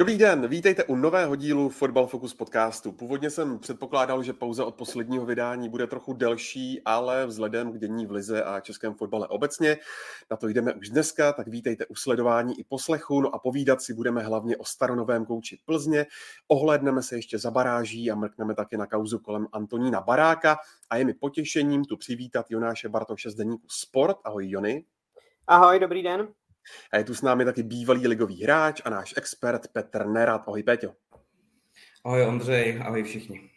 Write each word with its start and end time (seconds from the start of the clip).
Dobrý 0.00 0.18
den, 0.18 0.48
vítejte 0.48 0.84
u 0.84 0.96
nového 0.96 1.36
dílu 1.36 1.68
Football 1.68 2.06
Focus 2.06 2.34
podcastu. 2.34 2.92
Původně 2.92 3.30
jsem 3.30 3.58
předpokládal, 3.58 4.22
že 4.22 4.32
pauza 4.32 4.64
od 4.64 4.74
posledního 4.74 5.26
vydání 5.26 5.68
bude 5.68 5.86
trochu 5.86 6.12
delší, 6.12 6.82
ale 6.84 7.26
vzhledem 7.26 7.72
k 7.72 7.78
dění 7.78 8.06
v 8.06 8.10
Lize 8.10 8.44
a 8.44 8.60
českém 8.60 8.94
fotbale 8.94 9.28
obecně, 9.28 9.76
na 10.30 10.36
to 10.36 10.48
jdeme 10.48 10.74
už 10.74 10.88
dneska, 10.88 11.32
tak 11.32 11.48
vítejte 11.48 11.86
u 11.86 11.94
sledování 11.94 12.60
i 12.60 12.64
poslechu, 12.64 13.20
no 13.20 13.34
a 13.34 13.38
povídat 13.38 13.82
si 13.82 13.94
budeme 13.94 14.22
hlavně 14.22 14.56
o 14.56 14.64
staronovém 14.64 15.26
kouči 15.26 15.58
Plzně, 15.64 16.06
ohlédneme 16.48 17.02
se 17.02 17.16
ještě 17.16 17.38
za 17.38 17.50
baráží 17.50 18.10
a 18.10 18.14
mrkneme 18.14 18.54
taky 18.54 18.76
na 18.76 18.86
kauzu 18.86 19.18
kolem 19.18 19.46
Antonína 19.52 20.00
Baráka 20.00 20.58
a 20.90 20.96
je 20.96 21.04
mi 21.04 21.14
potěšením 21.14 21.84
tu 21.84 21.96
přivítat 21.96 22.46
Jonáše 22.50 22.88
Bartoše 22.88 23.30
z 23.30 23.34
deníku 23.34 23.66
Sport. 23.68 24.16
Ahoj 24.24 24.50
Jony. 24.50 24.84
Ahoj, 25.46 25.78
dobrý 25.78 26.02
den. 26.02 26.28
A 26.92 26.96
je 26.96 27.04
tu 27.04 27.14
s 27.14 27.22
námi 27.22 27.44
taky 27.44 27.62
bývalý 27.62 28.06
ligový 28.06 28.42
hráč 28.42 28.82
a 28.84 28.90
náš 28.90 29.14
expert 29.16 29.68
Petr 29.72 30.06
Nerad. 30.06 30.42
Ahoj 30.46 30.62
Péťo. 30.62 30.94
Ahoj 32.04 32.22
Ondřej, 32.22 32.82
ahoj 32.82 33.02
všichni. 33.02 33.50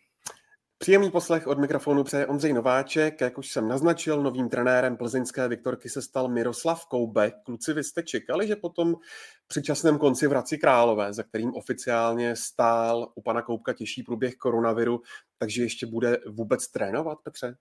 Příjemný 0.78 1.12
poslech 1.12 1.48
od 1.48 1.60
mikrofonu 1.60 2.04
přeje 2.04 2.28
Ondřej 2.28 2.54
Nováček. 2.54 3.22
Jak 3.22 3.38
už 3.38 3.52
jsem 3.52 3.68
naznačil, 3.68 4.24
novým 4.24 4.50
trenérem 4.50 4.98
plzeňské 4.98 5.48
Viktorky 5.48 5.90
se 5.90 6.02
stal 6.02 6.28
Miroslav 6.28 6.86
Koubek. 6.86 7.36
Kluci, 7.46 7.74
vy 7.74 7.84
jste 7.84 8.04
čekali, 8.04 8.48
že 8.48 8.56
potom 8.56 8.96
při 9.48 9.64
časném 9.64 9.98
konci 9.98 10.28
vrací 10.28 10.58
Králové, 10.58 11.14
za 11.14 11.24
kterým 11.24 11.54
oficiálně 11.54 12.36
stál 12.36 13.12
u 13.16 13.22
pana 13.22 13.42
Koubka 13.42 13.74
těžší 13.74 14.04
průběh 14.04 14.36
koronaviru, 14.36 15.02
takže 15.38 15.64
ještě 15.64 15.86
bude 15.86 16.18
vůbec 16.28 16.68
trénovat, 16.68 17.18
Petře? 17.24 17.56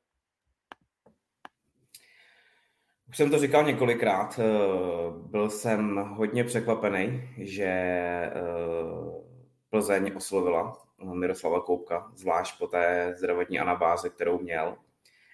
Už 3.13 3.17
jsem 3.17 3.31
to 3.31 3.39
říkal 3.39 3.65
několikrát. 3.65 4.41
eh, 4.43 4.49
Byl 5.31 5.51
jsem 5.51 5.97
hodně 5.97 6.45
překvapený, 6.45 7.29
že 7.39 7.65
eh, 7.65 8.33
Plzeň 9.71 10.13
oslovila 10.17 10.73
Miroslava 11.15 11.61
Koupka, 11.61 12.11
zvlášť 12.17 12.59
po 12.59 12.67
té 12.67 13.15
zdravotní 13.19 13.59
anabáze, 13.61 14.09
kterou 14.11 14.39
měl. 14.39 14.77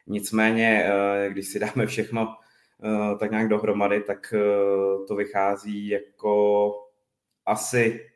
Nicméně, 0.07 0.85
eh, 0.87 1.31
když 1.31 1.49
si 1.49 1.59
dáme 1.59 1.87
všechno 1.87 2.37
eh, 2.85 3.17
tak 3.19 3.31
nějak 3.31 3.49
dohromady, 3.49 4.01
tak 4.01 4.35
eh, 4.37 4.39
to 5.09 5.17
vychází 5.17 5.89
jako 5.89 6.73
asi 7.47 8.11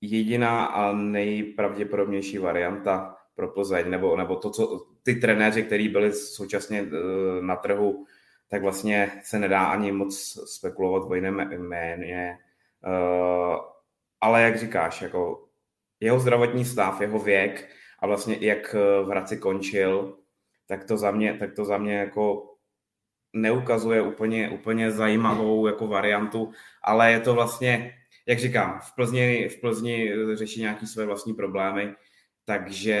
jediná 0.00 0.64
a 0.64 0.92
nejpravděpodobnější 0.92 2.38
varianta 2.38 3.16
pro 3.34 3.48
Plzeň, 3.48 3.90
nebo, 3.90 4.16
nebo 4.16 4.36
to, 4.36 4.50
co 4.50 4.86
ty 5.02 5.14
trenéři, 5.14 5.62
kteří 5.62 5.88
byli 5.88 6.12
současně 6.12 6.80
eh, 6.80 7.42
na 7.42 7.56
trhu, 7.56 8.06
tak 8.52 8.62
vlastně 8.62 9.10
se 9.22 9.38
nedá 9.38 9.64
ani 9.64 9.92
moc 9.92 10.38
spekulovat 10.56 11.10
o 11.10 11.14
jiném 11.14 11.52
jméně. 11.52 12.38
Uh, 12.86 13.56
ale 14.20 14.42
jak 14.42 14.58
říkáš, 14.58 15.02
jako 15.02 15.48
jeho 16.00 16.20
zdravotní 16.20 16.64
stav, 16.64 17.00
jeho 17.00 17.18
věk 17.18 17.68
a 17.98 18.06
vlastně 18.06 18.36
jak 18.40 18.74
v 18.74 19.06
Hradci 19.08 19.36
končil, 19.36 20.18
tak 20.66 20.84
to 20.84 20.96
za 20.96 21.10
mě, 21.10 21.34
tak 21.34 21.54
to 21.54 21.64
za 21.64 21.78
mě 21.78 21.94
jako 21.94 22.54
neukazuje 23.32 24.02
úplně, 24.02 24.50
úplně 24.50 24.90
zajímavou 24.90 25.66
jako 25.66 25.86
variantu, 25.86 26.52
ale 26.82 27.12
je 27.12 27.20
to 27.20 27.34
vlastně, 27.34 27.94
jak 28.26 28.38
říkám, 28.38 28.80
v 28.80 28.94
Plzni, 28.94 29.48
v 29.48 29.60
Plzni 29.60 30.12
řeší 30.34 30.60
nějaký 30.60 30.86
své 30.86 31.04
vlastní 31.04 31.34
problémy, 31.34 31.94
takže 32.44 33.00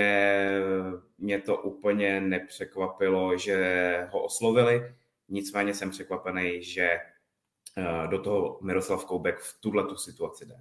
mě 1.18 1.38
to 1.38 1.56
úplně 1.56 2.20
nepřekvapilo, 2.20 3.38
že 3.38 4.08
ho 4.10 4.24
oslovili. 4.24 4.94
Nicméně 5.32 5.74
jsem 5.74 5.90
překvapený, 5.90 6.62
že 6.62 6.82
eh, 6.82 8.08
do 8.10 8.22
toho 8.22 8.58
Miroslav 8.62 9.04
Koubek 9.04 9.38
v 9.38 9.60
tuhle 9.60 9.84
tu 9.84 9.96
situaci 9.96 10.46
jde. 10.46 10.56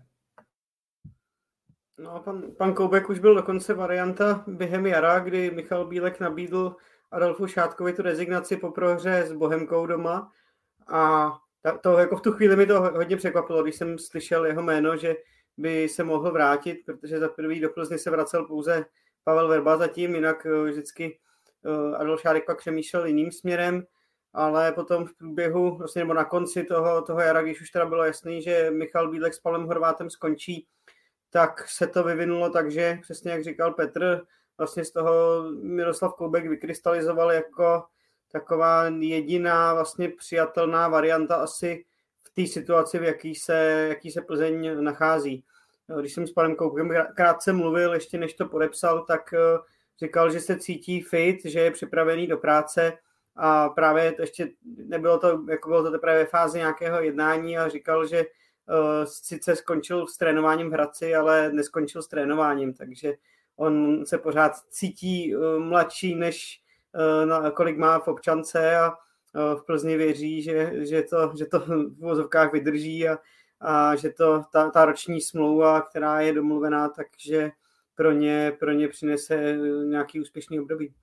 No, 1.97 2.19
pan, 2.19 2.51
pan 2.57 2.73
Koubek 2.73 3.09
už 3.09 3.19
byl 3.19 3.35
dokonce 3.35 3.73
varianta 3.73 4.43
během 4.47 4.85
jara, 4.85 5.19
kdy 5.19 5.51
Michal 5.51 5.85
Bílek 5.85 6.19
nabídl 6.19 6.75
Adolfu 7.11 7.47
Šátkovi 7.47 7.93
tu 7.93 8.01
rezignaci 8.01 8.57
po 8.57 8.71
prohře 8.71 9.25
s 9.25 9.33
Bohemkou 9.33 9.85
doma 9.85 10.31
a 10.87 11.31
ta, 11.61 11.77
to 11.77 11.97
jako 11.97 12.17
v 12.17 12.21
tu 12.21 12.31
chvíli 12.31 12.55
mi 12.55 12.65
to 12.65 12.81
hodně 12.81 13.17
překvapilo, 13.17 13.63
když 13.63 13.75
jsem 13.75 13.99
slyšel 13.99 14.45
jeho 14.45 14.61
jméno, 14.61 14.97
že 14.97 15.15
by 15.57 15.89
se 15.89 16.03
mohl 16.03 16.31
vrátit, 16.31 16.77
protože 16.85 17.19
za 17.19 17.29
prvý 17.29 17.59
do 17.59 17.69
Plzny 17.69 17.99
se 17.99 18.09
vracel 18.09 18.45
pouze 18.45 18.85
Pavel 19.23 19.47
Verba 19.47 19.77
zatím, 19.77 20.15
jinak 20.15 20.45
eh, 20.45 20.71
vždycky 20.71 21.19
eh, 21.65 21.97
Adolf 21.97 22.21
Šádek 22.21 22.45
pak 22.45 22.57
přemýšlel 22.57 23.05
jiným 23.05 23.31
směrem 23.31 23.85
ale 24.33 24.71
potom 24.71 25.05
v 25.05 25.13
průběhu, 25.17 25.77
vlastně 25.77 26.01
nebo 26.01 26.13
na 26.13 26.25
konci 26.25 26.63
toho, 26.63 27.01
toho 27.01 27.19
jara, 27.19 27.41
když 27.41 27.61
už 27.61 27.69
teda 27.69 27.85
bylo 27.85 28.05
jasný, 28.05 28.41
že 28.41 28.71
Michal 28.71 29.11
Bílek 29.11 29.33
s 29.33 29.39
Palem 29.39 29.63
Horvátem 29.63 30.09
skončí, 30.09 30.67
tak 31.29 31.69
se 31.69 31.87
to 31.87 32.03
vyvinulo 32.03 32.49
tak, 32.49 32.71
že 32.71 32.99
přesně 33.01 33.31
jak 33.31 33.43
říkal 33.43 33.73
Petr, 33.73 34.21
vlastně 34.57 34.85
z 34.85 34.91
toho 34.91 35.43
Miroslav 35.61 36.13
Koubek 36.13 36.47
vykrystalizoval 36.47 37.31
jako 37.31 37.83
taková 38.31 38.85
jediná 38.99 39.73
vlastně 39.73 40.09
přijatelná 40.09 40.87
varianta 40.87 41.35
asi 41.35 41.85
v 42.21 42.33
té 42.33 42.47
situaci, 42.47 42.99
v 42.99 43.03
jaký 43.03 43.35
se, 43.35 43.85
jaký 43.89 44.11
se 44.11 44.21
Plzeň 44.21 44.83
nachází. 44.83 45.43
Když 45.99 46.13
jsem 46.13 46.27
s 46.27 46.31
panem 46.31 46.55
Koubkem 46.55 46.89
krátce 47.15 47.53
mluvil, 47.53 47.93
ještě 47.93 48.17
než 48.17 48.33
to 48.33 48.45
podepsal, 48.45 49.05
tak 49.05 49.33
říkal, 49.99 50.31
že 50.31 50.39
se 50.39 50.59
cítí 50.59 51.01
fit, 51.01 51.45
že 51.45 51.59
je 51.59 51.71
připravený 51.71 52.27
do 52.27 52.37
práce, 52.37 52.93
a 53.35 53.69
právě 53.69 54.11
to 54.11 54.21
ještě 54.21 54.49
nebylo 54.65 55.19
to, 55.19 55.43
jako 55.49 55.69
bylo 55.69 55.83
to 55.83 55.91
teprve 55.91 56.17
ve 56.17 56.25
fázi 56.25 56.57
nějakého 56.57 57.01
jednání 57.01 57.57
a 57.57 57.69
říkal, 57.69 58.05
že 58.05 58.25
uh, 58.25 59.05
sice 59.05 59.55
skončil 59.55 60.07
s 60.07 60.17
trénováním 60.17 60.69
v 60.69 60.73
Hradci, 60.73 61.15
ale 61.15 61.51
neskončil 61.51 62.01
s 62.01 62.07
trénováním, 62.07 62.73
takže 62.73 63.13
on 63.55 64.05
se 64.05 64.17
pořád 64.17 64.51
cítí 64.69 65.35
uh, 65.35 65.59
mladší, 65.59 66.15
než 66.15 66.61
uh, 66.95 67.25
na, 67.25 67.51
kolik 67.51 67.77
má 67.77 67.99
v 67.99 68.07
občance 68.07 68.75
a 68.75 68.89
uh, 68.89 69.59
v 69.59 69.65
Plzni 69.65 69.97
věří, 69.97 70.41
že, 70.41 70.71
že, 70.85 71.03
to, 71.03 71.31
že 71.37 71.45
to 71.45 71.59
v 71.59 71.99
vozovkách 71.99 72.53
vydrží 72.53 73.07
a, 73.07 73.17
a 73.59 73.95
že 73.95 74.09
to 74.09 74.43
ta, 74.51 74.69
ta 74.69 74.85
roční 74.85 75.21
smlouva, 75.21 75.81
která 75.81 76.21
je 76.21 76.33
domluvená, 76.33 76.89
takže 76.89 77.51
pro 77.95 78.11
ně, 78.11 78.53
pro 78.59 78.71
ně 78.71 78.87
přinese 78.87 79.57
nějaký 79.85 80.21
úspěšný 80.21 80.59
období. 80.59 80.93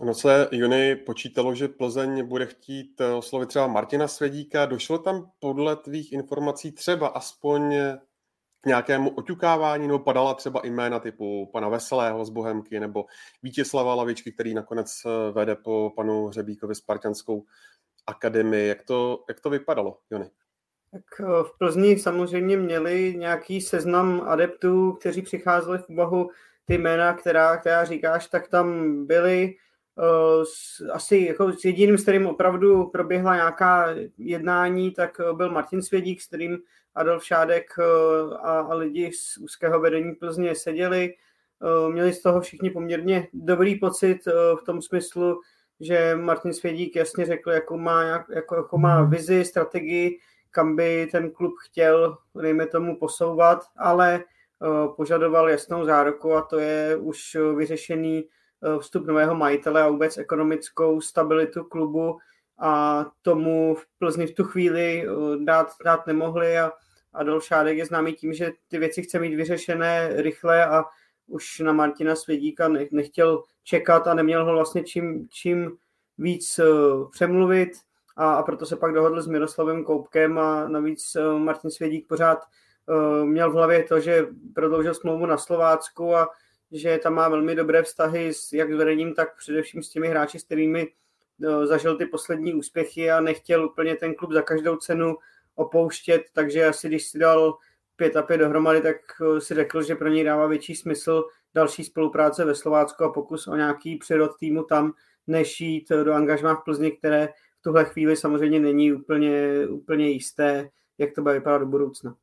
Ono 0.00 0.14
se 0.14 0.48
Juni 0.52 0.96
počítalo, 0.96 1.54
že 1.54 1.68
Plzeň 1.68 2.26
bude 2.26 2.46
chtít 2.46 3.00
eh, 3.00 3.12
oslovit 3.12 3.48
třeba 3.48 3.66
Martina 3.66 4.08
Svědíka. 4.08 4.66
Došlo 4.66 4.98
tam 4.98 5.30
podle 5.38 5.76
tvých 5.76 6.12
informací 6.12 6.72
třeba 6.72 7.08
aspoň 7.08 7.74
k 8.64 8.66
nějakému 8.66 9.10
oťukávání, 9.10 9.86
nebo 9.86 9.98
padala 9.98 10.34
třeba 10.34 10.60
jména 10.64 10.98
typu 10.98 11.50
pana 11.52 11.68
Veselého 11.68 12.24
z 12.24 12.30
Bohemky, 12.30 12.80
nebo 12.80 13.04
Vítězslava 13.42 13.94
Lavičky, 13.94 14.32
který 14.32 14.54
nakonec 14.54 15.02
eh, 15.06 15.32
vede 15.32 15.56
po 15.56 15.92
panu 15.96 16.26
Hřebíkovi 16.26 16.74
Spartanskou 16.74 17.44
akademii. 18.06 18.68
Jak 18.68 18.82
to, 18.82 19.24
jak 19.28 19.40
to 19.40 19.50
vypadalo, 19.50 19.98
Jony? 20.10 20.30
Tak 20.90 21.02
eh, 21.20 21.24
v 21.24 21.58
Plzni 21.58 21.98
samozřejmě 21.98 22.56
měli 22.56 23.14
nějaký 23.18 23.60
seznam 23.60 24.22
adeptů, 24.26 24.92
kteří 24.92 25.22
přicházeli 25.22 25.78
v 25.78 25.88
úvahu 25.88 26.30
ty 26.64 26.78
jména, 26.78 27.12
která, 27.12 27.56
která 27.56 27.84
říkáš, 27.84 28.26
tak 28.26 28.48
tam 28.48 28.96
byly 29.06 29.54
asi 30.92 31.16
jako 31.16 31.52
s 31.52 31.64
jediným, 31.64 31.98
s 31.98 32.02
kterým 32.02 32.26
opravdu 32.26 32.86
proběhla 32.86 33.34
nějaká 33.34 33.88
jednání, 34.18 34.90
tak 34.90 35.20
byl 35.32 35.50
Martin 35.50 35.82
Svědík, 35.82 36.22
s 36.22 36.26
kterým 36.26 36.58
Adolf 36.94 37.24
Šádek 37.24 37.78
a, 38.42 38.60
a 38.60 38.74
lidi 38.74 39.12
z 39.12 39.36
úzkého 39.36 39.80
vedení 39.80 40.14
Plzně 40.14 40.54
seděli. 40.54 41.14
Měli 41.88 42.12
z 42.12 42.22
toho 42.22 42.40
všichni 42.40 42.70
poměrně 42.70 43.28
dobrý 43.32 43.78
pocit 43.78 44.18
v 44.60 44.64
tom 44.66 44.82
smyslu, 44.82 45.40
že 45.80 46.16
Martin 46.20 46.52
Svědík 46.52 46.96
jasně 46.96 47.26
řekl, 47.26 47.50
jakou 47.50 47.78
má, 47.78 48.02
jako, 48.34 48.56
jako 48.56 48.78
má 48.78 49.02
vizi, 49.02 49.44
strategii, 49.44 50.18
kam 50.50 50.76
by 50.76 51.08
ten 51.12 51.30
klub 51.30 51.54
chtěl, 51.64 52.16
dejme 52.42 52.66
tomu, 52.66 52.98
posouvat, 52.98 53.64
ale 53.76 54.24
požadoval 54.96 55.50
jasnou 55.50 55.84
záruku 55.84 56.34
a 56.34 56.42
to 56.42 56.58
je 56.58 56.96
už 56.96 57.36
vyřešený 57.56 58.24
vstup 58.78 59.06
nového 59.06 59.34
majitele 59.34 59.82
a 59.82 59.88
vůbec 59.88 60.18
ekonomickou 60.18 61.00
stabilitu 61.00 61.64
klubu 61.64 62.18
a 62.58 63.04
tomu 63.22 63.74
v 63.74 63.86
Plzni 63.98 64.26
v 64.26 64.34
tu 64.34 64.44
chvíli 64.44 65.06
dát, 65.44 65.72
dát 65.84 66.06
nemohli 66.06 66.58
a 66.58 66.72
Adolf 67.12 67.44
Šádek 67.44 67.78
je 67.78 67.86
známý 67.86 68.12
tím, 68.12 68.32
že 68.32 68.52
ty 68.68 68.78
věci 68.78 69.02
chce 69.02 69.18
mít 69.18 69.34
vyřešené 69.34 70.10
rychle 70.22 70.66
a 70.66 70.84
už 71.26 71.58
na 71.58 71.72
Martina 71.72 72.16
Svědíka 72.16 72.68
nechtěl 72.90 73.42
čekat 73.62 74.06
a 74.06 74.14
neměl 74.14 74.44
ho 74.44 74.52
vlastně 74.52 74.84
čím, 74.84 75.28
čím 75.30 75.76
víc 76.18 76.60
přemluvit 77.10 77.70
a, 78.16 78.34
a 78.34 78.42
proto 78.42 78.66
se 78.66 78.76
pak 78.76 78.94
dohodl 78.94 79.22
s 79.22 79.26
Miroslavem 79.26 79.84
Koupkem 79.84 80.38
a 80.38 80.68
navíc 80.68 81.16
Martin 81.38 81.70
Svědík 81.70 82.08
pořád 82.08 82.38
měl 83.24 83.50
v 83.50 83.54
hlavě 83.54 83.82
to, 83.82 84.00
že 84.00 84.26
prodloužil 84.54 84.94
smlouvu 84.94 85.26
na 85.26 85.38
Slovácku 85.38 86.16
a 86.16 86.28
že 86.74 86.98
tam 86.98 87.14
má 87.14 87.28
velmi 87.28 87.54
dobré 87.54 87.82
vztahy 87.82 88.34
s, 88.34 88.52
jak 88.52 88.72
s 88.72 88.76
vedením, 88.76 89.14
tak 89.14 89.36
především 89.36 89.82
s 89.82 89.88
těmi 89.88 90.08
hráči, 90.08 90.38
s 90.38 90.44
kterými 90.44 90.92
no, 91.38 91.66
zažil 91.66 91.96
ty 91.96 92.06
poslední 92.06 92.54
úspěchy 92.54 93.10
a 93.10 93.20
nechtěl 93.20 93.64
úplně 93.64 93.96
ten 93.96 94.14
klub 94.14 94.32
za 94.32 94.42
každou 94.42 94.76
cenu 94.76 95.16
opouštět, 95.54 96.22
takže 96.32 96.66
asi 96.66 96.88
když 96.88 97.08
si 97.08 97.18
dal 97.18 97.58
pět 97.96 98.16
a 98.16 98.22
pět 98.22 98.38
dohromady, 98.38 98.80
tak 98.80 98.96
eh, 98.96 99.40
si 99.40 99.54
řekl, 99.54 99.82
že 99.82 99.94
pro 99.94 100.08
něj 100.08 100.24
dává 100.24 100.46
větší 100.46 100.74
smysl 100.74 101.24
další 101.54 101.84
spolupráce 101.84 102.44
ve 102.44 102.54
Slovácku 102.54 103.04
a 103.04 103.12
pokus 103.12 103.46
o 103.46 103.56
nějaký 103.56 103.96
přirod 103.96 104.36
týmu 104.38 104.62
tam, 104.62 104.92
než 105.26 105.60
jít 105.60 105.88
do 105.88 106.12
angažmá 106.12 106.54
v 106.54 106.64
Plzni, 106.64 106.92
které 106.92 107.28
v 107.60 107.62
tuhle 107.62 107.84
chvíli 107.84 108.16
samozřejmě 108.16 108.60
není 108.60 108.92
úplně, 108.92 109.66
úplně 109.68 110.08
jisté, 110.10 110.70
jak 110.98 111.14
to 111.14 111.22
bude 111.22 111.34
vypadat 111.34 111.58
do 111.58 111.66
budoucna. 111.66 112.16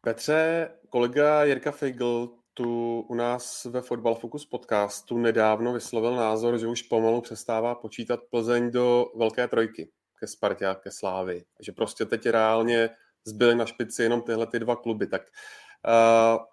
Petře, 0.00 0.70
kolega 0.92 1.44
Jirka 1.44 1.70
Feigl 1.70 2.28
tu 2.54 3.00
u 3.00 3.14
nás 3.14 3.64
ve 3.64 3.82
Fotbal 3.82 4.14
Focus 4.14 4.46
podcastu 4.46 5.18
nedávno 5.18 5.72
vyslovil 5.72 6.16
názor, 6.16 6.58
že 6.58 6.66
už 6.66 6.82
pomalu 6.82 7.20
přestává 7.20 7.74
počítat 7.74 8.20
Plzeň 8.30 8.70
do 8.70 9.06
velké 9.16 9.48
trojky 9.48 9.90
ke 10.20 10.26
Spartě 10.26 10.66
a 10.66 10.74
ke 10.74 10.90
Slávy. 10.90 11.44
Že 11.60 11.72
prostě 11.72 12.04
teď 12.04 12.26
reálně 12.26 12.90
zbyly 13.24 13.54
na 13.54 13.66
špici 13.66 14.02
jenom 14.02 14.22
tyhle 14.22 14.46
ty 14.46 14.58
dva 14.58 14.76
kluby. 14.76 15.06
Tak 15.06 15.22
uh, 15.22 16.44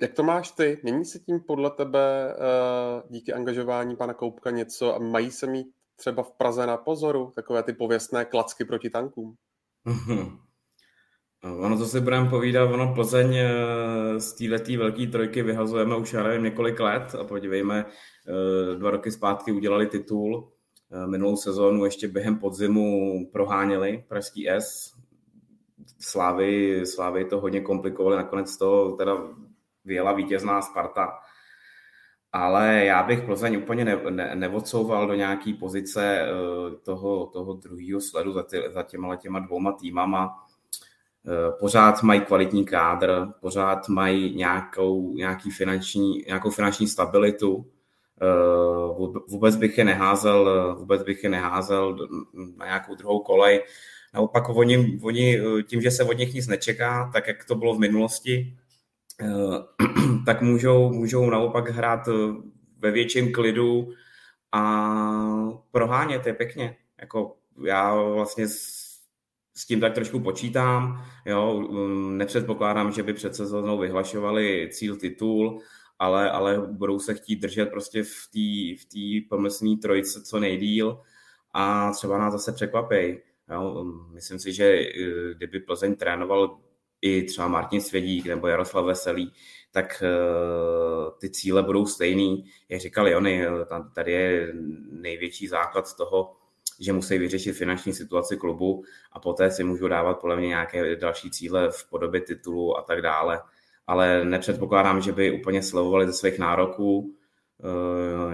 jak 0.00 0.12
to 0.12 0.22
máš 0.22 0.50
ty? 0.50 0.80
Mění 0.82 1.04
se 1.04 1.18
tím 1.18 1.40
podle 1.40 1.70
tebe 1.70 2.34
uh, 2.34 3.10
díky 3.10 3.32
angažování 3.32 3.96
pana 3.96 4.14
Koupka 4.14 4.50
něco 4.50 4.94
a 4.94 4.98
mají 4.98 5.30
se 5.30 5.46
mít 5.46 5.66
třeba 5.96 6.22
v 6.22 6.32
Praze 6.32 6.66
na 6.66 6.76
pozoru 6.76 7.32
takové 7.34 7.62
ty 7.62 7.72
pověstné 7.72 8.24
klacky 8.24 8.64
proti 8.64 8.90
tankům? 8.90 9.36
Ono, 11.54 11.78
co 11.78 11.86
si 11.86 12.00
budeme 12.00 12.30
povídat, 12.30 12.70
ono 12.70 12.94
Plzeň 12.94 13.36
eh, 13.36 14.20
z 14.20 14.32
této 14.32 14.78
velké 14.78 15.06
trojky 15.06 15.42
vyhazujeme 15.42 15.96
už 15.96 16.12
já 16.12 16.22
nevím 16.22 16.42
několik 16.42 16.80
let. 16.80 17.14
A 17.20 17.24
podívejme, 17.24 17.86
eh, 17.86 18.74
dva 18.74 18.90
roky 18.90 19.10
zpátky 19.10 19.52
udělali 19.52 19.86
titul, 19.86 20.52
eh, 20.92 21.06
minulou 21.06 21.36
sezónu 21.36 21.84
ještě 21.84 22.08
během 22.08 22.38
podzimu 22.38 23.30
proháněli 23.32 24.04
Pražský 24.08 24.48
S, 24.48 24.92
Slávy, 26.00 26.82
Slávy 26.86 27.24
to 27.24 27.40
hodně 27.40 27.60
komplikovali, 27.60 28.16
nakonec 28.16 28.56
to 28.56 28.92
teda 28.92 29.16
vyjela 29.84 30.12
vítězná 30.12 30.62
Sparta, 30.62 31.12
ale 32.32 32.84
já 32.84 33.02
bych 33.02 33.22
Plzeň 33.22 33.56
úplně 33.56 33.84
ne, 33.84 34.00
ne, 34.10 34.34
neodsouval 34.34 35.06
do 35.06 35.14
nějaké 35.14 35.54
pozice 35.60 36.28
toho, 36.82 37.26
toho 37.26 37.52
druhého 37.52 38.00
sledu 38.00 38.32
za, 38.32 38.42
ty, 38.42 38.62
za 38.68 38.82
těma, 38.82 39.16
těma 39.16 39.38
dvouma 39.38 39.72
týmama, 39.72 40.45
pořád 41.58 42.02
mají 42.02 42.20
kvalitní 42.20 42.64
kádr, 42.64 43.26
pořád 43.40 43.88
mají 43.88 44.36
nějakou, 44.36 45.14
nějaký 45.14 45.50
finanční, 45.50 46.24
nějakou 46.26 46.50
finanční 46.50 46.88
stabilitu. 46.88 47.66
Eh, 48.22 49.18
vůbec 49.28 49.56
bych 49.56 49.78
je 49.78 49.84
neházel, 49.84 50.74
vůbec 50.78 51.02
bych 51.02 51.24
je 51.24 51.30
neházel 51.30 52.08
na 52.56 52.66
nějakou 52.66 52.94
druhou 52.94 53.20
kolej. 53.20 53.64
Naopak 54.14 54.48
oni, 54.48 55.00
oni 55.02 55.40
tím, 55.62 55.82
že 55.82 55.90
se 55.90 56.04
od 56.04 56.18
nich 56.18 56.34
nic 56.34 56.46
nečeká, 56.46 57.10
tak 57.12 57.28
jak 57.28 57.44
to 57.44 57.54
bylo 57.54 57.74
v 57.74 57.78
minulosti, 57.78 58.56
eh, 59.20 59.26
tak 60.26 60.42
můžou, 60.42 60.92
můžou 60.92 61.30
naopak 61.30 61.70
hrát 61.70 62.08
ve 62.78 62.90
větším 62.90 63.32
klidu 63.32 63.88
a 64.52 64.62
prohánět 65.70 66.26
je 66.26 66.32
pěkně. 66.32 66.76
Jako 67.00 67.36
já 67.64 67.94
vlastně 67.94 68.48
s 69.56 69.66
tím 69.66 69.80
tak 69.80 69.94
trošku 69.94 70.20
počítám. 70.20 71.04
Jo, 71.26 71.54
um, 71.54 72.18
nepředpokládám, 72.18 72.92
že 72.92 73.02
by 73.02 73.12
před 73.12 73.34
sezónou 73.34 73.78
vyhlašovali 73.78 74.68
cíl 74.72 74.96
titul, 74.96 75.60
ale, 75.98 76.30
ale 76.30 76.58
budou 76.58 76.98
se 76.98 77.14
chtít 77.14 77.36
držet 77.36 77.70
prostě 77.70 78.02
v 78.02 78.28
té 78.32 78.82
v 78.82 78.84
tý 78.88 79.20
pomyslné 79.20 79.76
trojice 79.82 80.22
co 80.22 80.40
nejdíl 80.40 81.00
a 81.52 81.92
třeba 81.92 82.18
nás 82.18 82.32
zase 82.32 82.52
překvapej. 82.52 83.22
Jo, 83.52 83.70
um, 83.80 84.10
myslím 84.14 84.38
si, 84.38 84.52
že 84.52 84.80
uh, 84.80 85.30
kdyby 85.36 85.60
Plzeň 85.60 85.94
trénoval 85.94 86.58
i 87.02 87.22
třeba 87.22 87.48
Martin 87.48 87.80
Svědík 87.80 88.26
nebo 88.26 88.46
Jaroslav 88.46 88.84
Veselý, 88.84 89.32
tak 89.72 90.02
uh, 90.02 91.18
ty 91.20 91.30
cíle 91.30 91.62
budou 91.62 91.86
stejný. 91.86 92.44
Jak 92.68 92.80
říkal 92.80 93.08
Jony, 93.08 93.46
tady 93.94 94.12
je 94.12 94.52
největší 94.90 95.48
základ 95.48 95.88
z 95.88 95.96
toho, 95.96 96.36
že 96.80 96.92
musí 96.92 97.18
vyřešit 97.18 97.52
finanční 97.52 97.92
situaci 97.92 98.36
klubu 98.36 98.84
a 99.12 99.20
poté 99.20 99.50
si 99.50 99.64
můžou 99.64 99.88
dávat 99.88 100.20
podle 100.20 100.36
mě 100.36 100.46
nějaké 100.46 100.96
další 100.96 101.30
cíle 101.30 101.70
v 101.70 101.90
podobě 101.90 102.20
titulu 102.20 102.78
a 102.78 102.82
tak 102.82 103.02
dále. 103.02 103.42
Ale 103.86 104.24
nepředpokládám, 104.24 105.00
že 105.00 105.12
by 105.12 105.30
úplně 105.30 105.62
slevovali 105.62 106.06
ze 106.06 106.12
svých 106.12 106.38
nároků. 106.38 107.14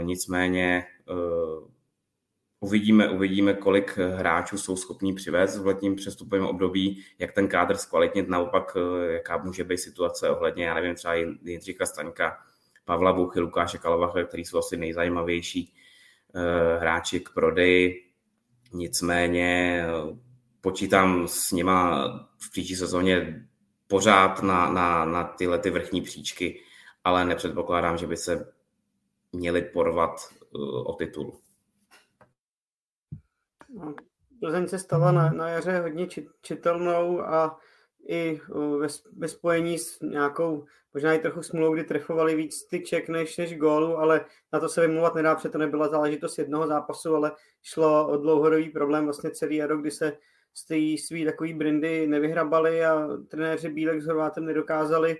E, 0.00 0.02
nicméně 0.02 0.64
e, 0.66 1.14
uvidíme, 2.60 3.10
uvidíme, 3.10 3.54
kolik 3.54 3.98
hráčů 3.98 4.58
jsou 4.58 4.76
schopní 4.76 5.14
přivést 5.14 5.58
v 5.58 5.66
letním 5.66 5.96
přestupovém 5.96 6.46
období, 6.46 7.04
jak 7.18 7.32
ten 7.32 7.48
kádr 7.48 7.76
zkvalitnit, 7.76 8.28
naopak 8.28 8.76
e, 8.76 9.12
jaká 9.12 9.36
může 9.36 9.64
být 9.64 9.78
situace 9.78 10.30
ohledně, 10.30 10.64
já 10.64 10.74
nevím, 10.74 10.94
třeba 10.94 11.14
Jindřicha 11.14 11.86
Staňka, 11.86 12.38
Pavla 12.84 13.12
Buchy, 13.12 13.40
Lukáše 13.40 13.78
Kalavacha, 13.78 14.22
který 14.24 14.44
jsou 14.44 14.58
asi 14.58 14.76
nejzajímavější 14.76 15.74
hráči 16.78 17.20
k 17.20 17.28
prodeji 17.34 18.11
Nicméně 18.72 19.82
eh, 19.86 20.16
počítám 20.60 21.28
s 21.28 21.52
nima 21.52 22.06
v 22.38 22.50
příští 22.50 22.76
sezóně 22.76 23.48
pořád 23.86 24.42
na, 24.42 24.72
na, 24.72 25.04
na 25.04 25.24
tyhle 25.24 25.58
ty 25.58 25.70
vrchní 25.70 26.02
příčky, 26.02 26.60
ale 27.04 27.24
nepředpokládám, 27.24 27.98
že 27.98 28.06
by 28.06 28.16
se 28.16 28.52
měli 29.32 29.62
porvat 29.62 30.10
uh, 30.50 30.90
o 30.90 30.92
titul. 30.92 31.40
No, 33.74 33.94
Plzeň 34.40 34.68
se 34.68 34.78
stala 34.78 35.12
na, 35.12 35.30
na 35.30 35.48
jaře 35.48 35.80
hodně 35.80 36.06
čitelnou 36.42 37.20
a 37.20 37.58
i 38.08 38.40
ve, 38.78 38.86
ve 39.16 39.28
spojení 39.28 39.78
s 39.78 40.00
nějakou, 40.00 40.64
možná 40.94 41.14
i 41.14 41.18
trochu 41.18 41.42
smluvou, 41.42 41.74
kdy 41.74 41.84
trefovali 41.84 42.34
víc 42.34 42.64
tyček 42.64 43.08
než, 43.08 43.36
než 43.36 43.58
gólu, 43.58 43.98
ale 43.98 44.24
na 44.52 44.60
to 44.60 44.68
se 44.68 44.80
vymluvat 44.80 45.14
nedá, 45.14 45.34
protože 45.34 45.48
to 45.48 45.58
nebyla 45.58 45.88
záležitost 45.88 46.38
jednoho 46.38 46.66
zápasu, 46.66 47.14
ale 47.14 47.32
šlo 47.62 48.08
o 48.08 48.16
dlouhodobý 48.16 48.68
problém 48.68 49.04
vlastně 49.04 49.30
celý 49.30 49.56
jaro, 49.56 49.78
kdy 49.78 49.90
se 49.90 50.16
z 50.54 50.64
té 50.64 51.04
svý 51.06 51.24
takový 51.24 51.54
brindy 51.54 52.06
nevyhrabali 52.06 52.84
a 52.84 53.08
trenéři 53.28 53.68
Bílek 53.68 54.02
s 54.02 54.06
Horvátem 54.06 54.44
nedokázali 54.44 55.16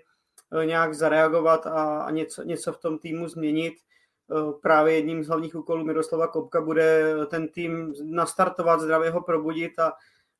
e, 0.63 0.67
nějak 0.67 0.95
zareagovat 0.95 1.67
a, 1.67 2.03
a 2.03 2.11
něco, 2.11 2.43
něco 2.43 2.73
v 2.73 2.79
tom 2.79 2.99
týmu 2.99 3.29
změnit. 3.29 3.75
E, 3.75 4.53
právě 4.63 4.95
jedním 4.95 5.25
z 5.25 5.29
hlavních 5.29 5.55
úkolů 5.55 5.85
Miroslava 5.85 6.27
Kopka 6.27 6.61
bude 6.61 7.15
ten 7.31 7.49
tým 7.49 7.95
nastartovat, 8.03 8.81
zdravě 8.81 9.11
ho 9.11 9.23
probudit 9.23 9.79
a 9.79 9.93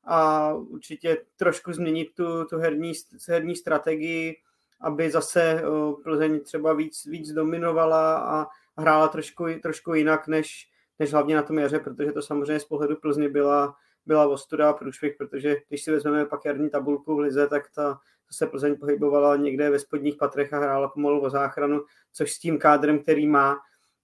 a 0.05 0.53
určitě 0.53 1.17
trošku 1.35 1.73
změnit 1.73 2.07
tu, 2.15 2.45
tu 2.45 2.57
herní, 2.57 2.93
herní 3.29 3.55
strategii, 3.55 4.35
aby 4.81 5.11
zase 5.11 5.63
Plzeň 6.03 6.39
třeba 6.39 6.73
víc, 6.73 7.05
víc 7.05 7.31
dominovala 7.31 8.17
a 8.17 8.47
hrála 8.77 9.07
trošku, 9.07 9.45
trošku 9.63 9.93
jinak, 9.93 10.27
než, 10.27 10.69
než 10.99 11.11
hlavně 11.11 11.35
na 11.35 11.43
tom 11.43 11.59
jaře, 11.59 11.79
protože 11.79 12.11
to 12.11 12.21
samozřejmě 12.21 12.59
z 12.59 12.65
pohledu 12.65 12.95
Plzně 12.95 13.29
byla, 13.29 13.75
byla 14.05 14.27
ostuda 14.27 14.69
a 14.69 14.73
průšvih, 14.73 15.15
protože 15.17 15.55
když 15.69 15.83
si 15.83 15.91
vezmeme 15.91 16.25
pak 16.25 16.45
jarní 16.45 16.69
tabulku 16.69 17.15
v 17.15 17.19
Lize, 17.19 17.47
tak 17.47 17.63
ta 17.75 17.99
se 18.31 18.47
Plzeň 18.47 18.77
pohybovala 18.79 19.35
někde 19.35 19.69
ve 19.69 19.79
spodních 19.79 20.15
patrech 20.15 20.53
a 20.53 20.59
hrála 20.59 20.87
pomalu 20.87 21.21
o 21.21 21.29
záchranu, 21.29 21.81
což 22.13 22.31
s 22.31 22.39
tím 22.39 22.59
kádrem, 22.59 22.99
který 22.99 23.27
má, 23.27 23.57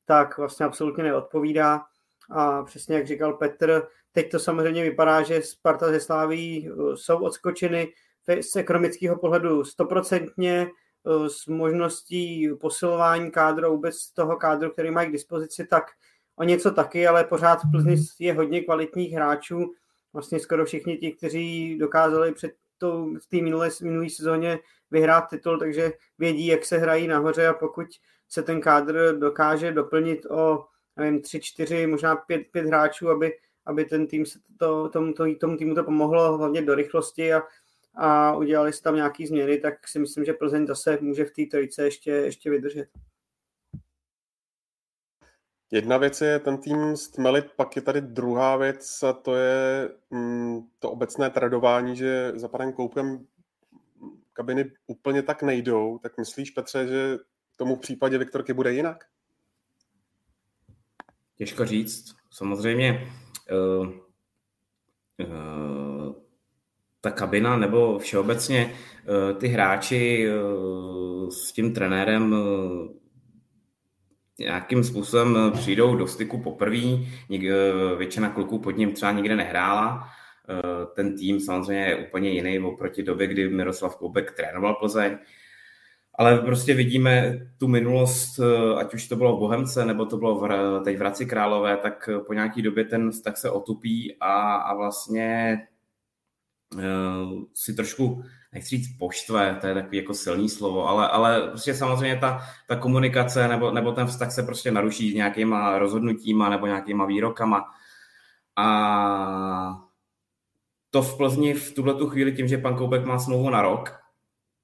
tak 0.06 0.38
vlastně 0.38 0.66
absolutně 0.66 1.04
neodpovídá. 1.04 1.82
A 2.32 2.64
přesně 2.64 2.96
jak 2.96 3.08
říkal 3.08 3.34
Petr, 3.34 3.88
Teď 4.12 4.32
to 4.32 4.40
samozřejmě 4.40 4.84
vypadá, 4.84 5.22
že 5.22 5.42
Sparta 5.42 5.88
ze 5.88 6.00
Sláví 6.00 6.70
uh, 6.70 6.94
jsou 6.96 7.18
odskočeny 7.18 7.94
z 8.42 8.56
ekonomického 8.56 9.18
pohledu 9.18 9.64
stoprocentně 9.64 10.72
uh, 11.04 11.28
s 11.28 11.48
možností 11.48 12.50
posilování 12.62 13.32
kádru, 13.32 13.72
vůbec 13.72 14.14
toho 14.14 14.36
kádru, 14.38 14.70
který 14.70 14.92
mají 14.92 15.10
k 15.10 15.12
dispozici, 15.12 15.66
tak 15.66 15.84
o 16.36 16.44
něco 16.44 16.72
taky, 16.72 17.08
ale 17.08 17.24
pořád 17.24 17.60
v 17.64 17.72
Plzni 17.72 17.96
je 18.20 18.34
hodně 18.34 18.62
kvalitních 18.62 19.14
hráčů. 19.14 19.74
Vlastně 20.14 20.40
skoro 20.40 20.66
všichni 20.66 20.98
ti, 20.98 21.12
kteří 21.12 21.78
dokázali 21.78 22.32
před 22.32 22.52
tou, 22.78 23.16
v 23.16 23.28
té 23.28 23.38
minulé, 23.38 23.70
minulé 23.82 24.10
sezóně 24.10 24.60
vyhrát 24.92 25.30
titul, 25.30 25.60
takže 25.60 25.94
vědí, 26.18 26.48
jak 26.48 26.66
se 26.66 26.78
hrají 26.78 27.08
nahoře 27.08 27.48
a 27.48 27.54
pokud 27.54 27.88
se 28.30 28.44
ten 28.44 28.62
kádr 28.62 29.18
dokáže 29.20 29.72
doplnit 29.72 30.26
o 30.26 30.66
nevím, 30.96 31.22
tři, 31.22 31.40
čtyři, 31.40 31.88
možná 31.88 32.16
pět, 32.16 32.42
pět 32.52 32.66
hráčů, 32.66 33.10
aby 33.10 33.32
aby 33.66 33.86
ten 33.86 34.08
tým 34.08 34.26
se 34.26 34.40
to, 34.60 34.90
tomu, 34.90 35.14
to, 35.14 35.36
tomu 35.36 35.58
týmu 35.58 35.76
to 35.76 35.84
pomohlo 35.84 36.38
hlavně 36.38 36.62
do 36.62 36.76
rychlosti 36.76 37.34
a, 37.34 37.42
a 37.96 38.36
udělali 38.36 38.74
se 38.74 38.82
tam 38.82 38.96
nějaký 38.96 39.28
změny, 39.28 39.58
tak 39.58 39.88
si 39.88 40.00
myslím, 40.00 40.26
že 40.26 40.34
Plzeň 40.34 40.68
zase 40.68 40.98
může 41.02 41.26
v 41.26 41.32
té 41.32 41.46
trojice 41.46 41.84
ještě, 41.84 42.12
ještě 42.12 42.50
vydržet. 42.50 42.90
Jedna 45.72 45.98
věc 45.98 46.22
je 46.22 46.40
ten 46.40 46.58
tým 46.58 46.98
stmelit, 46.98 47.52
pak 47.52 47.76
je 47.76 47.82
tady 47.82 48.02
druhá 48.02 48.58
věc 48.58 49.04
a 49.04 49.14
to 49.14 49.36
je 49.36 49.90
mm, 50.10 50.62
to 50.80 50.92
obecné 50.92 51.30
tradování, 51.30 51.96
že 51.96 52.32
za 52.36 52.48
panem 52.48 52.74
Koupem 52.74 53.28
kabiny 54.34 54.72
úplně 54.88 55.24
tak 55.24 55.44
nejdou. 55.44 55.98
Tak 55.98 56.18
myslíš, 56.18 56.52
Petře, 56.52 56.88
že 56.88 57.18
tomu 57.56 57.76
v 57.76 57.80
případě 57.80 58.18
Viktorky 58.18 58.54
bude 58.54 58.74
jinak? 58.74 59.06
Těžko 61.36 61.66
říct. 61.66 62.16
Samozřejmě 62.32 63.08
ta 67.02 67.12
kabina 67.12 67.58
nebo 67.58 68.00
všeobecně 68.00 68.74
uh, 68.74 69.40
ty 69.40 69.48
hráči 69.48 70.28
s 71.30 71.52
tím 71.52 71.74
trenérem 71.74 72.36
nějakým 74.40 74.84
způsobem 74.84 75.52
přijdou 75.54 75.96
do 75.96 76.08
styku 76.08 76.38
poprvé. 76.42 76.82
Většina 77.98 78.30
kluků 78.30 78.60
pod 78.60 78.78
ním 78.78 78.94
třeba 78.94 79.12
nikde 79.12 79.36
nehrála. 79.36 80.04
Ten 80.96 81.18
tým 81.18 81.40
samozřejmě 81.40 81.86
je 81.86 82.08
úplně 82.08 82.30
jiný 82.30 82.60
oproti 82.60 83.04
době, 83.04 83.28
kdy 83.28 83.50
Miroslav 83.50 83.96
Koubek 83.96 84.32
trénoval 84.32 84.76
Plzeň 84.76 85.18
ale 86.20 86.38
prostě 86.38 86.74
vidíme 86.74 87.40
tu 87.58 87.68
minulost, 87.68 88.40
eh, 88.40 88.76
ať 88.76 88.94
už 88.94 89.08
to 89.08 89.16
bylo 89.16 89.36
v 89.36 89.40
Bohemce, 89.40 89.86
nebo 89.86 90.06
to 90.06 90.18
bylo 90.18 90.40
v, 90.40 90.82
teď 90.84 90.96
v 90.98 91.00
Hradci 91.00 91.26
Králové, 91.26 91.78
tak 91.78 92.10
po 92.28 92.34
nějaký 92.34 92.62
době 92.62 92.84
ten 92.84 93.12
vztah 93.12 93.38
se 93.38 93.52
otupí 93.52 94.16
a, 94.20 94.56
a 94.56 94.74
vlastně 94.74 95.58
uh, 96.76 97.44
si 97.54 97.74
trošku, 97.74 98.24
nechci 98.54 98.78
říct 98.78 98.98
poštve, 98.98 99.58
to 99.62 99.68
je 99.68 99.74
takový 99.74 99.98
jako 99.98 100.14
silný 100.14 100.50
slovo, 100.50 100.88
ale, 100.88 101.08
ale 101.08 101.48
prostě 101.48 101.74
samozřejmě 101.74 102.18
ta, 102.18 102.40
ta 102.68 102.76
komunikace 102.76 103.48
nebo, 103.48 103.72
nebo 103.72 103.92
ten 103.92 104.08
vztah 104.08 104.32
se 104.32 104.44
prostě 104.44 104.72
naruší 104.72 105.16
nějakýma 105.16 105.80
rozhodnutíma 105.80 106.50
nebo 106.50 106.66
nějakýma 106.66 107.06
výrokama. 107.06 107.66
A 108.56 109.80
to 110.90 111.02
v 111.02 111.18
Plzni 111.18 111.54
v 111.54 111.76
tuhle 111.76 112.10
chvíli 112.10 112.32
tím, 112.32 112.48
že 112.48 112.58
pan 112.58 112.76
Koubek 112.76 113.06
má 113.06 113.20
smlouvu 113.20 113.50
na 113.50 113.62
rok, 113.62 114.00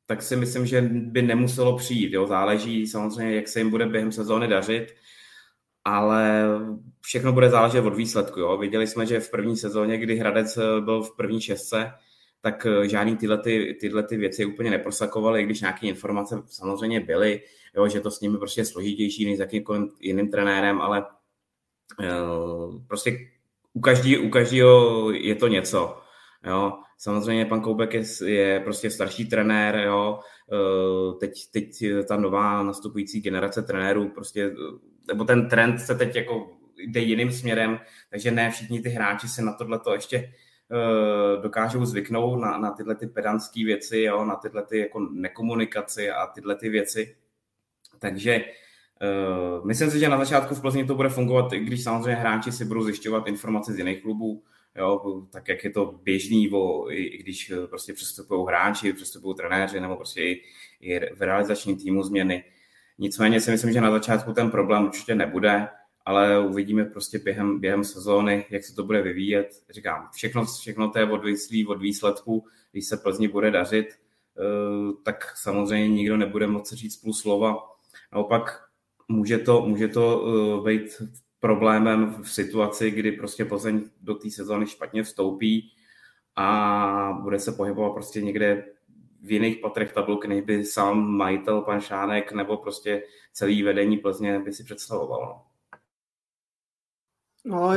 tak 0.06 0.22
si 0.22 0.36
myslím, 0.36 0.66
že 0.66 0.82
by 0.82 1.22
nemuselo 1.22 1.78
přijít. 1.78 2.14
Jo? 2.14 2.28
Záleží 2.28 2.88
samozřejmě, 2.88 3.36
jak 3.36 3.48
se 3.48 3.60
jim 3.60 3.70
bude 3.70 3.86
během 3.86 4.12
sezóny 4.12 4.48
dařit, 4.48 4.96
ale 5.84 6.46
všechno 7.02 7.34
bude 7.34 7.50
záležet 7.50 7.86
od 7.86 7.96
výsledku. 7.96 8.40
Jo? 8.40 8.58
Viděli 8.58 8.88
jsme, 8.88 9.06
že 9.06 9.20
v 9.20 9.32
první 9.32 9.58
sezóně, 9.58 9.98
kdy 9.98 10.16
Hradec 10.16 10.58
eh, 10.58 10.82
byl 10.82 11.04
v 11.04 11.16
první 11.16 11.42
šestce, 11.42 11.92
tak 12.42 12.66
eh, 12.66 12.90
žádný 12.90 13.18
tyhle, 13.18 13.38
ty, 13.38 13.78
tyhle 13.82 14.04
ty 14.04 14.18
věci 14.18 14.46
úplně 14.46 14.70
neprosakovaly, 14.70 15.44
když 15.44 15.62
nějaké 15.62 15.88
informace 15.88 16.44
samozřejmě 16.48 17.00
byly, 17.00 17.42
jo, 17.76 17.88
že 17.88 18.02
to 18.02 18.12
s 18.12 18.22
nimi 18.22 18.38
prostě 18.38 18.62
je 18.62 18.66
složitější 18.66 19.26
než 19.26 19.38
s 19.38 19.40
jakýmkoliv 19.40 19.92
jiným 20.00 20.32
trenérem, 20.32 20.82
ale 20.82 21.06
uh, 22.00 22.82
prostě 22.88 23.18
u, 23.74 23.80
každý, 23.80 24.18
u 24.18 24.30
každého 24.30 25.12
je 25.12 25.36
to 25.36 25.48
něco. 25.48 26.05
Jo. 26.46 26.74
Samozřejmě 26.98 27.46
pan 27.46 27.62
Koubek 27.62 27.94
je, 27.94 28.04
je 28.26 28.60
prostě 28.60 28.90
starší 28.90 29.30
trenér, 29.30 29.76
jo. 29.76 30.20
E, 30.52 31.20
teď, 31.20 31.32
teď 31.52 31.84
ta 32.08 32.18
nová 32.18 32.64
nastupující 32.64 33.22
generace 33.22 33.62
trenérů 33.62 34.10
prostě, 34.10 34.56
nebo 35.08 35.24
ten 35.24 35.50
trend 35.50 35.80
se 35.80 35.96
teď 35.96 36.16
jako 36.16 36.48
jde 36.78 37.00
jiným 37.00 37.32
směrem, 37.32 37.80
takže 38.10 38.32
ne 38.32 38.52
všichni 38.52 38.82
ty 38.82 38.90
hráči 38.90 39.28
se 39.28 39.42
na 39.42 39.54
tohle 39.54 39.80
to 39.80 39.94
ještě 39.94 40.18
e, 40.18 40.32
dokážou 41.42 41.86
zvyknout 41.86 42.40
na, 42.40 42.58
na 42.58 42.72
tyhle 42.72 42.96
ty 42.96 43.08
pedantské 43.08 43.66
věci, 43.66 44.00
jo, 44.00 44.26
na 44.26 44.36
tyhle 44.36 44.64
ty 44.64 44.80
jako 44.80 45.00
nekomunikaci 45.00 46.12
a 46.12 46.28
tyhle 46.28 46.56
ty 46.56 46.70
věci. 46.70 47.16
Takže 48.00 48.46
uh, 49.02 49.68
myslím 49.68 49.92
si, 49.92 50.00
že 50.00 50.10
na 50.10 50.18
začátku 50.18 50.56
v 50.56 50.62
Plzni 50.62 50.86
to 50.86 50.96
bude 50.96 51.10
fungovat, 51.10 51.54
i 51.54 51.60
když 51.60 51.84
samozřejmě 51.84 52.16
hráči 52.16 52.52
si 52.52 52.66
budou 52.66 52.84
zjišťovat 52.84 53.28
informace 53.28 53.74
z 53.74 53.78
jiných 53.78 54.02
klubů, 54.02 54.44
jo, 54.76 55.24
tak 55.32 55.48
jak 55.48 55.64
je 55.64 55.70
to 55.70 56.00
běžný, 56.04 56.52
o, 56.52 56.92
i, 56.92 57.04
i 57.04 57.18
když 57.18 57.50
eh, 57.52 57.68
prostě 57.68 57.94
přestupují 57.94 58.46
hráči, 58.48 58.94
přestupují 58.94 59.36
trenéři 59.36 59.80
nebo 59.80 59.96
prostě 59.96 60.22
i, 60.22 60.42
i 60.82 61.14
v 61.14 61.22
realizačním 61.22 61.78
týmu 61.78 62.04
změny. 62.04 62.44
Nicméně 62.98 63.42
si 63.42 63.52
myslím, 63.52 63.74
že 63.74 63.82
na 63.82 63.92
začátku 63.92 64.34
ten 64.34 64.52
problém 64.52 64.86
určitě 64.86 65.16
nebude, 65.16 65.68
ale 66.06 66.40
uvidíme 66.48 66.86
prostě 66.86 67.20
během, 67.20 67.60
během 67.60 67.84
sezóny, 67.84 68.46
jak 68.50 68.64
se 68.64 68.76
to 68.76 68.84
bude 68.84 69.02
vyvíjet. 69.02 69.48
Říkám, 69.70 70.10
všechno, 70.14 70.46
všechno 70.46 70.90
to 70.90 71.00
je 71.00 71.10
odvislý 71.12 71.68
od 71.68 71.82
výsledku, 71.82 72.46
když 72.72 72.86
se 72.86 72.98
Plzni 72.98 73.28
bude 73.28 73.52
dařit, 73.52 73.88
eh, 73.88 74.94
tak 75.04 75.38
samozřejmě 75.38 75.96
nikdo 75.96 76.18
nebude 76.18 76.48
moci 76.48 76.76
říct 76.76 76.98
plus 76.98 77.22
slova. 77.22 77.58
Naopak 78.14 78.62
může 79.08 79.38
to, 79.38 79.62
může 79.62 79.88
to 79.88 80.26
eh, 80.28 80.72
být 80.72 81.02
problémem 81.40 82.24
v 82.24 82.32
situaci, 82.32 82.92
kdy 82.92 83.12
prostě 83.12 83.46
Plzeň 83.46 83.90
do 84.02 84.16
té 84.16 84.30
sezóny 84.30 84.68
špatně 84.68 85.04
vstoupí 85.04 85.72
a 86.36 87.20
bude 87.22 87.40
se 87.40 87.52
pohybovat 87.52 87.94
prostě 87.94 88.22
někde 88.22 88.66
v 89.22 89.32
jiných 89.32 89.58
patrech 89.58 89.94
tabulky, 89.94 90.28
než 90.28 90.42
by 90.42 90.66
sám 90.66 91.18
majitel, 91.18 91.62
pan 91.62 91.82
Šánek, 91.82 92.32
nebo 92.32 92.58
prostě 92.58 93.04
celý 93.34 93.64
vedení 93.64 93.98
Plzně 93.98 94.40
by 94.40 94.54
si 94.54 94.64
představoval. 94.64 95.42
No, 97.46 97.72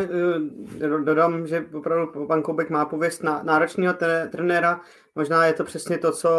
no 0.89 1.05
dodám, 1.05 1.47
že 1.47 1.67
opravdu 1.75 2.27
pan 2.27 2.43
Koubek 2.43 2.71
má 2.71 2.85
pověst 2.85 3.23
náročného 3.23 3.95
trenéra. 4.33 4.81
Možná 5.15 5.47
je 5.47 5.53
to 5.53 5.65
přesně 5.65 5.99
to, 5.99 6.13
co 6.13 6.31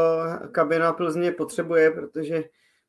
kabina 0.51 0.93
Plzně 0.93 1.31
potřebuje, 1.31 1.91
protože 1.91 2.43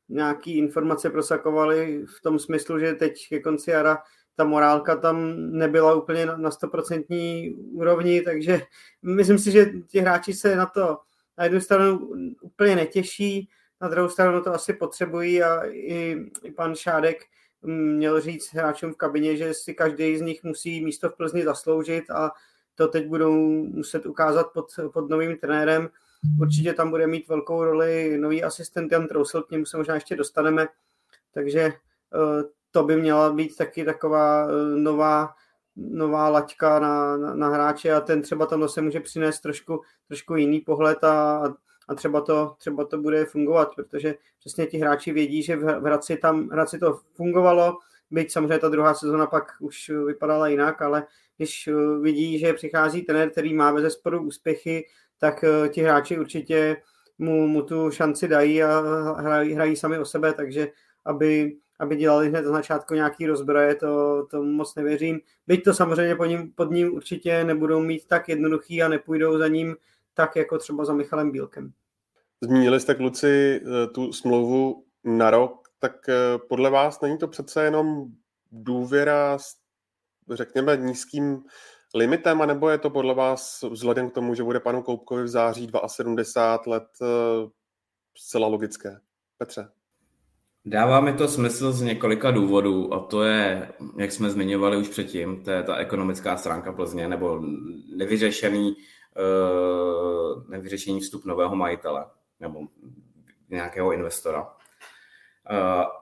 nějaký 0.09 0.57
informace 0.57 1.09
prosakovaly 1.09 2.05
v 2.17 2.21
tom 2.21 2.39
smyslu, 2.39 2.79
že 2.79 2.93
teď 2.93 3.29
ke 3.29 3.39
konci 3.39 3.71
jara 3.71 3.97
ta 4.35 4.43
morálka 4.43 4.95
tam 4.95 5.33
nebyla 5.51 5.95
úplně 5.95 6.25
na 6.25 6.49
100% 6.49 7.55
úrovni, 7.73 8.21
takže 8.21 8.61
myslím 9.01 9.39
si, 9.39 9.51
že 9.51 9.65
ti 9.87 9.99
hráči 9.99 10.33
se 10.33 10.55
na 10.55 10.65
to 10.65 10.97
na 11.37 11.43
jednu 11.43 11.61
stranu 11.61 12.09
úplně 12.41 12.75
netěší, 12.75 13.49
na 13.81 13.87
druhou 13.87 14.09
stranu 14.09 14.41
to 14.41 14.53
asi 14.53 14.73
potřebují 14.73 15.43
a 15.43 15.65
i, 15.65 16.17
i 16.43 16.51
pan 16.51 16.75
Šádek 16.75 17.23
měl 17.63 18.21
říct 18.21 18.53
hráčům 18.53 18.93
v 18.93 18.97
kabině, 18.97 19.37
že 19.37 19.53
si 19.53 19.73
každý 19.73 20.17
z 20.17 20.21
nich 20.21 20.43
musí 20.43 20.85
místo 20.85 21.09
v 21.09 21.17
Plzni 21.17 21.43
zasloužit 21.43 22.09
a 22.09 22.31
to 22.75 22.87
teď 22.87 23.07
budou 23.07 23.35
muset 23.63 24.05
ukázat 24.05 24.53
pod, 24.53 24.65
pod 24.93 25.09
novým 25.09 25.37
trenérem. 25.37 25.89
Určitě 26.41 26.73
tam 26.73 26.89
bude 26.89 27.07
mít 27.07 27.27
velkou 27.27 27.63
roli 27.63 28.17
nový 28.17 28.43
asistent 28.43 28.91
Jan 28.91 29.07
Trousel, 29.07 29.43
k 29.43 29.51
němu 29.51 29.65
se 29.65 29.77
možná 29.77 29.95
ještě 29.95 30.15
dostaneme, 30.15 30.67
takže 31.33 31.61
eh, 31.61 32.43
to 32.71 32.83
by 32.83 32.97
měla 32.97 33.33
být 33.33 33.55
taky 33.55 33.85
taková 33.85 34.47
eh, 34.49 34.75
nová, 34.75 35.33
nová 35.75 36.29
laťka 36.29 36.79
na, 36.79 37.17
na, 37.17 37.35
na 37.35 37.49
hráče 37.49 37.93
a 37.93 38.01
ten 38.01 38.21
třeba 38.21 38.45
tam 38.45 38.61
zase 38.61 38.81
může 38.81 38.99
přinést 38.99 39.39
trošku, 39.39 39.81
trošku 40.07 40.35
jiný 40.35 40.59
pohled 40.59 41.03
a, 41.03 41.43
a 41.87 41.95
třeba, 41.95 42.21
to, 42.21 42.55
třeba 42.57 42.85
to 42.85 42.97
bude 42.97 43.25
fungovat, 43.25 43.75
protože 43.75 44.15
přesně 44.39 44.65
ti 44.65 44.77
hráči 44.77 45.11
vědí, 45.11 45.43
že 45.43 45.55
v 45.55 45.63
Hradci 45.63 46.17
tam 46.17 46.49
Hradci 46.49 46.79
to 46.79 46.99
fungovalo, 47.15 47.77
byť 48.11 48.31
samozřejmě 48.31 48.59
ta 48.59 48.69
druhá 48.69 48.93
sezona 48.93 49.27
pak 49.27 49.43
už 49.59 49.91
vypadala 50.05 50.47
jinak, 50.47 50.81
ale 50.81 51.07
když 51.37 51.67
eh, 51.67 51.73
vidí, 52.01 52.39
že 52.39 52.53
přichází 52.53 53.01
trenér, 53.01 53.29
který 53.29 53.53
má 53.53 53.73
bez 53.73 53.93
sporu 53.93 54.23
úspěchy, 54.27 54.85
tak 55.17 55.43
eh, 55.43 55.69
ti 55.69 55.81
hráči 55.81 56.19
určitě 56.19 56.77
mu, 57.17 57.47
mu 57.47 57.61
tu 57.61 57.91
šanci 57.91 58.27
dají 58.27 58.63
a 58.63 58.81
hrají, 59.21 59.53
hrají 59.53 59.75
sami 59.75 59.99
o 59.99 60.05
sebe, 60.05 60.33
takže 60.33 60.67
aby 61.05 61.57
aby 61.81 61.95
dělali 61.95 62.29
hned 62.29 62.45
na 62.45 62.51
začátku 62.51 62.93
nějaký 62.93 63.27
rozbroje, 63.27 63.75
to, 63.75 64.25
to 64.31 64.43
moc 64.43 64.75
nevěřím. 64.75 65.19
Byť 65.47 65.63
to 65.63 65.73
samozřejmě 65.73 66.15
pod 66.15 66.25
ním, 66.25 66.51
pod 66.51 66.71
ním 66.71 66.93
určitě 66.93 67.43
nebudou 67.43 67.79
mít 67.79 68.07
tak 68.07 68.29
jednoduchý 68.29 68.83
a 68.83 68.87
nepůjdou 68.87 69.37
za 69.37 69.47
ním 69.47 69.75
tak 70.13 70.35
jako 70.35 70.57
třeba 70.57 70.85
za 70.85 70.93
Michalem 70.93 71.31
Bílkem. 71.31 71.71
Zmínili 72.41 72.79
jste 72.79 72.95
kluci 72.95 73.61
eh, 73.63 73.87
tu 73.87 74.13
smlouvu 74.13 74.83
na 75.03 75.31
rok, 75.31 75.67
tak 75.79 76.09
eh, 76.09 76.37
podle 76.49 76.69
vás 76.69 77.01
není 77.01 77.17
to 77.17 77.27
přece 77.27 77.63
jenom 77.63 78.05
důvěra 78.51 79.37
s, 79.37 79.55
řekněme, 80.31 80.77
nízkým 80.77 81.43
limitem, 81.95 82.41
anebo 82.41 82.69
je 82.69 82.77
to 82.77 82.89
podle 82.89 83.13
vás 83.13 83.63
vzhledem 83.69 84.09
k 84.09 84.13
tomu, 84.13 84.35
že 84.35 84.43
bude 84.43 84.59
panu 84.59 84.83
Koupkovi 84.83 85.23
v 85.23 85.27
září 85.27 85.71
72 85.87 86.73
let 86.73 86.87
eh, 87.01 87.49
zcela 88.17 88.47
logické? 88.47 88.99
Petře. 89.37 89.80
Dává 90.65 90.99
mi 91.01 91.13
to 91.13 91.27
smysl 91.27 91.71
z 91.71 91.81
několika 91.81 92.31
důvodů 92.31 92.93
a 92.93 92.99
to 92.99 93.23
je, 93.23 93.71
jak 93.97 94.11
jsme 94.11 94.29
zmiňovali 94.29 94.77
už 94.77 94.89
předtím, 94.89 95.43
to 95.43 95.51
je 95.51 95.63
ta 95.63 95.75
ekonomická 95.75 96.37
stránka 96.37 96.71
Plzně 96.71 97.07
nebo 97.07 97.41
nevyřešený, 97.95 98.75
uh, 98.75 100.49
nevyřešený 100.49 100.99
vstup 100.99 101.25
nového 101.25 101.55
majitele 101.55 102.05
nebo 102.39 102.59
nějakého 103.49 103.93
investora. 103.93 104.47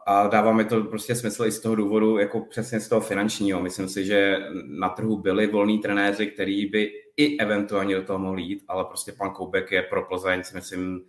a 0.06 0.28
dává 0.28 0.54
mi 0.54 0.66
to 0.66 0.84
prostě 0.84 1.16
smysl 1.16 1.46
i 1.46 1.52
z 1.52 1.60
toho 1.60 1.76
důvodu, 1.76 2.18
jako 2.18 2.42
přesně 2.42 2.80
z 2.80 2.90
toho 2.90 3.02
finančního. 3.02 3.62
Myslím 3.62 3.90
si, 3.90 4.06
že 4.06 4.38
na 4.80 4.90
trhu 4.90 5.18
byli 5.18 5.48
volní 5.48 5.80
trenéři, 5.80 6.28
který 6.28 6.66
by 6.66 6.92
i 7.18 7.38
eventuálně 7.38 7.96
do 7.96 8.04
toho 8.04 8.20
mohli 8.20 8.42
jít, 8.42 8.64
ale 8.68 8.86
prostě 8.86 9.12
pan 9.12 9.32
Koubek 9.32 9.72
je 9.72 9.82
pro 9.82 10.06
Plzeň, 10.06 10.42
myslím, 10.54 11.02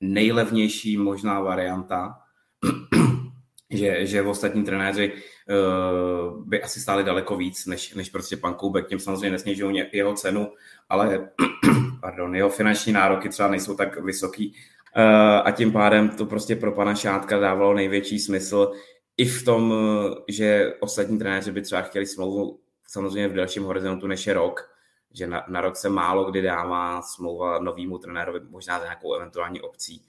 nejlevnější 0.00 0.96
možná 0.96 1.40
varianta, 1.40 2.23
že, 3.70 4.06
že 4.06 4.22
ostatní 4.22 4.64
trenéři 4.64 5.12
uh, 5.12 6.48
by 6.48 6.62
asi 6.62 6.80
stáli 6.80 7.04
daleko 7.04 7.36
víc, 7.36 7.66
než, 7.66 7.94
než 7.94 8.08
prostě 8.10 8.36
pan 8.36 8.54
Koubek. 8.54 8.88
Tím 8.88 8.98
samozřejmě 8.98 9.30
nesnižují 9.30 9.84
jeho 9.92 10.14
cenu, 10.14 10.52
ale 10.88 11.28
pardon, 12.00 12.36
jeho 12.36 12.48
finanční 12.48 12.92
nároky 12.92 13.28
třeba 13.28 13.48
nejsou 13.48 13.76
tak 13.76 14.00
vysoký, 14.00 14.54
Eh, 14.96 15.42
a 15.42 15.50
tím 15.50 15.72
pádem 15.72 16.08
to 16.08 16.26
prostě 16.26 16.56
pro 16.56 16.72
pana 16.72 16.94
Šátka 16.94 17.38
dávalo 17.38 17.74
největší 17.74 18.18
smysl 18.18 18.72
i 19.16 19.24
v 19.24 19.44
tom, 19.44 19.74
eh, 19.74 20.14
že 20.28 20.74
ostatní 20.80 21.18
trenéři 21.18 21.52
by 21.52 21.62
třeba 21.62 21.82
chtěli 21.82 22.06
smlouvu 22.06 22.60
samozřejmě 22.86 23.28
v 23.28 23.32
delším 23.32 23.64
horizontu 23.64 24.06
než 24.06 24.26
je 24.26 24.34
rok, 24.34 24.70
že 25.12 25.26
na, 25.26 25.44
na 25.48 25.60
rok 25.60 25.76
se 25.76 25.88
málo 25.88 26.30
kdy 26.30 26.42
dává 26.42 27.02
smlouva 27.02 27.58
novýmu 27.58 27.98
trenérovi, 27.98 28.40
možná 28.48 28.78
za 28.78 28.84
nějakou 28.84 29.14
eventuální 29.14 29.60
opcí, 29.60 30.06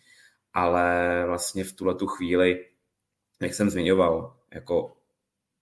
ale 0.56 1.24
vlastně 1.26 1.64
v 1.64 1.74
tuhle 1.74 1.96
tu 1.96 2.08
chvíli, 2.08 2.66
jak 3.42 3.54
jsem 3.54 3.70
zmiňoval, 3.70 4.36
jako 4.54 4.98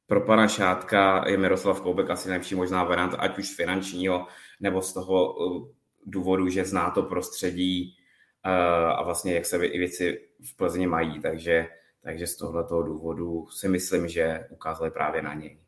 pro 0.07 0.21
pana 0.21 0.47
Šátka 0.47 1.29
je 1.29 1.37
Miroslav 1.37 1.81
Koubek 1.81 2.09
asi 2.09 2.29
nejlepší 2.29 2.55
možná 2.55 2.83
varianta, 2.83 3.17
ať 3.17 3.37
už 3.37 3.55
finančního, 3.55 4.27
nebo 4.59 4.81
z 4.81 4.93
toho 4.93 5.35
eh, 5.35 5.73
důvodu, 6.05 6.49
že 6.49 6.65
zná 6.65 6.91
to 6.91 7.03
prostředí, 7.03 7.97
a 8.43 9.03
vlastně 9.03 9.33
jak 9.33 9.45
se 9.45 9.65
i 9.65 9.79
věci 9.79 10.29
v 10.43 10.55
Plzni 10.55 10.87
mají, 10.87 11.19
takže, 11.19 11.67
takže 12.03 12.27
z 12.27 12.37
tohoto 12.37 12.83
důvodu 12.83 13.47
si 13.47 13.69
myslím, 13.69 14.07
že 14.07 14.47
ukázali 14.49 14.91
právě 14.91 15.21
na 15.21 15.33
něj. 15.33 15.62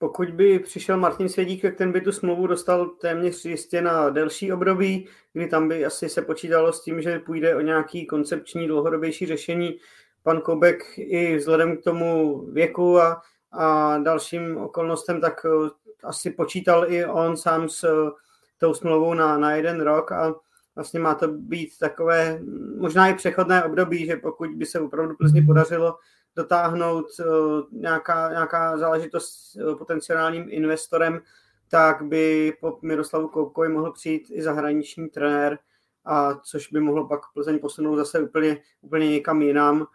Pokud 0.00 0.30
by 0.30 0.58
přišel 0.58 0.96
Martin 0.96 1.28
Svědík, 1.28 1.62
tak 1.62 1.76
ten 1.76 1.92
by 1.92 2.00
tu 2.00 2.12
smlouvu 2.12 2.46
dostal 2.46 2.86
téměř 2.86 3.44
jistě 3.44 3.82
na 3.82 4.10
delší 4.10 4.52
období, 4.52 5.08
kdy 5.32 5.46
tam 5.46 5.68
by 5.68 5.84
asi 5.84 6.08
se 6.08 6.22
počítalo 6.22 6.72
s 6.72 6.82
tím, 6.82 7.02
že 7.02 7.18
půjde 7.18 7.56
o 7.56 7.60
nějaký 7.60 8.06
koncepční 8.06 8.66
dlouhodobější 8.66 9.26
řešení. 9.26 9.78
Pan 10.22 10.40
Kobek 10.40 10.82
i 10.96 11.36
vzhledem 11.36 11.76
k 11.76 11.84
tomu 11.84 12.40
věku 12.52 13.00
a, 13.00 13.22
a 13.52 13.98
dalším 13.98 14.56
okolnostem, 14.56 15.20
tak 15.20 15.46
eh, 15.46 15.70
asi 16.04 16.30
počítal 16.30 16.92
i 16.92 17.04
on 17.04 17.36
sám 17.36 17.68
s 17.68 17.84
eh, 17.84 18.10
tou 18.58 18.74
smlouvou 18.74 19.14
na, 19.14 19.38
na 19.38 19.54
jeden 19.54 19.80
rok 19.80 20.12
a 20.12 20.34
vlastně 20.74 21.00
má 21.00 21.14
to 21.14 21.28
být 21.28 21.78
takové 21.78 22.40
možná 22.78 23.08
i 23.08 23.14
přechodné 23.14 23.64
období, 23.64 24.06
že 24.06 24.16
pokud 24.16 24.50
by 24.50 24.66
se 24.66 24.80
opravdu 24.80 25.16
Plzni 25.16 25.42
podařilo 25.42 25.96
dotáhnout 26.36 27.06
uh, 27.20 27.62
nějaká, 27.72 28.30
nějaká 28.30 28.78
záležitost 28.78 29.28
s 29.28 29.56
uh, 29.56 29.78
potenciálním 29.78 30.46
investorem, 30.48 31.20
tak 31.68 32.02
by 32.02 32.52
po 32.60 32.78
Miroslavu 32.82 33.28
Koupkovi 33.28 33.68
mohl 33.68 33.92
přijít 33.92 34.26
i 34.30 34.42
zahraniční 34.42 35.08
trenér, 35.08 35.58
a 36.04 36.34
což 36.34 36.72
by 36.72 36.80
mohlo 36.80 37.08
pak 37.08 37.20
Plzeň 37.34 37.58
posunout 37.58 37.96
zase 37.96 38.20
úplně, 38.20 38.58
úplně 38.80 39.10
někam 39.10 39.42
jinam. 39.42 39.86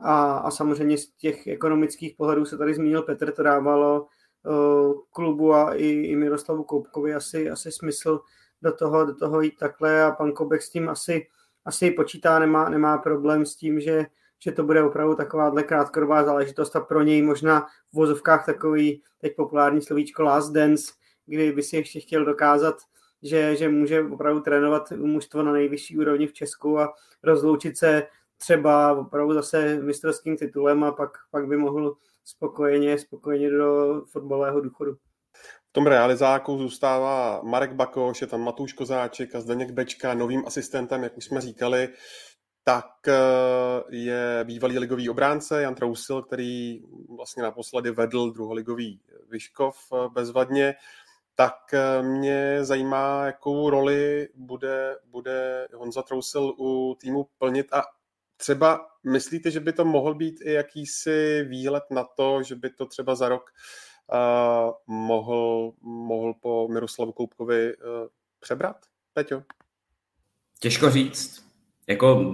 A, 0.00 0.32
a 0.32 0.50
samozřejmě 0.50 0.98
z 0.98 1.10
těch 1.10 1.46
ekonomických 1.46 2.14
pohledů 2.16 2.44
se 2.44 2.58
tady 2.58 2.74
zmínil 2.74 3.02
Petr, 3.02 3.32
to 3.32 3.42
dávalo 3.42 4.06
uh, 4.46 4.94
klubu 5.10 5.54
a 5.54 5.74
i, 5.74 5.86
i 5.86 6.16
Miroslavu 6.16 6.64
Koupkovi 6.64 7.14
asi, 7.14 7.50
asi 7.50 7.72
smysl 7.72 8.20
do 8.62 8.72
toho, 8.72 9.04
do 9.04 9.14
toho 9.14 9.40
jít 9.40 9.58
takhle 9.58 10.02
a 10.02 10.10
pan 10.10 10.32
Kobek 10.32 10.62
s 10.62 10.70
tím 10.70 10.88
asi, 10.88 11.26
asi 11.64 11.90
počítá, 11.90 12.38
nemá, 12.38 12.68
nemá 12.68 12.98
problém 12.98 13.46
s 13.46 13.56
tím, 13.56 13.80
že, 13.80 14.06
že 14.42 14.52
to 14.52 14.64
bude 14.64 14.82
opravdu 14.82 15.14
takováhle 15.14 15.62
krátkodobá 15.62 16.24
záležitost 16.24 16.76
a 16.76 16.80
pro 16.80 17.02
něj 17.02 17.22
možná 17.22 17.60
v 17.92 17.96
vozovkách 17.96 18.46
takový 18.46 19.02
teď 19.18 19.36
populární 19.36 19.82
slovíčko 19.82 20.22
last 20.22 20.52
dance, 20.52 20.92
kdy 21.26 21.52
by 21.52 21.62
si 21.62 21.76
ještě 21.76 22.00
chtěl 22.00 22.24
dokázat, 22.24 22.76
že, 23.22 23.56
že 23.56 23.68
může 23.68 24.02
opravdu 24.02 24.40
trénovat 24.40 24.90
mužstvo 24.90 25.42
na 25.42 25.52
nejvyšší 25.52 25.98
úrovni 25.98 26.26
v 26.26 26.32
Česku 26.32 26.78
a 26.78 26.94
rozloučit 27.22 27.78
se 27.78 28.06
třeba 28.36 28.92
opravdu 28.92 29.34
zase 29.34 29.76
mistrovským 29.82 30.36
titulem 30.36 30.84
a 30.84 30.92
pak, 30.92 31.10
pak 31.30 31.46
by 31.46 31.56
mohl 31.56 31.96
spokojeně, 32.24 32.98
spokojeně 32.98 33.50
do 33.50 34.02
fotbalového 34.12 34.60
důchodu. 34.60 34.96
V 35.68 35.72
tom 35.72 35.86
realizáku 35.86 36.58
zůstává 36.58 37.40
Marek 37.44 37.72
Bakoš, 37.72 38.20
je 38.20 38.26
tam 38.26 38.40
Matouš 38.40 38.72
Kozáček 38.72 39.34
a 39.34 39.40
Zdeněk 39.40 39.70
Bečka 39.70 40.14
novým 40.14 40.42
asistentem, 40.46 41.02
jak 41.02 41.16
už 41.16 41.24
jsme 41.24 41.40
říkali, 41.40 41.88
tak 42.64 43.08
eh, 43.08 43.14
je 43.88 44.44
bývalý 44.44 44.78
ligový 44.78 45.10
obránce 45.10 45.62
Jan 45.62 45.74
Trousil, 45.74 46.22
který 46.22 46.82
vlastně 47.16 47.42
naposledy 47.42 47.90
vedl 47.90 48.30
druholigový 48.30 49.00
Vyškov 49.30 49.76
eh, 49.92 50.08
bezvadně. 50.08 50.74
Tak 51.34 51.74
eh, 51.74 52.02
mě 52.02 52.64
zajímá, 52.64 53.26
jakou 53.26 53.70
roli 53.70 54.28
bude, 54.34 54.96
bude 55.04 55.68
Honza 55.74 56.02
Trousil 56.02 56.54
u 56.58 56.96
týmu 57.00 57.26
plnit 57.38 57.72
a 57.72 57.82
třeba 58.36 58.86
myslíte, 59.04 59.50
že 59.50 59.60
by 59.60 59.72
to 59.72 59.84
mohl 59.84 60.14
být 60.14 60.40
i 60.42 60.52
jakýsi 60.52 61.44
výlet 61.48 61.84
na 61.90 62.04
to, 62.04 62.42
že 62.42 62.56
by 62.56 62.70
to 62.70 62.86
třeba 62.86 63.14
za 63.14 63.28
rok 63.28 63.50
uh, 64.12 64.96
mohl, 64.96 65.72
mohl 65.80 66.34
po 66.34 66.68
Miroslavu 66.68 67.12
Koupkovi 67.12 67.76
uh, 67.76 67.82
přebrat, 68.40 68.76
Peťo? 69.14 69.42
Těžko 70.60 70.90
říct. 70.90 71.49
Jako 71.90 72.32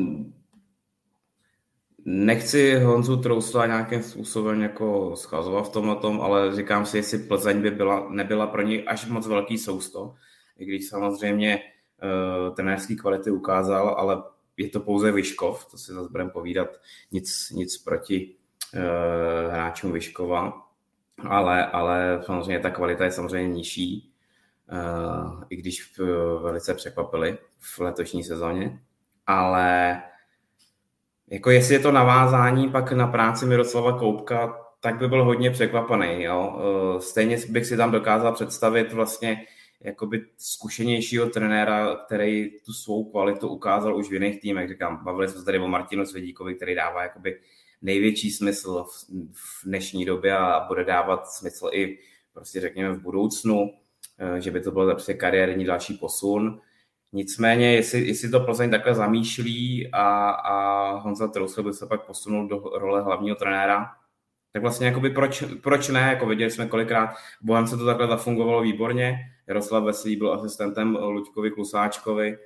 nechci 2.05 2.79
Honzu 2.79 3.16
Trousla 3.16 3.66
nějakým 3.66 4.03
způsobem 4.03 4.62
jako 4.62 5.16
schazovat 5.16 5.69
v 5.69 5.73
tomhle 5.73 5.97
tom, 5.97 6.21
ale 6.21 6.57
říkám 6.57 6.87
si, 6.87 6.97
jestli 6.97 7.19
Plzeň 7.19 7.62
by 7.62 7.71
byla, 7.71 8.09
nebyla 8.11 8.47
pro 8.47 8.62
něj 8.62 8.85
až 8.87 9.07
moc 9.07 9.27
velký 9.27 9.59
sousto, 9.59 10.14
i 10.59 10.64
když 10.64 10.88
samozřejmě 10.88 11.59
uh, 11.59 12.55
trenérský 12.55 12.97
kvality 12.97 13.31
ukázal, 13.31 13.88
ale 13.88 14.23
je 14.57 14.69
to 14.69 14.81
pouze 14.81 15.12
Vyškov, 15.12 15.71
to 15.71 15.79
si 15.79 15.92
zase 15.92 16.09
budeme 16.11 16.31
povídat, 16.31 16.69
nic, 17.12 17.51
nic 17.51 17.79
proti 17.79 18.35
uh, 18.75 19.53
hráčům 19.53 19.92
Vyškova, 19.92 20.53
ale, 21.19 21.66
ale 21.66 22.23
samozřejmě 22.27 22.59
ta 22.59 22.71
kvalita 22.71 23.05
je 23.05 23.12
samozřejmě 23.12 23.55
nižší, 23.55 24.12
uh, 24.73 25.42
i 25.51 25.57
když 25.57 25.99
velice 26.42 26.75
překvapili 26.75 27.38
v 27.59 27.79
letošní 27.79 28.25
sezóně, 28.25 28.81
ale 29.27 30.03
jako 31.31 31.51
jestli 31.51 31.75
je 31.75 31.81
to 31.81 31.93
navázání 31.93 32.69
pak 32.69 32.93
na 32.93 33.07
práci 33.07 33.47
Miroslava 33.47 33.99
Koupka, 33.99 34.59
tak 34.81 34.99
by 34.99 35.09
byl 35.09 35.25
hodně 35.25 35.51
překvapený. 35.51 36.23
Jo? 36.23 36.55
Uh, 36.57 37.01
stejně 37.01 37.37
bych 37.49 37.67
si 37.67 37.77
tam 37.77 37.91
dokázal 37.91 38.33
představit 38.33 38.93
vlastně 38.93 39.45
jakoby 39.81 40.25
zkušenějšího 40.39 41.27
trenéra, 41.27 41.97
který 42.07 42.51
tu 42.67 42.73
svou 42.73 43.11
kvalitu 43.11 43.49
ukázal 43.49 43.97
už 43.97 44.11
v 44.11 44.12
jiných 44.12 44.41
týmech. 44.41 44.69
Říkám, 44.69 45.05
bavili 45.05 45.29
jsme 45.29 45.39
se 45.39 45.45
tady 45.45 45.59
o 45.59 45.69
Martinu 45.69 46.07
Svědíkovi, 46.07 46.55
který 46.55 46.75
dává 46.75 47.03
jakoby 47.03 47.41
největší 47.83 48.31
smysl 48.31 48.85
v, 49.33 49.67
dnešní 49.67 50.05
době 50.05 50.37
a 50.37 50.65
bude 50.69 50.85
dávat 50.85 51.27
smysl 51.27 51.71
i 51.73 51.99
prostě 52.33 52.61
řekněme 52.61 52.95
v 52.95 53.03
budoucnu, 53.03 53.71
eh, 54.19 54.41
že 54.41 54.51
by 54.51 54.61
to 54.61 54.71
byl 54.71 54.91
prostě 54.91 55.15
kariérní 55.15 55.65
další 55.65 55.95
posun. 55.95 56.61
Nicméně, 57.16 57.74
jestli, 57.74 58.07
jestli 58.07 58.29
to 58.29 58.40
Plzeň 58.40 58.70
takhle 58.70 58.94
zamýšlí 58.94 59.88
a, 59.92 60.31
a 60.31 60.90
Honza 60.98 61.29
Trousel 61.29 61.64
by 61.64 61.72
se 61.72 61.87
pak 61.87 62.07
posunul 62.07 62.48
do 62.48 62.59
role 62.59 63.02
hlavního 63.02 63.37
trenéra, 63.37 63.87
tak 64.52 64.62
vlastně 64.62 64.87
jakoby 64.87 65.11
proč, 65.11 65.44
proč 65.62 65.88
ne, 65.88 66.00
jako 66.00 66.26
viděli 66.26 66.50
jsme 66.50 66.66
kolikrát, 66.66 67.11
v 67.42 67.66
se 67.66 67.76
to 67.76 67.87
takhle 67.87 68.07
zafungovalo 68.07 68.62
výborně, 68.62 69.18
Jaroslav 69.46 69.85
Veselý 69.85 70.16
byl 70.16 70.33
asistentem 70.33 70.96
Luďkovi 70.96 71.50
Klusáčkovi, 71.50 72.38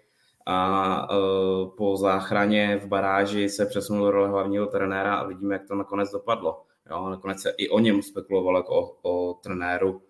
a 0.47 1.09
uh, 1.11 1.71
po 1.77 1.97
záchraně 1.97 2.77
v 2.77 2.87
baráži 2.87 3.49
se 3.49 3.67
přesunul 3.67 4.05
do 4.05 4.11
role 4.11 4.29
hlavního 4.29 4.67
trenéra 4.67 5.15
a 5.15 5.27
vidíme, 5.27 5.55
jak 5.55 5.69
to 5.69 5.75
nakonec 5.75 6.11
dopadlo. 6.11 6.63
Jo, 6.91 7.11
nakonec 7.11 7.43
se 7.43 7.55
i 7.59 7.69
o 7.69 7.79
něm 7.79 8.03
spekulovalo 8.03 8.59
jako 8.59 8.81
o, 8.81 8.97
o 9.03 9.35
trenéru 9.35 10.03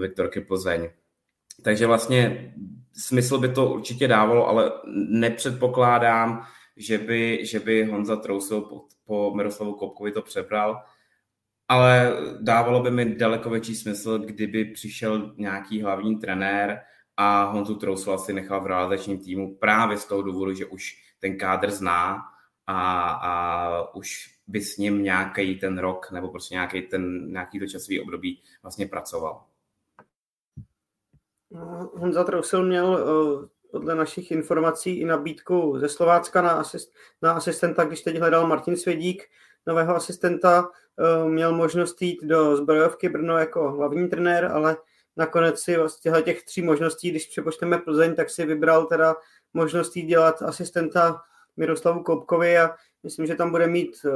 Viktorky 0.00 0.40
Plzeň. 0.40 0.90
Takže 1.62 1.86
vlastně 1.86 2.54
smysl 2.92 3.38
by 3.38 3.48
to 3.48 3.70
určitě 3.70 4.08
dávalo, 4.08 4.48
ale 4.48 4.72
nepředpokládám, 5.10 6.42
že 6.76 6.98
by, 6.98 7.46
že 7.46 7.60
by 7.60 7.84
Honza 7.84 8.16
Trousil 8.16 8.60
po, 8.60 8.84
po 9.04 9.34
Miroslavu 9.34 9.74
Kopkovi 9.74 10.12
to 10.12 10.22
přebral, 10.22 10.82
ale 11.68 12.12
dávalo 12.40 12.82
by 12.82 12.90
mi 12.90 13.14
daleko 13.14 13.50
větší 13.50 13.74
smysl, 13.74 14.18
kdyby 14.18 14.64
přišel 14.64 15.34
nějaký 15.36 15.82
hlavní 15.82 16.16
trenér, 16.16 16.80
a 17.20 17.44
Honzu 17.44 17.74
Trouslu 17.74 18.12
asi 18.12 18.32
nechal 18.32 18.60
v 18.60 18.66
realizačním 18.66 19.18
týmu 19.18 19.56
právě 19.56 19.96
z 19.96 20.06
toho 20.06 20.22
důvodu, 20.22 20.54
že 20.54 20.66
už 20.66 20.96
ten 21.18 21.38
kádr 21.38 21.70
zná 21.70 22.22
a, 22.66 23.10
a 23.10 23.94
už 23.94 24.34
by 24.46 24.60
s 24.60 24.76
ním 24.76 25.02
nějaký 25.02 25.54
ten 25.54 25.78
rok 25.78 26.10
nebo 26.12 26.28
prostě 26.28 26.54
nějaký, 26.54 26.82
ten, 26.82 27.32
nějaký 27.32 27.58
to 27.58 27.66
časový 27.66 28.00
období 28.00 28.42
vlastně 28.62 28.86
pracoval. 28.86 29.44
No, 31.50 31.90
Honza 31.94 32.24
Trousil 32.24 32.66
měl 32.66 32.98
eh, 32.98 33.48
podle 33.70 33.94
našich 33.94 34.30
informací 34.30 35.00
i 35.00 35.04
nabídku 35.04 35.78
ze 35.78 35.88
Slovácka 35.88 36.42
na, 36.42 36.50
asist, 36.50 36.92
na 37.22 37.32
asistenta, 37.32 37.84
když 37.84 38.02
teď 38.02 38.18
hledal 38.18 38.46
Martin 38.46 38.76
Svědík. 38.76 39.24
nového 39.66 39.96
asistenta, 39.96 40.70
měl 41.26 41.52
možnost 41.52 42.02
jít 42.02 42.24
do 42.24 42.56
zbrojovky 42.56 43.08
Brno 43.08 43.38
jako 43.38 43.70
hlavní 43.70 44.08
trenér, 44.08 44.44
ale 44.44 44.76
nakonec 45.16 45.60
si 45.60 45.76
z 45.86 46.22
těch 46.24 46.44
tří 46.44 46.62
možností, 46.62 47.10
když 47.10 47.26
přepočteme 47.26 47.78
Plzeň, 47.78 48.14
tak 48.14 48.30
si 48.30 48.46
vybral 48.46 48.86
teda 48.86 49.16
možnost 49.54 49.96
jít 49.96 50.06
dělat 50.06 50.42
asistenta 50.42 51.22
Miroslavu 51.56 52.02
Koupkovi 52.02 52.58
a 52.58 52.70
myslím, 53.02 53.26
že 53.26 53.34
tam 53.34 53.50
bude 53.50 53.66
mít 53.66 54.06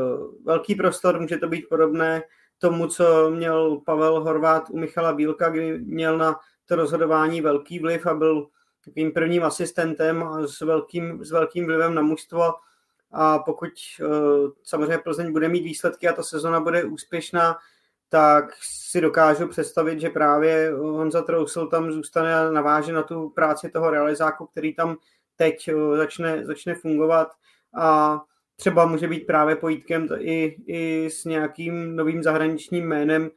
velký 0.44 0.74
prostor, 0.74 1.20
může 1.20 1.36
to 1.36 1.48
být 1.48 1.68
podobné 1.68 2.22
tomu, 2.58 2.86
co 2.86 3.30
měl 3.30 3.76
Pavel 3.76 4.20
Horvát 4.20 4.70
u 4.70 4.78
Michala 4.78 5.12
Bílka, 5.12 5.48
kdy 5.48 5.78
měl 5.78 6.18
na 6.18 6.40
to 6.66 6.76
rozhodování 6.76 7.40
velký 7.40 7.78
vliv 7.78 8.06
a 8.06 8.14
byl 8.14 8.48
takovým 8.84 9.12
prvním 9.12 9.44
asistentem 9.44 10.24
s 10.46 10.60
velkým, 10.60 11.24
s 11.24 11.30
velkým 11.30 11.66
vlivem 11.66 11.94
na 11.94 12.02
mužstvo. 12.02 12.54
A 13.10 13.38
pokud 13.38 13.68
uh, 14.00 14.50
samozřejmě 14.62 14.98
Plzeň 14.98 15.32
bude 15.32 15.48
mít 15.48 15.62
výsledky 15.62 16.08
a 16.08 16.12
ta 16.12 16.22
sezona 16.22 16.60
bude 16.60 16.84
úspěšná, 16.84 17.58
tak 18.08 18.44
si 18.62 19.00
dokážu 19.00 19.48
představit, 19.48 20.00
že 20.00 20.10
právě 20.10 20.72
Honza 20.72 21.22
Trousel 21.22 21.66
tam 21.66 21.92
zůstane 21.92 22.36
a 22.36 22.50
naváže 22.50 22.92
na 22.92 23.02
tu 23.02 23.30
práci 23.30 23.70
toho 23.70 23.90
realizáku, 23.90 24.46
který 24.46 24.74
tam 24.74 24.96
teď 25.36 25.74
uh, 25.74 25.96
začne, 25.96 26.46
začne 26.46 26.74
fungovat. 26.74 27.32
A 27.78 28.20
třeba 28.56 28.86
může 28.86 29.08
být 29.08 29.26
právě 29.26 29.56
pojítkem 29.56 30.08
i, 30.18 30.56
i 30.66 31.10
s 31.10 31.24
nějakým 31.24 31.96
novým 31.96 32.22
zahraničním 32.22 32.88
jménem, 32.88 33.30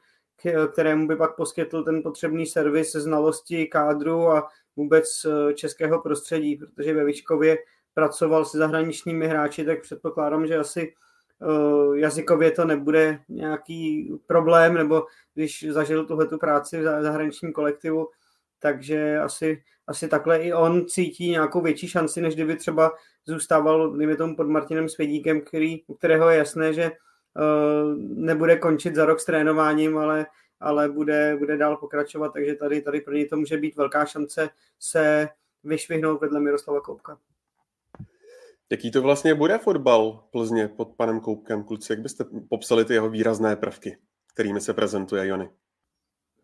kterému 0.71 1.08
by 1.08 1.15
pak 1.15 1.36
poskytl 1.36 1.84
ten 1.84 2.04
potřebný 2.04 2.45
servis 2.45 2.91
znalosti 2.91 3.67
kádru 3.67 4.30
a 4.30 4.48
vůbec 4.76 5.26
eh, 5.26 5.54
českého 5.54 6.02
prostředí, 6.02 6.56
protože 6.56 6.93
ve 6.93 7.04
Vyškově 7.04 7.58
pracoval 7.93 8.45
se 8.45 8.58
zahraničními 8.58 9.28
hráči, 9.28 9.65
tak 9.65 9.82
předpokládám, 9.82 10.48
že 10.48 10.58
asi 10.58 10.93
eh, 11.41 12.00
jazykově 12.00 12.52
to 12.52 12.65
nebude 12.65 13.19
nějaký 13.30 14.13
problém, 14.28 14.74
nebo 14.74 15.06
když 15.34 15.65
zažil 15.69 16.06
tuhletu 16.06 16.38
práci 16.38 16.82
v 16.82 16.84
zahraničním 16.84 17.54
kolektivu, 17.54 18.08
takže 18.60 19.17
asi, 19.17 19.63
asi 19.88 20.08
takhle 20.08 20.38
i 20.38 20.54
on 20.54 20.86
cítí 20.86 21.30
nějakou 21.30 21.62
větší 21.62 21.88
šanci, 21.88 22.21
než 22.21 22.36
kdyby 22.36 22.56
třeba 22.56 22.91
zůstával, 23.26 23.98
dejme 23.98 24.15
tomu, 24.15 24.36
pod 24.36 24.48
Martinem 24.48 24.89
Svědíkem, 24.89 25.41
který, 25.41 25.84
u 25.88 25.93
kterého 25.93 26.30
je 26.30 26.38
jasné, 26.38 26.74
že 26.74 26.91
nebude 27.98 28.58
končit 28.58 28.95
za 28.95 29.06
rok 29.06 29.19
s 29.19 29.26
trénováním, 29.26 29.98
ale, 29.98 30.26
ale 30.60 30.89
bude, 30.89 31.36
bude 31.39 31.58
dál 31.58 31.78
pokračovat, 31.78 32.34
takže 32.34 32.56
tady, 32.56 32.82
tady 32.82 33.02
pro 33.02 33.13
něj 33.13 33.28
to 33.28 33.38
může 33.38 33.58
být 33.58 33.76
velká 33.76 34.06
šance 34.06 34.50
se 34.80 35.30
vyšvihnout 35.63 36.21
vedle 36.21 36.39
Miroslava 36.39 36.82
Koupka. 36.82 37.17
Jaký 38.69 38.91
to 38.91 39.02
vlastně 39.02 39.36
bude 39.36 39.58
fotbal 39.58 40.24
Plzně 40.32 40.67
pod 40.67 40.95
panem 40.95 41.19
Koupkem, 41.19 41.63
kluci? 41.63 41.93
Jak 41.93 42.00
byste 42.00 42.26
popsali 42.50 42.86
ty 42.86 42.93
jeho 42.93 43.10
výrazné 43.10 43.56
prvky, 43.56 43.98
kterými 44.34 44.62
se 44.62 44.74
prezentuje 44.74 45.28
Jony? 45.28 45.50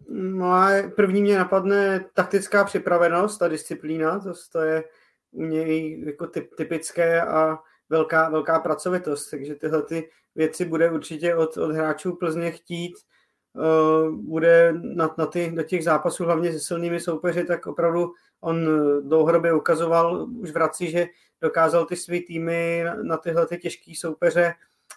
No 0.10 0.46
a 0.46 0.70
první 0.96 1.22
mě 1.22 1.38
napadne 1.38 2.06
taktická 2.14 2.64
připravenost 2.64 3.42
a 3.42 3.48
disciplína, 3.48 4.20
to, 4.20 4.34
to 4.52 4.62
je 4.62 4.84
u 5.32 5.44
něj 5.44 6.04
jako 6.06 6.28
typ, 6.28 6.56
typické 6.56 7.22
a 7.22 7.60
velká, 7.92 8.30
velká 8.30 8.60
pracovitost, 8.60 9.32
takže 9.32 9.56
tyhle 9.56 9.84
ty 9.84 10.10
věci 10.36 10.66
bude 10.66 10.92
určitě 10.92 11.36
od, 11.36 11.58
od 11.58 11.72
hráčů 11.72 12.16
Plzně 12.16 12.52
chtít, 12.52 12.94
uh, 13.54 14.16
bude 14.16 14.74
na, 14.82 15.16
na 15.18 15.26
ty, 15.26 15.52
do 15.56 15.64
těch 15.64 15.84
zápasů 15.84 16.26
hlavně 16.26 16.54
se 16.54 16.60
silnými 16.60 17.00
soupeři, 17.00 17.44
tak 17.44 17.68
opravdu 17.68 18.14
on 18.42 18.68
dlouhodobě 19.02 19.54
ukazoval 19.54 20.28
už 20.40 20.52
v 20.52 20.58
Raci, 20.58 20.92
že 20.92 21.08
dokázal 21.42 21.86
ty 21.86 21.96
své 21.96 22.20
týmy 22.20 22.84
na, 22.86 22.96
na 22.96 23.18
tyhle 23.18 23.48
ty 23.48 23.58
těžké 23.58 23.92
soupeře 23.96 24.54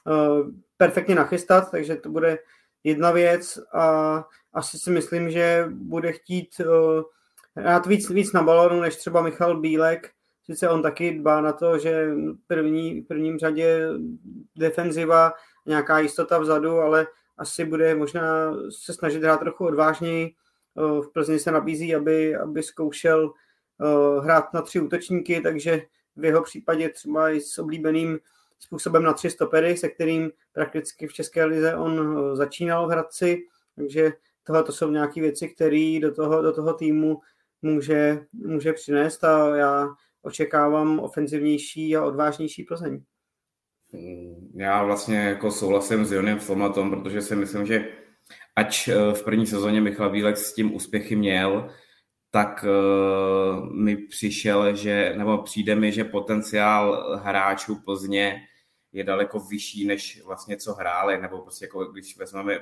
uh, 0.06 0.48
perfektně 0.76 1.14
nachystat, 1.14 1.70
takže 1.70 1.96
to 1.96 2.08
bude 2.08 2.38
jedna 2.84 3.10
věc 3.10 3.58
a 3.72 4.24
asi 4.52 4.78
si 4.78 4.90
myslím, 4.90 5.30
že 5.30 5.66
bude 5.70 6.12
chtít 6.12 6.60
hrát 7.56 7.86
víc, 7.86 8.10
víc 8.10 8.32
na 8.32 8.42
balonu, 8.42 8.80
než 8.80 8.96
třeba 8.96 9.22
Michal 9.22 9.60
Bílek. 9.60 10.10
Sice 10.44 10.68
on 10.68 10.82
taky 10.82 11.18
dbá 11.18 11.40
na 11.40 11.52
to, 11.52 11.78
že 11.78 12.14
první, 12.46 13.02
prvním 13.02 13.38
řadě 13.38 13.88
defenziva, 14.56 15.32
nějaká 15.66 15.98
jistota 15.98 16.38
vzadu, 16.38 16.78
ale 16.78 17.06
asi 17.38 17.64
bude 17.64 17.94
možná 17.94 18.54
se 18.84 18.94
snažit 18.94 19.22
hrát 19.22 19.40
trochu 19.40 19.66
odvážněji. 19.66 20.34
Uh, 20.74 21.00
v 21.00 21.12
Plzni 21.12 21.38
se 21.38 21.52
nabízí, 21.52 21.94
aby, 21.94 22.36
aby 22.36 22.62
zkoušel 22.62 23.24
uh, 23.24 24.24
hrát 24.24 24.54
na 24.54 24.62
tři 24.62 24.80
útočníky, 24.80 25.40
takže 25.40 25.82
v 26.16 26.24
jeho 26.24 26.42
případě 26.42 26.88
třeba 26.88 27.30
i 27.30 27.40
s 27.40 27.58
oblíbeným 27.58 28.18
způsobem 28.58 29.02
na 29.02 29.12
tři 29.12 29.30
stopery, 29.30 29.76
se 29.76 29.88
kterým 29.88 30.30
prakticky 30.52 31.06
v 31.06 31.12
České 31.12 31.44
lize 31.44 31.76
on 31.76 32.18
začínal 32.36 32.86
v 32.86 32.90
Hradci, 32.90 33.42
takže 33.76 34.12
tohle 34.46 34.62
to 34.62 34.72
jsou 34.72 34.90
nějaké 34.90 35.20
věci, 35.20 35.48
které 35.48 35.98
do 36.02 36.14
toho, 36.14 36.42
do 36.42 36.52
toho 36.52 36.74
týmu 36.74 37.20
může, 37.62 38.26
může 38.32 38.72
přinést 38.72 39.24
a 39.24 39.56
já 39.56 39.88
očekávám 40.24 41.00
ofenzivnější 41.00 41.96
a 41.96 42.04
odvážnější 42.04 42.64
Plzeň. 42.64 43.02
Já 44.54 44.84
vlastně 44.84 45.16
jako 45.16 45.50
souhlasím 45.50 46.04
s 46.04 46.12
Jonem 46.12 46.38
v 46.38 46.46
tom, 46.74 46.90
protože 46.90 47.22
si 47.22 47.36
myslím, 47.36 47.66
že 47.66 47.88
ač 48.56 48.88
eh, 48.88 48.94
v 49.14 49.22
první 49.22 49.46
sezóně 49.46 49.80
Michal 49.80 50.10
Bílek 50.10 50.36
s 50.36 50.54
tím 50.54 50.74
úspěchy 50.74 51.16
měl, 51.16 51.70
tak 52.30 52.64
uh, 52.64 53.72
mi 53.72 53.96
přišel, 53.96 54.76
že, 54.76 55.14
nebo 55.16 55.38
přijde 55.38 55.74
mi, 55.74 55.92
že 55.92 56.04
potenciál 56.04 57.16
hráčů 57.22 57.76
Plzně 57.84 58.40
je 58.92 59.04
daleko 59.04 59.40
vyšší, 59.40 59.86
než 59.86 60.22
vlastně 60.24 60.56
co 60.56 60.74
hráli, 60.74 61.20
nebo 61.20 61.42
prostě 61.42 61.64
jako 61.64 61.84
když 61.84 62.16
vezmeme 62.16 62.58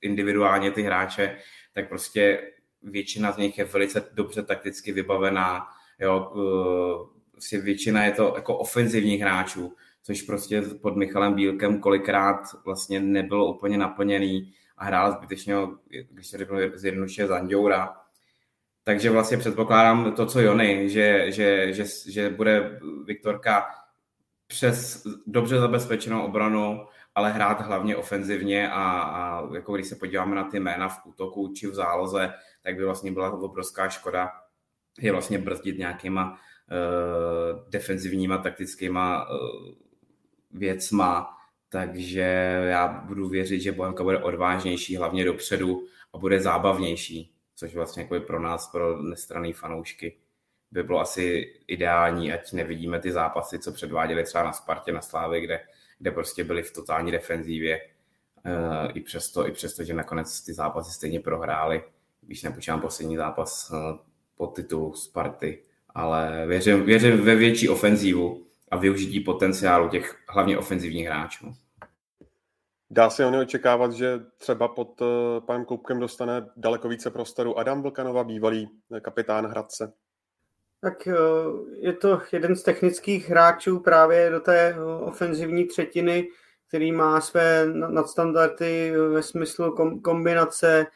individuálně 0.00 0.70
ty 0.70 0.82
hráče, 0.82 1.38
tak 1.72 1.88
prostě 1.88 2.50
většina 2.82 3.32
z 3.32 3.36
nich 3.36 3.58
je 3.58 3.64
velice 3.64 4.10
dobře 4.12 4.42
takticky 4.42 4.92
vybavená, 4.92 5.66
jo, 5.98 6.32
prostě 7.32 7.60
většina 7.60 8.04
je 8.04 8.12
to 8.12 8.32
jako 8.36 8.58
ofenzivních 8.58 9.20
hráčů, 9.20 9.76
což 10.02 10.22
prostě 10.22 10.62
pod 10.62 10.96
Michalem 10.96 11.34
Bílkem 11.34 11.80
kolikrát 11.80 12.40
vlastně 12.64 13.00
nebylo 13.00 13.54
úplně 13.54 13.78
naplněný 13.78 14.52
a 14.76 14.84
hrál 14.84 15.12
zbytečně, 15.12 15.54
když 16.10 16.26
se 16.26 16.38
řeknu 16.38 16.58
zjednodušeně 16.74 17.28
Zanděura. 17.28 17.96
Takže 18.84 19.10
vlastně 19.10 19.36
předpokládám 19.36 20.12
to, 20.12 20.26
co 20.26 20.40
Jony, 20.40 20.88
že, 20.88 21.32
že, 21.32 21.72
že, 21.72 21.84
že 22.08 22.30
bude 22.30 22.80
Viktorka 23.04 23.66
přes 24.46 25.06
dobře 25.26 25.58
zabezpečenou 25.58 26.22
obranu, 26.22 26.86
ale 27.14 27.32
hrát 27.32 27.60
hlavně 27.60 27.96
ofenzivně 27.96 28.70
a, 28.70 29.00
a 29.00 29.48
jako 29.54 29.74
když 29.74 29.86
se 29.86 29.96
podíváme 29.96 30.36
na 30.36 30.44
ty 30.44 30.60
jména 30.60 30.88
v 30.88 31.06
útoku 31.06 31.52
či 31.56 31.66
v 31.66 31.74
záloze, 31.74 32.32
tak 32.62 32.76
by 32.76 32.84
vlastně 32.84 33.12
byla 33.12 33.32
obrovská 33.32 33.88
škoda 33.88 34.30
je 35.00 35.12
vlastně 35.12 35.38
brzdit 35.38 35.78
nějakýma 35.78 36.30
uh, 36.32 37.70
defenzivníma 37.70 38.38
taktickýma 38.38 39.30
uh, 39.30 39.36
věcma, 40.50 41.36
takže 41.68 42.20
já 42.68 42.88
budu 42.88 43.28
věřit, 43.28 43.60
že 43.60 43.72
Bohemka 43.72 44.02
bude 44.02 44.18
odvážnější 44.18 44.96
hlavně 44.96 45.24
dopředu 45.24 45.86
a 46.14 46.18
bude 46.18 46.40
zábavnější, 46.40 47.34
což 47.56 47.74
vlastně 47.74 48.02
jako 48.02 48.20
pro 48.20 48.40
nás, 48.40 48.70
pro 48.70 49.02
nestraný 49.02 49.52
fanoušky, 49.52 50.16
by 50.70 50.82
bylo 50.82 51.00
asi 51.00 51.54
ideální, 51.66 52.32
ať 52.32 52.52
nevidíme 52.52 53.00
ty 53.00 53.12
zápasy, 53.12 53.58
co 53.58 53.72
předváděli 53.72 54.24
třeba 54.24 54.44
na 54.44 54.52
Spartě, 54.52 54.92
na 54.92 55.00
Slávě, 55.00 55.40
kde 55.40 55.60
kde 56.02 56.10
prostě 56.10 56.44
byli 56.44 56.62
v 56.62 56.72
totální 56.72 57.12
defenzívě. 57.12 57.80
Uh, 58.46 58.90
I 58.94 59.00
přesto, 59.00 59.48
i 59.48 59.52
přesto, 59.52 59.84
že 59.84 59.94
nakonec 59.94 60.40
ty 60.40 60.54
zápasy 60.54 60.92
stejně 60.92 61.20
prohráli, 61.20 61.84
když 62.20 62.42
nepočítám 62.42 62.80
poslední 62.80 63.16
zápas 63.16 63.72
pod 64.42 64.56
titulu 64.56 64.94
Sparty, 64.94 65.62
ale 65.94 66.44
věřím, 66.46 66.84
věřím 66.84 67.20
ve 67.20 67.34
větší 67.34 67.68
ofenzívu 67.68 68.42
a 68.70 68.76
využití 68.76 69.20
potenciálu 69.20 69.88
těch 69.88 70.16
hlavně 70.28 70.58
ofenzivních 70.58 71.06
hráčů. 71.06 71.54
Dá 72.90 73.10
se 73.10 73.26
oni 73.26 73.38
očekávat, 73.38 73.92
že 73.92 74.20
třeba 74.38 74.68
pod 74.68 75.00
uh, 75.00 75.08
panem 75.46 75.64
Koupkem 75.64 76.00
dostane 76.00 76.46
daleko 76.56 76.88
více 76.88 77.10
prostoru 77.10 77.58
Adam 77.58 77.82
Vlkanova, 77.82 78.24
bývalý 78.24 78.68
kapitán 79.02 79.46
Hradce? 79.46 79.92
tak 80.82 81.06
eh, 81.06 81.14
je 81.78 81.92
to 81.92 82.20
jeden 82.32 82.56
z 82.56 82.62
technických 82.62 83.30
hráčů 83.30 83.80
právě 83.80 84.30
do 84.30 84.40
té 84.40 84.68
eh, 84.68 84.80
ofenzivní 84.80 85.66
třetiny, 85.66 86.28
který 86.68 86.92
má 86.92 87.20
své 87.20 87.66
nadstandardy 87.66 88.92
ve 89.12 89.22
smyslu 89.22 89.76
kombinace, 90.04 90.80
eh, 90.80 90.86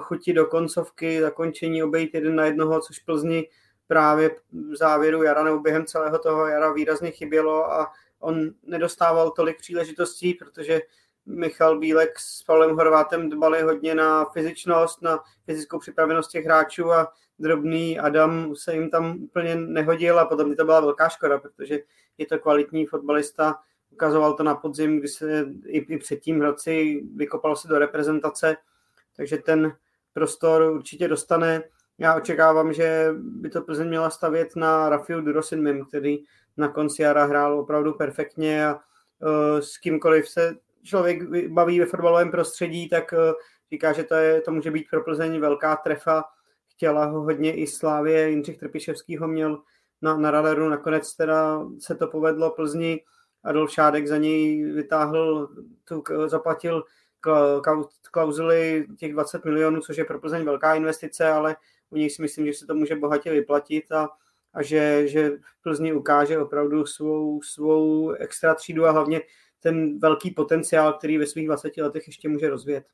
chuti 0.00 0.32
do 0.32 0.46
koncovky, 0.46 1.20
zakončení 1.20 1.82
obejít 1.82 2.14
jeden 2.14 2.36
na 2.36 2.44
jednoho, 2.44 2.80
což 2.80 2.98
Plzni 2.98 3.48
právě 3.86 4.30
v 4.52 4.76
závěru 4.76 5.22
jara 5.22 5.44
nebo 5.44 5.60
během 5.60 5.86
celého 5.86 6.18
toho 6.18 6.46
jara 6.46 6.72
výrazně 6.72 7.10
chybělo 7.10 7.72
a 7.72 7.92
on 8.20 8.50
nedostával 8.62 9.30
tolik 9.30 9.58
příležitostí, 9.58 10.34
protože 10.34 10.80
Michal 11.26 11.78
Bílek 11.78 12.18
s 12.18 12.42
Pavlem 12.42 12.76
Horvátem 12.76 13.30
dbali 13.30 13.62
hodně 13.62 13.94
na 13.94 14.24
fyzičnost, 14.24 15.02
na 15.02 15.20
fyzickou 15.46 15.78
připravenost 15.78 16.30
těch 16.30 16.44
hráčů 16.44 16.92
a 16.92 17.12
drobný 17.38 17.98
Adam 17.98 18.56
se 18.56 18.74
jim 18.74 18.90
tam 18.90 19.18
úplně 19.22 19.56
nehodil 19.56 20.18
a 20.18 20.24
potom 20.24 20.50
by 20.50 20.56
to 20.56 20.64
byla 20.64 20.80
velká 20.80 21.08
škoda, 21.08 21.38
protože 21.38 21.78
je 22.18 22.26
to 22.26 22.38
kvalitní 22.38 22.86
fotbalista. 22.86 23.58
Ukazoval 23.90 24.34
to 24.34 24.42
na 24.42 24.54
podzim, 24.54 24.98
kdy 24.98 25.08
se 25.08 25.46
i, 25.66 25.78
i 25.78 25.98
předtím 25.98 26.40
Hradci 26.40 27.02
vykopal 27.16 27.56
se 27.56 27.68
do 27.68 27.78
reprezentace, 27.78 28.56
takže 29.18 29.38
ten 29.38 29.76
prostor 30.12 30.62
určitě 30.62 31.08
dostane. 31.08 31.62
Já 31.98 32.16
očekávám, 32.16 32.72
že 32.72 33.08
by 33.18 33.50
to 33.50 33.62
Plzeň 33.62 33.88
měla 33.88 34.10
stavět 34.10 34.56
na 34.56 34.88
Rafiu 34.88 35.20
Durosinmim, 35.20 35.84
který 35.84 36.18
na 36.56 36.68
konci 36.68 37.02
jara 37.02 37.24
hrál 37.24 37.60
opravdu 37.60 37.92
perfektně 37.92 38.66
a 38.66 38.74
uh, 38.74 39.58
s 39.58 39.78
kýmkoliv 39.78 40.28
se 40.28 40.54
člověk 40.82 41.48
baví 41.48 41.80
ve 41.80 41.86
fotbalovém 41.86 42.30
prostředí, 42.30 42.88
tak 42.88 43.12
uh, 43.12 43.32
říká, 43.72 43.92
že 43.92 44.04
to, 44.04 44.14
je, 44.14 44.40
to 44.40 44.52
může 44.52 44.70
být 44.70 44.86
pro 44.90 45.04
Plzeň 45.04 45.40
velká 45.40 45.76
trefa. 45.76 46.24
Chtěla 46.68 47.04
ho 47.04 47.20
hodně 47.20 47.56
i 47.56 47.66
Slávě, 47.66 48.30
Jindřich 48.30 48.58
Trpiševský 48.58 49.16
ho 49.16 49.28
měl 49.28 49.62
na, 50.02 50.16
na 50.16 50.30
radaru, 50.30 50.68
nakonec 50.68 51.14
teda 51.14 51.66
se 51.78 51.94
to 51.94 52.06
povedlo 52.06 52.50
Plzni, 52.50 53.00
Adolf 53.44 53.70
Šádek 53.70 54.06
za 54.06 54.16
něj 54.16 54.64
vytáhl, 54.72 55.48
tu, 55.84 56.02
zaplatil 56.26 56.84
klauzuly 58.10 58.86
těch 58.98 59.12
20 59.12 59.44
milionů, 59.44 59.80
což 59.80 59.96
je 59.96 60.04
pro 60.04 60.20
Plzeň 60.20 60.44
velká 60.44 60.74
investice, 60.74 61.28
ale 61.28 61.56
u 61.90 61.96
něj 61.96 62.10
si 62.10 62.22
myslím, 62.22 62.46
že 62.46 62.52
se 62.52 62.66
to 62.66 62.74
může 62.74 62.96
bohatě 62.96 63.30
vyplatit 63.30 63.92
a, 63.92 64.08
a 64.54 64.62
že, 64.62 65.08
že 65.08 65.30
Plzni 65.62 65.92
ukáže 65.92 66.38
opravdu 66.38 66.86
svou, 66.86 67.42
svou 67.42 68.10
extra 68.10 68.54
třídu 68.54 68.86
a 68.86 68.90
hlavně 68.90 69.20
ten 69.60 69.98
velký 69.98 70.30
potenciál, 70.30 70.92
který 70.92 71.18
ve 71.18 71.26
svých 71.26 71.46
20 71.46 71.76
letech 71.76 72.06
ještě 72.06 72.28
může 72.28 72.50
rozvíjet. 72.50 72.84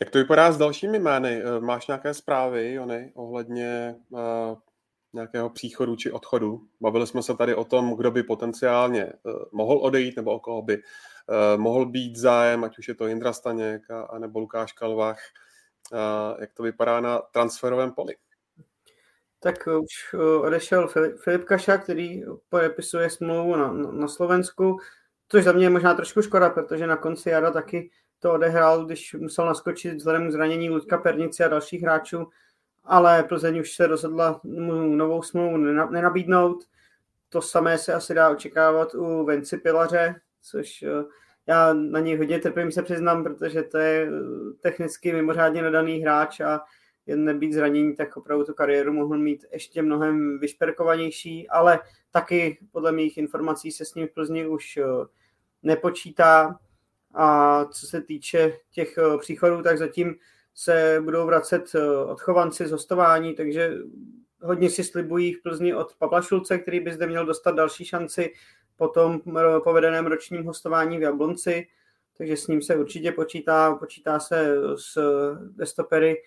Jak 0.00 0.10
to 0.10 0.18
vypadá 0.18 0.52
s 0.52 0.58
dalšími 0.58 0.98
jmény? 0.98 1.42
Eh, 1.42 1.60
máš 1.60 1.86
nějaké 1.86 2.14
zprávy, 2.14 2.72
Jony, 2.72 3.12
ohledně 3.14 3.96
uh, 4.10 4.20
nějakého 5.12 5.50
příchodu 5.50 5.96
či 5.96 6.12
odchodu? 6.12 6.60
Bavili 6.80 7.06
jsme 7.06 7.22
se 7.22 7.36
tady 7.36 7.54
o 7.54 7.64
tom, 7.64 7.96
kdo 7.96 8.10
by 8.10 8.22
potenciálně 8.22 9.12
uh, 9.22 9.32
mohl 9.52 9.78
odejít, 9.78 10.16
nebo 10.16 10.32
o 10.32 10.40
koho 10.40 10.62
by 10.62 10.82
mohl 11.56 11.86
být 11.86 12.16
zájem, 12.16 12.64
ať 12.64 12.78
už 12.78 12.88
je 12.88 12.94
to 12.94 13.06
Jindra 13.06 13.32
Staněk 13.32 13.90
a, 13.90 14.02
a 14.02 14.18
nebo 14.18 14.40
Lukáš 14.40 14.72
Kalvach. 14.72 15.18
Uh, 15.92 16.40
jak 16.40 16.52
to 16.52 16.62
vypadá 16.62 17.00
na 17.00 17.18
transferovém 17.18 17.92
poli? 17.92 18.14
Tak 19.40 19.68
už 19.82 20.14
odešel 20.40 20.88
Filip 21.16 21.44
Kaša, 21.44 21.78
který 21.78 22.22
podepisuje 22.48 23.10
smlouvu 23.10 23.56
na, 23.56 23.72
na 23.72 24.08
Slovensku, 24.08 24.78
což 25.28 25.44
za 25.44 25.52
mě 25.52 25.66
je 25.66 25.70
možná 25.70 25.94
trošku 25.94 26.22
škoda, 26.22 26.50
protože 26.50 26.86
na 26.86 26.96
konci 26.96 27.30
jara 27.30 27.50
taky 27.50 27.90
to 28.18 28.32
odehrál, 28.32 28.84
když 28.84 29.14
musel 29.14 29.46
naskočit 29.46 29.94
vzhledem 29.94 30.28
k 30.28 30.32
zranění 30.32 30.70
Ludka 30.70 30.98
Pernici 30.98 31.44
a 31.44 31.48
dalších 31.48 31.82
hráčů, 31.82 32.28
ale 32.84 33.22
Plzeň 33.22 33.60
už 33.60 33.72
se 33.72 33.86
rozhodla 33.86 34.40
mu 34.44 34.72
novou 34.72 35.22
smlouvu 35.22 35.56
nenabídnout. 35.90 36.64
To 37.28 37.42
samé 37.42 37.78
se 37.78 37.94
asi 37.94 38.14
dá 38.14 38.30
očekávat 38.30 38.94
u 38.94 39.24
Venci 39.24 39.58
Pilaře, 39.58 40.14
což 40.42 40.82
eh, 40.82 41.04
já 41.46 41.72
na 41.72 42.00
něj 42.00 42.16
hodně 42.16 42.38
trpím, 42.38 42.72
se 42.72 42.82
přiznám, 42.82 43.24
protože 43.24 43.62
to 43.62 43.78
je 43.78 44.08
eh, 44.08 44.10
technicky 44.60 45.12
mimořádně 45.12 45.62
nadaný 45.62 45.98
hráč 45.98 46.40
a 46.40 46.60
jen 47.06 47.24
nebýt 47.24 47.52
zranění, 47.52 47.96
tak 47.96 48.16
opravdu 48.16 48.44
tu 48.44 48.54
kariéru 48.54 48.92
mohl 48.92 49.18
mít 49.18 49.44
ještě 49.52 49.82
mnohem 49.82 50.38
vyšperkovanější, 50.38 51.48
ale 51.48 51.80
taky 52.10 52.58
podle 52.72 52.92
mých 52.92 53.18
informací 53.18 53.72
se 53.72 53.84
s 53.84 53.94
ním 53.94 54.06
v 54.06 54.14
Plzni 54.14 54.46
už 54.46 54.76
eh, 54.76 54.84
nepočítá. 55.62 56.58
A 57.14 57.64
co 57.64 57.86
se 57.86 58.00
týče 58.02 58.52
těch 58.70 58.98
příchodů, 59.20 59.62
tak 59.62 59.78
zatím 59.78 60.14
se 60.54 61.00
budou 61.04 61.26
vracet 61.26 61.72
odchovanci 62.06 62.66
z 62.66 62.70
hostování, 62.70 63.34
takže 63.34 63.74
hodně 64.42 64.70
si 64.70 64.84
slibují 64.84 65.32
v 65.32 65.42
Plzni 65.42 65.74
od 65.74 65.94
Pavla 65.98 66.22
Šulce, 66.22 66.58
který 66.58 66.80
by 66.80 66.92
zde 66.92 67.06
měl 67.06 67.26
dostat 67.26 67.54
další 67.54 67.84
šanci 67.84 68.32
po 68.76 68.88
tom 68.88 69.20
eh, 69.38 69.60
povedeném 69.64 70.06
ročním 70.06 70.44
hostování 70.44 70.98
v 70.98 71.02
Jablonci, 71.02 71.66
takže 72.18 72.36
s 72.36 72.46
ním 72.46 72.62
se 72.62 72.76
určitě 72.76 73.12
počítá, 73.12 73.74
počítá 73.74 74.20
se 74.20 74.56
s 74.76 74.98
destopery, 75.56 76.22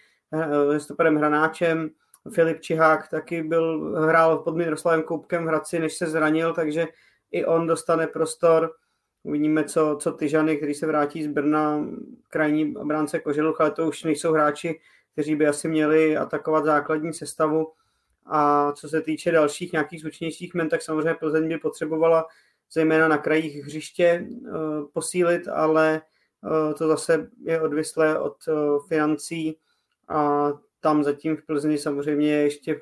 destoperem 0.71 1.15
Hranáčem, 1.15 1.89
Filip 2.33 2.61
Čihák 2.61 3.07
taky 3.07 3.43
byl, 3.43 3.95
hrál 4.07 4.37
pod 4.37 4.55
Miroslavem 4.55 5.03
Koupkem 5.03 5.43
v 5.43 5.47
Hradci, 5.47 5.79
než 5.79 5.93
se 5.93 6.07
zranil, 6.07 6.53
takže 6.53 6.87
i 7.31 7.45
on 7.45 7.67
dostane 7.67 8.07
prostor. 8.07 8.71
Uvidíme, 9.23 9.63
co, 9.63 9.97
co 10.01 10.11
Tyžany, 10.11 10.57
který 10.57 10.73
se 10.73 10.87
vrátí 10.87 11.23
z 11.23 11.27
Brna, 11.27 11.85
krajní 12.29 12.65
bránce 12.65 13.19
Koželuch, 13.19 13.61
ale 13.61 13.71
to 13.71 13.87
už 13.87 14.03
nejsou 14.03 14.33
hráči, 14.33 14.79
kteří 15.11 15.35
by 15.35 15.47
asi 15.47 15.67
měli 15.67 16.17
atakovat 16.17 16.65
základní 16.65 17.13
sestavu. 17.13 17.71
A 18.25 18.71
co 18.71 18.89
se 18.89 19.01
týče 19.01 19.31
dalších 19.31 19.71
nějakých 19.71 20.01
zvučnějších 20.01 20.53
men, 20.53 20.69
tak 20.69 20.81
samozřejmě 20.81 21.13
Plzeň 21.13 21.47
by 21.47 21.57
potřebovala 21.57 22.25
zejména 22.71 23.07
na 23.07 23.17
krajích 23.17 23.63
hřiště 23.63 24.27
uh, 24.29 24.57
posílit, 24.93 25.47
ale 25.47 26.01
uh, 26.41 26.73
to 26.73 26.87
zase 26.87 27.27
je 27.43 27.61
odvislé 27.61 28.19
od 28.19 28.35
uh, 28.47 28.87
financí. 28.87 29.57
A 30.07 30.51
tam 30.79 31.03
zatím 31.03 31.37
v 31.37 31.45
Plzni 31.45 31.77
samozřejmě 31.77 32.31
ještě 32.31 32.81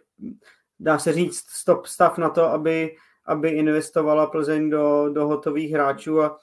dá 0.80 1.00
se 1.00 1.14
říct 1.14 1.46
stop 1.50 1.86
stav 1.86 2.18
na 2.18 2.30
to, 2.30 2.44
aby 2.44 2.96
aby 3.26 3.50
investovala 3.50 4.28
Plzeň 4.28 4.70
do, 4.70 5.10
do 5.14 5.28
hotových 5.28 5.72
hráčů. 5.72 6.22
A 6.22 6.40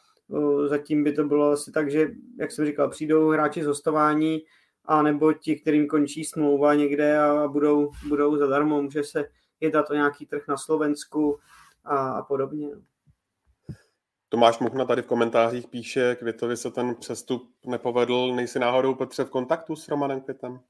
zatím 0.66 1.04
by 1.04 1.12
to 1.12 1.24
bylo 1.24 1.50
asi 1.50 1.72
tak, 1.72 1.90
že, 1.90 2.10
jak 2.38 2.52
jsem 2.52 2.64
říkal, 2.64 2.88
přijdou 2.88 3.30
hráči 3.30 3.62
z 3.62 3.66
hostování 3.66 4.42
a 4.90 5.02
nebo 5.02 5.32
ti, 5.32 5.56
kterým 5.56 5.86
končí 5.86 6.24
smlouva 6.24 6.74
někde 6.74 7.18
a 7.18 7.48
budou, 7.48 7.90
budou 8.08 8.36
zadarmo, 8.36 8.82
může 8.82 9.04
se 9.04 9.24
jednat 9.60 9.90
o 9.90 9.94
nějaký 9.94 10.26
trh 10.26 10.42
na 10.48 10.56
Slovensku 10.56 11.38
a, 11.84 11.96
a 12.10 12.22
podobně. 12.22 12.68
Tomáš 14.28 14.58
Muchna 14.58 14.84
tady 14.84 15.02
v 15.02 15.06
komentářích 15.06 15.68
píše, 15.68 16.16
Květovi 16.16 16.56
se 16.56 16.70
ten 16.70 16.94
přestup 16.94 17.50
nepovedl. 17.66 18.34
Nejsi 18.34 18.58
náhodou, 18.58 18.94
Petře, 18.94 19.24
v 19.24 19.30
kontaktu 19.30 19.76
s 19.76 19.88
Romanem 19.88 20.20
Květem? 20.20 20.60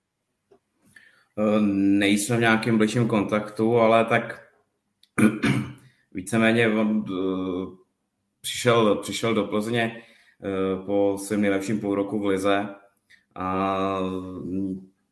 Nejsme 1.98 2.36
v 2.36 2.40
nějakém 2.40 2.78
bližším 2.78 3.08
kontaktu, 3.08 3.78
ale 3.78 4.04
tak 4.04 4.48
víceméně 6.12 6.68
on 6.68 7.04
uh, 7.10 7.74
přišel, 8.40 8.96
přišel 8.96 9.34
do 9.34 9.44
Plzně 9.44 10.02
uh, 10.76 10.86
po 10.86 11.18
svém 11.18 11.40
nejlepším 11.40 11.80
půl 11.80 11.94
roku 11.94 12.18
v 12.18 12.26
Lize 12.26 12.79
a 13.34 13.98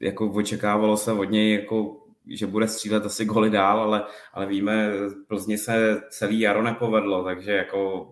jako 0.01 0.27
očekávalo 0.31 0.97
se 0.97 1.13
od 1.13 1.25
něj, 1.25 1.53
jako, 1.53 2.07
že 2.27 2.47
bude 2.47 2.69
střílet 2.69 3.07
asi 3.07 3.25
goly 3.25 3.51
dál, 3.51 3.81
ale, 3.81 4.05
ale 4.33 4.47
víme, 4.47 4.93
Plzni 5.29 5.59
se 5.59 6.03
celý 6.11 6.41
jaro 6.41 6.63
nepovedlo, 6.63 7.25
takže 7.25 7.53
jako 7.53 8.11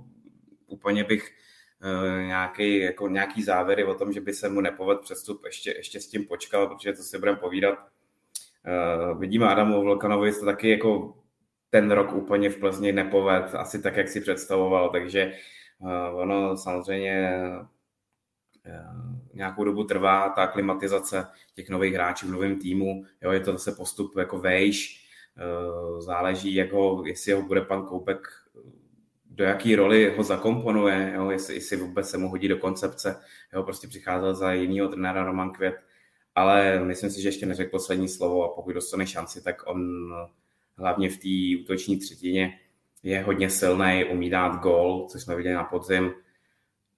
úplně 0.66 1.05
bych 1.05 1.31
uh, 1.85 2.27
nějaký, 2.27 2.79
jako 2.79 3.09
nějaký 3.09 3.42
závěry 3.42 3.85
o 3.85 3.95
tom, 3.95 4.12
že 4.12 4.21
by 4.21 4.33
se 4.33 4.49
mu 4.49 4.61
nepovedl 4.61 5.01
přestup, 5.01 5.45
ještě, 5.45 5.75
ještě 5.77 6.01
s 6.01 6.09
tím 6.09 6.25
počkal, 6.25 6.66
protože 6.66 6.92
to 6.92 7.03
si 7.03 7.19
budeme 7.19 7.38
povídat. 7.38 7.79
Uh, 7.79 9.21
vidíme 9.21 9.49
Adamu 9.49 9.83
Vlkanovi, 9.83 10.33
to 10.33 10.45
taky 10.45 10.71
jako 10.71 11.14
ten 11.71 11.90
rok 11.90 12.12
úplně 12.12 12.51
v 12.51 12.57
Plzni 12.57 12.92
nepoved, 12.92 13.55
asi 13.55 13.83
tak, 13.83 13.97
jak 13.97 14.09
si 14.09 14.21
představoval, 14.21 14.90
takže 14.90 15.33
uh, 15.79 16.21
ono 16.21 16.57
samozřejmě 16.57 17.40
nějakou 19.35 19.64
dobu 19.64 19.85
trvá 19.85 20.29
ta 20.29 20.46
klimatizace 20.46 21.26
těch 21.55 21.68
nových 21.68 21.94
hráčů 21.94 22.26
v 22.26 22.31
novém 22.31 22.59
týmu, 22.59 23.05
jo, 23.22 23.31
je 23.31 23.40
to 23.40 23.52
zase 23.52 23.72
postup 23.72 24.16
jako 24.16 24.38
vejš, 24.38 25.09
uh, 25.37 26.00
záleží, 26.00 26.55
jako, 26.55 27.02
jestli 27.07 27.33
ho 27.33 27.42
bude 27.42 27.61
pan 27.61 27.87
Koupek 27.87 28.29
do 29.31 29.44
jaký 29.44 29.76
roli 29.76 30.14
ho 30.16 30.22
zakomponuje, 30.22 31.12
jo, 31.14 31.31
jestli, 31.31 31.55
jestli 31.55 31.76
vůbec 31.76 32.11
se 32.11 32.18
mu 32.18 32.29
hodí 32.29 32.48
do 32.48 32.57
koncepce, 32.57 33.20
jo, 33.52 33.62
prostě 33.62 33.88
přicházel 33.88 34.35
za 34.35 34.52
jinýho 34.52 34.88
trenéra 34.88 35.24
Roman 35.24 35.50
Květ, 35.50 35.74
ale 36.35 36.85
myslím 36.85 37.11
si, 37.11 37.22
že 37.22 37.29
ještě 37.29 37.46
neřekl 37.46 37.70
poslední 37.70 38.09
slovo 38.09 38.44
a 38.44 38.55
pokud 38.55 38.72
dostane 38.72 39.07
šanci, 39.07 39.42
tak 39.42 39.66
on 39.66 40.11
hlavně 40.76 41.11
v 41.11 41.16
té 41.16 41.62
útoční 41.62 41.98
třetině 41.98 42.61
je 43.02 43.22
hodně 43.22 43.50
silný, 43.50 44.05
umí 44.12 44.31
dát 44.31 44.61
gol, 44.61 45.07
což 45.11 45.22
jsme 45.22 45.37
viděli 45.37 45.55
na 45.55 45.64
podzim. 45.64 46.12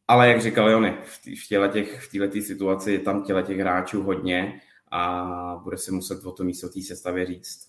Ale 0.09 0.29
jak 0.29 0.43
říkal 0.43 0.71
Jony, 0.71 0.99
v 1.37 1.49
této 1.49 1.69
těch, 1.69 2.01
v 2.01 2.43
situaci 2.43 2.93
je 2.93 2.99
tam 2.99 3.25
těle 3.25 3.43
těch 3.43 3.59
hráčů 3.59 4.03
hodně 4.03 4.61
a 4.91 5.25
bude 5.63 5.79
si 5.79 5.93
muset 5.93 6.25
o 6.25 6.33
to 6.33 6.45
místo 6.45 6.69
té 6.69 6.83
sestavě 6.83 7.27
říct. 7.27 7.69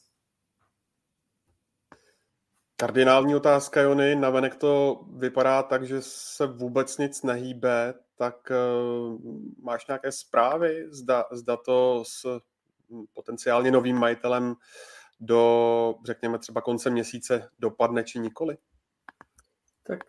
Kardinální 2.76 3.36
otázka, 3.36 3.82
Jony. 3.82 4.16
Navenek 4.16 4.56
to 4.56 5.06
vypadá 5.18 5.64
tak, 5.64 5.88
že 5.88 6.02
se 6.02 6.48
vůbec 6.48 6.98
nic 6.98 7.24
nehýbe, 7.24 7.94
tak 8.16 8.52
uh, 8.52 9.20
máš 9.64 9.88
nějaké 9.88 10.12
zprávy? 10.12 10.88
Zda, 10.90 11.26
zda 11.32 11.58
to 11.58 12.04
s 12.08 12.40
potenciálně 13.14 13.72
novým 13.72 13.98
majitelem 13.98 14.56
do, 15.20 15.96
řekněme, 16.06 16.40
třeba 16.40 16.62
konce 16.62 16.90
měsíce 16.90 17.50
dopadne 17.60 18.04
či 18.04 18.20
nikoli? 18.20 18.58
Tak 19.84 20.00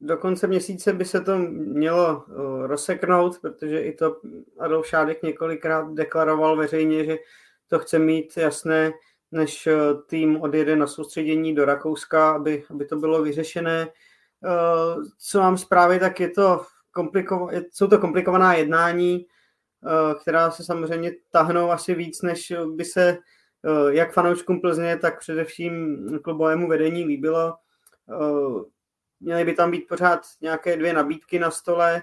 do 0.00 0.16
konce 0.16 0.46
měsíce 0.46 0.92
by 0.92 1.04
se 1.04 1.20
to 1.20 1.38
mělo 1.38 2.24
rozseknout, 2.66 3.38
protože 3.38 3.80
i 3.80 3.92
to 3.92 4.16
Adolf 4.58 4.86
Šádek 4.86 5.22
několikrát 5.22 5.94
deklaroval 5.94 6.56
veřejně, 6.56 7.04
že 7.04 7.16
to 7.68 7.78
chce 7.78 7.98
mít 7.98 8.36
jasné 8.36 8.92
než 9.32 9.68
tým 10.06 10.40
odjede 10.40 10.76
na 10.76 10.86
soustředění 10.86 11.54
do 11.54 11.64
Rakouska, 11.64 12.30
aby, 12.30 12.64
aby 12.70 12.84
to 12.84 12.96
bylo 12.96 13.22
vyřešené. 13.22 13.88
Co 15.18 15.38
mám 15.38 15.58
zprávy, 15.58 15.98
tak 15.98 16.20
je 16.20 16.30
to 16.30 16.62
komplikované, 16.90 17.62
jsou 17.72 17.86
to 17.86 17.98
komplikovaná 17.98 18.54
jednání, 18.54 19.26
která 20.20 20.50
se 20.50 20.64
samozřejmě 20.64 21.12
tahnou 21.30 21.70
asi 21.70 21.94
víc, 21.94 22.22
než 22.22 22.52
by 22.74 22.84
se 22.84 23.18
jak 23.88 24.12
fanouškům 24.12 24.60
Plzně, 24.60 24.96
tak 24.96 25.18
především 25.18 25.98
klubovému 26.22 26.68
vedení 26.68 27.04
líbilo. 27.04 27.54
Měly 29.20 29.44
by 29.44 29.52
tam 29.52 29.70
být 29.70 29.88
pořád 29.88 30.20
nějaké 30.40 30.76
dvě 30.76 30.92
nabídky 30.92 31.38
na 31.38 31.50
stole, 31.50 32.02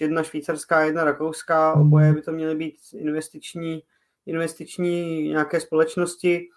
jedna 0.00 0.22
švýcarská, 0.22 0.80
jedna 0.80 1.04
rakouská, 1.04 1.74
oboje 1.74 2.12
by 2.12 2.22
to 2.22 2.32
měly 2.32 2.54
být 2.54 2.76
investiční, 2.94 3.82
investiční 4.26 5.28
nějaké 5.28 5.60
společnosti. 5.60 6.48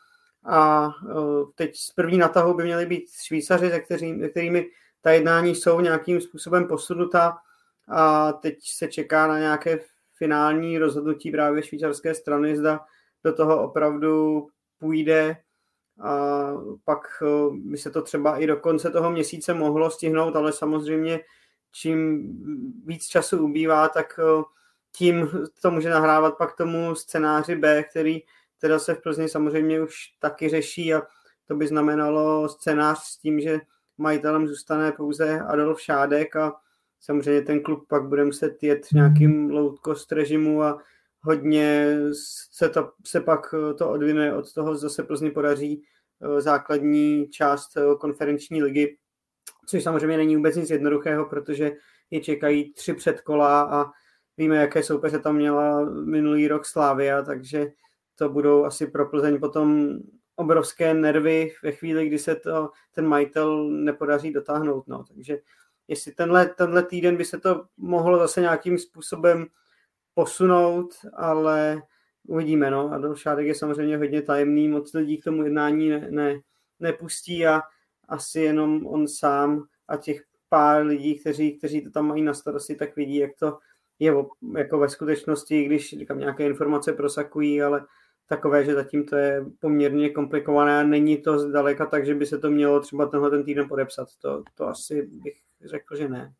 A 0.45 0.89
teď 1.55 1.77
z 1.77 1.91
první 1.91 2.17
natahu 2.17 2.53
by 2.53 2.63
měly 2.63 2.85
být 2.85 3.05
Švýcaři, 3.11 3.69
se, 3.69 3.79
kterými, 3.79 4.29
kterými 4.29 4.69
ta 5.01 5.11
jednání 5.11 5.55
jsou 5.55 5.79
nějakým 5.79 6.21
způsobem 6.21 6.67
posunuta 6.67 7.37
a 7.87 8.33
teď 8.33 8.57
se 8.61 8.87
čeká 8.87 9.27
na 9.27 9.39
nějaké 9.39 9.79
finální 10.17 10.77
rozhodnutí 10.77 11.31
právě 11.31 11.63
švýcarské 11.63 12.15
strany, 12.15 12.57
zda 12.57 12.79
do 13.23 13.33
toho 13.33 13.63
opravdu 13.63 14.47
půjde 14.79 15.37
a 15.99 16.43
pak 16.85 16.99
eh, 17.21 17.55
by 17.55 17.77
se 17.77 17.91
to 17.91 18.01
třeba 18.01 18.37
i 18.37 18.47
do 18.47 18.57
konce 18.57 18.89
toho 18.89 19.11
měsíce 19.11 19.53
mohlo 19.53 19.89
stihnout, 19.89 20.35
ale 20.35 20.53
samozřejmě 20.53 21.19
čím 21.71 22.29
víc 22.85 23.05
času 23.05 23.43
ubývá, 23.43 23.89
tak 23.89 24.19
eh, 24.19 24.43
tím 24.91 25.29
to 25.61 25.71
může 25.71 25.89
nahrávat 25.89 26.37
pak 26.37 26.55
tomu 26.55 26.95
scénáři 26.95 27.55
B, 27.55 27.83
který 27.83 28.21
teda 28.59 28.79
se 28.79 28.95
v 28.95 29.01
Plzni 29.01 29.29
samozřejmě 29.29 29.81
už 29.81 29.95
taky 30.19 30.49
řeší 30.49 30.93
a 30.93 31.01
to 31.47 31.55
by 31.55 31.67
znamenalo 31.67 32.49
scénář 32.49 32.99
s 32.99 33.17
tím, 33.17 33.39
že 33.39 33.59
majitelem 33.97 34.47
zůstane 34.47 34.91
pouze 34.91 35.39
Adolf 35.39 35.81
Šádek 35.81 36.35
a 36.35 36.53
samozřejmě 36.99 37.41
ten 37.41 37.63
klub 37.63 37.87
pak 37.87 38.07
bude 38.07 38.25
muset 38.25 38.63
jet 38.63 38.85
v 38.85 38.91
nějakým 38.91 39.49
low 39.49 39.75
cost 39.85 40.11
režimu 40.11 40.63
a 40.63 40.81
hodně 41.23 41.97
se, 42.51 42.69
to, 42.69 42.91
se 43.05 43.21
pak 43.21 43.55
to 43.77 43.89
odvine 43.89 44.35
od 44.35 44.53
toho, 44.53 44.75
zase 44.75 45.03
Plzni 45.03 45.31
podaří 45.31 45.83
eh, 46.21 46.41
základní 46.41 47.27
část 47.27 47.77
eh, 47.77 47.81
konferenční 47.99 48.63
ligy, 48.63 48.97
což 49.67 49.83
samozřejmě 49.83 50.17
není 50.17 50.35
vůbec 50.35 50.55
nic 50.55 50.69
jednoduchého, 50.69 51.25
protože 51.25 51.71
je 52.11 52.21
čekají 52.21 52.73
tři 52.73 52.93
předkola 52.93 53.61
a 53.61 53.91
víme, 54.37 54.55
jaké 54.55 54.83
soupeře 54.83 55.19
tam 55.19 55.35
měla 55.35 55.85
minulý 55.85 56.47
rok 56.47 56.65
Slávia, 56.65 57.21
takže 57.21 57.67
to 58.15 58.29
budou 58.29 58.65
asi 58.65 58.87
pro 58.87 59.09
Plzeň 59.09 59.39
potom 59.39 59.97
obrovské 60.35 60.93
nervy 60.93 61.51
ve 61.63 61.71
chvíli, 61.71 62.07
kdy 62.07 62.19
se 62.19 62.35
to 62.35 62.69
ten 62.91 63.07
majitel 63.07 63.69
nepodaří 63.69 64.33
dotáhnout. 64.33 64.87
No. 64.87 65.03
Takže 65.03 65.37
jestli 65.87 66.11
tenhle, 66.11 66.45
tenhle 66.45 66.83
týden 66.83 67.17
by 67.17 67.25
se 67.25 67.39
to 67.39 67.65
mohlo 67.77 68.19
zase 68.19 68.41
nějakým 68.41 68.77
způsobem 68.77 69.47
posunout, 70.13 70.93
ale 71.13 71.81
uvidíme. 72.27 72.71
No. 72.71 72.91
Adolf 72.93 73.19
Šádek 73.19 73.47
je 73.47 73.55
samozřejmě 73.55 73.97
hodně 73.97 74.21
tajemný, 74.21 74.67
moc 74.67 74.93
lidí 74.93 75.17
k 75.17 75.23
tomu 75.23 75.43
jednání 75.43 75.89
ne, 75.89 76.07
ne, 76.11 76.39
nepustí 76.79 77.45
a 77.45 77.61
asi 78.07 78.41
jenom 78.41 78.87
on 78.87 79.07
sám 79.07 79.63
a 79.87 79.97
těch 79.97 80.23
pár 80.49 80.85
lidí, 80.85 81.19
kteří, 81.19 81.57
kteří 81.57 81.81
to 81.81 81.91
tam 81.91 82.07
mají 82.07 82.21
na 82.21 82.33
starosti, 82.33 82.75
tak 82.75 82.95
vidí, 82.95 83.15
jak 83.15 83.31
to 83.39 83.59
je 83.99 84.13
jako 84.57 84.77
ve 84.77 84.89
skutečnosti, 84.89 85.63
když 85.63 85.89
říkám, 85.89 86.19
nějaké 86.19 86.45
informace 86.45 86.93
prosakují, 86.93 87.61
ale 87.61 87.85
takové, 88.25 88.65
že 88.65 88.73
zatím 88.73 89.05
to 89.05 89.15
je 89.15 89.45
poměrně 89.59 90.09
komplikované 90.09 90.79
a 90.79 90.83
není 90.83 91.17
to 91.17 91.39
zdaleka 91.39 91.85
tak, 91.85 92.05
že 92.05 92.15
by 92.15 92.25
se 92.25 92.37
to 92.37 92.51
mělo 92.51 92.79
třeba 92.79 93.05
tenhle 93.05 93.29
ten 93.29 93.43
týden 93.43 93.67
podepsat. 93.67 94.07
To, 94.21 94.43
to 94.55 94.67
asi 94.67 95.01
bych 95.01 95.37
řekl, 95.65 95.95
že 95.95 96.09
ne. 96.09 96.33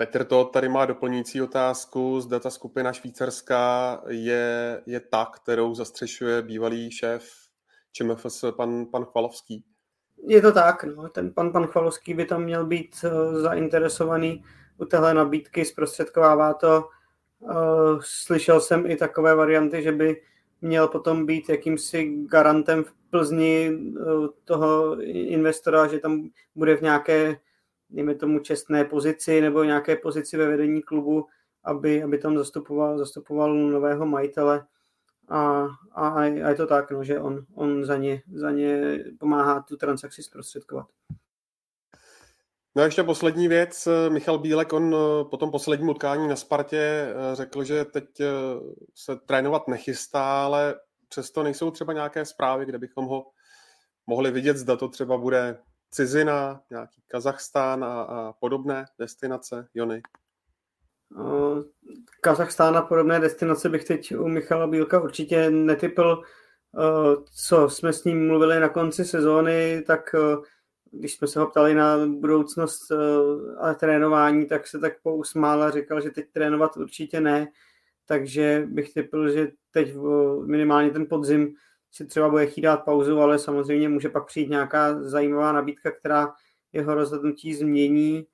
Petr 0.00 0.24
to 0.24 0.44
tady 0.44 0.68
má 0.68 0.86
doplňující 0.86 1.42
otázku. 1.42 2.20
Zda 2.20 2.40
ta 2.40 2.50
skupina 2.50 2.92
švýcarská 2.92 4.02
je, 4.08 4.82
je 4.86 5.00
ta, 5.00 5.24
kterou 5.24 5.74
zastřešuje 5.74 6.42
bývalý 6.42 6.90
šéf 6.90 7.32
ČMFS 7.92 8.44
pan, 8.56 8.86
pan 8.86 9.04
Chvalovský. 9.04 9.64
Je 10.26 10.42
to 10.42 10.52
tak, 10.52 10.84
no. 10.84 11.08
ten 11.08 11.32
pan, 11.32 11.52
pan 11.52 11.66
Chvalovský 11.66 12.14
by 12.14 12.24
tam 12.24 12.42
měl 12.42 12.66
být 12.66 12.96
uh, 13.04 13.34
zainteresovaný 13.34 14.44
u 14.78 14.84
téhle 14.84 15.14
nabídky, 15.14 15.64
zprostředkovává 15.64 16.54
to. 16.54 16.88
Uh, 17.38 17.52
slyšel 18.00 18.60
jsem 18.60 18.90
i 18.90 18.96
takové 18.96 19.34
varianty, 19.34 19.82
že 19.82 19.92
by 19.92 20.22
měl 20.60 20.88
potom 20.88 21.26
být 21.26 21.48
jakýmsi 21.48 22.16
garantem 22.26 22.84
v 22.84 22.92
Plzni 23.10 23.70
uh, 23.70 24.26
toho 24.44 25.00
investora, 25.02 25.86
že 25.86 25.98
tam 25.98 26.30
bude 26.54 26.76
v 26.76 26.82
nějaké 26.82 27.36
dejme 27.90 28.14
tomu, 28.14 28.38
čestné 28.38 28.84
pozici 28.84 29.40
nebo 29.40 29.64
nějaké 29.64 29.96
pozici 29.96 30.36
ve 30.36 30.48
vedení 30.48 30.82
klubu, 30.82 31.26
aby, 31.64 32.02
aby 32.02 32.18
tam 32.18 32.38
zastupoval, 32.38 32.98
zastupoval 32.98 33.54
nového 33.54 34.06
majitele. 34.06 34.66
A, 35.28 35.68
a, 35.92 36.08
a 36.08 36.24
je 36.24 36.54
to 36.54 36.66
tak, 36.66 36.90
no, 36.90 37.04
že 37.04 37.20
on, 37.20 37.44
on 37.54 37.84
za, 37.84 37.96
ně, 37.96 38.22
za 38.34 38.50
ně 38.50 38.98
pomáhá 39.18 39.60
tu 39.62 39.76
transakci 39.76 40.22
zprostředkovat. 40.22 40.86
No 42.74 42.82
a 42.82 42.84
ještě 42.84 43.02
poslední 43.02 43.48
věc. 43.48 43.88
Michal 44.08 44.38
Bílek, 44.38 44.72
on 44.72 44.96
po 45.30 45.36
tom 45.36 45.50
posledním 45.50 45.88
utkání 45.88 46.28
na 46.28 46.36
Spartě 46.36 46.78
eh, 46.78 47.36
řekl, 47.36 47.64
že 47.64 47.84
teď 47.84 48.20
eh, 48.20 48.26
se 48.94 49.16
trénovat 49.16 49.68
nechystá, 49.68 50.44
ale 50.44 50.74
přesto 51.08 51.42
nejsou 51.42 51.70
třeba 51.70 51.92
nějaké 51.92 52.24
zprávy, 52.24 52.66
kde 52.66 52.78
bychom 52.78 53.04
ho 53.04 53.26
mohli 54.06 54.30
vidět, 54.30 54.56
zda 54.56 54.76
to 54.76 54.88
třeba 54.88 55.18
bude 55.18 55.58
cizina, 55.90 56.60
nějaký 56.70 57.02
Kazachstán 57.08 57.84
a, 57.84 58.02
a 58.02 58.32
podobné 58.32 58.84
destinace, 58.98 59.68
Jony? 59.74 60.02
Kazachstán 62.20 62.76
a 62.76 62.82
podobné 62.82 63.20
destinace 63.20 63.68
bych 63.68 63.84
teď 63.84 64.16
u 64.16 64.28
Michala 64.28 64.66
Bílka 64.66 65.00
určitě 65.00 65.50
netypl. 65.50 66.22
Co 67.46 67.68
jsme 67.68 67.92
s 67.92 68.04
ním 68.04 68.26
mluvili 68.26 68.60
na 68.60 68.68
konci 68.68 69.04
sezóny, 69.04 69.84
tak 69.86 70.14
když 70.90 71.14
jsme 71.14 71.26
se 71.26 71.40
ho 71.40 71.46
ptali 71.46 71.74
na 71.74 72.06
budoucnost 72.06 72.92
a 73.60 73.74
trénování, 73.74 74.46
tak 74.46 74.66
se 74.66 74.78
tak 74.78 75.02
pousmál 75.02 75.62
a 75.62 75.70
říkal, 75.70 76.00
že 76.00 76.10
teď 76.10 76.26
trénovat 76.32 76.76
určitě 76.76 77.20
ne. 77.20 77.48
Takže 78.06 78.66
bych 78.66 78.94
typil, 78.94 79.30
že 79.30 79.48
teď 79.70 79.94
minimálně 80.46 80.90
ten 80.90 81.06
podzim 81.06 81.54
si 81.90 82.06
třeba 82.06 82.28
bude 82.28 82.46
chtít 82.46 82.60
dát 82.60 82.84
pauzu, 82.84 83.20
ale 83.20 83.38
samozřejmě 83.38 83.88
může 83.88 84.08
pak 84.08 84.26
přijít 84.26 84.50
nějaká 84.50 85.02
zajímavá 85.02 85.52
nabídka, 85.52 85.90
která 85.90 86.32
jeho 86.72 86.94
rozhodnutí 86.94 87.54
změní, 87.54 88.26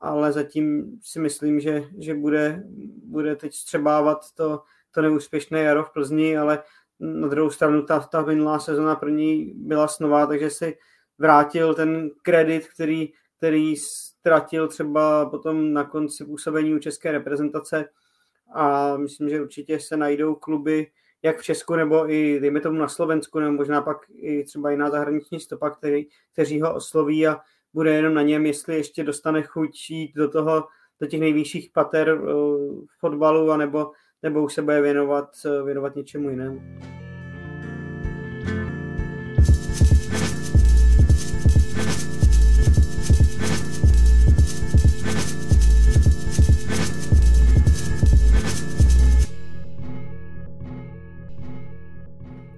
ale 0.00 0.32
zatím 0.32 0.98
si 1.02 1.20
myslím, 1.20 1.60
že, 1.60 1.84
že 1.98 2.14
bude, 2.14 2.62
bude 3.04 3.36
teď 3.36 3.54
střebávat 3.54 4.18
to, 4.34 4.62
to 4.90 5.02
neúspěšné 5.02 5.62
jaro 5.62 5.84
v 5.84 5.92
Plzni, 5.92 6.38
ale 6.38 6.62
na 7.00 7.28
druhou 7.28 7.50
stranu 7.50 7.82
ta, 7.82 8.00
ta 8.00 8.22
minulá 8.22 8.58
sezona 8.58 8.96
pro 8.96 9.08
ní 9.08 9.52
byla 9.56 9.88
snová, 9.88 10.26
takže 10.26 10.50
si 10.50 10.78
vrátil 11.18 11.74
ten 11.74 12.10
kredit, 12.22 12.68
který, 12.68 13.12
který 13.36 13.76
ztratil 13.76 14.68
třeba 14.68 15.30
potom 15.30 15.72
na 15.72 15.84
konci 15.84 16.24
působení 16.24 16.74
u 16.74 16.78
české 16.78 17.12
reprezentace. 17.12 17.88
A 18.54 18.96
myslím, 18.96 19.28
že 19.28 19.42
určitě 19.42 19.80
se 19.80 19.96
najdou 19.96 20.34
kluby, 20.34 20.86
jak 21.24 21.38
v 21.38 21.42
Česku 21.42 21.74
nebo 21.74 22.10
i, 22.10 22.40
dejme 22.40 22.60
tomu, 22.60 22.78
na 22.78 22.88
Slovensku, 22.88 23.38
nebo 23.38 23.52
možná 23.52 23.82
pak 23.82 23.96
i 24.16 24.44
třeba 24.44 24.70
jiná 24.70 24.90
zahraniční 24.90 25.40
stopa, 25.40 25.70
který, 25.70 26.06
kteří 26.32 26.60
ho 26.60 26.74
osloví 26.74 27.26
a 27.26 27.40
bude 27.74 27.94
jenom 27.94 28.14
na 28.14 28.22
něm, 28.22 28.46
jestli 28.46 28.76
ještě 28.76 29.04
dostane 29.04 29.42
chuť 29.42 29.90
jít 29.90 30.12
do 30.14 30.30
toho, 30.30 30.64
do 31.00 31.06
těch 31.06 31.20
nejvyšších 31.20 31.70
pater 31.70 32.14
v 32.14 32.86
fotbalu, 32.98 33.50
anebo, 33.50 33.90
nebo 34.22 34.44
už 34.44 34.54
se 34.54 34.62
bude 34.62 34.80
věnovat, 34.80 35.30
věnovat 35.64 35.96
něčemu 35.96 36.30
jinému. 36.30 36.60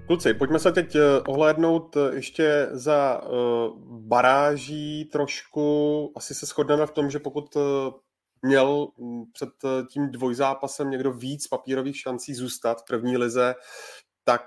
Kluci, 0.07 0.35
pojďme 0.35 0.59
se 0.59 0.73
teď 0.73 0.95
eh, 0.95 1.01
ohlédnout 1.29 1.97
eh, 1.97 2.15
ještě 2.15 2.69
za 2.71 3.23
uh, 3.23 3.79
baráží 4.09 5.05
trošku. 5.05 6.13
Asi 6.17 6.35
se 6.35 6.47
shodneme 6.47 6.87
v 6.87 6.91
tom, 6.91 7.11
že 7.11 7.19
pokud 7.19 7.57
měl 8.43 8.89
mm, 8.99 9.25
před 9.33 9.49
tím 9.91 10.11
dvojzápasem 10.11 10.91
někdo 10.91 11.13
víc 11.13 11.49
papírových 11.49 11.97
šancí 11.97 12.35
zůstat 12.35 12.81
v 12.81 12.85
první 12.85 13.17
lize, 13.17 13.55
tak 14.25 14.43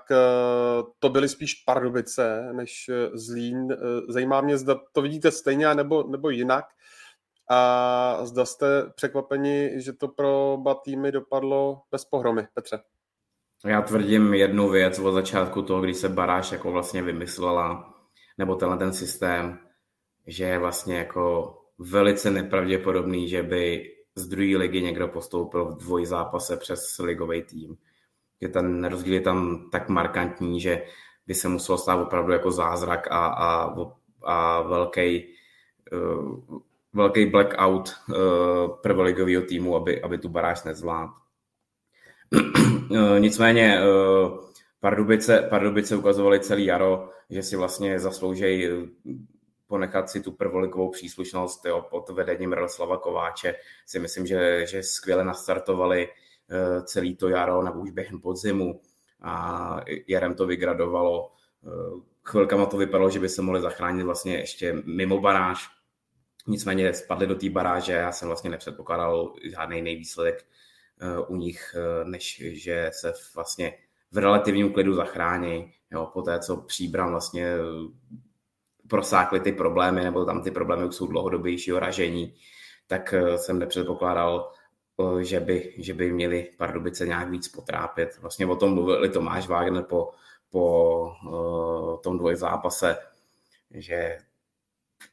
to 0.98 1.08
byly 1.08 1.28
spíš 1.28 1.54
Pardubice 1.54 2.52
než 2.52 2.90
Zlín. 3.14 3.76
Zajímá 4.08 4.40
mě, 4.40 4.58
zda 4.58 4.80
to 4.92 5.02
vidíte 5.02 5.30
stejně 5.30 5.74
nebo, 5.74 6.02
nebo 6.02 6.30
jinak. 6.30 6.64
A 7.50 8.20
zda 8.26 8.44
jste 8.44 8.66
překvapeni, 8.94 9.72
že 9.76 9.92
to 9.92 10.08
pro 10.08 10.52
oba 10.52 10.74
týmy 10.74 11.12
dopadlo 11.12 11.82
bez 11.90 12.04
pohromy, 12.04 12.48
Petře? 12.54 12.78
Já 13.66 13.82
tvrdím 13.82 14.34
jednu 14.34 14.68
věc 14.68 14.98
od 14.98 15.12
začátku 15.12 15.62
toho, 15.62 15.80
když 15.80 15.96
se 15.96 16.08
Baráš 16.08 16.52
jako 16.52 16.72
vlastně 16.72 17.02
vymyslela, 17.02 17.94
nebo 18.38 18.54
tenhle 18.54 18.78
ten 18.78 18.92
systém, 18.92 19.58
že 20.26 20.44
je 20.44 20.58
vlastně 20.58 20.96
jako 20.98 21.56
velice 21.78 22.30
nepravděpodobný, 22.30 23.28
že 23.28 23.42
by 23.42 23.90
z 24.14 24.28
druhé 24.28 24.56
ligy 24.56 24.82
někdo 24.82 25.08
postoupil 25.08 25.64
v 25.64 25.76
dvojzápase 25.76 26.56
přes 26.56 26.98
ligový 26.98 27.42
tým. 27.42 27.76
Že 28.42 28.48
ten 28.48 28.84
rozdíl 28.84 29.14
je 29.14 29.20
tam 29.20 29.70
tak 29.70 29.88
markantní, 29.88 30.60
že 30.60 30.82
by 31.26 31.34
se 31.34 31.48
muselo 31.48 31.78
stát 31.78 32.02
opravdu 32.02 32.32
jako 32.32 32.50
zázrak 32.50 33.06
a, 33.10 33.26
a, 33.26 33.74
a 34.22 34.62
velký, 34.62 35.26
uh, 35.92 36.58
velký 36.92 37.26
blackout 37.26 37.88
uh, 38.08 38.16
prvoligového 38.82 39.42
týmu, 39.42 39.76
aby, 39.76 40.02
aby 40.02 40.18
tu 40.18 40.28
baráž 40.28 40.64
nezvládl. 40.64 41.12
Uh, 42.32 43.18
nicméně 43.18 43.80
uh, 43.80 44.38
Pardubice, 44.80 45.46
Pardubice 45.50 45.96
ukazovali 45.96 46.40
celý 46.40 46.64
jaro, 46.64 47.08
že 47.30 47.42
si 47.42 47.56
vlastně 47.56 48.00
zasloužejí 48.00 48.68
ponechat 49.66 50.10
si 50.10 50.20
tu 50.20 50.32
prvolikovou 50.32 50.90
příslušnost 50.90 51.64
jo, 51.64 51.86
pod 51.90 52.10
vedením 52.10 52.50
Miroslava 52.50 52.96
Kováče. 52.96 53.54
Si 53.86 53.98
myslím, 53.98 54.26
že, 54.26 54.66
že 54.66 54.82
skvěle 54.82 55.24
nastartovali 55.24 56.08
celý 56.84 57.16
to 57.16 57.28
jaro, 57.28 57.62
nebo 57.62 57.80
už 57.80 57.90
během 57.90 58.20
podzimu 58.20 58.80
a 59.22 59.76
jarem 60.06 60.34
to 60.34 60.46
vygradovalo. 60.46 61.32
Chvilkama 62.24 62.66
to 62.66 62.76
vypadalo, 62.76 63.10
že 63.10 63.20
by 63.20 63.28
se 63.28 63.42
mohli 63.42 63.60
zachránit 63.60 64.02
vlastně 64.02 64.36
ještě 64.36 64.82
mimo 64.84 65.20
baráž. 65.20 65.68
Nicméně 66.46 66.94
spadli 66.94 67.26
do 67.26 67.34
té 67.34 67.50
baráže, 67.50 67.92
já 67.92 68.12
jsem 68.12 68.28
vlastně 68.28 68.50
nepředpokládal 68.50 69.34
žádný 69.50 69.76
jiný 69.76 69.96
výsledek 69.96 70.46
u 71.28 71.36
nich, 71.36 71.74
než 72.04 72.42
že 72.52 72.90
se 72.94 73.12
vlastně 73.34 73.74
v 74.12 74.18
relativním 74.18 74.72
klidu 74.72 74.94
zachrání. 74.94 75.72
Jo, 75.90 76.10
po 76.12 76.22
té, 76.22 76.38
co 76.38 76.56
příbram 76.56 77.10
vlastně 77.10 77.56
prosákly 78.90 79.40
ty 79.40 79.52
problémy, 79.52 80.04
nebo 80.04 80.24
tam 80.24 80.42
ty 80.42 80.50
problémy 80.50 80.84
už 80.84 80.94
jsou 80.94 81.06
dlouhodobějšího 81.06 81.78
ražení, 81.78 82.34
tak 82.86 83.14
eh, 83.14 83.38
jsem 83.38 83.58
nepředpokládal, 83.58 84.52
eh, 85.00 85.24
že 85.24 85.40
by, 85.40 85.74
že 85.78 85.94
by 85.94 86.12
měli 86.12 86.50
Pardubice 86.58 87.06
nějak 87.06 87.30
víc 87.30 87.48
potrápit. 87.48 88.18
Vlastně 88.20 88.46
o 88.46 88.56
tom 88.56 88.74
mluvili 88.74 89.08
Tomáš 89.08 89.48
Wagner 89.48 89.82
po, 89.82 90.10
po 90.50 92.00
tom 92.02 92.18
dvojzápase, 92.18 92.96
že 93.70 94.18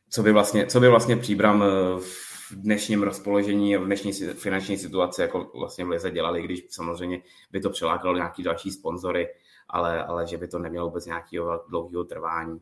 co 0.09 0.23
by 0.23 0.31
vlastně, 0.31 0.65
co 0.65 0.79
by 0.79 0.89
vlastně 0.89 1.17
příbram 1.17 1.63
v 1.99 2.26
dnešním 2.55 3.03
rozpoložení 3.03 3.75
a 3.75 3.79
v 3.79 3.85
dnešní 3.85 4.13
finanční 4.13 4.77
situaci 4.77 5.21
jako 5.21 5.51
vlastně 5.55 5.85
v 5.85 5.89
Lize 5.89 6.11
dělali, 6.11 6.41
když 6.41 6.65
samozřejmě 6.69 7.21
by 7.51 7.59
to 7.59 7.69
přilákalo 7.69 8.15
nějaký 8.15 8.43
další 8.43 8.71
sponzory, 8.71 9.27
ale, 9.69 10.05
ale 10.05 10.27
že 10.27 10.37
by 10.37 10.47
to 10.47 10.59
nemělo 10.59 10.87
vůbec 10.87 11.05
nějakého 11.05 11.65
dlouhého 11.69 12.03
trvání. 12.03 12.59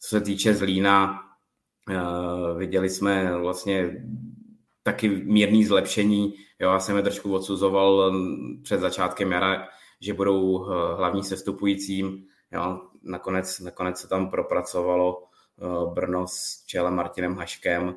Co 0.00 0.08
se 0.08 0.20
týče 0.20 0.54
Zlína, 0.54 1.20
uh, 1.90 2.58
viděli 2.58 2.90
jsme 2.90 3.38
vlastně 3.38 4.04
taky 4.82 5.08
mírný 5.08 5.64
zlepšení. 5.64 6.34
Jo, 6.58 6.70
já 6.70 6.80
jsem 6.80 6.96
je 6.96 7.02
trošku 7.02 7.34
odsuzoval 7.34 8.12
před 8.62 8.80
začátkem 8.80 9.32
jara, 9.32 9.68
že 10.00 10.14
budou 10.14 10.40
uh, 10.42 10.68
hlavní 10.96 11.24
sestupujícím. 11.24 12.26
Jo, 12.52 12.80
nakonec, 13.02 13.60
nakonec 13.60 14.00
se 14.00 14.08
tam 14.08 14.30
propracovalo 14.30 15.22
uh, 15.56 15.94
Brno 15.94 16.26
s 16.28 16.64
čelem 16.66 16.94
Martinem 16.94 17.36
Haškem 17.36 17.96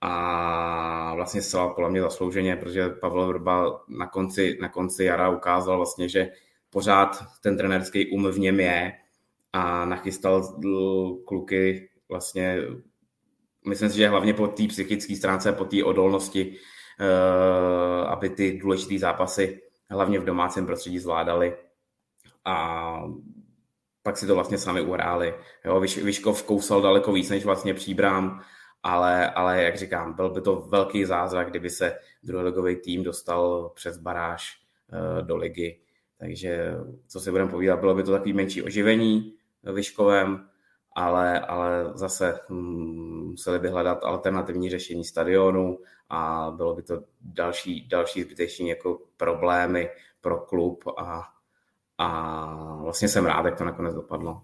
a 0.00 1.14
vlastně 1.14 1.42
zcela 1.42 1.74
podle 1.74 1.90
mě 1.90 2.00
zaslouženě, 2.00 2.56
protože 2.56 2.88
Pavel 2.88 3.26
Vrba 3.26 3.80
na 3.88 4.06
konci, 4.06 4.58
na 4.60 4.68
konci 4.68 5.04
jara 5.04 5.28
ukázal 5.30 5.76
vlastně, 5.76 6.08
že 6.08 6.30
pořád 6.70 7.24
ten 7.42 7.56
trenerský 7.56 8.10
um 8.10 8.30
v 8.30 8.38
něm 8.38 8.60
je 8.60 8.92
a 9.52 9.84
nachystal 9.84 10.60
kluky 11.26 11.90
vlastně, 12.08 12.58
myslím 13.66 13.90
si, 13.90 13.96
že 13.96 14.08
hlavně 14.08 14.34
po 14.34 14.46
té 14.46 14.66
psychické 14.66 15.16
stránce, 15.16 15.52
po 15.52 15.64
té 15.64 15.84
odolnosti, 15.84 16.56
eh, 17.00 18.06
aby 18.06 18.30
ty 18.30 18.58
důležité 18.58 18.98
zápasy 18.98 19.60
hlavně 19.90 20.18
v 20.18 20.24
domácím 20.24 20.66
prostředí 20.66 20.98
zvládali 20.98 21.56
a 22.44 23.02
pak 24.02 24.16
si 24.16 24.26
to 24.26 24.34
vlastně 24.34 24.58
sami 24.58 24.80
uhráli. 24.80 25.34
Jo, 25.64 25.80
Vyš, 25.80 25.98
Vyškov 25.98 26.42
kousal 26.42 26.82
daleko 26.82 27.12
víc 27.12 27.30
než 27.30 27.44
vlastně 27.44 27.74
příbrám, 27.74 28.42
ale, 28.82 29.30
ale 29.30 29.62
jak 29.62 29.76
říkám, 29.76 30.14
byl 30.14 30.30
by 30.30 30.40
to 30.40 30.56
velký 30.56 31.04
zázrak, 31.04 31.50
kdyby 31.50 31.70
se 31.70 31.98
druholigový 32.22 32.76
tým 32.76 33.02
dostal 33.02 33.72
přes 33.74 33.98
baráž 33.98 34.60
uh, 34.92 35.26
do 35.26 35.36
ligy. 35.36 35.80
Takže 36.18 36.74
co 37.08 37.20
si 37.20 37.30
budeme 37.30 37.50
povídat, 37.50 37.80
bylo 37.80 37.94
by 37.94 38.02
to 38.02 38.12
takový 38.12 38.32
menší 38.32 38.62
oživení, 38.62 39.34
Vyškovem, 39.72 40.48
ale, 40.96 41.40
ale 41.40 41.90
zase 41.94 42.40
hm, 42.50 43.30
museli 43.30 43.58
by 43.58 43.68
hledat 43.68 44.04
alternativní 44.04 44.70
řešení 44.70 45.04
stadionu 45.04 45.78
a 46.08 46.52
bylo 46.56 46.74
by 46.74 46.82
to 46.82 47.02
další, 47.20 47.88
další 47.88 48.22
zbyteční 48.22 48.68
jako 48.68 49.00
problémy 49.16 49.90
pro 50.20 50.40
klub 50.40 50.84
a, 50.98 51.28
a 51.98 52.76
vlastně 52.82 53.08
jsem 53.08 53.26
rád, 53.26 53.44
jak 53.44 53.58
to 53.58 53.64
nakonec 53.64 53.94
dopadlo. 53.94 54.42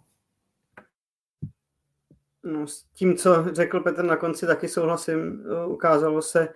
No, 2.45 2.67
s 2.67 2.83
tím, 2.83 3.17
co 3.17 3.45
řekl 3.53 3.81
Petr 3.81 4.05
na 4.05 4.17
konci, 4.17 4.47
taky 4.47 4.69
souhlasím. 4.69 5.45
Ukázalo 5.67 6.23
se, 6.23 6.49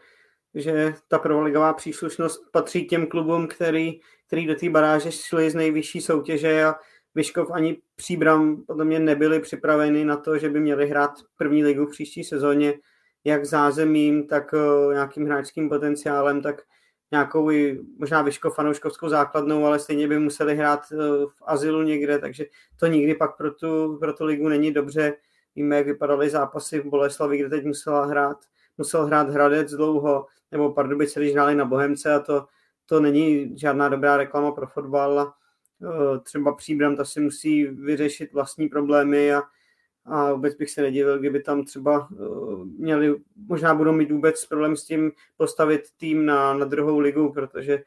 že 0.55 0.95
ta 1.09 1.18
prvoligová 1.18 1.72
příslušnost 1.72 2.53
patří 2.53 2.86
těm 2.86 3.07
klubům, 3.07 3.47
který, 3.47 4.01
který 4.26 4.47
do 4.47 4.55
té 4.55 4.70
baráže 4.70 5.12
šli 5.12 5.51
z 5.51 5.55
nejvyšší 5.55 6.01
soutěže 6.01 6.64
a 6.64 6.74
Vyškov 7.14 7.51
ani 7.51 7.76
Příbram 7.97 8.62
podle 8.66 8.84
mě 8.84 8.99
nebyli 8.99 9.41
připraveni 9.41 10.05
na 10.05 10.16
to, 10.16 10.39
že 10.39 10.49
by 10.49 10.61
měli 10.61 10.89
hrát 10.89 11.11
první 11.36 11.64
ligu 11.64 11.86
v 11.86 11.91
příští 11.91 12.24
sezóně, 12.24 12.74
jak 13.24 13.45
zázemím, 13.45 14.26
tak 14.26 14.53
uh, 14.53 14.93
nějakým 14.93 15.26
hráčským 15.26 15.68
potenciálem, 15.68 16.43
tak 16.43 16.62
nějakou 17.11 17.51
i 17.51 17.80
možná 17.99 18.22
Vyškov 18.22 18.55
fanouškovskou 18.55 19.09
základnou, 19.09 19.64
ale 19.64 19.78
stejně 19.78 20.09
by 20.09 20.18
museli 20.18 20.57
hrát 20.57 20.80
uh, 20.93 20.99
v 21.30 21.43
azylu 21.47 21.82
někde, 21.82 22.18
takže 22.18 22.47
to 22.80 22.86
nikdy 22.86 23.14
pak 23.14 23.36
pro 23.36 23.55
tu, 23.55 23.99
pro 24.01 24.12
tu 24.12 24.24
ligu 24.24 24.49
není 24.49 24.72
dobře. 24.72 25.14
Víme, 25.59 25.77
jak 25.77 25.87
vypadaly 25.87 26.31
zápasy 26.31 26.81
v 26.81 26.85
Boleslavi, 26.87 27.39
kde 27.39 27.49
teď 27.49 27.65
musela 27.65 28.05
hrát, 28.05 28.39
musel 28.79 29.07
hrát 29.07 29.31
Hradec 29.31 29.71
dlouho, 29.75 30.27
nebo 30.53 30.73
Pardubice, 30.73 31.21
když 31.21 31.33
hráli 31.33 31.55
na 31.55 31.65
Bohemce 31.65 32.15
a 32.15 32.21
to, 32.21 32.47
to 32.87 33.01
není 33.01 33.59
žádná 33.59 33.89
dobrá 33.89 34.17
reklama 34.17 34.53
pro 34.53 34.67
fotbal. 34.67 35.33
Eh, 35.83 36.19
třeba 36.19 36.55
Příbram, 36.55 36.97
ta 36.97 37.05
si 37.05 37.21
musí 37.21 37.65
vyřešit 37.65 38.33
vlastní 38.33 38.69
problémy 38.69 39.35
a, 39.35 39.43
a 40.05 40.33
vůbec 40.33 40.55
bych 40.55 40.71
se 40.71 40.83
nedivil, 40.83 41.19
kdyby 41.19 41.43
tam 41.43 41.65
třeba 41.65 42.09
eh, 42.13 42.17
měli, 42.79 43.17
možná 43.49 43.75
budou 43.75 43.93
mít 43.93 44.11
vůbec 44.11 44.47
problém 44.47 44.77
s 44.77 44.85
tím 44.85 45.13
postavit 45.37 45.83
tým 45.97 46.27
na, 46.27 46.55
na 46.55 46.65
druhou 46.65 46.99
ligu, 46.99 47.33
protože 47.33 47.83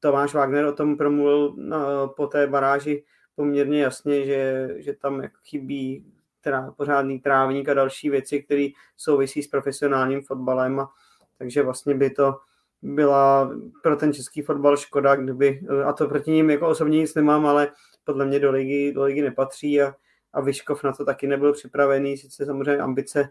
Tomáš 0.00 0.34
Wagner 0.34 0.64
o 0.64 0.72
tom 0.72 0.96
promluvil 0.96 1.54
na, 1.56 2.06
po 2.06 2.26
té 2.26 2.46
baráži 2.46 3.04
poměrně 3.34 3.82
jasně, 3.82 4.26
že, 4.26 4.68
že 4.76 4.92
tam 4.92 5.22
chybí 5.44 6.13
teda 6.44 6.74
pořádný 6.76 7.20
trávník 7.20 7.68
a 7.68 7.74
další 7.74 8.10
věci, 8.10 8.42
které 8.42 8.68
souvisí 8.96 9.42
s 9.42 9.48
profesionálním 9.48 10.22
fotbalem. 10.22 10.80
A 10.80 10.90
takže 11.38 11.62
vlastně 11.62 11.94
by 11.94 12.10
to 12.10 12.38
byla 12.82 13.50
pro 13.82 13.96
ten 13.96 14.12
český 14.12 14.42
fotbal 14.42 14.76
škoda, 14.76 15.16
kdyby, 15.16 15.60
a 15.84 15.92
to 15.92 16.08
proti 16.08 16.30
ním 16.30 16.50
jako 16.50 16.68
osobně 16.68 16.98
nic 16.98 17.14
nemám, 17.14 17.46
ale 17.46 17.68
podle 18.04 18.24
mě 18.26 18.40
do 18.40 18.50
ligy, 18.50 18.92
do 18.92 19.02
ligy 19.02 19.22
nepatří 19.22 19.82
a, 19.82 19.94
a 20.32 20.40
Vyškov 20.40 20.84
na 20.84 20.92
to 20.92 21.04
taky 21.04 21.26
nebyl 21.26 21.52
připravený, 21.52 22.16
sice 22.16 22.46
samozřejmě 22.46 22.82
ambice 22.82 23.28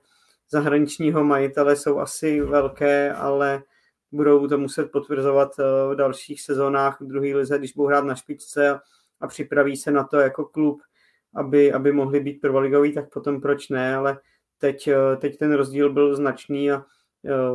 zahraničního 0.50 1.24
majitele 1.24 1.76
jsou 1.76 2.00
asi 2.00 2.42
velké, 2.42 3.14
ale 3.14 3.64
budou 4.12 4.48
to 4.48 4.58
muset 4.58 4.92
potvrzovat 4.92 5.60
eh, 5.60 5.64
v 5.94 5.96
dalších 5.96 6.42
sezónách 6.42 7.02
v 7.02 7.06
druhé 7.06 7.36
lize, 7.36 7.58
když 7.58 7.74
budou 7.74 7.88
hrát 7.88 8.06
na 8.06 8.16
špičce 8.16 8.70
a, 8.70 8.82
a 9.22 9.28
připraví 9.28 9.78
se 9.78 9.92
na 9.92 10.04
to 10.04 10.20
jako 10.20 10.46
klub, 10.46 10.82
aby, 11.36 11.74
aby 11.74 11.92
mohli 11.92 12.20
být 12.20 12.42
prvoligový, 12.42 12.94
tak 12.94 13.14
potom 13.14 13.42
proč 13.42 13.70
ne, 13.70 13.96
ale 13.96 14.20
teď, 14.58 14.88
eh, 14.88 15.18
teď 15.18 15.38
ten 15.38 15.54
rozdíl 15.54 15.94
byl 15.94 16.16
značný 16.16 16.72
a 16.72 16.86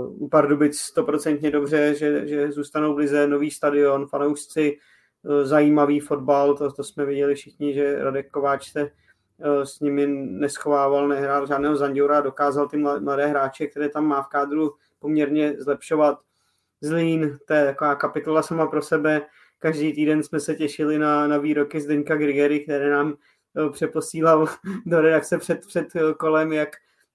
u 0.06 0.28
Pardubic 0.28 0.78
stoprocentně 0.78 1.50
dobře, 1.50 1.94
že, 1.94 2.28
že 2.28 2.52
zůstanou 2.52 2.94
v 2.94 2.98
lize, 2.98 3.26
nový 3.26 3.50
stadion, 3.50 4.06
fanoušci, 4.06 4.78
eh, 5.24 5.44
zajímavý 5.44 6.00
fotbal, 6.00 6.54
to, 6.54 6.72
to 6.72 6.84
jsme 6.84 7.04
viděli 7.04 7.34
všichni, 7.34 7.74
že 7.74 8.04
Radek 8.04 8.30
Kováč 8.30 8.72
se 8.72 8.80
eh, 8.80 9.66
s 9.66 9.80
nimi 9.80 10.06
neschovával, 10.16 11.08
nehrál 11.08 11.46
žádného 11.46 11.76
Zandiora, 11.76 12.20
dokázal 12.20 12.68
ty 12.68 12.76
mladé 12.76 13.26
hráče, 13.26 13.66
které 13.66 13.88
tam 13.88 14.06
má 14.06 14.22
v 14.22 14.28
kádru, 14.28 14.74
poměrně 14.98 15.54
zlepšovat. 15.58 16.18
Zlín, 16.80 17.38
to 17.46 17.54
je 17.54 17.64
taková 17.64 17.94
kapitola 17.94 18.42
sama 18.42 18.66
pro 18.66 18.82
sebe. 18.82 19.20
Každý 19.58 19.92
týden 19.92 20.22
jsme 20.22 20.40
se 20.40 20.54
těšili 20.54 20.98
na, 20.98 21.26
na 21.26 21.38
výroky 21.38 21.80
Zdeňka 21.80 22.16
Grigery, 22.16 22.60
které 22.60 22.90
nám 22.90 23.12
eh, 23.12 23.16
přeposílal 23.72 24.46
do 24.86 25.00
redakce 25.00 25.38
před, 25.38 25.66
před 25.66 25.86
kolem, 26.18 26.52
jak 26.52 26.68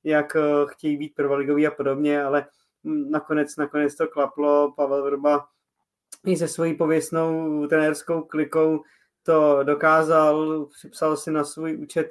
jak 0.04 0.36
eh, 0.36 0.42
chtějí 0.66 0.98
být 0.98 1.16
prvoligový 1.16 1.68
a 1.68 1.72
podobně, 1.72 2.24
ale 2.24 2.46
nakonec, 3.10 3.56
nakonec 3.56 3.96
to 3.96 4.08
klaplo. 4.08 4.74
Pavel 4.76 5.04
Vrba 5.04 5.46
i 6.26 6.38
se 6.38 6.48
svojí 6.48 6.74
pověstnou 6.74 7.68
trenérskou 7.68 8.22
klikou 8.22 8.84
to 9.24 9.64
dokázal, 9.64 10.66
připsal 10.66 11.18
si 11.18 11.32
na 11.32 11.44
svůj 11.44 11.78
účet 11.78 12.10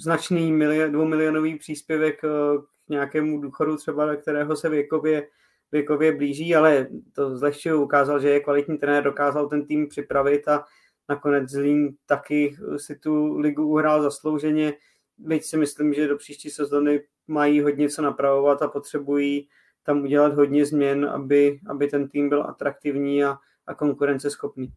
značný 0.00 0.52
milion, 0.52 0.92
dvoumilionový 0.92 1.58
příspěvek 1.58 2.20
k 2.20 2.88
nějakému 2.88 3.40
důchodu 3.40 3.76
třeba, 3.76 4.16
kterého 4.16 4.56
se 4.56 4.68
věkově, 4.68 5.28
věkově 5.72 6.16
blíží, 6.16 6.54
ale 6.56 6.86
to 7.12 7.36
zlehčuju, 7.36 7.82
ukázal, 7.82 8.20
že 8.20 8.30
je 8.30 8.40
kvalitní 8.40 8.78
trenér, 8.78 9.04
dokázal 9.04 9.48
ten 9.48 9.66
tým 9.66 9.88
připravit 9.88 10.48
a 10.48 10.64
nakonec 11.08 11.50
Zlín 11.50 11.96
taky 12.06 12.56
si 12.76 12.98
tu 12.98 13.36
ligu 13.38 13.66
uhrál 13.66 14.02
zaslouženě, 14.02 14.72
byť 15.18 15.44
si 15.44 15.56
myslím, 15.56 15.94
že 15.94 16.08
do 16.08 16.16
příští 16.16 16.50
sezony 16.50 17.00
mají 17.26 17.60
hodně 17.60 17.88
co 17.88 18.02
napravovat 18.02 18.62
a 18.62 18.68
potřebují 18.68 19.48
tam 19.82 20.02
udělat 20.02 20.34
hodně 20.34 20.66
změn, 20.66 21.06
aby, 21.06 21.60
aby 21.70 21.86
ten 21.86 22.08
tým 22.08 22.28
byl 22.28 22.46
atraktivní 22.46 23.24
a, 23.24 23.36
a 23.66 23.74
konkurenceschopný. 23.74 24.72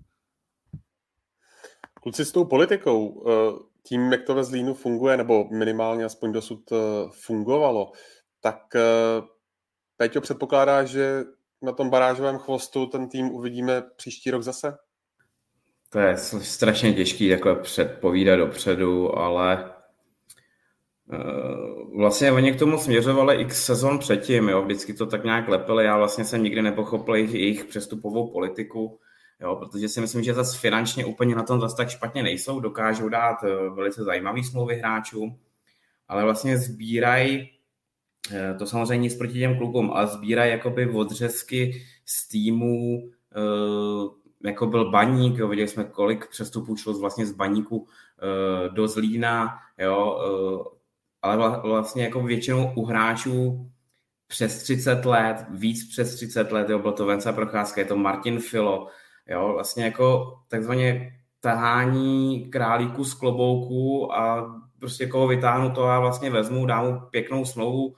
Kluci 2.01 2.25
s 2.25 2.31
tou 2.31 2.45
politikou, 2.45 3.25
eh, 3.27 3.59
tím, 3.83 4.11
jak 4.11 4.23
to 4.23 4.35
ve 4.35 4.43
Zlínu 4.43 4.73
funguje, 4.73 5.17
nebo 5.17 5.49
minimálně 5.51 6.05
aspoň 6.05 6.31
dosud 6.31 6.71
eh, 6.71 6.75
fungovalo, 7.11 7.91
tak 8.41 8.75
eh, 8.75 8.81
Peťo 9.97 10.21
předpokládá, 10.21 10.83
že 10.83 11.23
na 11.61 11.71
tom 11.71 11.89
barážovém 11.89 12.37
chvostu 12.37 12.85
ten 12.85 13.09
tým 13.09 13.31
uvidíme 13.31 13.83
příští 13.95 14.31
rok 14.31 14.43
zase? 14.43 14.77
To 15.95 15.99
je 16.01 16.17
strašně 16.17 16.93
těžký 16.93 17.29
takhle 17.29 17.55
předpovídat 17.55 18.35
dopředu, 18.35 19.17
ale 19.17 19.71
vlastně 21.97 22.31
oni 22.31 22.53
k 22.53 22.59
tomu 22.59 22.77
směřovali 22.77 23.35
x 23.35 23.65
sezon 23.65 23.99
předtím, 23.99 24.49
jo, 24.49 24.61
vždycky 24.61 24.93
to 24.93 25.05
tak 25.05 25.23
nějak 25.23 25.47
lepili, 25.47 25.85
já 25.85 25.97
vlastně 25.97 26.25
jsem 26.25 26.43
nikdy 26.43 26.61
nepochopil 26.61 27.15
jejich, 27.15 27.65
přestupovou 27.65 28.31
politiku, 28.31 28.99
jo, 29.41 29.55
protože 29.55 29.89
si 29.89 30.01
myslím, 30.01 30.23
že 30.23 30.33
zase 30.33 30.57
finančně 30.57 31.05
úplně 31.05 31.35
na 31.35 31.43
tom 31.43 31.61
zase 31.61 31.75
tak 31.75 31.89
špatně 31.89 32.23
nejsou, 32.23 32.59
dokážou 32.59 33.09
dát 33.09 33.43
eh, 33.43 33.69
velice 33.69 34.03
zajímavý 34.03 34.43
smlouvy 34.43 34.75
hráčů, 34.75 35.39
ale 36.07 36.23
vlastně 36.23 36.57
sbírají, 36.57 37.49
eh, 38.31 38.55
to 38.59 38.65
samozřejmě 38.65 39.03
nic 39.03 39.15
proti 39.15 39.39
těm 39.39 39.57
klubům, 39.57 39.91
ale 39.91 40.07
sbírají 40.07 40.51
jakoby 40.51 40.89
odřezky 40.89 41.81
z 42.05 42.27
týmů, 42.27 43.09
eh, 43.35 44.24
jako 44.43 44.67
byl 44.67 44.91
Baník, 44.91 45.37
jo, 45.37 45.47
viděli 45.47 45.67
jsme, 45.67 45.83
kolik 45.83 46.29
přestupů 46.29 46.75
šlo 46.75 46.99
vlastně 46.99 47.25
z 47.25 47.31
Baníku 47.31 47.87
do 48.73 48.87
Zlína, 48.87 49.57
jo, 49.77 50.19
ale 51.21 51.61
vlastně 51.63 52.03
jako 52.03 52.21
většinou 52.21 52.73
u 52.75 52.85
hráčů 52.85 53.69
přes 54.27 54.63
30 54.63 55.05
let, 55.05 55.45
víc 55.49 55.89
přes 55.89 56.15
30 56.15 56.51
let, 56.51 56.69
jo, 56.69 56.79
byl 56.79 56.91
to 56.91 57.05
Vence 57.05 57.33
Procházka, 57.33 57.81
je 57.81 57.87
to 57.87 57.97
Martin 57.97 58.39
Filo, 58.39 58.87
Jo, 59.27 59.51
vlastně 59.53 59.83
jako 59.83 60.33
takzvaně 60.47 61.11
tahání 61.39 62.49
králíku 62.49 63.03
z 63.03 63.13
klobouku 63.13 64.13
a 64.13 64.55
prostě 64.79 65.07
koho 65.07 65.27
vytáhnu, 65.27 65.71
to 65.71 65.87
já 65.87 65.99
vlastně 65.99 66.29
vezmu, 66.29 66.65
dám 66.65 66.85
mu 66.85 66.99
pěknou 67.11 67.45
smlouvu, 67.45 67.95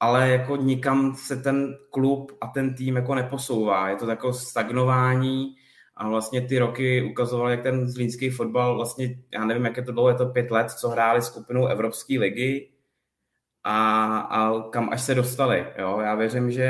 ale 0.00 0.30
jako 0.30 0.56
nikam 0.56 1.14
se 1.14 1.36
ten 1.36 1.76
klub 1.90 2.32
a 2.40 2.46
ten 2.46 2.74
tým 2.74 2.96
jako 2.96 3.14
neposouvá. 3.14 3.88
Je 3.88 3.96
to 3.96 4.06
takové 4.06 4.32
stagnování 4.32 5.54
a 5.96 6.08
vlastně 6.08 6.40
ty 6.40 6.58
roky 6.58 7.02
ukazovaly, 7.02 7.52
jak 7.52 7.62
ten 7.62 7.88
zlínský 7.88 8.30
fotbal 8.30 8.76
vlastně, 8.76 9.18
já 9.32 9.44
nevím, 9.44 9.64
jak 9.64 9.76
je 9.76 9.82
to 9.82 9.92
dlouho, 9.92 10.08
je 10.08 10.14
to 10.14 10.26
pět 10.26 10.50
let, 10.50 10.70
co 10.70 10.88
hráli 10.88 11.22
skupinou 11.22 11.66
Evropské 11.66 12.18
ligy 12.18 12.70
a, 13.64 14.18
a 14.18 14.68
kam 14.70 14.88
až 14.88 15.02
se 15.02 15.14
dostali. 15.14 15.66
Jo? 15.78 16.00
Já 16.00 16.14
věřím, 16.14 16.50
že 16.50 16.64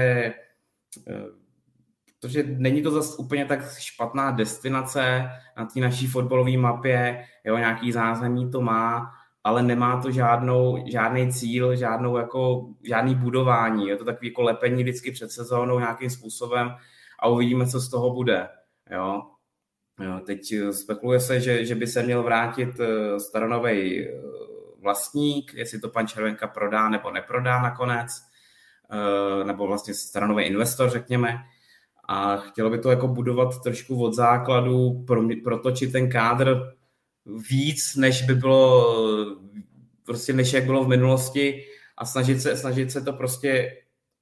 eh, 1.08 1.36
protože 2.20 2.42
není 2.42 2.82
to 2.82 2.90
zase 2.90 3.16
úplně 3.16 3.44
tak 3.44 3.78
špatná 3.78 4.30
destinace 4.30 5.30
na 5.56 5.66
té 5.66 5.80
naší 5.80 6.06
fotbalové 6.06 6.56
mapě, 6.56 7.24
jo, 7.44 7.56
nějaký 7.56 7.92
zázemí 7.92 8.50
to 8.50 8.60
má, 8.60 9.12
ale 9.46 9.62
nemá 9.62 10.00
to 10.02 10.10
žádnou, 10.10 10.84
žádný 10.86 11.32
cíl, 11.32 11.76
žádnou 11.76 12.16
jako, 12.16 12.66
žádný 12.82 13.14
budování. 13.14 13.88
Je 13.88 13.96
to 13.96 14.04
takový 14.04 14.28
jako 14.28 14.42
lepení 14.42 14.82
vždycky 14.82 15.10
před 15.10 15.30
sezónou 15.30 15.78
nějakým 15.78 16.10
způsobem 16.10 16.70
a 17.18 17.28
uvidíme, 17.28 17.66
co 17.66 17.80
z 17.80 17.90
toho 17.90 18.10
bude. 18.10 18.48
Jo. 18.90 19.22
Jo, 20.00 20.20
teď 20.26 20.40
spekuluje 20.70 21.20
se, 21.20 21.40
že, 21.40 21.64
že 21.64 21.74
by 21.74 21.86
se 21.86 22.02
měl 22.02 22.22
vrátit 22.22 22.80
eh, 22.80 23.20
staronový 23.20 24.08
eh, 24.08 24.12
vlastník, 24.82 25.54
jestli 25.54 25.78
to 25.80 25.88
pan 25.88 26.06
Červenka 26.06 26.46
prodá 26.46 26.88
nebo 26.88 27.10
neprodá 27.10 27.62
nakonec, 27.62 28.08
eh, 28.92 29.44
nebo 29.44 29.66
vlastně 29.66 29.94
staronový 29.94 30.44
investor, 30.44 30.90
řekněme 30.90 31.38
a 32.08 32.36
chtělo 32.36 32.70
by 32.70 32.78
to 32.78 32.90
jako 32.90 33.08
budovat 33.08 33.62
trošku 33.62 34.04
od 34.04 34.14
základu, 34.14 35.04
pro, 35.06 35.22
protočit 35.44 35.92
ten 35.92 36.10
kádr 36.10 36.76
víc, 37.50 37.96
než 37.96 38.22
by 38.22 38.34
bylo, 38.34 38.94
prostě 40.04 40.32
než 40.32 40.52
jak 40.52 40.64
bylo 40.64 40.84
v 40.84 40.88
minulosti 40.88 41.64
a 41.96 42.04
snažit 42.04 42.40
se, 42.40 42.56
snažit 42.56 42.92
se 42.92 43.00
to 43.00 43.12
prostě 43.12 43.76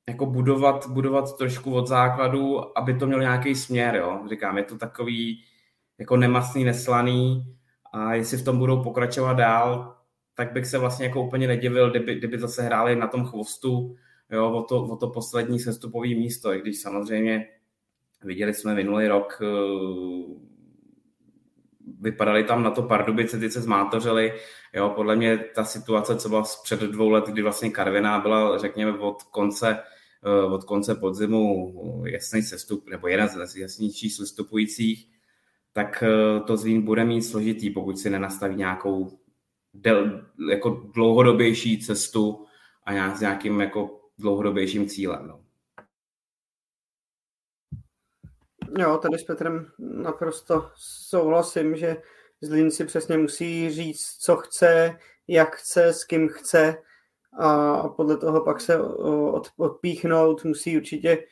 jako 0.09 0.27
budovat, 0.27 0.89
budovat 0.89 1.37
trošku 1.39 1.75
od 1.75 1.87
základu, 1.87 2.79
aby 2.79 2.95
to 2.95 3.07
mělo 3.07 3.23
nějaký 3.23 3.55
směr, 3.55 3.97
jo. 3.97 4.21
Říkám, 4.31 4.59
je 4.59 4.65
to 4.65 4.79
takový 4.79 5.45
jako 5.99 6.17
nemastný, 6.17 6.65
neslaný 6.65 7.57
a 7.93 8.15
jestli 8.15 8.37
v 8.37 8.45
tom 8.45 8.59
budou 8.59 8.83
pokračovat 8.83 9.35
dál, 9.35 9.97
tak 10.35 10.53
bych 10.53 10.67
se 10.67 10.79
vlastně 10.79 11.07
jako 11.07 11.23
úplně 11.27 11.47
nedivil, 11.47 11.91
kdyby, 11.91 12.15
kdyby 12.15 12.39
zase 12.39 12.63
hráli 12.63 12.97
na 12.97 13.07
tom 13.07 13.25
chvostu, 13.25 13.97
jo, 14.31 14.53
o 14.53 14.63
to, 14.63 14.85
o 14.85 14.97
to 14.97 15.11
poslední 15.11 15.59
sestupové 15.59 16.09
místo, 16.09 16.55
i 16.55 16.61
když 16.61 16.81
samozřejmě 16.81 17.47
Viděli 18.25 18.55
jsme 18.55 18.75
minulý 18.75 19.07
rok, 19.07 19.43
vypadali 22.01 22.45
tam 22.45 22.62
na 22.62 22.70
to 22.70 22.82
Pardubice, 22.82 23.39
ty 23.39 23.51
se 23.51 23.61
zmátořili. 23.61 24.32
Jo, 24.74 24.93
podle 24.97 25.16
mě 25.16 25.39
ta 25.39 25.64
situace, 25.64 26.16
co 26.16 26.28
byla 26.28 26.45
před 26.62 26.80
dvou 26.80 27.09
let, 27.09 27.24
kdy 27.26 27.43
vlastně 27.43 27.70
Karviná 27.70 28.18
byla, 28.18 28.59
řekněme, 28.59 28.99
od 28.99 29.22
konce, 29.22 29.78
eh, 30.24 30.45
od 30.45 30.64
konce 30.64 30.95
podzimu 30.95 31.74
jasný 32.07 32.43
sestup, 32.43 32.89
nebo 32.89 33.09
jeden 33.09 33.28
z 33.28 33.57
jasnějších 33.57 34.14
sestupujících, 34.14 35.09
tak 35.72 36.03
eh, 36.03 36.41
to 36.41 36.57
Zlín 36.57 36.82
bude 36.82 37.05
mít 37.05 37.22
složitý, 37.22 37.70
pokud 37.70 37.99
si 37.99 38.11
nenastaví 38.11 38.57
nějakou 38.57 39.18
del, 39.74 40.26
jako 40.51 40.70
dlouhodobější 40.95 41.78
cestu 41.78 42.47
a 42.85 42.93
nějak, 42.93 43.16
s 43.16 43.20
nějakým 43.20 43.61
jako 43.61 44.01
dlouhodobějším 44.18 44.89
cílem. 44.89 45.26
No. 45.28 45.43
Jo, 48.79 48.99
tady 48.99 49.18
s 49.18 49.25
Petrem 49.25 49.66
naprosto 49.79 50.70
souhlasím, 51.09 51.77
že 51.77 51.97
Zlín 52.43 52.70
si 52.70 52.85
přesně 52.85 53.18
musí 53.18 53.70
říct, 53.70 54.16
co 54.20 54.37
chce, 54.37 54.99
jak 55.29 55.57
chce, 55.57 55.93
s 55.93 56.05
kým 56.05 56.29
chce 56.29 56.77
a 57.39 57.89
podle 57.89 58.16
toho 58.16 58.41
pak 58.41 58.61
se 58.61 58.79
od, 58.83 59.49
odpíchnout. 59.57 60.45
Musí 60.45 60.77
určitě 60.77 61.25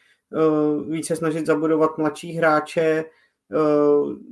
více 0.88 1.16
snažit 1.16 1.47
zabudovat 1.47 1.99
mladší 1.99 2.32
hráče 2.32 3.05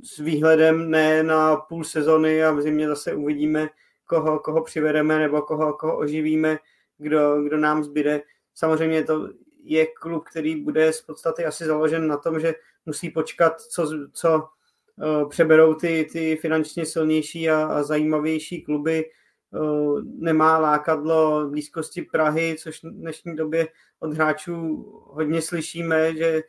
s 0.03 0.17
výhledem 0.17 0.91
ne 0.91 1.23
na 1.23 1.55
půl 1.55 1.83
sezony 1.83 2.43
a 2.43 2.51
v 2.51 2.61
zimě 2.61 2.87
zase 2.87 3.13
uvidíme, 3.13 3.69
koho, 4.05 4.39
koho 4.39 4.63
přivedeme 4.63 5.19
nebo 5.19 5.41
koho, 5.41 5.73
koho 5.73 5.97
oživíme, 5.97 6.57
kdo, 6.97 7.41
kdo 7.43 7.57
nám 7.57 7.83
zbyde. 7.83 8.21
Samozřejmě 8.55 9.03
to 9.03 9.29
je 9.63 9.87
klub, 9.87 10.23
který 10.29 10.63
bude 10.63 10.93
z 10.93 11.01
podstaty 11.01 11.45
asi 11.45 11.65
založen 11.65 12.07
na 12.07 12.17
tom, 12.17 12.39
že 12.39 12.55
musí 12.85 13.09
počkat, 13.09 13.61
co, 13.61 13.89
co 14.13 14.47
uh, 14.95 15.29
přeberou 15.29 15.73
ty, 15.73 16.07
ty 16.11 16.35
finančně 16.35 16.85
silnější 16.85 17.49
a, 17.49 17.65
a 17.65 17.83
zajímavější 17.83 18.61
kluby. 18.61 19.05
Uh, 19.51 20.01
nemá 20.03 20.57
lákadlo 20.57 21.49
blízkosti 21.49 22.01
Prahy, 22.01 22.55
což 22.59 22.83
v 22.83 22.87
dnešní 22.87 23.35
době 23.35 23.67
od 23.99 24.13
hráčů 24.13 24.85
hodně 25.05 25.41
slyšíme, 25.41 26.15
že 26.15 26.41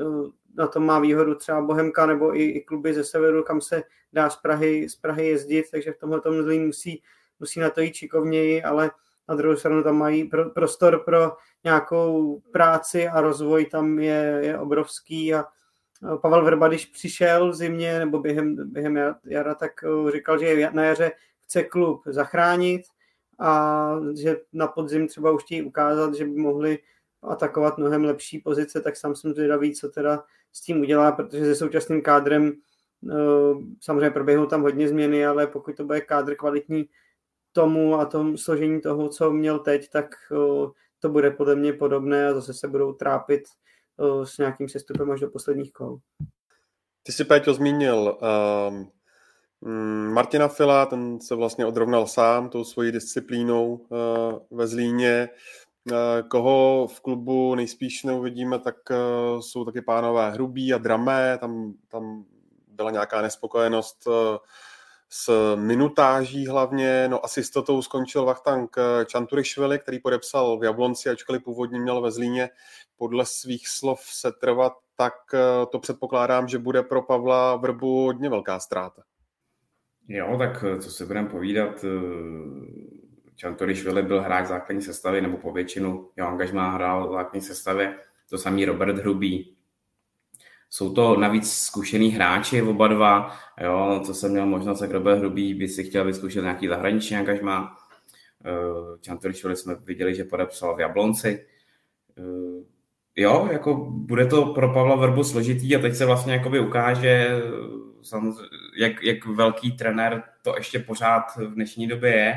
uh, 0.00 0.30
na 0.56 0.66
tom 0.66 0.86
má 0.86 0.98
výhodu 0.98 1.34
třeba 1.34 1.60
Bohemka 1.60 2.06
nebo 2.06 2.36
i, 2.36 2.44
i 2.44 2.60
kluby 2.60 2.94
ze 2.94 3.04
severu, 3.04 3.42
kam 3.42 3.60
se 3.60 3.82
dá 4.12 4.30
z 4.30 4.36
Prahy, 4.36 4.88
z 4.88 4.96
Prahy 4.96 5.28
jezdit, 5.28 5.64
takže 5.70 5.92
v 5.92 5.98
tomhle 5.98 6.20
tom 6.20 6.42
zlý 6.42 6.58
musí, 6.58 7.02
musí 7.40 7.60
na 7.60 7.70
to 7.70 7.80
jít 7.80 7.92
čikovněji, 7.92 8.62
ale 8.62 8.90
na 9.28 9.34
druhou 9.34 9.56
stranu 9.56 9.82
tam 9.82 9.96
mají 9.96 10.24
pro, 10.24 10.50
prostor 10.50 10.98
pro 11.04 11.36
nějakou 11.64 12.40
práci 12.52 13.08
a 13.08 13.20
rozvoj 13.20 13.66
tam 13.66 13.98
je, 13.98 14.40
je 14.42 14.58
obrovský 14.58 15.34
a 15.34 15.44
Pavel 16.22 16.44
Vrba, 16.44 16.68
když 16.68 16.86
přišel 16.86 17.50
v 17.50 17.54
zimě 17.54 17.98
nebo 17.98 18.18
během, 18.18 18.72
během 18.72 19.14
jara, 19.24 19.54
tak 19.54 19.72
eh, 19.84 20.10
říkal, 20.10 20.38
že 20.38 20.70
na 20.72 20.84
jaře 20.84 21.12
chce 21.40 21.62
klub 21.62 22.02
zachránit 22.06 22.82
a 23.38 23.94
že 24.22 24.36
na 24.52 24.66
podzim 24.66 25.08
třeba 25.08 25.30
už 25.30 25.42
chtějí 25.42 25.62
ukázat, 25.62 26.14
že 26.14 26.24
by 26.24 26.30
mohli 26.30 26.78
atakovat 27.22 27.78
mnohem 27.78 28.04
lepší 28.04 28.38
pozice, 28.38 28.80
tak 28.80 28.96
sám 28.96 29.16
jsem 29.16 29.32
zvědavý, 29.32 29.74
co 29.74 29.88
teda 29.88 30.24
s 30.52 30.60
tím 30.60 30.80
udělá, 30.80 31.12
protože 31.12 31.44
se 31.44 31.54
současným 31.54 32.02
kádrem 32.02 32.52
eh, 33.10 33.14
samozřejmě 33.80 34.10
proběhnou 34.10 34.46
tam 34.46 34.62
hodně 34.62 34.88
změny, 34.88 35.26
ale 35.26 35.46
pokud 35.46 35.76
to 35.76 35.84
bude 35.84 36.00
kádr 36.00 36.34
kvalitní 36.34 36.88
tomu 37.52 37.94
a 37.94 38.04
tom 38.04 38.38
složení 38.38 38.80
toho, 38.80 39.08
co 39.08 39.32
měl 39.32 39.58
teď, 39.58 39.90
tak 39.90 40.14
eh, 40.32 40.70
to 40.98 41.08
bude 41.08 41.30
podle 41.30 41.56
mě 41.56 41.72
podobné 41.72 42.28
a 42.28 42.34
zase 42.34 42.54
se 42.54 42.68
budou 42.68 42.92
trápit 42.92 43.42
s 44.24 44.38
nějakým 44.38 44.68
sestupem 44.68 45.10
až 45.10 45.20
do 45.20 45.30
posledních 45.30 45.72
kol. 45.72 45.98
Ty 47.02 47.12
jsi, 47.12 47.24
Péťo, 47.24 47.54
zmínil 47.54 48.18
um, 48.68 48.90
Martina 50.12 50.48
Fila, 50.48 50.86
ten 50.86 51.20
se 51.20 51.34
vlastně 51.34 51.66
odrovnal 51.66 52.06
sám 52.06 52.48
tou 52.48 52.64
svojí 52.64 52.92
disciplínou 52.92 53.74
uh, 53.74 54.58
ve 54.58 54.66
Zlíně. 54.66 55.28
Uh, 55.90 56.28
koho 56.28 56.86
v 56.86 57.00
klubu 57.00 57.54
nejspíš 57.54 58.04
neuvidíme, 58.04 58.58
tak 58.58 58.76
uh, 58.90 59.40
jsou 59.40 59.64
taky 59.64 59.82
pánové 59.82 60.30
Hrubý 60.30 60.74
a 60.74 60.78
Dramé, 60.78 61.38
tam, 61.38 61.74
tam 61.88 62.24
byla 62.68 62.90
nějaká 62.90 63.22
nespokojenost 63.22 64.06
uh, 64.06 64.14
s 65.12 65.56
minutáží 65.56 66.46
hlavně, 66.46 67.08
no 67.08 67.24
asi 67.24 67.44
s 67.44 67.50
totou 67.50 67.82
skončil 67.82 68.24
Vachtank 68.24 68.76
Čanturišvili, 69.06 69.78
který 69.78 69.98
podepsal 69.98 70.58
v 70.58 70.64
Jablonci, 70.64 71.10
ačkoliv 71.10 71.42
původně 71.42 71.80
měl 71.80 72.00
ve 72.00 72.10
Zlíně. 72.10 72.50
Podle 72.96 73.26
svých 73.26 73.68
slov 73.68 74.00
se 74.00 74.32
trvat, 74.32 74.72
tak 74.96 75.14
to 75.72 75.78
předpokládám, 75.78 76.48
že 76.48 76.58
bude 76.58 76.82
pro 76.82 77.02
Pavla 77.02 77.56
Vrbu 77.56 78.04
hodně 78.04 78.30
velká 78.30 78.60
ztráta. 78.60 79.02
Jo, 80.08 80.36
tak 80.38 80.64
co 80.80 80.90
si 80.90 81.06
budeme 81.06 81.28
povídat, 81.28 81.84
Čanturišvili 83.36 84.02
byl 84.02 84.22
hráč 84.22 84.46
základní 84.46 84.82
sestavy, 84.82 85.20
nebo 85.20 85.36
po 85.36 85.52
většinu 85.52 86.10
jo, 86.16 86.26
angažmá 86.26 86.70
hrál 86.70 87.12
základní 87.12 87.40
sestavě, 87.40 87.98
to 88.30 88.38
samý 88.38 88.64
Robert 88.64 88.98
Hrubý, 88.98 89.56
jsou 90.70 90.94
to 90.94 91.16
navíc 91.16 91.52
zkušený 91.52 92.10
hráči 92.10 92.62
oba 92.62 92.88
dva, 92.88 93.36
jo, 93.60 94.00
co 94.06 94.14
jsem 94.14 94.30
měl 94.30 94.46
možnost, 94.46 94.80
jak 94.80 94.90
Robert 94.90 95.18
Hrubý 95.18 95.54
by 95.54 95.68
si 95.68 95.84
chtěl 95.84 96.04
vyzkoušet 96.04 96.42
nějaký 96.42 96.68
zahraniční 96.68 97.16
angažmá. 97.16 97.76
Eh, 98.44 98.98
Čantorišvili 99.00 99.56
jsme 99.56 99.74
viděli, 99.74 100.14
že 100.14 100.24
podepsal 100.24 100.76
v 100.76 100.80
Jablonci. 100.80 101.46
Eh, 102.18 102.64
jo, 103.16 103.48
jako 103.52 103.74
bude 103.90 104.26
to 104.26 104.46
pro 104.46 104.72
Pavla 104.72 104.96
Vrbu 104.96 105.24
složitý 105.24 105.76
a 105.76 105.78
teď 105.78 105.94
se 105.94 106.06
vlastně 106.06 106.32
jakoby 106.32 106.60
ukáže, 106.60 107.42
jak, 108.78 109.02
jak 109.02 109.26
velký 109.26 109.72
trenér 109.72 110.22
to 110.42 110.56
ještě 110.56 110.78
pořád 110.78 111.22
v 111.36 111.54
dnešní 111.54 111.86
době 111.86 112.10
je. 112.10 112.32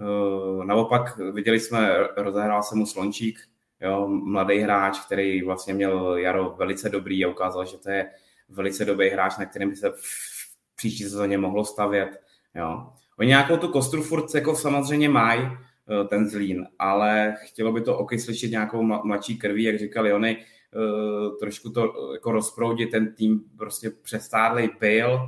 Eh, 0.00 0.64
naopak 0.64 1.18
viděli 1.32 1.60
jsme, 1.60 2.08
rozehrál 2.16 2.62
se 2.62 2.74
mu 2.74 2.86
Slončík, 2.86 3.40
jo, 3.84 4.08
mladý 4.08 4.58
hráč, 4.58 5.00
který 5.06 5.42
vlastně 5.42 5.74
měl 5.74 6.16
Jaro 6.16 6.54
velice 6.58 6.88
dobrý 6.88 7.24
a 7.24 7.28
ukázal, 7.28 7.66
že 7.66 7.78
to 7.78 7.90
je 7.90 8.10
velice 8.48 8.84
dobrý 8.84 9.10
hráč, 9.10 9.38
na 9.38 9.46
kterým 9.46 9.70
by 9.70 9.76
se 9.76 9.90
v 9.90 10.76
příští 10.76 11.04
sezóně 11.04 11.38
mohlo 11.38 11.64
stavět. 11.64 12.22
Jo. 12.54 12.92
Oni 13.18 13.28
nějakou 13.28 13.56
tu 13.56 13.68
kostru 13.68 14.02
furt 14.02 14.34
jako 14.34 14.56
samozřejmě 14.56 15.08
mají, 15.08 15.42
eh, 15.42 16.04
ten 16.04 16.28
Zlín, 16.28 16.66
ale 16.78 17.36
chtělo 17.44 17.72
by 17.72 17.80
to 17.80 17.98
okysličit 17.98 18.50
nějakou 18.50 18.82
mladší 18.82 19.38
krví, 19.38 19.62
jak 19.62 19.78
říkali 19.78 20.12
oni, 20.12 20.36
eh, 20.38 21.36
trošku 21.40 21.70
to 21.70 21.92
jako 22.12 22.32
rozproudit, 22.32 22.90
ten 22.90 23.14
tým 23.14 23.40
prostě 23.58 23.90
přestádlej 23.90 24.70
byl 24.80 25.20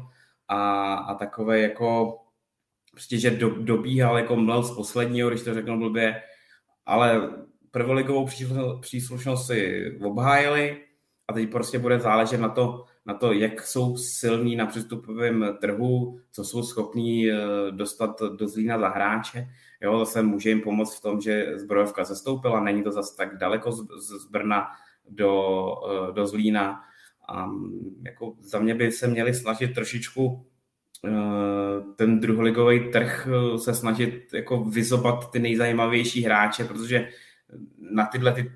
a, 0.49 0.95
a 0.95 1.15
takové 1.15 1.61
jako 1.61 2.19
prostě, 2.91 3.19
že 3.19 3.31
do, 3.31 3.51
dobíhal 3.51 4.19
jako 4.19 4.37
mlel 4.37 4.63
z 4.63 4.75
posledního, 4.75 5.29
když 5.29 5.43
to 5.43 5.55
řeknu 5.55 5.79
blbě, 5.79 6.23
ale 6.87 7.31
prvoligovou 7.77 8.27
příslušnost 8.81 9.47
si 9.47 9.85
obhájili 10.05 10.77
a 11.29 11.33
teď 11.33 11.51
prostě 11.51 11.79
bude 11.79 12.01
záležet 12.01 12.41
na 12.41 12.49
to, 12.49 12.85
na 13.07 13.15
to, 13.15 13.33
jak 13.33 13.67
jsou 13.67 13.97
silní 13.97 14.57
na 14.57 14.67
přístupovém 14.67 15.57
trhu, 15.61 16.19
co 16.33 16.45
jsou 16.45 16.63
schopní 16.63 17.31
eh, 17.31 17.37
dostat 17.71 18.21
do 18.37 18.49
Zlína 18.49 18.79
za 18.79 18.89
hráče. 18.89 19.49
Jo, 19.83 19.99
zase 19.99 20.23
může 20.23 20.49
jim 20.49 20.61
pomoct 20.61 20.99
v 20.99 21.03
tom, 21.03 21.21
že 21.21 21.53
zbrojovka 21.55 22.05
zestoupila, 22.05 22.61
není 22.61 22.83
to 22.83 22.93
zase 22.93 23.17
tak 23.17 23.39
daleko 23.39 23.73
z, 23.73 23.87
z 24.23 24.31
Brna 24.31 24.67
do, 25.09 25.53
eh, 25.91 26.13
do 26.13 26.27
Zlína. 26.27 26.81
A 27.29 27.51
jako 28.05 28.35
za 28.41 28.59
mě 28.59 28.75
by 28.75 28.93
se 28.93 29.07
měli 29.07 29.35
snažit 29.35 29.75
trošičku 29.75 30.47
eh, 31.05 31.11
ten 31.97 32.21
druholigový 32.21 32.91
trh 32.91 33.29
se 33.57 33.75
snažit 33.75 34.35
jako 34.35 34.65
vyzobat 34.65 35.31
ty 35.31 35.39
nejzajímavější 35.39 36.23
hráče, 36.23 36.65
protože 36.65 37.09
na 37.79 38.07
tyhle 38.07 38.33
ty 38.33 38.53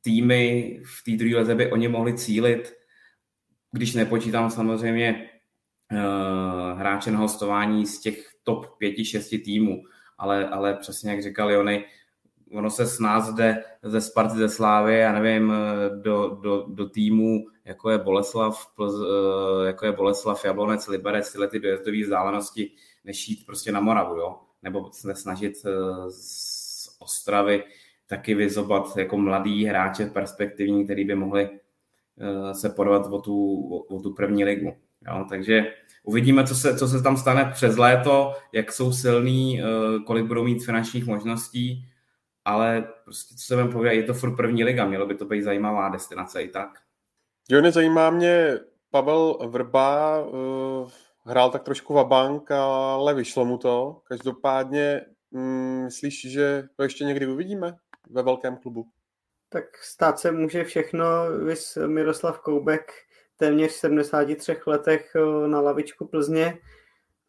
týmy 0.00 0.80
v 0.84 1.04
té 1.04 1.16
druhé 1.16 1.36
leze 1.36 1.54
by 1.54 1.72
oni 1.72 1.88
mohli 1.88 2.14
cílit, 2.14 2.72
když 3.72 3.94
nepočítám 3.94 4.50
samozřejmě 4.50 5.30
uh, 5.92 6.78
hráče 6.78 7.10
na 7.10 7.18
hostování 7.18 7.86
z 7.86 8.00
těch 8.00 8.30
top 8.42 8.78
pěti, 8.78 9.04
šesti 9.04 9.38
týmů, 9.38 9.82
ale, 10.18 10.48
ale 10.48 10.74
přesně 10.74 11.10
jak 11.10 11.22
říkali 11.22 11.56
oni, 11.56 11.84
ono 12.52 12.70
se 12.70 12.86
s 12.86 12.98
nás 12.98 13.34
jde 13.34 13.64
ze 13.82 14.00
Sparty, 14.00 14.36
ze 14.36 14.48
Slávy, 14.48 14.98
já 14.98 15.12
nevím, 15.12 15.52
do, 16.02 16.28
do, 16.28 16.66
do 16.68 16.88
týmu, 16.88 17.46
jako 17.64 17.90
je 17.90 17.98
Boleslav, 17.98 18.72
eh, 18.80 19.66
jako 19.66 19.86
je 19.86 19.92
Boleslav, 19.92 20.44
Jablonec, 20.44 20.88
Liberec, 20.88 21.32
tyhle 21.32 21.48
ty 21.48 21.58
dojezdové 21.58 22.02
vzdálenosti, 22.02 22.72
než 23.04 23.28
jít 23.28 23.46
prostě 23.46 23.72
na 23.72 23.80
Moravu, 23.80 24.16
jo? 24.16 24.38
nebo 24.62 24.90
se 24.92 25.14
snažit 25.14 25.52
eh, 25.66 25.70
z 26.10 26.96
Ostravy 26.98 27.64
taky 28.10 28.34
vyzobat 28.34 28.96
jako 28.96 29.18
mladý 29.18 29.64
hráče 29.64 30.06
perspektivní, 30.06 30.84
který 30.84 31.04
by 31.04 31.14
mohli 31.14 31.50
eh, 31.50 32.54
se 32.54 32.68
podovat 32.68 33.06
o 33.06 33.20
tu, 33.20 33.66
o 33.76 34.00
tu 34.00 34.14
první 34.14 34.44
ligu. 34.44 34.76
Jo, 35.06 35.26
takže 35.28 35.72
uvidíme, 36.02 36.46
co 36.46 36.54
se, 36.54 36.78
co 36.78 36.88
se 36.88 37.02
tam 37.02 37.16
stane 37.16 37.50
přes 37.54 37.76
léto, 37.76 38.32
jak 38.52 38.72
jsou 38.72 38.92
silný, 38.92 39.60
eh, 39.60 39.64
kolik 40.06 40.24
budou 40.24 40.44
mít 40.44 40.64
finančních 40.64 41.06
možností, 41.06 41.84
ale 42.44 42.88
prostě, 43.04 43.34
co 43.34 43.46
se 43.46 43.56
vám 43.56 43.72
povědět, 43.72 44.00
je 44.00 44.06
to 44.06 44.14
furt 44.14 44.36
první 44.36 44.64
liga, 44.64 44.86
mělo 44.86 45.06
by 45.06 45.14
to 45.14 45.24
být 45.24 45.42
zajímavá 45.42 45.88
destinace 45.88 46.42
i 46.42 46.48
tak. 46.48 46.68
Jo, 47.50 47.60
nezajímá 47.60 48.10
mě 48.10 48.58
Pavel 48.90 49.38
Vrba, 49.48 50.24
uh, 50.24 50.90
hrál 51.24 51.50
tak 51.50 51.62
trošku 51.62 51.94
vabank, 51.94 52.50
ale 52.50 53.14
vyšlo 53.14 53.44
mu 53.44 53.58
to. 53.58 54.00
Každopádně 54.04 55.00
mm, 55.30 55.84
myslíš, 55.84 56.30
že 56.30 56.64
to 56.76 56.82
ještě 56.82 57.04
někdy 57.04 57.26
uvidíme? 57.26 57.76
Ve 58.10 58.22
velkém 58.22 58.56
klubu. 58.56 58.86
Tak 59.48 59.64
stát 59.78 60.18
se 60.18 60.32
může 60.32 60.64
všechno, 60.64 61.06
vys 61.44 61.78
Miroslav 61.86 62.40
Koubek 62.40 62.92
téměř 63.36 63.72
73 63.72 64.56
letech 64.66 65.12
eh, 65.16 65.48
na 65.48 65.60
lavičku 65.60 66.06
Plzně, 66.06 66.58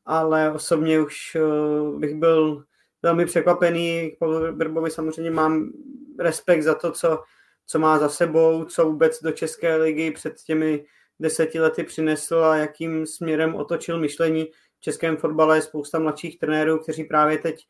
ale 0.06 0.52
osobně 0.52 1.02
už 1.02 1.36
eh, 1.36 2.00
bych 2.00 2.16
byl 2.16 2.64
velmi 3.02 3.26
překvapený. 3.26 4.12
K 4.20 4.52
Brbovi 4.52 4.92
samozřejmě 4.92 5.32
mám 5.32 5.72
respekt 6.20 6.62
za 6.62 6.76
to, 6.76 6.92
co, 6.92 7.24
co 7.66 7.80
má 7.80 8.00
za 8.00 8.10
sebou, 8.10 8.66
co 8.66 8.86
vůbec 8.86 9.22
do 9.22 9.32
České 9.32 9.76
ligy 9.76 10.12
před 10.12 10.34
těmi 10.46 10.86
deseti 11.20 11.60
lety 11.60 11.84
přinesl 11.84 12.36
a 12.36 12.56
jakým 12.56 13.06
směrem 13.06 13.56
otočil 13.56 14.00
myšlení. 14.00 14.46
V 14.78 14.82
českém 14.82 15.18
fotbale 15.18 15.58
je 15.58 15.62
spousta 15.62 16.00
mladších 16.00 16.40
trenérů, 16.40 16.80
kteří 16.80 17.04
právě 17.04 17.38
teď 17.38 17.68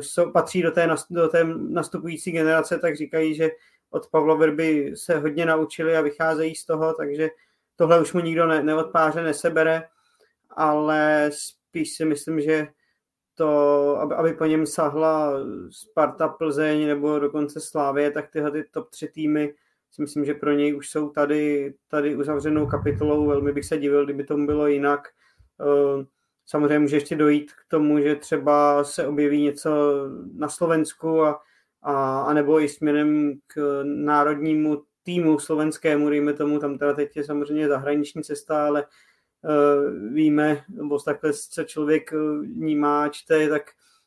jsou, 0.00 0.30
patří 0.30 0.62
do 0.62 0.70
té, 0.70 0.88
do 1.10 1.28
té 1.28 1.44
nastupující 1.54 2.32
generace, 2.32 2.78
tak 2.78 2.96
říkají, 2.96 3.34
že 3.34 3.50
od 3.90 4.08
Pavla 4.10 4.34
Verby 4.34 4.92
se 4.96 5.18
hodně 5.18 5.46
naučili 5.46 5.96
a 5.96 6.00
vycházejí 6.00 6.54
z 6.54 6.66
toho, 6.66 6.94
takže 6.94 7.28
tohle 7.76 8.00
už 8.00 8.12
mu 8.12 8.20
nikdo 8.20 8.46
ne, 8.46 8.62
neodpáře, 8.62 9.22
nesebere, 9.22 9.82
ale 10.50 11.30
spíš 11.32 11.94
si 11.96 12.04
myslím, 12.04 12.40
že 12.40 12.66
to, 13.34 13.50
aby, 14.00 14.14
aby 14.14 14.32
po 14.32 14.44
něm 14.44 14.66
sahla 14.66 15.32
Sparta, 15.70 16.28
Plzeň 16.28 16.86
nebo 16.86 17.18
dokonce 17.18 17.60
Slávě, 17.60 18.10
tak 18.10 18.30
tyhle 18.30 18.50
ty 18.50 18.64
top 18.70 18.90
tři 18.90 19.08
týmy 19.08 19.54
si 19.90 20.02
myslím, 20.02 20.24
že 20.24 20.34
pro 20.34 20.52
něj 20.52 20.76
už 20.76 20.90
jsou 20.90 21.10
tady, 21.10 21.74
tady 21.88 22.16
uzavřenou 22.16 22.66
kapitolou. 22.66 23.26
Velmi 23.26 23.52
bych 23.52 23.64
se 23.64 23.78
divil, 23.78 24.04
kdyby 24.04 24.24
tomu 24.24 24.46
bylo 24.46 24.66
jinak. 24.66 25.08
Uh, 25.60 26.04
Samozřejmě 26.52 26.78
může 26.78 26.96
ještě 26.96 27.16
dojít 27.16 27.52
k 27.52 27.64
tomu, 27.68 28.00
že 28.00 28.16
třeba 28.16 28.84
se 28.84 29.06
objeví 29.06 29.42
něco 29.42 29.70
na 30.34 30.48
Slovensku 30.48 31.22
a, 31.22 31.40
a, 31.82 32.22
a 32.22 32.32
nebo 32.32 32.60
i 32.60 32.68
směrem 32.68 33.34
k 33.46 33.82
národnímu 33.84 34.82
týmu 35.02 35.38
slovenskému, 35.38 36.10
dejme 36.10 36.32
tomu, 36.32 36.58
tam 36.58 36.78
teda 36.78 36.92
teď 36.92 37.16
je 37.16 37.24
samozřejmě 37.24 37.68
zahraniční 37.68 38.22
cesta, 38.22 38.66
ale 38.66 38.84
uh, 38.86 40.12
víme, 40.14 40.64
nebo 40.68 40.98
takhle 40.98 41.32
se 41.32 41.64
člověk 41.64 42.12
vnímá, 42.42 43.08
čte, 43.08 43.48
tak 43.48 43.62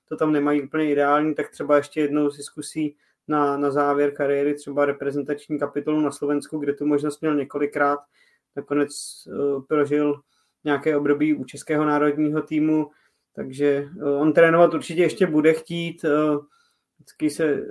to 0.09 0.15
tam 0.17 0.31
nemají 0.31 0.61
úplně 0.61 0.91
ideální, 0.91 1.35
tak 1.35 1.49
třeba 1.49 1.77
ještě 1.77 2.01
jednou 2.01 2.29
si 2.31 2.43
zkusí 2.43 2.95
na, 3.27 3.57
na 3.57 3.71
závěr 3.71 4.11
kariéry 4.13 4.53
třeba 4.53 4.85
reprezentační 4.85 5.59
kapitolu 5.59 6.01
na 6.01 6.11
Slovensku, 6.11 6.57
kde 6.57 6.73
tu 6.73 6.85
možnost 6.85 7.21
měl 7.21 7.35
několikrát, 7.35 7.99
nakonec 8.55 8.91
uh, 9.27 9.63
prožil 9.63 10.21
nějaké 10.66 10.97
období 10.97 11.34
u 11.34 11.43
českého 11.43 11.86
národního 11.86 12.41
týmu, 12.41 12.91
takže 13.36 13.88
eh, 14.01 14.03
on 14.03 14.34
trénovat 14.34 14.74
určitě 14.74 15.01
ještě 15.01 15.28
bude 15.28 15.53
chtít. 15.53 16.05
Eh, 16.05 16.38
vždycky 16.97 17.30
se 17.30 17.63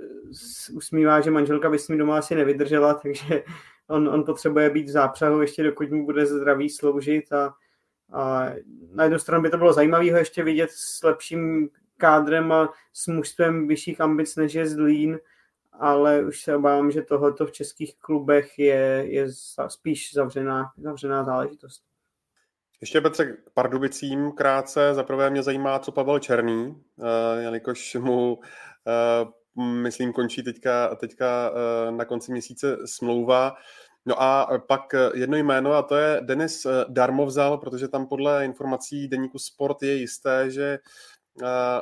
usmívá, 0.73 1.21
že 1.21 1.31
manželka 1.31 1.69
by 1.69 1.79
s 1.79 1.87
ním 1.87 1.97
doma 1.97 2.17
asi 2.17 2.35
nevydržela, 2.35 2.93
takže 3.03 3.43
on, 3.87 4.09
on 4.09 4.23
potřebuje 4.23 4.69
být 4.69 4.87
v 4.87 4.91
zápřahu 4.91 5.41
ještě 5.41 5.63
dokud 5.63 5.91
mu 5.91 6.05
bude 6.05 6.25
zdravý 6.25 6.69
sloužit 6.69 7.33
a, 7.33 7.53
a 8.13 8.49
na 8.93 9.03
jednu 9.03 9.19
stranu 9.19 9.43
by 9.43 9.49
to 9.49 9.57
bylo 9.57 9.73
zajímavé 9.73 10.11
ho 10.11 10.17
ještě 10.17 10.43
vidět 10.43 10.69
s 10.71 11.03
lepším 11.03 11.69
kádrem 11.97 12.51
a 12.51 12.73
s 12.93 13.07
mužstvem 13.07 13.67
vyšších 13.67 14.01
ambic 14.01 14.35
než 14.35 14.53
je 14.53 14.67
Zlín, 14.67 15.19
ale 15.71 16.25
už 16.25 16.41
se 16.41 16.55
obávám, 16.55 16.91
že 16.91 17.01
tohoto 17.01 17.45
v 17.45 17.51
českých 17.51 17.97
klubech 17.97 18.59
je, 18.59 19.05
je 19.07 19.27
spíš 19.67 20.13
zavřená, 20.13 20.71
zavřená 20.77 21.23
záležitost. 21.23 21.83
Ještě 22.81 23.01
Petře 23.01 23.25
k 23.25 23.49
Pardubicím 23.53 24.31
krátce. 24.31 24.93
Za 24.93 25.03
prvé 25.03 25.29
mě 25.29 25.43
zajímá, 25.43 25.79
co 25.79 25.91
Pavel 25.91 26.19
Černý, 26.19 26.67
uh, 26.67 26.75
jelikož 27.39 27.95
mu, 27.95 28.35
uh, 28.35 29.63
myslím, 29.65 30.13
končí 30.13 30.43
teďka, 30.43 30.95
teďka 30.95 31.51
uh, 31.51 31.95
na 31.97 32.05
konci 32.05 32.31
měsíce 32.31 32.77
smlouva. 32.85 33.55
No 34.05 34.21
a 34.21 34.47
pak 34.67 34.81
jedno 35.13 35.37
jméno, 35.37 35.73
a 35.73 35.81
to 35.81 35.95
je 35.95 36.21
Denis 36.21 36.67
Darmovzal, 36.87 37.57
protože 37.57 37.87
tam 37.87 38.07
podle 38.07 38.45
informací 38.45 39.07
Deníku 39.07 39.39
Sport 39.39 39.83
je 39.83 39.93
jisté, 39.93 40.51
že 40.51 40.79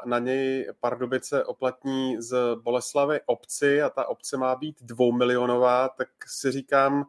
na 0.06 0.20
něj 0.20 0.72
Pardubice 0.80 1.46
oplatní 1.46 2.22
z 2.22 2.56
Boleslavy 2.56 3.20
obci 3.26 3.82
a 3.82 3.90
ta 3.90 4.08
obce 4.08 4.38
má 4.38 4.56
být 4.56 4.76
dvoumilionová, 4.82 5.90
tak 5.90 6.08
si 6.28 6.52
říkám, 6.52 7.06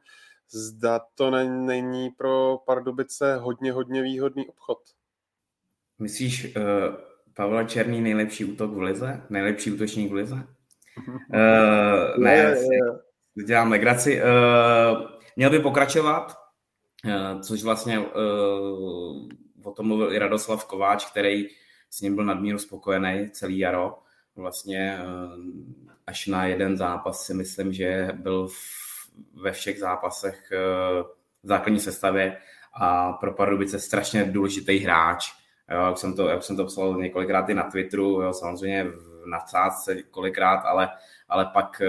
zda 0.55 1.01
to 1.15 1.31
není 1.47 2.11
pro 2.11 2.59
Pardubice 2.67 3.37
hodně, 3.37 3.73
hodně 3.73 4.03
výhodný 4.03 4.49
obchod. 4.49 4.79
Myslíš 5.99 6.57
uh, 6.57 6.63
Pavla 7.35 7.65
Černý 7.65 8.01
nejlepší 8.01 8.45
útok 8.45 8.71
v 8.71 8.81
lize? 8.81 9.23
Nejlepší 9.31 9.73
útočník 9.73 10.11
v 10.11 10.15
lize? 10.15 10.35
Uh, 10.35 10.41
ne, 12.19 12.35
je, 12.35 12.57
je. 13.37 13.45
dělám 13.47 13.71
legraci. 13.71 14.23
Uh, 14.23 15.11
měl 15.37 15.51
by 15.51 15.59
pokračovat, 15.59 16.37
uh, 17.05 17.41
což 17.41 17.63
vlastně 17.63 17.99
uh, 17.99 18.07
o 19.65 19.73
tom 19.77 19.87
mluvil 19.87 20.13
i 20.13 20.19
Radoslav 20.19 20.65
Kováč, 20.65 21.05
který 21.05 21.47
s 21.91 22.01
ním 22.01 22.15
byl 22.15 22.25
nadmíru 22.25 22.59
spokojený 22.59 23.31
celý 23.31 23.59
jaro. 23.59 23.99
Vlastně 24.37 24.99
uh, 25.05 25.45
až 26.07 26.27
na 26.27 26.45
jeden 26.45 26.77
zápas 26.77 27.27
si 27.27 27.35
myslím, 27.35 27.73
že 27.73 28.11
byl 28.15 28.49
v 28.49 28.84
ve 29.43 29.53
všech 29.53 29.79
zápasech 29.79 30.53
eh, 30.53 30.59
v 31.43 31.47
základní 31.47 31.81
sestavě 31.81 32.37
a 32.81 33.13
pro 33.13 33.33
Pardubice 33.33 33.79
strašně 33.79 34.25
důležitý 34.25 34.79
hráč. 34.79 35.33
Jo, 35.71 35.87
jak, 35.87 35.99
jsem 35.99 36.17
to, 36.17 36.29
jak 36.29 36.43
jsem 36.43 36.57
to 36.57 36.65
psal 36.65 36.97
několikrát 36.97 37.49
i 37.49 37.55
na 37.55 37.71
Twitteru, 37.71 38.23
jo, 38.23 38.33
samozřejmě 38.33 38.85
v 38.85 39.27
nadsázce 39.27 40.03
kolikrát, 40.03 40.57
ale, 40.57 40.89
ale 41.29 41.51
pak 41.53 41.81
eh, 41.81 41.89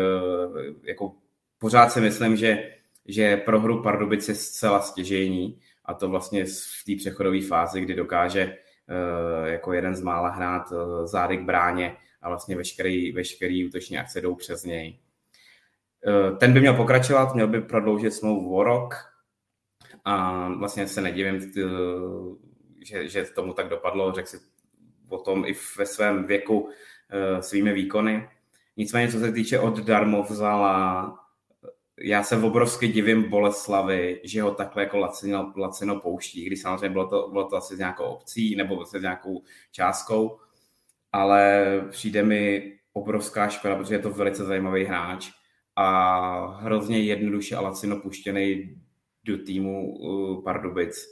jako 0.84 1.16
pořád 1.60 1.90
si 1.90 2.02
myslím, 2.02 2.36
že, 2.36 2.72
že 3.06 3.38
pro 3.38 3.60
hru 3.60 3.84
Pardubice 3.84 4.32
je 4.32 4.36
zcela 4.36 4.82
stěžejní 4.82 5.60
a 5.86 5.94
to 5.94 6.10
vlastně 6.10 6.46
v 6.46 6.84
té 6.86 6.96
přechodové 6.98 7.42
fázi, 7.42 7.82
kdy 7.82 7.96
dokáže 7.96 8.42
eh, 8.42 9.52
jako 9.52 9.74
jeden 9.74 9.96
z 9.96 10.02
mála 10.02 10.30
hrát 10.30 10.74
zády 11.04 11.38
k 11.38 11.42
bráně 11.42 11.98
a 12.22 12.30
vlastně 12.30 12.56
veškerý, 12.56 13.12
veškerý 13.12 13.68
útoční 13.68 13.98
akce 13.98 14.22
jdou 14.22 14.36
přes 14.36 14.64
něj. 14.64 15.00
Eh, 16.08 16.36
ten 16.38 16.54
by 16.54 16.60
měl 16.60 16.74
pokračovat, 16.74 17.36
měl 17.36 17.48
by 17.48 17.62
prodloužit 17.62 18.14
smlouvu 18.14 18.56
o 18.56 18.64
rok 18.64 18.96
a 20.06 20.48
vlastně 20.50 20.88
se 20.88 21.02
nedivím, 21.02 21.52
eh, 21.58 21.62
že, 22.86 23.08
že 23.08 23.26
tomu 23.26 23.54
tak 23.54 23.70
dopadlo, 23.70 24.12
řekl 24.12 24.28
si 24.28 24.38
o 25.10 25.18
tom 25.18 25.46
i 25.46 25.56
ve 25.78 25.86
svém 25.86 26.24
věku 26.24 26.70
eh, 27.10 27.42
svými 27.42 27.74
výkony. 27.74 28.30
Nicméně, 28.78 29.12
co 29.12 29.20
se 29.20 29.32
týče 29.32 29.60
od 29.60 29.80
Darmovzala, 29.80 31.20
já 32.00 32.24
se 32.24 32.38
obrovsky 32.38 32.88
divím 32.88 33.30
Boleslavy, 33.30 34.22
že 34.24 34.42
ho 34.42 34.52
takhle 34.54 34.84
jako 34.84 34.98
lacino, 34.98 35.54
lacino 35.58 36.00
pouští, 36.00 36.46
když 36.46 36.62
samozřejmě 36.62 36.90
bylo 36.90 37.08
to, 37.08 37.30
bylo 37.32 37.50
to 37.50 37.56
asi 37.56 37.76
s 37.76 37.80
nějakou 37.80 38.04
obcí 38.04 38.56
nebo 38.56 38.86
s 38.86 38.94
nějakou 38.94 39.44
částkou, 39.72 40.40
ale 41.12 41.66
přijde 41.90 42.24
mi 42.24 42.74
obrovská 42.94 43.50
škoda, 43.50 43.76
protože 43.76 43.96
je 43.96 44.00
to 44.00 44.10
velice 44.10 44.44
zajímavý 44.44 44.84
hráč 44.84 45.32
a 45.76 46.58
hrozně 46.62 47.00
jednoduše 47.00 47.56
a 47.56 47.62
lacino 47.62 48.00
puštěný 48.00 48.76
do 49.24 49.38
týmu 49.38 49.98
uh, 49.98 50.44
Pardubic. 50.44 51.06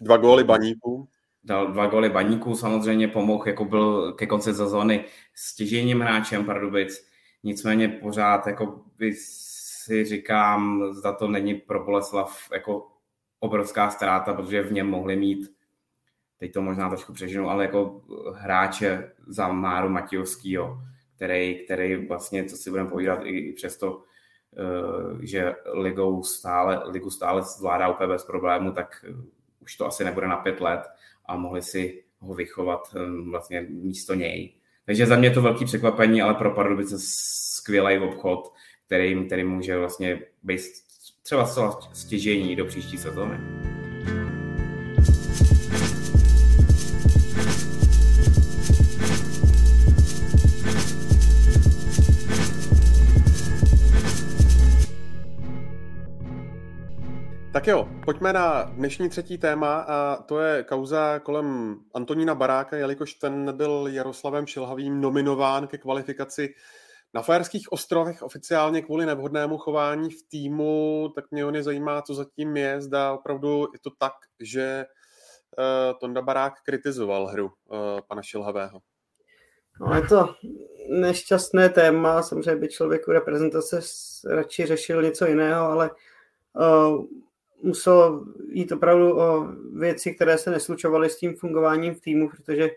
Dva 0.00 0.16
góly 0.16 0.44
baníků. 0.44 1.08
Dal 1.44 1.72
dva 1.72 1.86
góly 1.86 2.10
baníků, 2.10 2.54
samozřejmě 2.54 3.08
pomohl, 3.08 3.48
jako 3.48 3.64
byl 3.64 4.12
ke 4.12 4.26
konci 4.26 4.54
sezóny 4.54 5.04
stěžením 5.34 6.00
hráčem 6.00 6.44
Pardubic. 6.44 7.06
Nicméně 7.42 7.88
pořád 7.88 8.46
jako 8.46 8.84
by 8.98 9.12
si 9.16 10.04
říkám, 10.04 10.92
zda 10.92 11.12
to 11.12 11.28
není 11.28 11.54
pro 11.54 11.84
Boleslav 11.84 12.48
jako 12.52 12.88
obrovská 13.40 13.90
ztráta, 13.90 14.34
protože 14.34 14.62
v 14.62 14.72
něm 14.72 14.86
mohli 14.86 15.16
mít 15.16 15.50
teď 16.42 16.52
to 16.52 16.62
možná 16.62 16.88
trošku 16.88 17.12
přežinu, 17.12 17.50
ale 17.50 17.64
jako 17.64 18.02
hráče 18.34 19.12
za 19.26 19.48
Máru 19.48 19.88
Matějovskýho, 19.88 20.78
který, 21.22 21.64
který 21.64 22.06
vlastně, 22.06 22.44
co 22.44 22.56
si 22.56 22.70
budeme 22.70 22.90
povídat, 22.90 23.20
i, 23.24 23.38
i 23.38 23.52
přesto, 23.52 24.02
eh, 24.56 25.26
že 25.26 25.54
ligou 25.74 26.22
stále, 26.22 26.82
ligu 26.90 27.10
stále 27.10 27.42
zvládá 27.42 27.88
úplně 27.88 28.08
bez 28.08 28.24
problému, 28.24 28.72
tak 28.72 29.04
eh, 29.08 29.14
už 29.60 29.76
to 29.76 29.86
asi 29.86 30.04
nebude 30.04 30.28
na 30.28 30.36
pět 30.36 30.60
let 30.60 30.80
a 31.26 31.36
mohli 31.36 31.62
si 31.62 32.04
ho 32.18 32.34
vychovat 32.34 32.80
eh, 32.96 33.30
vlastně 33.30 33.66
místo 33.70 34.14
něj. 34.14 34.54
Takže 34.86 35.06
za 35.06 35.16
mě 35.16 35.30
to 35.30 35.42
velký 35.42 35.64
překvapení, 35.64 36.22
ale 36.22 36.34
pro 36.34 36.50
Pardubice 36.50 36.96
skvělý 36.98 37.98
obchod, 37.98 38.52
který, 38.86 39.26
který 39.26 39.44
může 39.44 39.78
vlastně 39.78 40.22
být 40.42 40.60
třeba 41.22 41.46
stěžení 41.92 42.56
do 42.56 42.64
příští 42.64 42.98
sezóny. 42.98 43.38
Tak 57.62 57.66
jo, 57.68 57.88
pojďme 58.04 58.32
na 58.32 58.62
dnešní 58.62 59.08
třetí 59.08 59.38
téma 59.38 59.80
a 59.80 60.22
to 60.22 60.40
je 60.40 60.64
kauza 60.64 61.18
kolem 61.18 61.76
Antonína 61.94 62.34
Baráka, 62.34 62.76
jelikož 62.76 63.14
ten 63.14 63.56
byl 63.56 63.88
Jaroslavem 63.90 64.46
Šilhavým 64.46 65.00
nominován 65.00 65.66
ke 65.66 65.78
kvalifikaci 65.78 66.54
na 67.14 67.22
Fajerských 67.22 67.72
ostrovech 67.72 68.22
oficiálně 68.22 68.82
kvůli 68.82 69.06
nevhodnému 69.06 69.58
chování 69.58 70.10
v 70.10 70.22
týmu, 70.28 71.08
tak 71.14 71.24
mě 71.30 71.44
hodně 71.44 71.62
zajímá, 71.62 72.02
co 72.02 72.14
zatím 72.14 72.56
je. 72.56 72.80
Zda 72.80 73.12
opravdu 73.12 73.68
je 73.72 73.78
to 73.78 73.90
tak, 73.98 74.12
že 74.40 74.84
uh, 75.58 75.98
Tonda 75.98 76.22
Barák 76.22 76.52
kritizoval 76.64 77.26
hru 77.26 77.44
uh, 77.46 77.78
pana 78.08 78.22
Šilhavého. 78.22 78.80
No, 79.80 79.94
je 79.94 80.02
to 80.02 80.34
nešťastné 80.90 81.68
téma, 81.68 82.22
samozřejmě 82.22 82.56
by 82.56 82.68
člověk 82.68 83.08
u 83.08 83.12
reprezentace 83.12 83.80
radši 84.30 84.66
řešil 84.66 85.02
něco 85.02 85.26
jiného, 85.26 85.66
ale 85.66 85.90
uh, 86.54 87.04
muselo 87.62 88.24
jít 88.48 88.72
opravdu 88.72 89.18
o 89.18 89.48
věci, 89.74 90.14
které 90.14 90.38
se 90.38 90.50
neslučovaly 90.50 91.10
s 91.10 91.16
tím 91.16 91.36
fungováním 91.36 91.94
v 91.94 92.00
týmu, 92.00 92.28
protože 92.28 92.70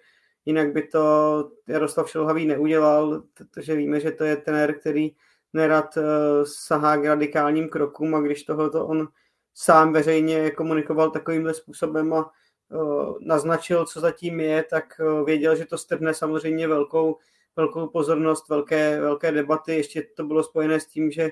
jinak 0.46 0.74
by 0.74 0.88
to 0.88 1.52
Jaroslav 1.68 2.10
Šelhavý 2.10 2.46
neudělal, 2.46 3.24
protože 3.34 3.76
víme, 3.76 4.00
že 4.00 4.12
to 4.12 4.24
je 4.24 4.36
trenér, 4.36 4.80
který 4.80 5.12
nerad 5.54 5.98
uh, 5.98 6.04
sahá 6.44 6.98
k 6.98 7.06
radikálním 7.06 7.70
krokům 7.70 8.16
a 8.16 8.20
když 8.20 8.44
tohoto 8.44 8.88
on 8.88 9.08
sám 9.54 9.94
veřejně 9.94 10.52
komunikoval 10.52 11.12
takovýmhle 11.12 11.54
způsobem 11.54 12.14
a 12.14 12.32
uh, 12.70 13.18
naznačil, 13.22 13.86
co 13.86 14.00
zatím 14.00 14.40
je, 14.40 14.64
tak 14.64 14.86
uh, 15.00 15.26
věděl, 15.26 15.56
že 15.56 15.66
to 15.66 15.78
strhne 15.78 16.14
samozřejmě 16.14 16.68
velkou, 16.68 17.18
velkou 17.56 17.88
pozornost, 17.88 18.50
velké, 18.50 19.02
velké 19.02 19.32
debaty. 19.32 19.76
Ještě 19.76 20.04
to 20.16 20.24
bylo 20.24 20.44
spojené 20.44 20.80
s 20.80 20.86
tím, 20.86 21.12
že 21.12 21.32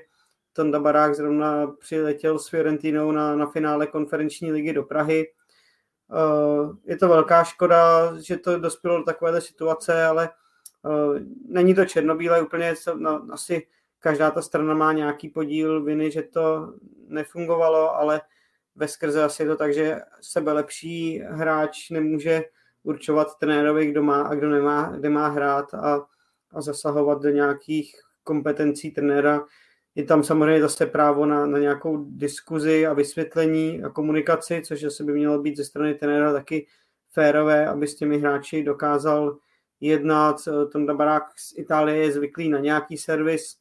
Tonda 0.56 0.80
Barák 0.80 1.14
zrovna 1.14 1.66
přiletěl 1.66 2.38
s 2.38 2.48
Fiorentinou 2.48 3.12
na, 3.12 3.36
na 3.36 3.46
finále 3.46 3.86
konferenční 3.86 4.52
ligy 4.52 4.72
do 4.72 4.82
Prahy. 4.82 5.26
Uh, 6.08 6.76
je 6.84 6.96
to 6.96 7.08
velká 7.08 7.44
škoda, 7.44 8.12
že 8.20 8.36
to 8.36 8.58
dospělo 8.58 8.98
do 8.98 9.04
takovéhle 9.04 9.40
situace, 9.40 10.04
ale 10.04 10.30
uh, 10.82 11.18
není 11.48 11.74
to 11.74 11.84
černobílé 11.84 12.42
úplně, 12.42 12.74
asi 13.30 13.66
každá 13.98 14.30
ta 14.30 14.42
strana 14.42 14.74
má 14.74 14.92
nějaký 14.92 15.28
podíl 15.28 15.84
viny, 15.84 16.10
že 16.10 16.22
to 16.22 16.74
nefungovalo, 17.08 17.96
ale 17.96 18.20
ve 18.76 18.88
skrze 18.88 19.22
asi 19.22 19.42
je 19.42 19.48
to 19.48 19.56
tak, 19.56 19.74
že 19.74 20.00
sebe 20.20 20.52
lepší 20.52 21.18
hráč 21.18 21.90
nemůže 21.90 22.44
určovat 22.82 23.38
trenérovi, 23.38 23.86
kdo 23.86 24.02
má 24.02 24.22
a 24.22 24.34
kdo 24.34 24.48
nemá, 24.48 24.92
kde 24.96 25.10
má 25.10 25.28
hrát 25.28 25.74
a, 25.74 26.06
a 26.52 26.60
zasahovat 26.60 27.22
do 27.22 27.30
nějakých 27.30 27.96
kompetencí 28.24 28.90
trenéra. 28.90 29.44
Je 29.94 30.04
tam 30.04 30.22
samozřejmě 30.22 30.60
zase 30.60 30.86
právo 30.86 31.26
na, 31.26 31.46
na 31.46 31.58
nějakou 31.58 32.04
diskuzi 32.08 32.86
a 32.86 32.92
vysvětlení 32.92 33.82
a 33.84 33.88
komunikaci, 33.88 34.62
což 34.64 34.84
asi 34.84 35.04
by 35.04 35.12
mělo 35.12 35.42
být 35.42 35.56
ze 35.56 35.64
strany 35.64 35.94
trenéra 35.94 36.32
taky 36.32 36.66
férové, 37.10 37.66
aby 37.66 37.86
s 37.86 37.94
těmi 37.94 38.18
hráči 38.18 38.62
dokázal 38.62 39.36
jednat. 39.80 40.36
Tonda 40.72 40.94
Barák 40.94 41.22
z 41.36 41.58
Itálie 41.58 41.98
je 41.98 42.12
zvyklý 42.12 42.48
na 42.48 42.58
nějaký 42.58 42.96
servis, 42.96 43.56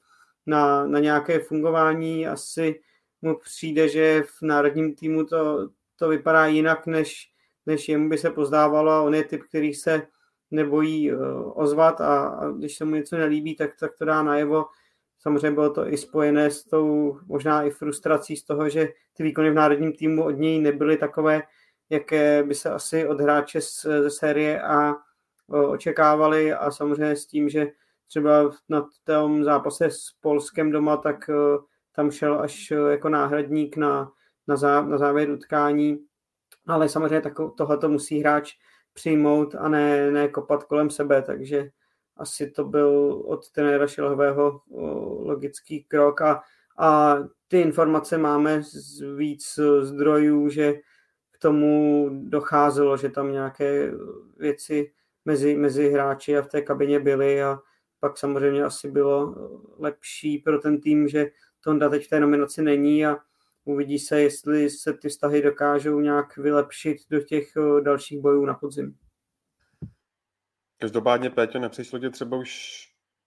na, 0.46 0.88
na 0.88 1.00
nějaké 1.00 1.40
fungování. 1.40 2.28
Asi 2.28 2.80
mu 3.22 3.38
přijde, 3.38 3.90
že 3.90 4.24
v 4.24 4.42
národním 4.42 4.96
týmu 4.96 5.26
to, 5.26 5.70
to 5.96 6.10
vypadá 6.10 6.46
jinak, 6.46 6.88
než, 6.88 7.32
než 7.66 7.90
jemu 7.90 8.10
by 8.10 8.18
se 8.18 8.30
pozdávalo. 8.30 9.06
On 9.06 9.16
je 9.16 9.24
typ, 9.24 9.44
který 9.44 9.74
se 9.74 10.08
nebojí 10.52 11.14
uh, 11.14 11.20
ozvat 11.56 12.02
a, 12.02 12.28
a 12.28 12.50
když 12.50 12.78
se 12.78 12.86
mu 12.86 12.96
něco 12.96 13.18
nelíbí, 13.18 13.56
tak, 13.56 13.72
tak 13.80 13.92
to 13.98 14.06
dá 14.06 14.24
najevo 14.24 14.66
samozřejmě 15.24 15.52
bylo 15.52 15.70
to 15.70 15.88
i 15.88 15.98
spojené 15.98 16.52
s 16.52 16.64
tou 16.64 17.18
možná 17.26 17.64
i 17.64 17.70
frustrací 17.70 18.36
z 18.36 18.44
toho, 18.44 18.70
že 18.70 18.90
ty 19.14 19.24
výkony 19.24 19.52
v 19.52 19.54
národním 19.54 19.94
týmu 19.94 20.24
od 20.24 20.32
něj 20.32 20.60
nebyly 20.60 20.98
takové, 20.98 21.44
jaké 21.90 22.44
by 22.44 22.56
se 22.56 22.70
asi 22.70 23.08
od 23.08 23.20
hráče 23.20 23.62
ze 23.82 24.10
série 24.10 24.62
A 24.62 24.96
očekávali. 25.48 26.54
A 26.54 26.72
samozřejmě 26.72 27.16
s 27.16 27.26
tím, 27.26 27.50
že 27.50 27.68
třeba 28.08 28.52
na 28.70 28.90
tom 29.04 29.44
zápase 29.44 29.86
s 29.86 30.00
Polskem 30.22 30.72
doma, 30.72 30.98
tak 30.98 31.30
tam 31.96 32.12
šel 32.12 32.40
až 32.40 32.74
jako 32.90 33.10
náhradník 33.10 33.78
na, 33.78 34.12
na, 34.48 34.56
zá, 34.56 34.82
na 34.82 34.98
závěr 34.98 35.32
utkání, 35.32 36.00
ale 36.68 36.90
samozřejmě 36.90 37.22
tohle 37.58 37.78
to 37.78 37.90
musí 37.90 38.20
hráč 38.20 38.54
přijmout 38.94 39.56
a 39.56 39.68
ne, 39.68 40.12
ne 40.12 40.28
kopat 40.28 40.64
kolem 40.64 40.90
sebe, 40.90 41.22
takže 41.22 41.70
asi 42.18 42.52
to 42.52 42.64
byl 42.64 43.22
od 43.26 43.52
trenéra 43.52 43.88
Šilhového 43.88 44.62
logický 45.26 45.84
krok 45.84 46.22
a, 46.22 46.42
a 46.78 47.18
ty 47.48 47.62
informace 47.62 48.18
máme 48.18 48.64
z 48.64 49.16
víc 49.16 49.60
zdrojů, 49.82 50.50
že 50.50 50.74
k 51.32 51.38
tomu 51.40 52.10
docházelo, 52.24 52.98
že 52.98 53.10
tam 53.10 53.32
nějaké 53.32 53.92
věci 54.38 54.92
mezi, 55.26 55.56
mezi 55.56 55.90
hráči 55.90 56.38
a 56.38 56.42
v 56.42 56.48
té 56.48 56.62
kabině 56.62 57.00
byly 57.00 57.44
a 57.44 57.60
pak 58.00 58.18
samozřejmě 58.18 58.64
asi 58.64 58.92
bylo 58.92 59.36
lepší 59.80 60.38
pro 60.38 60.60
ten 60.60 60.82
tým, 60.82 61.08
že 61.08 61.28
Tonda 61.64 61.90
teď 61.90 62.06
v 62.06 62.10
té 62.10 62.20
nominaci 62.20 62.62
není 62.62 63.06
a 63.06 63.18
uvidí 63.66 64.00
se, 64.00 64.22
jestli 64.22 64.70
se 64.70 64.94
ty 64.94 65.10
vztahy 65.10 65.42
dokážou 65.42 66.00
nějak 66.00 66.38
vylepšit 66.38 66.98
do 67.10 67.20
těch 67.20 67.54
dalších 67.84 68.20
bojů 68.20 68.46
na 68.46 68.54
podzim. 68.54 68.96
Každopádně, 70.84 71.30
Péťo, 71.30 71.60
nepřišlo 71.60 72.00
ti 72.00 72.10
třeba 72.10 72.38
už, 72.38 72.52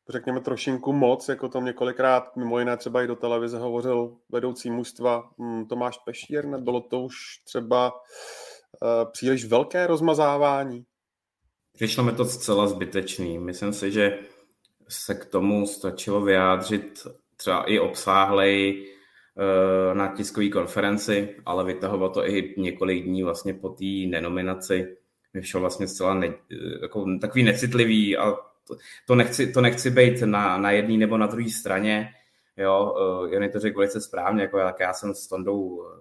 řekněme, 0.09 0.41
trošinku 0.41 0.93
moc, 0.93 1.29
jako 1.29 1.49
to 1.49 1.61
několikrát, 1.61 2.37
mimo 2.37 2.59
jiné 2.59 2.77
třeba 2.77 3.03
i 3.03 3.07
do 3.07 3.17
televize 3.17 3.59
hovořil 3.59 4.17
vedoucí 4.33 4.71
mužstva 4.71 5.31
hm, 5.39 5.67
Tomáš 5.67 5.99
Pešír, 5.99 6.47
nebylo 6.47 6.81
to 6.81 7.01
už 7.01 7.15
třeba 7.45 7.93
uh, 7.93 9.11
příliš 9.13 9.45
velké 9.45 9.87
rozmazávání? 9.87 10.85
Přišlo 11.73 12.05
mi 12.05 12.13
to 12.13 12.25
zcela 12.25 12.67
zbytečný. 12.67 13.39
Myslím 13.39 13.73
si, 13.73 13.93
že 13.93 14.19
se 14.89 15.15
k 15.15 15.25
tomu 15.25 15.67
stačilo 15.67 16.21
vyjádřit 16.21 17.07
třeba 17.37 17.65
i 17.65 17.79
obsáhlej 17.79 18.87
uh, 19.37 19.97
na 19.97 20.17
tiskové 20.17 20.49
konferenci, 20.49 21.37
ale 21.47 21.65
vytahoval 21.65 22.11
to 22.11 22.29
i 22.29 22.55
několik 22.59 23.05
dní 23.05 23.23
vlastně 23.23 23.55
po 23.55 23.69
té 23.69 23.85
nenominaci 24.09 24.97
mi 25.37 25.43
všel 25.43 25.61
vlastně 25.61 25.89
zcela 25.89 26.14
ne, 26.14 26.34
jako 26.82 27.07
takový 27.20 27.45
necitlivý 27.45 28.16
a 28.16 28.32
to, 28.66 28.76
to, 29.07 29.14
nechci, 29.14 29.53
to 29.53 29.61
nechci 29.61 29.91
být 29.91 30.20
na, 30.20 30.59
na 30.59 30.70
jedné 30.70 30.97
nebo 30.97 31.18
na 31.18 31.26
druhé 31.26 31.51
straně. 31.51 32.12
Jo, 32.57 32.95
uh, 32.97 33.32
Jony 33.32 33.49
to 33.49 33.61
řekl 33.61 33.78
velice 33.78 34.01
správně, 34.01 34.43
jako 34.43 34.59
jak 34.59 34.80
já 34.80 34.93
jsem 34.93 35.14
s 35.14 35.26
Tondou 35.26 35.84
eh, 35.87 36.01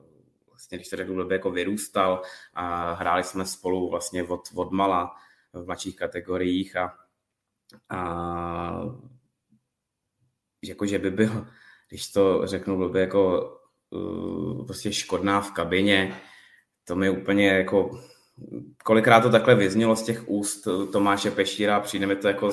vlastně, 0.50 0.78
když 0.78 0.90
to 0.90 0.96
řekl, 0.96 1.14
blbě, 1.14 1.36
jako 1.36 1.52
vyrůstal 1.52 2.22
a 2.54 2.94
hráli 2.94 3.24
jsme 3.24 3.46
spolu 3.46 3.90
vlastně 3.90 4.24
od, 4.24 4.42
od 4.56 4.72
mala 4.72 5.16
v 5.54 5.66
mladších 5.66 5.96
kategoriích 5.96 6.76
a, 6.76 6.94
a 7.90 8.82
jako, 10.64 10.86
že 10.86 11.00
by 11.00 11.12
byl, 11.12 11.48
když 11.90 12.12
to 12.12 12.48
řeknu 12.48 12.78
blbě, 12.78 13.02
jako 13.02 13.52
uh, 13.90 14.66
prostě 14.66 14.94
škodná 14.94 15.42
v 15.42 15.52
kabině, 15.52 16.22
to 16.84 16.96
mi 16.96 17.10
úplně 17.10 17.48
jako 17.48 18.02
kolikrát 18.84 19.22
to 19.22 19.30
takhle 19.30 19.56
vyznělo 19.56 19.96
z 19.96 20.04
těch 20.04 20.30
úst 20.30 20.68
Tomáše 20.92 21.32
Pešíra, 21.32 21.80
přijde 21.80 22.08
mi 22.08 22.16
to 22.16 22.28
jako, 22.28 22.52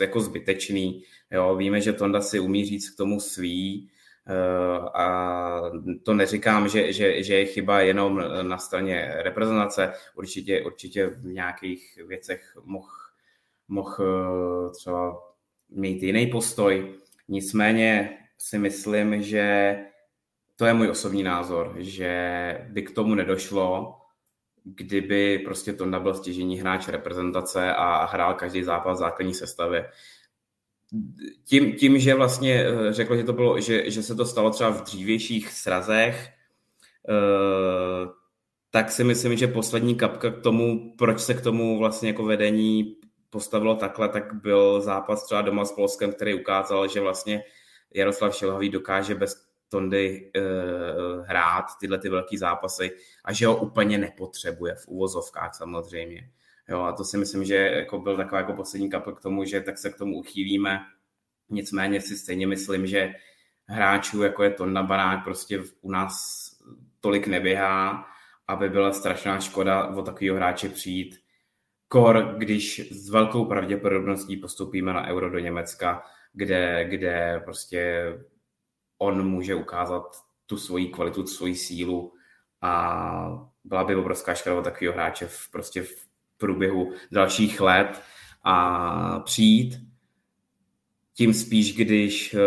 jako 0.00 0.20
zbytečný. 0.20 1.04
Jo, 1.30 1.56
víme, 1.56 1.80
že 1.80 1.92
Tonda 1.92 2.20
si 2.20 2.40
umí 2.40 2.64
říct 2.64 2.90
k 2.90 2.96
tomu 2.96 3.20
svý, 3.20 3.90
eh, 4.26 4.88
a 4.94 5.60
to 6.04 6.14
neříkám, 6.14 6.68
že, 6.68 6.92
že, 6.92 7.22
že 7.22 7.34
je 7.34 7.44
chyba 7.44 7.80
jenom 7.80 8.24
na 8.42 8.58
straně 8.58 9.14
reprezentace, 9.16 9.92
určitě, 10.14 10.62
určitě 10.62 11.06
v 11.06 11.24
nějakých 11.24 11.98
věcech 12.06 12.56
mohl 12.64 12.88
moh 13.68 14.00
eh, 14.00 14.70
třeba 14.70 15.18
mít 15.70 16.02
jiný 16.02 16.26
postoj. 16.26 16.94
Nicméně 17.28 18.18
si 18.38 18.58
myslím, 18.58 19.22
že 19.22 19.76
to 20.56 20.66
je 20.66 20.74
můj 20.74 20.88
osobní 20.88 21.22
názor, 21.22 21.74
že 21.78 22.66
by 22.68 22.82
k 22.82 22.94
tomu 22.94 23.14
nedošlo, 23.14 23.98
kdyby 24.64 25.38
prostě 25.38 25.72
to 25.72 25.86
byl 25.86 26.14
stěžení 26.14 26.60
hráč 26.60 26.88
reprezentace 26.88 27.74
a 27.74 28.04
hrál 28.04 28.34
každý 28.34 28.62
zápas 28.62 28.98
v 28.98 29.00
základní 29.00 29.34
sestavě. 29.34 29.90
Tím, 31.44 31.72
tím, 31.72 31.98
že 31.98 32.14
vlastně 32.14 32.66
eh, 32.66 32.92
řekl, 32.92 33.16
že 33.16 33.24
to 33.24 33.32
bylo, 33.32 33.60
že, 33.60 33.90
že 33.90 34.02
se 34.02 34.14
to 34.14 34.24
stalo 34.24 34.50
třeba 34.50 34.70
v 34.70 34.82
dřívějších 34.82 35.52
srazech, 35.52 36.28
eh, 37.08 38.08
tak 38.70 38.90
si 38.90 39.04
myslím, 39.04 39.36
že 39.36 39.46
poslední 39.46 39.94
kapka 39.94 40.30
k 40.30 40.42
tomu, 40.42 40.94
proč 40.98 41.20
se 41.20 41.34
k 41.34 41.40
tomu 41.40 41.78
vlastně 41.78 42.08
jako 42.08 42.24
vedení 42.24 42.96
postavilo 43.30 43.74
takhle, 43.74 44.08
tak 44.08 44.34
byl 44.34 44.80
zápas 44.80 45.24
třeba 45.24 45.42
doma 45.42 45.64
s 45.64 45.72
Polskem, 45.72 46.12
který 46.12 46.34
ukázal, 46.34 46.88
že 46.88 47.00
vlastně 47.00 47.42
Jaroslav 47.94 48.36
Šilhavý 48.36 48.68
dokáže 48.68 49.14
bez 49.14 49.51
Tondy 49.72 50.32
uh, 50.36 51.26
hrát 51.26 51.64
tyhle 51.80 51.98
ty 51.98 52.08
velké 52.08 52.38
zápasy 52.38 52.90
a 53.24 53.32
že 53.32 53.46
ho 53.46 53.56
úplně 53.56 53.98
nepotřebuje 53.98 54.74
v 54.74 54.88
úvozovkách 54.88 55.54
samozřejmě. 55.54 56.30
Jo, 56.68 56.80
a 56.80 56.92
to 56.92 57.04
si 57.04 57.18
myslím, 57.18 57.44
že 57.44 57.56
jako 57.56 57.98
byl 57.98 58.16
taková 58.16 58.40
jako 58.40 58.52
poslední 58.52 58.90
kapel 58.90 59.12
k 59.12 59.20
tomu, 59.20 59.44
že 59.44 59.60
tak 59.60 59.78
se 59.78 59.90
k 59.90 59.98
tomu 59.98 60.18
uchýlíme. 60.18 60.80
Nicméně 61.50 62.00
si 62.00 62.16
stejně 62.16 62.46
myslím, 62.46 62.86
že 62.86 63.14
hráčů, 63.68 64.22
jako 64.22 64.42
je 64.42 64.50
Tonda 64.50 64.82
Barák, 64.82 65.24
prostě 65.24 65.62
u 65.80 65.90
nás 65.90 66.48
tolik 67.00 67.26
neběhá, 67.26 68.06
aby 68.48 68.68
byla 68.68 68.92
strašná 68.92 69.40
škoda 69.40 69.86
o 69.86 70.02
takového 70.02 70.36
hráče 70.36 70.68
přijít. 70.68 71.18
Kor, 71.88 72.34
když 72.38 72.92
s 72.92 73.10
velkou 73.10 73.44
pravděpodobností 73.44 74.36
postupíme 74.36 74.92
na 74.92 75.08
Euro 75.08 75.30
do 75.30 75.38
Německa, 75.38 76.02
kde, 76.32 76.84
kde 76.88 77.40
prostě 77.44 78.12
on 79.02 79.28
může 79.28 79.54
ukázat 79.54 80.16
tu 80.46 80.56
svoji 80.56 80.88
kvalitu, 80.88 81.22
tu 81.22 81.28
svoji 81.28 81.54
sílu 81.54 82.12
a 82.60 83.48
byla 83.64 83.84
by 83.84 83.96
obrovská 83.96 84.34
škoda 84.34 84.62
takového 84.62 84.94
hráče 84.94 85.26
v, 85.26 85.50
prostě 85.50 85.82
v 85.82 86.06
průběhu 86.36 86.92
dalších 87.12 87.60
let 87.60 88.02
a 88.44 89.20
přijít. 89.20 89.80
Tím 91.14 91.34
spíš, 91.34 91.76
když 91.76 92.34
eh, 92.34 92.38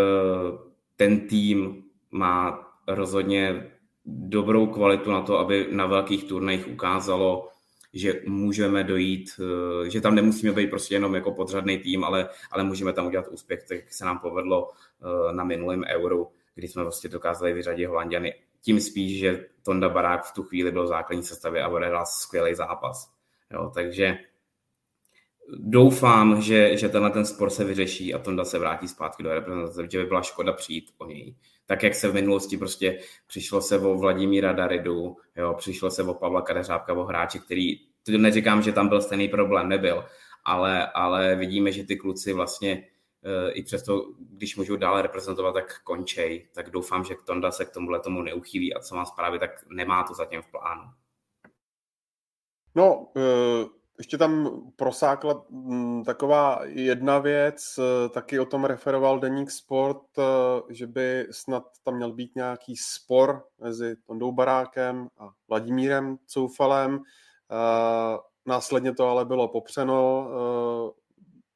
ten 0.96 1.28
tým 1.28 1.84
má 2.12 2.60
rozhodně 2.88 3.72
dobrou 4.06 4.68
kvalitu 4.68 5.12
na 5.12 5.22
to, 5.22 5.40
aby 5.40 5.68
na 5.72 5.86
velkých 5.86 6.24
turnajích 6.24 6.68
ukázalo, 6.68 7.50
že 7.94 8.22
můžeme 8.28 8.84
dojít, 8.84 9.30
eh, 9.40 9.90
že 9.90 10.02
tam 10.02 10.16
nemusíme 10.16 10.52
být 10.52 10.70
prostě 10.70 10.96
jenom 10.96 11.16
jako 11.16 11.32
podřadný 11.32 11.78
tým, 11.78 12.04
ale, 12.04 12.30
ale 12.52 12.64
můžeme 12.64 12.94
tam 12.94 13.08
udělat 13.08 13.28
úspěch, 13.28 13.64
tak 13.64 13.94
se 13.94 14.06
nám 14.06 14.20
povedlo 14.20 14.70
eh, 14.72 15.34
na 15.34 15.44
minulém 15.44 15.84
euru 15.84 16.32
kdy 16.56 16.68
jsme 16.68 16.84
vlastně 16.84 17.10
dokázali 17.10 17.54
vyřadit 17.54 17.86
Holandiany. 17.86 18.34
Tím 18.62 18.80
spíš, 18.80 19.20
že 19.20 19.46
Tonda 19.64 19.90
Barák 19.90 20.26
v 20.26 20.34
tu 20.34 20.44
chvíli 20.44 20.72
byl 20.72 20.84
v 20.84 20.88
základní 20.88 21.24
sestavě 21.24 21.64
a 21.64 21.68
odehrál 21.68 22.06
skvělý 22.06 22.56
zápas. 22.56 23.12
Jo, 23.52 23.72
takže 23.74 24.18
doufám, 25.58 26.42
že, 26.42 26.78
že 26.78 26.90
tenhle 26.90 27.12
ten 27.12 27.26
spor 27.26 27.50
se 27.50 27.64
vyřeší 27.64 28.14
a 28.14 28.20
Tonda 28.20 28.46
se 28.46 28.60
vrátí 28.60 28.88
zpátky 28.88 29.24
do 29.24 29.34
reprezentace, 29.34 29.88
že 29.92 29.98
by 29.98 30.06
byla 30.06 30.22
škoda 30.22 30.54
přijít 30.54 30.94
o 30.98 31.06
něj. 31.06 31.36
Tak, 31.66 31.84
jak 31.84 31.96
se 31.96 32.10
v 32.10 32.14
minulosti 32.14 32.58
prostě 32.58 33.00
přišlo 33.28 33.62
se 33.62 33.80
o 33.80 33.98
Vladimíra 33.98 34.54
Daridu, 34.54 35.18
jo, 35.36 35.54
přišlo 35.58 35.92
se 35.92 36.04
o 36.04 36.14
Pavla 36.14 36.42
Kadeřábka, 36.42 36.94
o 36.94 37.04
hráči, 37.04 37.40
který, 37.40 37.78
to 38.04 38.12
neříkám, 38.18 38.62
že 38.62 38.72
tam 38.72 38.88
byl 38.88 39.02
stejný 39.02 39.28
problém, 39.28 39.70
nebyl, 39.70 40.06
ale, 40.44 40.88
ale 40.88 41.36
vidíme, 41.36 41.72
že 41.72 41.84
ty 41.84 41.96
kluci 41.96 42.34
vlastně 42.34 42.84
i 43.50 43.64
přesto, 43.64 44.14
když 44.20 44.56
můžu 44.56 44.78
dále 44.78 45.02
reprezentovat, 45.02 45.54
tak 45.54 45.84
končej. 45.84 46.50
Tak 46.54 46.70
doufám, 46.70 47.04
že 47.04 47.16
Tonda 47.26 47.52
se 47.52 47.66
k 47.66 47.74
tomuhle 47.74 48.00
tomu 48.00 48.22
neuchýlí 48.22 48.74
a 48.74 48.80
co 48.80 48.96
má 48.96 49.06
zprávy, 49.06 49.40
tak 49.40 49.52
nemá 49.70 50.04
to 50.04 50.14
zatím 50.14 50.42
v 50.42 50.52
plánu. 50.52 50.82
No, 52.76 53.08
e, 53.18 53.22
ještě 53.98 54.18
tam 54.18 54.62
prosákla 54.76 55.46
mm, 55.50 56.04
taková 56.04 56.60
jedna 56.66 57.20
věc, 57.20 57.80
e, 57.80 58.10
taky 58.10 58.40
o 58.40 58.46
tom 58.46 58.66
referoval 58.66 59.20
Deník 59.20 59.52
Sport, 59.52 60.04
že 60.70 60.88
by 60.88 61.28
snad 61.32 61.64
tam 61.84 61.96
měl 61.96 62.14
být 62.14 62.36
nějaký 62.36 62.76
spor 62.78 63.44
mezi 63.62 63.96
Tondou 64.08 64.32
Barákem 64.32 65.08
a 65.18 65.30
Vladimírem 65.50 66.18
Coufalem. 66.28 67.00
Následně 68.46 68.94
to 68.94 69.08
ale 69.08 69.26
bylo 69.26 69.48
popřeno 69.48 70.30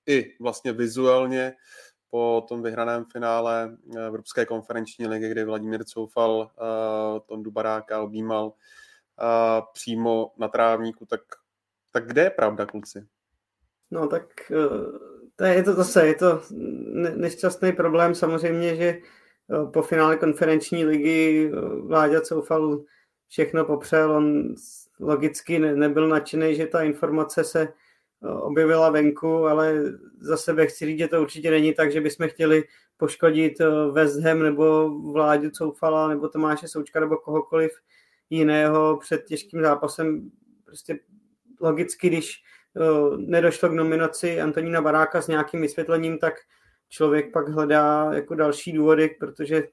i 0.09 0.35
vlastně 0.39 0.73
vizuálně 0.73 1.53
po 2.09 2.45
tom 2.47 2.63
vyhraném 2.63 3.05
finále 3.05 3.77
eh, 3.95 4.07
Evropské 4.07 4.45
konferenční 4.45 5.07
ligy, 5.07 5.29
kdy 5.29 5.43
Vladimír 5.43 5.83
Coufal 5.83 6.31
uh, 6.31 7.19
Tondu 7.25 7.51
Baráka 7.51 8.01
objímal 8.01 8.45
uh, 8.45 8.53
přímo 9.73 10.31
na 10.37 10.47
trávníku, 10.47 11.05
tak, 11.05 11.21
tak 11.91 12.07
kde 12.07 12.21
je 12.21 12.29
pravda, 12.29 12.65
kluci? 12.65 13.07
No 13.91 14.07
tak 14.07 14.23
to 15.35 15.43
je 15.43 15.63
to 15.63 15.73
zase, 15.73 16.07
je 16.07 16.15
to 16.15 16.41
nešťastný 17.15 17.71
problém 17.71 18.15
samozřejmě, 18.15 18.75
že 18.75 18.97
po 19.73 19.81
finále 19.81 20.17
konferenční 20.17 20.85
ligy 20.85 21.51
Vláďa 21.81 22.21
Coufal 22.21 22.79
všechno 23.27 23.65
popřel, 23.65 24.11
on 24.11 24.55
logicky 24.99 25.59
nebyl 25.59 26.07
nadšený, 26.07 26.55
že 26.55 26.67
ta 26.67 26.81
informace 26.81 27.43
se 27.43 27.73
objevila 28.21 28.89
venku, 28.89 29.47
ale 29.47 29.83
za 30.19 30.37
sebe 30.37 30.67
chci 30.67 30.85
říct, 30.85 30.99
že 30.99 31.07
to 31.07 31.21
určitě 31.21 31.51
není 31.51 31.73
tak, 31.73 31.91
že 31.91 32.01
bychom 32.01 32.27
chtěli 32.27 32.63
poškodit 32.97 33.53
West 33.91 34.19
Ham 34.19 34.43
nebo 34.43 34.89
Vláďu 35.11 35.49
Coufala 35.49 36.07
nebo 36.07 36.29
Tomáše 36.29 36.67
Součka 36.67 36.99
nebo 36.99 37.17
kohokoliv 37.17 37.71
jiného 38.29 38.97
před 38.97 39.25
těžkým 39.25 39.61
zápasem. 39.61 40.29
Prostě 40.65 40.99
logicky, 41.61 42.07
když 42.07 42.43
nedošlo 43.17 43.69
k 43.69 43.73
nominaci 43.73 44.41
Antonína 44.41 44.81
Baráka 44.81 45.21
s 45.21 45.27
nějakým 45.27 45.61
vysvětlením, 45.61 46.17
tak 46.17 46.33
člověk 46.89 47.31
pak 47.33 47.49
hledá 47.49 48.13
jako 48.13 48.35
další 48.35 48.71
důvody, 48.71 49.15
protože 49.19 49.63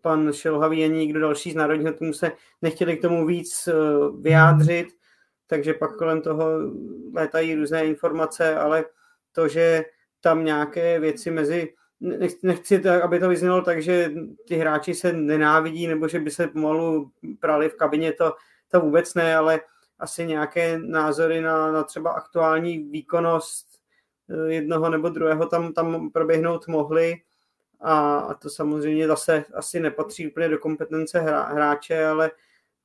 pan 0.00 0.32
Šelhavý 0.32 0.84
ani 0.84 0.98
nikdo 0.98 1.20
další 1.20 1.50
z 1.50 1.54
národního 1.54 1.92
týmu 1.92 2.12
se 2.12 2.32
nechtěli 2.62 2.96
k 2.96 3.02
tomu 3.02 3.26
víc 3.26 3.68
vyjádřit, 4.20 4.86
takže 5.46 5.74
pak 5.74 5.96
kolem 5.96 6.22
toho 6.22 6.46
létají 7.14 7.54
různé 7.54 7.86
informace, 7.86 8.56
ale 8.56 8.84
to, 9.32 9.48
že 9.48 9.84
tam 10.20 10.44
nějaké 10.44 11.00
věci 11.00 11.30
mezi 11.30 11.74
nechci, 12.42 12.88
aby 12.88 13.20
to 13.20 13.28
vyznělo 13.28 13.62
tak, 13.62 13.82
že 13.82 14.12
ty 14.48 14.56
hráči 14.56 14.94
se 14.94 15.12
nenávidí 15.12 15.86
nebo 15.86 16.08
že 16.08 16.20
by 16.20 16.30
se 16.30 16.46
pomalu 16.46 17.10
prali 17.40 17.68
v 17.68 17.74
kabině, 17.74 18.12
to, 18.12 18.34
to 18.68 18.80
vůbec 18.80 19.14
ne, 19.14 19.36
ale 19.36 19.60
asi 19.98 20.26
nějaké 20.26 20.78
názory 20.78 21.40
na, 21.40 21.72
na 21.72 21.82
třeba 21.82 22.10
aktuální 22.10 22.78
výkonnost 22.78 23.66
eh, 24.30 24.52
jednoho 24.52 24.90
nebo 24.90 25.08
druhého 25.08 25.46
tam, 25.46 25.72
tam 25.72 26.10
proběhnout 26.10 26.68
mohly. 26.68 27.16
A, 27.80 28.18
a 28.18 28.34
to 28.34 28.50
samozřejmě 28.50 29.06
zase 29.06 29.44
asi 29.54 29.80
nepatří 29.80 30.30
úplně 30.30 30.48
do 30.48 30.58
kompetence 30.58 31.20
hra, 31.20 31.42
hráče, 31.42 32.06
ale 32.06 32.30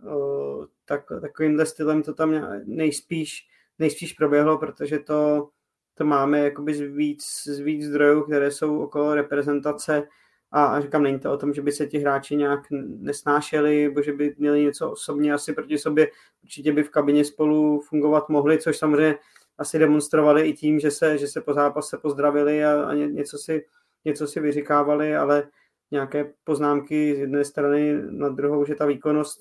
o, 0.08 0.68
tak, 0.90 1.06
takovýmhle 1.22 1.66
stylem 1.66 2.04
to 2.04 2.14
tam 2.14 2.62
nejspíš, 2.66 3.48
nejspíš 3.80 4.14
proběhlo, 4.14 4.58
protože 4.58 5.00
to, 5.00 5.50
to 5.94 6.06
máme 6.06 6.40
jakoby 6.40 6.74
z 6.74 6.82
víc, 6.82 7.24
z 7.46 7.60
víc 7.60 7.86
zdrojů, 7.86 8.24
které 8.24 8.52
jsou 8.52 8.80
okolo 8.80 9.16
reprezentace. 9.16 10.08
A, 10.52 10.66
a 10.66 10.82
říkám, 10.82 11.04
není 11.04 11.20
to 11.20 11.34
o 11.34 11.38
tom, 11.38 11.54
že 11.54 11.62
by 11.62 11.72
se 11.72 11.88
ti 11.88 12.00
hráči 12.00 12.36
nějak 12.36 12.60
nesnášeli, 13.00 13.84
nebo 13.84 14.02
že 14.02 14.14
by 14.14 14.36
měli 14.38 14.64
něco 14.64 14.92
osobně 14.92 15.34
asi 15.34 15.54
proti 15.54 15.78
sobě, 15.78 16.08
určitě 16.44 16.74
by 16.74 16.84
v 16.84 16.90
kabině 16.90 17.26
spolu 17.26 17.82
fungovat 17.82 18.30
mohli, 18.30 18.58
což 18.58 18.78
samozřejmě 18.78 19.16
asi 19.58 19.80
demonstrovali 19.80 20.50
i 20.50 20.54
tím, 20.54 20.80
že 20.80 20.92
se, 20.92 21.18
že 21.18 21.28
se 21.28 21.42
po 21.42 21.54
zápase 21.54 21.98
pozdravili 21.98 22.66
a, 22.66 22.84
a 22.84 22.94
něco, 22.94 23.38
si, 23.38 23.66
něco 24.06 24.28
si 24.28 24.40
vyříkávali, 24.40 25.16
ale 25.16 25.48
nějaké 25.92 26.34
poznámky 26.44 27.16
z 27.16 27.20
jedné 27.20 27.46
strany 27.46 28.02
na 28.10 28.30
druhou, 28.30 28.66
že 28.66 28.76
ta 28.76 28.86
výkonnost 28.86 29.40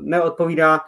neodpovídá 0.00 0.80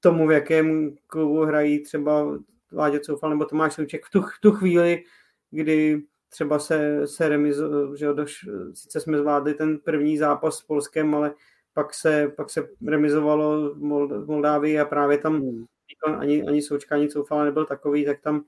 tomu, 0.00 0.26
v 0.26 0.32
jakém 0.32 0.96
klubu 1.06 1.44
hrají 1.44 1.82
třeba 1.82 2.38
Láďa 2.72 2.98
Coufal 2.98 3.30
nebo 3.30 3.44
Tomáš 3.44 3.74
Souček 3.74 4.04
v 4.04 4.10
tu, 4.10 4.22
v 4.22 4.38
tu 4.40 4.52
chvíli, 4.52 5.02
kdy 5.50 6.02
třeba 6.28 6.58
se, 6.58 7.06
se 7.06 7.28
remizo, 7.28 7.96
že 7.96 8.12
doš, 8.12 8.48
sice 8.74 9.00
jsme 9.00 9.18
zvládli 9.18 9.54
ten 9.54 9.78
první 9.78 10.18
zápas 10.18 10.58
s 10.58 10.62
Polskem, 10.62 11.14
ale 11.14 11.34
pak 11.72 11.94
se, 11.94 12.32
pak 12.36 12.50
se 12.50 12.68
remizovalo 12.86 13.74
v 13.74 14.26
Moldávii 14.26 14.80
a 14.80 14.84
právě 14.84 15.18
tam 15.18 15.40
hmm. 15.40 15.64
ani, 16.18 16.42
ani 16.42 16.62
Součka, 16.62 16.94
ani 16.94 17.08
Coufala 17.08 17.44
nebyl 17.44 17.64
takový, 17.64 18.04
tak 18.04 18.20
tam 18.20 18.44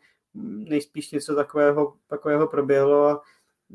nejspíš 0.68 1.10
něco 1.10 1.34
takového, 1.34 1.94
takového 2.06 2.46
proběhlo 2.46 3.08
a 3.08 3.22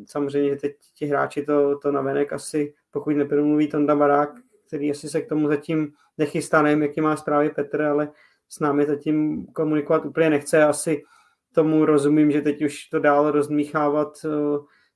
samozřejmě 0.06 0.56
teď 0.56 0.76
ti 0.96 1.06
hráči 1.06 1.44
to, 1.46 1.78
to 1.78 1.92
navenek 1.92 2.34
asi, 2.34 2.74
pokud 2.92 3.10
nepromluví 3.10 3.68
Tonda 3.68 3.96
Barák, 3.96 4.30
který 4.68 4.92
asi 4.92 5.10
se 5.10 5.22
k 5.22 5.30
tomu 5.30 5.48
zatím 5.48 5.92
nechystá, 6.18 6.62
nevím, 6.62 6.82
jaký 6.82 7.02
má 7.02 7.16
zprávy 7.16 7.50
Petr, 7.50 7.82
ale 7.82 8.12
s 8.50 8.60
námi 8.60 8.86
zatím 8.86 9.46
komunikovat 9.46 10.06
úplně 10.06 10.30
nechce. 10.30 10.64
Asi 10.64 11.04
tomu 11.52 11.86
rozumím, 11.86 12.32
že 12.32 12.42
teď 12.42 12.66
už 12.66 12.86
to 12.86 13.00
dál 13.00 13.32
rozmíchávat 13.32 14.18
eh, 14.26 14.30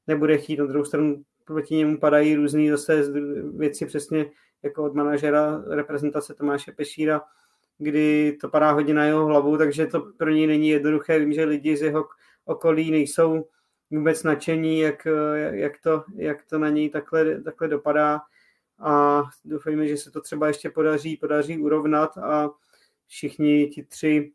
nebude 0.08 0.38
chtít. 0.38 0.60
Na 0.60 0.66
druhou 0.66 0.86
stranu 0.86 1.24
proti 1.46 1.76
němu 1.76 1.98
padají 1.98 2.36
různé 2.36 2.72
zase 2.72 3.04
věci 3.58 3.86
přesně 3.86 4.26
jako 4.64 4.84
od 4.84 4.94
manažera 4.94 5.64
reprezentace 5.68 6.34
Tomáše 6.34 6.72
Pešíra, 6.72 7.22
kdy 7.78 8.38
to 8.42 8.50
padá 8.50 8.72
hodně 8.72 8.94
na 8.94 9.06
jeho 9.06 9.26
hlavu, 9.26 9.58
takže 9.58 9.88
to 9.88 10.02
pro 10.18 10.30
něj 10.30 10.48
není 10.48 10.70
jednoduché. 10.70 11.20
Vím, 11.20 11.34
že 11.34 11.46
lidi 11.46 11.78
z 11.78 11.82
jeho 11.82 12.06
okolí 12.46 12.92
nejsou 12.92 13.46
vůbec 13.92 14.24
nadšení, 14.24 14.80
jak, 14.80 15.08
jak, 15.52 15.74
to, 15.84 16.04
jak 16.16 16.46
to 16.50 16.60
na 16.60 16.70
něj 16.70 16.90
takhle, 16.90 17.42
takhle 17.42 17.68
dopadá 17.68 18.22
a 18.80 19.24
doufejme, 19.46 19.88
že 19.88 19.98
se 19.98 20.12
to 20.12 20.22
třeba 20.22 20.48
ještě 20.48 20.70
podaří, 20.70 21.18
podaří 21.18 21.58
urovnat 21.58 22.18
a 22.18 22.50
všichni 23.08 23.68
ti 23.68 23.84
tři, 23.84 24.32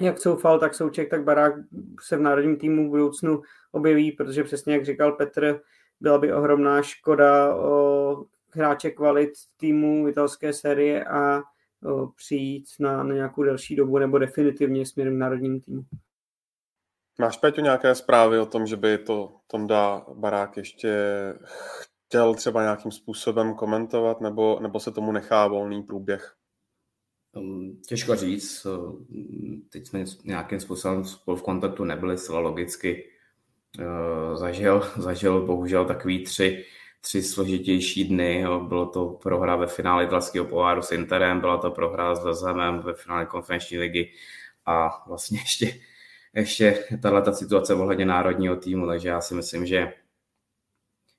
jak 0.00 0.18
Soufal, 0.18 0.58
tak 0.58 0.74
Souček, 0.74 1.10
tak 1.10 1.24
Barák 1.24 1.54
se 2.02 2.16
v 2.16 2.20
národním 2.20 2.56
týmu 2.56 2.86
v 2.86 2.90
budoucnu 2.90 3.42
objeví, 3.72 4.12
protože 4.12 4.44
přesně 4.44 4.74
jak 4.74 4.84
říkal 4.84 5.12
Petr, 5.12 5.60
byla 6.00 6.18
by 6.18 6.32
ohromná 6.32 6.82
škoda 6.82 7.54
o 7.54 8.24
hráče 8.50 8.90
kvalit 8.90 9.32
týmu 9.56 10.08
italské 10.08 10.52
série 10.52 11.04
a 11.04 11.42
o, 11.84 12.06
přijít 12.06 12.64
na, 12.80 13.02
na 13.02 13.14
nějakou 13.14 13.42
delší 13.42 13.76
dobu 13.76 13.98
nebo 13.98 14.18
definitivně 14.18 14.86
směrem 14.86 15.16
k 15.16 15.18
národním 15.18 15.60
týmu. 15.60 15.82
Máš, 17.18 17.36
Peťo, 17.36 17.60
nějaké 17.60 17.94
zprávy 17.94 18.38
o 18.38 18.46
tom, 18.46 18.66
že 18.66 18.76
by 18.76 18.98
to 18.98 19.36
Tonda 19.46 20.06
Barák 20.14 20.56
ještě 20.56 20.94
chtěl 22.06 22.34
třeba 22.34 22.62
nějakým 22.62 22.92
způsobem 22.92 23.54
komentovat, 23.54 24.20
nebo, 24.20 24.58
nebo 24.60 24.80
se 24.80 24.90
tomu 24.90 25.12
nechá 25.12 25.46
volný 25.46 25.82
průběh? 25.82 26.34
Um, 27.36 27.80
těžko 27.88 28.16
říct, 28.16 28.66
teď 29.70 29.86
jsme 29.86 30.04
nějakým 30.24 30.60
způsobem 30.60 31.04
spolu 31.04 31.36
v 31.36 31.42
kontaktu 31.42 31.84
nebyli, 31.84 32.18
zcela 32.18 32.38
logicky 32.38 33.10
uh, 33.78 34.36
zažil, 34.36 34.82
zažil 34.96 35.46
bohužel 35.46 35.84
takový 35.84 36.24
tři, 36.24 36.64
tři 37.00 37.22
složitější 37.22 38.04
dny. 38.04 38.44
Bylo 38.68 38.86
to 38.86 39.06
prohra 39.06 39.56
ve 39.56 39.66
finále 39.66 40.04
italského 40.04 40.46
poháru 40.46 40.82
s 40.82 40.92
Interem, 40.92 41.40
byla 41.40 41.58
to 41.58 41.70
prohra 41.70 42.14
s 42.14 42.24
Vezemem 42.24 42.78
ve 42.78 42.94
finále 42.94 43.26
konferenční 43.26 43.78
ligy 43.78 44.12
a 44.66 45.04
vlastně 45.06 45.38
ještě, 45.38 45.72
ještě 46.34 46.84
tahle 47.02 47.34
situace 47.34 47.74
ohledně 47.74 48.04
národního 48.04 48.56
týmu, 48.56 48.86
takže 48.86 49.08
já 49.08 49.20
si 49.20 49.34
myslím, 49.34 49.66
že 49.66 49.92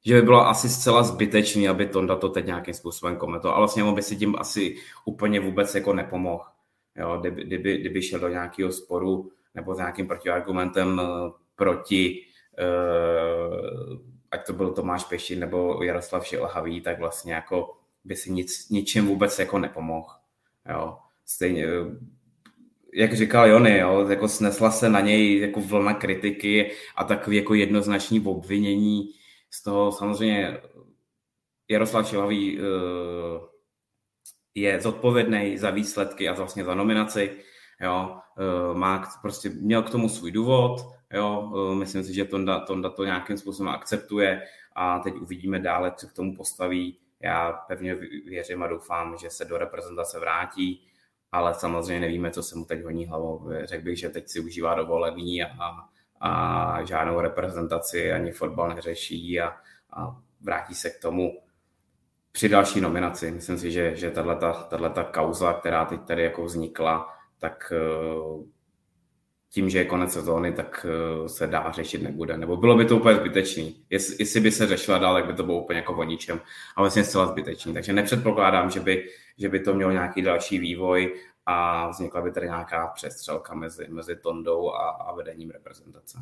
že 0.08 0.16
by 0.16 0.22
bylo 0.22 0.48
asi 0.48 0.70
zcela 0.70 1.04
zbytečný, 1.04 1.70
aby 1.70 1.86
Tonda 1.86 2.16
to 2.16 2.30
teď 2.30 2.46
nějakým 2.46 2.74
způsobem 2.74 3.18
komentoval. 3.18 3.56
A 3.56 3.60
vlastně 3.60 3.84
on 3.84 3.96
by 3.96 4.02
si 4.02 4.16
tím 4.16 4.36
asi 4.40 4.76
úplně 5.06 5.40
vůbec 5.40 5.76
jako 5.76 5.94
nepomohl. 5.94 6.44
Jo, 6.96 7.18
kdyby, 7.20 7.44
kdyby, 7.44 7.78
kdyby 7.78 8.02
šel 8.02 8.20
do 8.20 8.28
nějakého 8.28 8.72
sporu 8.72 9.32
nebo 9.56 9.76
s 9.76 9.78
nějakým 9.78 10.08
protiargumentem 10.08 11.02
eh, 11.02 11.32
proti, 11.56 12.22
uh, 12.60 13.98
ať 14.32 14.46
to 14.46 14.54
byl 14.54 14.72
Tomáš 14.72 15.04
Pešin 15.04 15.40
nebo 15.40 15.84
Jaroslav 15.84 16.28
Šilhavý, 16.28 16.82
tak 16.82 17.00
vlastně 17.00 17.34
jako 17.34 17.78
by 18.04 18.16
si 18.16 18.32
nic, 18.32 18.70
ničem 18.70 19.08
vůbec 19.08 19.40
jako 19.40 19.60
nepomohl. 19.60 20.08
Jo. 20.70 20.98
Stejně, 21.26 21.66
eh, 21.66 21.70
jak 22.96 23.14
říkal 23.14 23.48
Jony, 23.48 23.78
jo, 23.78 24.08
jako 24.10 24.28
snesla 24.28 24.72
se 24.72 24.90
na 24.90 25.00
něj 25.00 25.40
jako 25.40 25.62
vlna 25.62 25.94
kritiky 25.94 26.72
a 26.96 27.04
takový 27.04 27.38
jako 27.38 27.54
jednoznačný 27.54 28.20
obvinění, 28.20 29.10
z 29.52 29.64
toho 29.64 29.92
samozřejmě 29.92 30.58
Jaroslav 31.70 32.08
Šilavý 32.08 32.60
eh, 32.60 32.62
je 34.56 34.82
zodpovědný 34.82 35.58
za 35.58 35.70
výsledky 35.70 36.30
a 36.30 36.34
vlastně 36.34 36.64
za 36.64 36.76
nominaci. 36.76 37.38
Jo, 37.82 38.18
eh, 38.38 38.78
má, 38.78 39.12
prostě 39.22 39.50
měl 39.50 39.84
k 39.84 39.90
tomu 39.90 40.10
svůj 40.10 40.32
důvod, 40.32 40.82
jo, 41.14 41.54
eh, 41.56 41.76
myslím 41.76 42.04
si, 42.04 42.14
že 42.14 42.26
Tonda, 42.26 42.60
Tonda 42.60 42.90
to 42.90 43.06
nějakým 43.06 43.38
způsobem 43.38 43.74
akceptuje 43.74 44.42
a 44.76 45.00
teď 45.00 45.14
uvidíme 45.14 45.60
dále, 45.60 45.94
co 45.98 46.08
k 46.08 46.14
tomu 46.14 46.36
postaví. 46.36 47.00
Já 47.20 47.52
pevně 47.52 47.96
věřím 48.26 48.64
a 48.64 48.68
doufám, 48.68 49.18
že 49.18 49.30
se 49.30 49.46
do 49.46 49.58
reprezentace 49.58 50.20
vrátí, 50.20 50.88
ale 51.36 51.54
samozřejmě 51.54 52.00
nevíme, 52.00 52.32
co 52.32 52.44
se 52.44 52.56
mu 52.56 52.66
teď 52.66 52.84
honí 52.84 53.06
hlavou. 53.06 53.50
Řekl 53.64 53.84
bych, 53.84 54.00
že 54.00 54.10
teď 54.10 54.30
si 54.30 54.40
užívá 54.40 54.76
dovolený 54.76 55.44
a, 55.44 55.50
a 56.22 56.84
žádnou 56.84 57.20
reprezentaci 57.20 58.12
ani 58.12 58.32
fotbal 58.32 58.76
neřeší 58.76 59.42
a, 59.42 59.54
a 59.94 60.16
vrátí 60.42 60.76
se 60.76 60.90
k 60.90 61.02
tomu 61.02 61.32
při 62.32 62.50
další 62.50 62.82
nominaci. 62.82 63.32
Myslím 63.32 63.58
si, 63.58 63.72
že, 63.72 63.96
že 63.96 64.12
tato 64.12 65.04
kauza, 65.12 65.54
která 65.54 65.86
teď 65.86 66.02
tady 66.02 66.24
jako 66.24 66.44
vznikla, 66.44 67.10
tak 67.40 67.74
eh, 67.76 68.55
tím, 69.56 69.70
že 69.70 69.78
je 69.78 69.86
konec 69.86 70.14
sezóny, 70.14 70.54
tak 70.54 70.86
eh, 70.90 71.30
se 71.30 71.48
dá 71.48 71.72
řešit 71.72 72.02
nebude. 72.02 72.38
Nebo 72.38 72.58
bylo 72.58 72.76
by 72.76 72.86
to 72.86 72.98
úplně 72.98 73.16
zbytečný. 73.16 73.86
Jestli, 73.90 74.16
jestli 74.20 74.40
by 74.40 74.52
se 74.52 74.68
řešila 74.68 74.98
dál, 74.98 75.14
tak 75.14 75.26
by 75.26 75.34
to 75.34 75.44
bylo 75.44 75.62
úplně 75.62 75.80
jako 75.80 75.94
o 75.94 76.04
ničem. 76.04 76.42
A 76.76 76.82
vlastně 76.82 77.04
zcela 77.04 77.26
zbytečný. 77.26 77.74
Takže 77.74 77.94
nepředpokládám, 77.94 78.70
že 78.70 78.80
by, 78.80 79.10
že 79.38 79.50
by 79.50 79.60
to 79.60 79.74
mělo 79.74 79.92
nějaký 79.92 80.22
další 80.22 80.60
vývoj 80.60 81.16
a 81.46 81.88
vznikla 81.90 82.22
by 82.22 82.32
tady 82.32 82.46
nějaká 82.46 82.88
přestřelka 82.88 83.56
mezi, 83.56 83.88
mezi 83.90 84.16
Tondou 84.16 84.72
a, 84.72 84.90
a 84.90 85.16
vedením 85.16 85.50
reprezentace. 85.50 86.18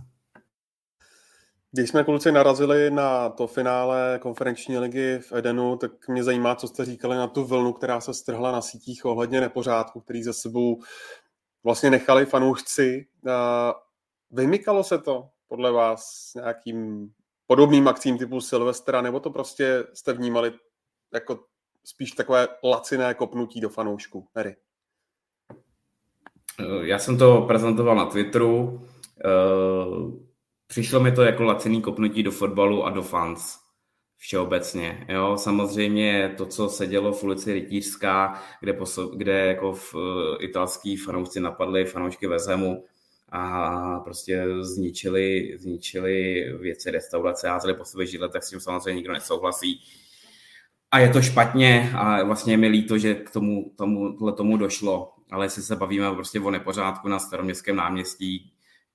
Když 1.72 1.90
jsme 1.90 2.04
kluci 2.04 2.32
narazili 2.32 2.92
na 2.92 3.30
to 3.30 3.48
finále 3.48 4.20
konferenční 4.22 4.78
ligy 4.78 5.20
v 5.20 5.34
Edenu, 5.34 5.78
tak 5.78 5.92
mě 6.08 6.24
zajímá, 6.24 6.56
co 6.56 6.68
jste 6.68 6.86
říkali 6.86 7.16
na 7.16 7.28
tu 7.28 7.44
vlnu, 7.44 7.74
která 7.74 8.02
se 8.02 8.14
strhla 8.14 8.52
na 8.52 8.62
sítích 8.62 9.06
ohledně 9.06 9.42
nepořádku, 9.42 10.00
který 10.00 10.24
za 10.24 10.34
sebou 10.34 10.82
vlastně 11.64 11.90
nechali 11.90 12.26
fanoušci. 12.26 13.08
Vymykalo 14.32 14.84
se 14.84 14.98
to 14.98 15.30
podle 15.48 15.72
vás 15.72 16.32
nějakým 16.36 17.10
podobným 17.48 17.88
akcím 17.88 18.18
typu 18.18 18.42
Silvestra, 18.42 19.02
nebo 19.02 19.20
to 19.20 19.30
prostě 19.30 19.88
jste 19.94 20.14
vnímali 20.14 20.54
jako 21.14 21.40
spíš 21.86 22.12
takové 22.12 22.48
laciné 22.64 23.14
kopnutí 23.14 23.62
do 23.62 23.70
fanoušku? 23.70 24.28
Harry. 24.36 24.56
Já 26.82 27.00
jsem 27.00 27.18
to 27.18 27.42
prezentoval 27.42 27.96
na 27.96 28.06
Twitteru. 28.06 28.88
Přišlo 30.68 31.00
mi 31.00 31.12
to 31.12 31.24
jako 31.24 31.44
laciný 31.44 31.82
kopnutí 31.82 32.24
do 32.24 32.32
fotbalu 32.32 32.86
a 32.86 32.90
do 32.90 33.02
fans 33.02 33.63
všeobecně. 34.24 35.06
Jo, 35.10 35.38
samozřejmě 35.38 36.34
to, 36.38 36.46
co 36.46 36.70
se 36.70 36.88
dělo 36.88 37.12
v 37.14 37.24
ulici 37.24 37.54
Rytířská, 37.54 38.42
kde, 38.60 38.74
poso- 38.74 39.18
kde 39.18 39.46
jako 39.46 39.74
v, 39.74 39.96
uh, 39.96 40.02
italský 40.40 40.98
fanoušci 40.98 41.40
napadli 41.40 41.86
fanoušky 41.86 42.28
Vezemu 42.28 42.84
a 43.30 44.00
prostě 44.00 44.46
zničili, 44.62 45.58
zničili 45.58 46.44
věci 46.60 46.92
restaurace, 46.92 47.50
házeli 47.50 47.74
po 47.74 47.86
sobě 47.86 48.06
židle, 48.08 48.30
tak 48.30 48.44
s 48.44 48.50
tím 48.50 48.60
samozřejmě 48.60 48.96
nikdo 48.96 49.14
nesouhlasí. 49.14 49.82
A 50.92 51.00
je 51.00 51.10
to 51.10 51.22
špatně 51.22 51.92
a 51.96 52.24
vlastně 52.24 52.54
je 52.54 52.58
mi 52.58 52.68
líto, 52.68 52.98
že 52.98 53.16
k 53.16 53.30
tomu, 53.30 53.72
tomu, 53.78 54.32
tomu 54.32 54.58
došlo. 54.58 55.14
Ale 55.32 55.46
jestli 55.46 55.62
se 55.62 55.76
bavíme 55.76 56.12
prostě 56.12 56.40
o 56.40 56.52
nepořádku 56.52 57.08
na 57.08 57.20
staroměstském 57.20 57.76
náměstí, 57.76 58.53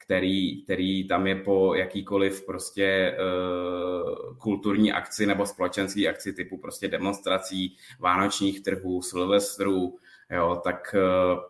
který, 0.08 0.62
který 0.62 1.08
tam 1.08 1.26
je 1.26 1.36
po 1.36 1.74
jakýkoliv 1.74 2.46
prostě 2.46 3.16
uh, 3.18 4.36
kulturní 4.38 4.92
akci 4.92 5.26
nebo 5.26 5.46
společenský 5.46 6.08
akci 6.08 6.32
typu 6.32 6.58
prostě 6.58 6.88
demonstrací, 6.88 7.76
vánočních 8.00 8.62
trhů, 8.62 9.02
silvestrů, 9.02 9.98
jo, 10.30 10.60
tak 10.64 10.94
uh, 10.94 11.40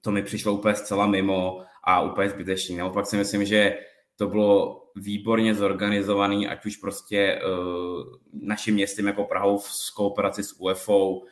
to 0.00 0.10
mi 0.10 0.22
přišlo 0.22 0.52
úplně 0.52 0.74
zcela 0.74 1.06
mimo 1.06 1.62
a 1.84 2.02
úplně 2.02 2.28
zbytečný. 2.28 2.76
Naopak 2.76 3.06
si 3.06 3.16
myslím, 3.16 3.44
že 3.44 3.78
to 4.16 4.26
bylo 4.26 4.82
výborně 4.96 5.54
zorganizovaný, 5.54 6.48
ať 6.48 6.66
už 6.66 6.76
prostě 6.76 7.42
uh, 7.42 8.04
naším 8.32 8.74
městem 8.74 9.06
jako 9.06 9.24
Prahou 9.24 9.58
v 9.58 9.68
kooperaci 9.96 10.44
s 10.44 10.60
UFO. 10.60 11.22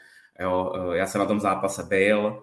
Jo, 0.40 0.72
uh, 0.76 0.92
já 0.92 1.06
jsem 1.06 1.18
na 1.18 1.26
tom 1.26 1.40
zápase 1.40 1.82
byl, 1.82 2.42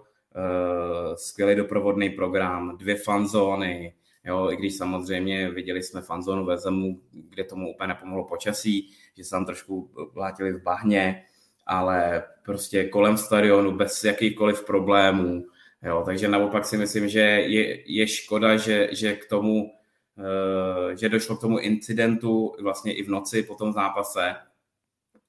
skvělý 1.14 1.54
doprovodný 1.54 2.10
program, 2.10 2.76
dvě 2.76 2.94
fanzóny, 2.94 3.94
jo, 4.24 4.50
i 4.50 4.56
když 4.56 4.76
samozřejmě 4.76 5.50
viděli 5.50 5.82
jsme 5.82 6.00
fanzónu 6.00 6.44
ve 6.44 6.58
Zemu, 6.58 7.00
kde 7.12 7.44
tomu 7.44 7.70
úplně 7.74 7.88
nepomohlo 7.88 8.24
počasí, 8.24 8.90
že 9.16 9.24
se 9.24 9.30
tam 9.30 9.44
trošku 9.44 9.90
vlátili 10.14 10.52
v 10.52 10.62
bahně, 10.62 11.24
ale 11.66 12.24
prostě 12.44 12.84
kolem 12.84 13.16
stadionu 13.16 13.72
bez 13.72 14.04
jakýchkoliv 14.04 14.64
problémů, 14.64 15.44
jo, 15.82 16.02
takže 16.06 16.28
naopak 16.28 16.64
si 16.64 16.76
myslím, 16.76 17.08
že 17.08 17.20
je, 17.20 17.92
je 17.92 18.06
škoda, 18.06 18.56
že, 18.56 18.88
že 18.92 19.14
k 19.14 19.28
tomu 19.28 19.64
uh, 19.64 20.96
že 20.96 21.08
došlo 21.08 21.36
k 21.36 21.40
tomu 21.40 21.58
incidentu 21.58 22.54
vlastně 22.62 22.94
i 22.94 23.02
v 23.02 23.08
noci 23.08 23.42
po 23.42 23.54
tom 23.54 23.72
zápase, 23.72 24.34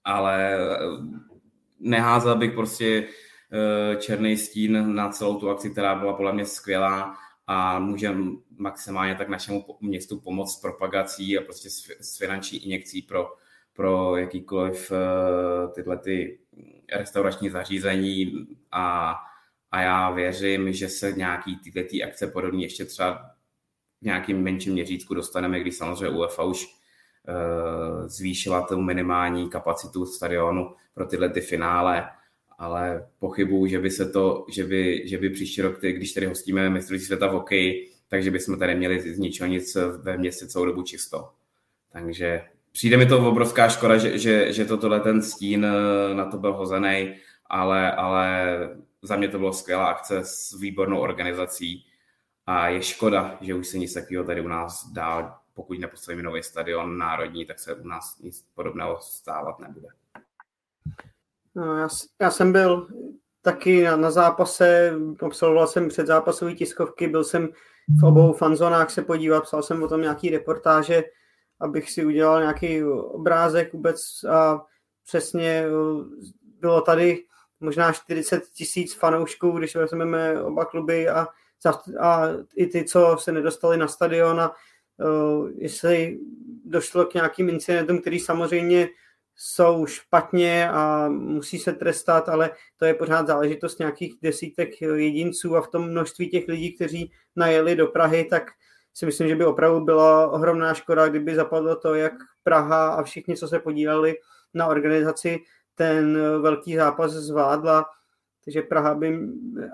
ale 0.04 0.58
neházel 1.80 2.36
bych 2.36 2.54
prostě 2.54 3.04
Eh, 3.04 3.28
černý 4.00 4.38
stín 4.38 4.95
na 4.95 5.10
celou 5.10 5.39
tu 5.39 5.50
akci, 5.50 5.70
která 5.70 5.95
byla 5.95 6.14
podle 6.14 6.34
mě 6.34 6.45
skvělá 6.45 7.18
a 7.47 7.80
může 7.80 8.16
maximálně 8.58 9.16
tak 9.16 9.30
našemu 9.30 9.66
městu 9.82 10.20
pomoct 10.20 10.54
s 10.54 10.62
propagací 10.62 11.38
a 11.38 11.41
prostě 11.41 11.70
s 12.00 12.18
finanční 12.18 12.66
injekcí 12.66 13.02
pro, 13.02 13.34
pro 13.74 14.18
jakýkoliv 14.18 14.91
eh, 14.91 15.68
tyhle 15.68 15.97
ty 15.97 16.39
restaurační 16.93 17.50
zařízení. 17.50 18.47
A, 18.72 19.16
a 19.72 19.82
já 19.82 20.12
věřím, 20.12 20.74
že 20.74 20.89
se 20.89 21.12
nějaký 21.12 21.58
tyhle 21.58 21.84
ty 21.84 22.04
akce 22.04 22.28
podobně 22.28 22.66
ještě 22.66 22.86
třeba 22.86 23.32
v 24.02 24.06
nějakým 24.06 24.43
menším 24.43 24.74
měřítku 24.74 25.14
dostaneme, 25.14 25.60
když 25.60 25.76
samozřejmě 25.76 26.10
UEFA 26.10 26.43
už 26.43 26.66
uh, 26.66 28.08
zvýšila 28.08 28.68
tu 28.68 28.82
minimální 28.82 29.50
kapacitu 29.50 30.06
stadionu 30.06 30.76
pro 30.93 31.06
tyhle 31.06 31.30
ty 31.30 31.41
finále 31.41 32.10
ale 32.60 33.07
pochybuju, 33.20 33.68
že 33.68 33.80
by 33.80 33.91
se 33.91 34.10
to, 34.10 34.45
že 34.49 34.64
by, 34.64 35.07
že 35.07 35.18
by 35.18 35.30
příští 35.30 35.62
rok, 35.62 35.82
když 35.82 36.14
tady 36.14 36.26
hostíme 36.26 36.70
mistrovství 36.70 37.05
světa 37.05 37.28
v 37.28 37.32
hokeji, 37.32 37.91
takže 38.07 38.32
bychom 38.32 38.60
tady 38.60 38.76
měli 38.76 39.14
z 39.14 39.20
ničeho 39.20 39.47
nic 39.47 39.78
ve 40.01 40.18
městě 40.18 40.47
celou 40.47 40.66
dobu 40.66 40.84
čisto. 40.84 41.30
Takže 41.93 42.41
přijde 42.72 42.97
mi 42.97 43.05
to 43.05 43.30
obrovská 43.30 43.70
škoda, 43.70 43.97
že, 43.97 44.18
že, 44.18 44.53
že 44.53 44.66
to 44.66 44.78
tohle 44.78 44.99
ten 44.99 45.22
stín 45.22 45.66
eh, 45.66 46.16
na 46.16 46.26
to 46.26 46.38
byl 46.38 46.53
hozený, 46.53 47.16
ale, 47.45 47.91
ale 47.91 48.57
za 49.01 49.16
mě 49.16 49.28
to 49.28 49.38
bylo 49.38 49.53
skvělá 49.53 49.86
akce 49.86 50.20
s 50.24 50.60
výbornou 50.60 50.99
organizací 50.99 51.86
a 52.45 52.70
je 52.70 52.82
škoda, 52.82 53.38
že 53.41 53.55
už 53.55 53.68
se 53.68 53.78
nic 53.78 53.93
takového 53.93 54.24
tady 54.24 54.41
u 54.41 54.47
nás 54.47 54.91
dál, 54.91 55.36
pokud 55.53 55.80
nepostavíme 55.80 56.24
nový 56.24 56.43
stadion 56.43 56.97
národní, 56.97 57.45
tak 57.45 57.60
se 57.60 57.74
u 57.74 57.88
nás 57.88 58.20
nic 58.20 58.45
podobného 58.55 58.97
stávat 59.01 59.60
nebude. 59.60 59.88
No, 61.60 61.78
já, 61.78 61.88
já 62.22 62.32
jsem 62.32 62.51
byl 62.51 62.88
taky 63.41 63.84
na, 63.84 63.95
na 63.95 64.12
zápase, 64.12 64.93
absolvoval 65.22 65.68
jsem 65.68 65.89
předzápasové 65.89 66.53
tiskovky, 66.53 67.07
byl 67.07 67.24
jsem 67.24 67.49
v 67.99 68.05
obou 68.05 68.34
fanzonách 68.34 68.89
se 68.89 69.01
podívat, 69.01 69.43
psal 69.43 69.64
jsem 69.64 69.84
o 69.84 69.88
tom 69.88 70.01
nějaký 70.01 70.30
reportáže, 70.30 71.03
abych 71.60 71.91
si 71.91 72.05
udělal 72.05 72.41
nějaký 72.41 72.84
obrázek 72.84 73.74
vůbec 73.74 74.24
a 74.30 74.66
přesně 75.05 75.66
bylo 76.60 76.82
tady 76.82 77.24
možná 77.60 77.91
40 77.91 78.43
tisíc 78.53 78.93
fanoušků, 78.93 79.51
když 79.51 79.76
vezmeme 79.76 80.41
oba 80.41 80.66
kluby 80.66 81.10
a, 81.10 81.28
a 81.99 82.28
i 82.55 82.68
ty, 82.68 82.84
co 82.84 83.18
se 83.20 83.32
nedostali 83.32 83.78
na 83.78 83.88
stadion 83.88 84.41
a 84.41 84.51
uh, 84.97 85.49
jestli 85.55 86.20
došlo 86.66 87.05
k 87.05 87.14
nějakým 87.14 87.49
incidentům, 87.49 88.01
který 88.01 88.20
samozřejmě 88.20 88.89
jsou 89.41 89.85
špatně 89.85 90.69
a 90.69 91.09
musí 91.09 91.59
se 91.59 91.73
trestat, 91.73 92.29
ale 92.29 92.51
to 92.77 92.85
je 92.85 92.93
pořád 92.93 93.27
záležitost 93.27 93.79
nějakých 93.79 94.13
desítek 94.21 94.81
jedinců 94.81 95.55
a 95.55 95.61
v 95.61 95.67
tom 95.67 95.89
množství 95.89 96.29
těch 96.29 96.47
lidí, 96.47 96.75
kteří 96.75 97.11
najeli 97.35 97.75
do 97.75 97.87
Prahy, 97.87 98.25
tak 98.25 98.43
si 98.93 99.05
myslím, 99.05 99.27
že 99.27 99.35
by 99.35 99.45
opravdu 99.45 99.85
byla 99.85 100.27
ohromná 100.31 100.73
škoda, 100.73 101.07
kdyby 101.07 101.35
zapadlo 101.35 101.75
to, 101.75 101.95
jak 101.95 102.13
Praha 102.43 102.89
a 102.89 103.03
všichni, 103.03 103.37
co 103.37 103.47
se 103.47 103.59
podíleli 103.59 104.15
na 104.53 104.67
organizaci, 104.67 105.39
ten 105.75 106.19
velký 106.41 106.75
zápas 106.75 107.11
zvládla. 107.11 107.85
Takže 108.45 108.61
Praha 108.61 108.95
by 108.95 109.19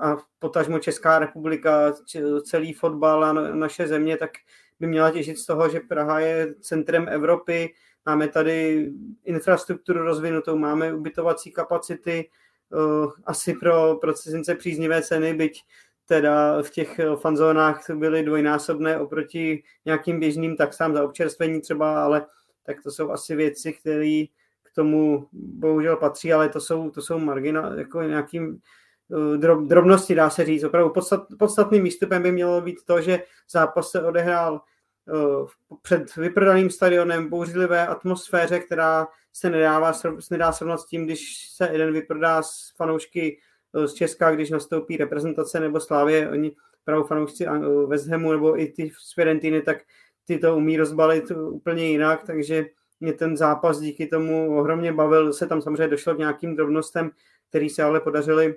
a 0.02 0.18
potažmo 0.40 0.80
Česká 0.80 1.20
republika, 1.20 1.94
celý 2.46 2.74
fotbal 2.74 3.24
a 3.24 3.34
naše 3.34 3.88
země, 3.88 4.18
tak 4.18 4.32
by 4.80 4.88
měla 4.88 5.12
těžit 5.12 5.38
z 5.38 5.46
toho, 5.46 5.70
že 5.70 5.80
Praha 5.80 6.20
je 6.20 6.56
centrem 6.62 7.08
Evropy, 7.10 7.74
Máme 8.06 8.28
tady 8.28 8.90
infrastrukturu 9.24 10.04
rozvinutou, 10.04 10.58
máme 10.58 10.94
ubytovací 10.94 11.52
kapacity, 11.52 12.30
uh, 12.70 13.12
asi 13.26 13.54
pro, 13.54 13.96
pro 13.96 14.14
cizince 14.14 14.56
příznivé 14.56 15.02
ceny, 15.02 15.34
byť 15.34 15.62
teda 16.06 16.62
v 16.62 16.70
těch 16.70 17.00
fanzónách 17.16 17.90
byly 17.90 18.24
dvojnásobné 18.24 19.00
oproti 19.00 19.64
nějakým 19.86 20.20
běžným 20.20 20.56
taxám 20.56 20.94
za 20.94 21.04
občerstvení 21.04 21.62
třeba, 21.62 22.04
ale 22.04 22.26
tak 22.64 22.84
to 22.84 22.92
jsou 22.92 23.12
asi 23.12 23.36
věci, 23.36 23.74
které 23.74 24.24
k 24.64 24.76
tomu 24.76 25.28
bohužel 25.34 25.96
patří, 25.96 26.34
ale 26.34 26.50
to 26.50 26.60
jsou, 26.60 26.90
to 26.90 27.02
jsou 27.02 27.20
margina, 27.20 27.74
jako 27.78 28.02
nějakým 28.02 28.60
uh, 29.08 29.38
drob, 29.38 29.64
drobnosti, 29.64 30.16
dá 30.16 30.30
se 30.30 30.46
říct. 30.46 30.64
Opravdu 30.64 30.90
podstat, 30.90 31.24
podstatným 31.40 31.84
výstupem 31.84 32.24
by 32.24 32.32
mělo 32.32 32.62
být 32.62 32.86
to, 32.86 33.02
že 33.02 33.24
zápas 33.50 33.92
se 33.92 34.04
odehrál 34.04 34.62
Eh, 34.62 34.75
před 35.82 36.16
vyprodaným 36.16 36.70
stadionem, 36.70 37.30
bouřlivé 37.30 37.88
atmosféře, 37.88 38.60
která 38.60 39.08
se 39.34 39.50
nedává, 39.50 39.94
se 39.94 40.10
nedá 40.32 40.52
srovnat 40.52 40.78
s 40.78 40.86
tím, 40.86 41.06
když 41.06 41.50
se 41.50 41.70
jeden 41.72 41.94
vyprodá 41.94 42.42
z 42.42 42.72
fanoušky 42.76 43.40
eh, 43.76 43.88
z 43.88 43.94
Česka, 43.94 44.32
když 44.32 44.50
nastoupí 44.50 44.98
reprezentace 44.98 45.60
nebo 45.60 45.80
Slávě, 45.80 46.30
oni 46.30 46.56
pravou 46.84 47.04
fanoušci 47.04 47.46
eh, 47.48 48.12
Hamu 48.12 48.32
nebo 48.32 48.60
i 48.60 48.68
ty 48.68 48.92
z 49.00 49.14
Fiorentíny, 49.14 49.62
tak 49.62 49.78
ty 50.26 50.38
to 50.38 50.56
umí 50.56 50.78
rozbalit 50.78 51.32
úplně 51.32 51.90
jinak, 51.90 52.24
takže 52.24 52.66
mě 53.00 53.14
ten 53.14 53.38
zápas 53.38 53.80
díky 53.80 54.08
tomu 54.08 54.58
ohromně 54.58 54.94
bavil. 54.94 55.34
Se 55.34 55.48
tam 55.48 55.62
samozřejmě 55.62 55.88
došlo 55.88 56.16
k 56.16 56.18
nějakým 56.18 56.56
drobnostem, 56.56 57.12
který 57.50 57.70
se 57.70 57.84
ale 57.84 58.00
podařili 58.00 58.56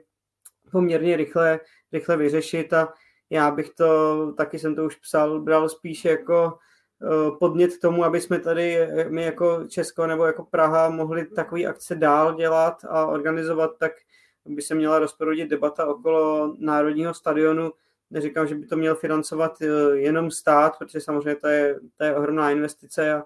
poměrně 0.72 1.16
rychle, 1.16 1.60
rychle 1.92 2.16
vyřešit 2.16 2.72
a 2.72 2.94
já 3.30 3.50
bych 3.50 3.70
to, 3.70 4.32
taky 4.36 4.58
jsem 4.58 4.74
to 4.74 4.84
už 4.84 4.96
psal, 4.96 5.40
bral 5.40 5.68
spíš 5.68 6.04
jako 6.04 6.58
eh, 7.02 7.30
podnět 7.38 7.78
tomu, 7.78 8.04
aby 8.04 8.20
jsme 8.20 8.38
tady 8.38 8.88
my 9.08 9.22
jako 9.22 9.64
Česko 9.68 10.06
nebo 10.06 10.26
jako 10.26 10.44
Praha 10.44 10.90
mohli 10.90 11.26
takový 11.26 11.66
akce 11.66 11.94
dál 11.94 12.34
dělat 12.34 12.84
a 12.88 13.06
organizovat, 13.06 13.70
tak 13.78 13.92
by 14.46 14.62
se 14.62 14.74
měla 14.74 14.98
rozproudit 14.98 15.50
debata 15.50 15.86
okolo 15.86 16.54
Národního 16.58 17.14
stadionu, 17.14 17.72
neříkám, 18.10 18.46
že 18.46 18.54
by 18.54 18.66
to 18.66 18.76
měl 18.76 18.94
financovat 18.94 19.62
jenom 19.92 20.30
stát, 20.30 20.78
protože 20.78 21.00
samozřejmě 21.00 21.34
to 21.34 21.48
je, 21.48 21.80
to 21.96 22.04
je 22.04 22.16
ohromná 22.16 22.50
investice 22.50 23.14
a, 23.14 23.24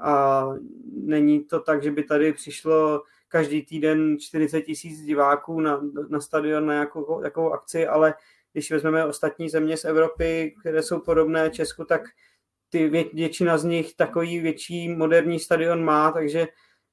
a 0.00 0.44
není 0.92 1.44
to 1.44 1.60
tak, 1.60 1.82
že 1.82 1.90
by 1.90 2.02
tady 2.02 2.32
přišlo 2.32 3.02
každý 3.28 3.62
týden 3.62 4.18
40 4.18 4.62
tisíc 4.62 5.00
diváků 5.00 5.60
na, 5.60 5.80
na 6.08 6.20
stadion 6.20 6.66
na 6.66 6.72
nějakou, 6.72 7.18
nějakou 7.18 7.52
akci, 7.52 7.86
ale 7.86 8.14
když 8.52 8.70
vezmeme 8.70 9.04
ostatní 9.04 9.48
země 9.48 9.76
z 9.76 9.84
Evropy, 9.84 10.54
které 10.60 10.82
jsou 10.82 11.00
podobné 11.00 11.50
Česku, 11.50 11.84
tak 11.84 12.02
ty 12.70 12.88
vě, 12.88 13.04
většina 13.12 13.58
z 13.58 13.64
nich 13.64 13.94
takový 13.94 14.40
větší 14.40 14.88
moderní 14.88 15.38
stadion 15.38 15.84
má, 15.84 16.12
takže 16.12 16.48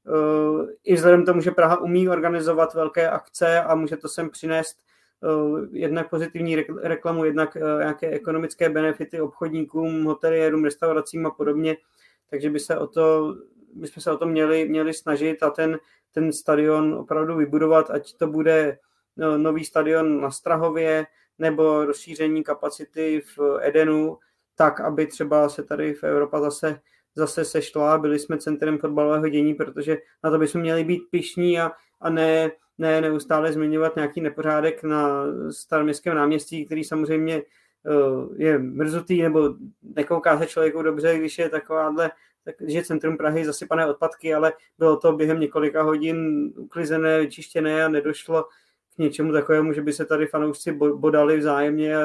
uh, 0.07 0.67
i 0.83 0.95
vzhledem 0.95 1.25
tomu, 1.25 1.41
že 1.41 1.51
Praha 1.51 1.81
umí 1.81 2.09
organizovat 2.09 2.73
velké 2.73 3.09
akce 3.09 3.61
a 3.61 3.75
může 3.75 3.97
to 3.97 4.09
sem 4.09 4.29
přinést 4.29 4.77
uh, 5.21 5.59
jednak 5.71 6.09
pozitivní 6.09 6.55
reklamu, 6.81 7.25
jednak 7.25 7.55
uh, 7.55 7.79
nějaké 7.79 8.09
ekonomické 8.09 8.69
benefity 8.69 9.21
obchodníkům, 9.21 10.03
hoteliérům, 10.03 10.63
restauracím 10.63 11.25
a 11.25 11.31
podobně, 11.31 11.77
takže 12.29 12.49
by 12.49 12.59
se 12.59 12.77
o 12.77 12.87
to, 12.87 13.35
bychom 13.73 14.03
se 14.03 14.11
o 14.11 14.17
to 14.17 14.25
měli, 14.25 14.69
měli 14.69 14.93
snažit 14.93 15.43
a 15.43 15.49
ten, 15.49 15.79
ten 16.11 16.33
stadion 16.33 16.93
opravdu 16.93 17.35
vybudovat, 17.35 17.91
ať 17.91 18.17
to 18.17 18.27
bude 18.27 18.77
no, 19.17 19.37
nový 19.37 19.65
stadion 19.65 20.21
na 20.21 20.31
Strahově, 20.31 21.05
nebo 21.39 21.85
rozšíření 21.85 22.43
kapacity 22.43 23.21
v 23.37 23.59
Edenu, 23.61 24.17
tak, 24.55 24.79
aby 24.79 25.07
třeba 25.07 25.49
se 25.49 25.63
tady 25.63 25.93
v 25.93 26.03
Evropa 26.03 26.39
zase, 26.39 26.79
zase 27.15 27.45
sešla, 27.45 27.97
byli 27.97 28.19
jsme 28.19 28.37
centrem 28.37 28.77
fotbalového 28.77 29.29
dění, 29.29 29.53
protože 29.53 29.97
na 30.23 30.31
to 30.31 30.37
bychom 30.37 30.61
měli 30.61 30.83
být 30.83 31.01
pišní 31.11 31.59
a, 31.59 31.71
a 32.01 32.09
ne, 32.09 32.51
ne 32.77 33.01
neustále 33.01 33.53
zmiňovat 33.53 33.95
nějaký 33.95 34.21
nepořádek 34.21 34.83
na 34.83 35.23
staroměstském 35.51 36.15
náměstí, 36.15 36.65
který 36.65 36.83
samozřejmě 36.83 37.41
uh, 37.41 38.35
je 38.37 38.59
mrzutý 38.59 39.21
nebo 39.21 39.53
nekouká 39.81 40.39
se 40.39 40.45
člověku 40.45 40.81
dobře, 40.81 41.17
když 41.17 41.37
je 41.37 41.49
takováhle 41.49 42.11
tak, 42.45 42.55
že 42.67 42.83
centrum 42.83 43.17
Prahy 43.17 43.45
zasypané 43.45 43.87
odpadky, 43.87 44.33
ale 44.33 44.53
bylo 44.77 44.97
to 44.97 45.13
během 45.13 45.39
několika 45.39 45.83
hodin 45.83 46.51
uklizené, 46.57 47.19
vyčištěné 47.19 47.85
a 47.85 47.89
nedošlo 47.89 48.45
k 48.95 48.97
něčemu 48.97 49.31
takovému, 49.31 49.73
že 49.73 49.81
by 49.81 49.93
se 49.93 50.05
tady 50.05 50.27
fanoušci 50.27 50.71
bodali 50.71 51.37
vzájemně 51.37 51.95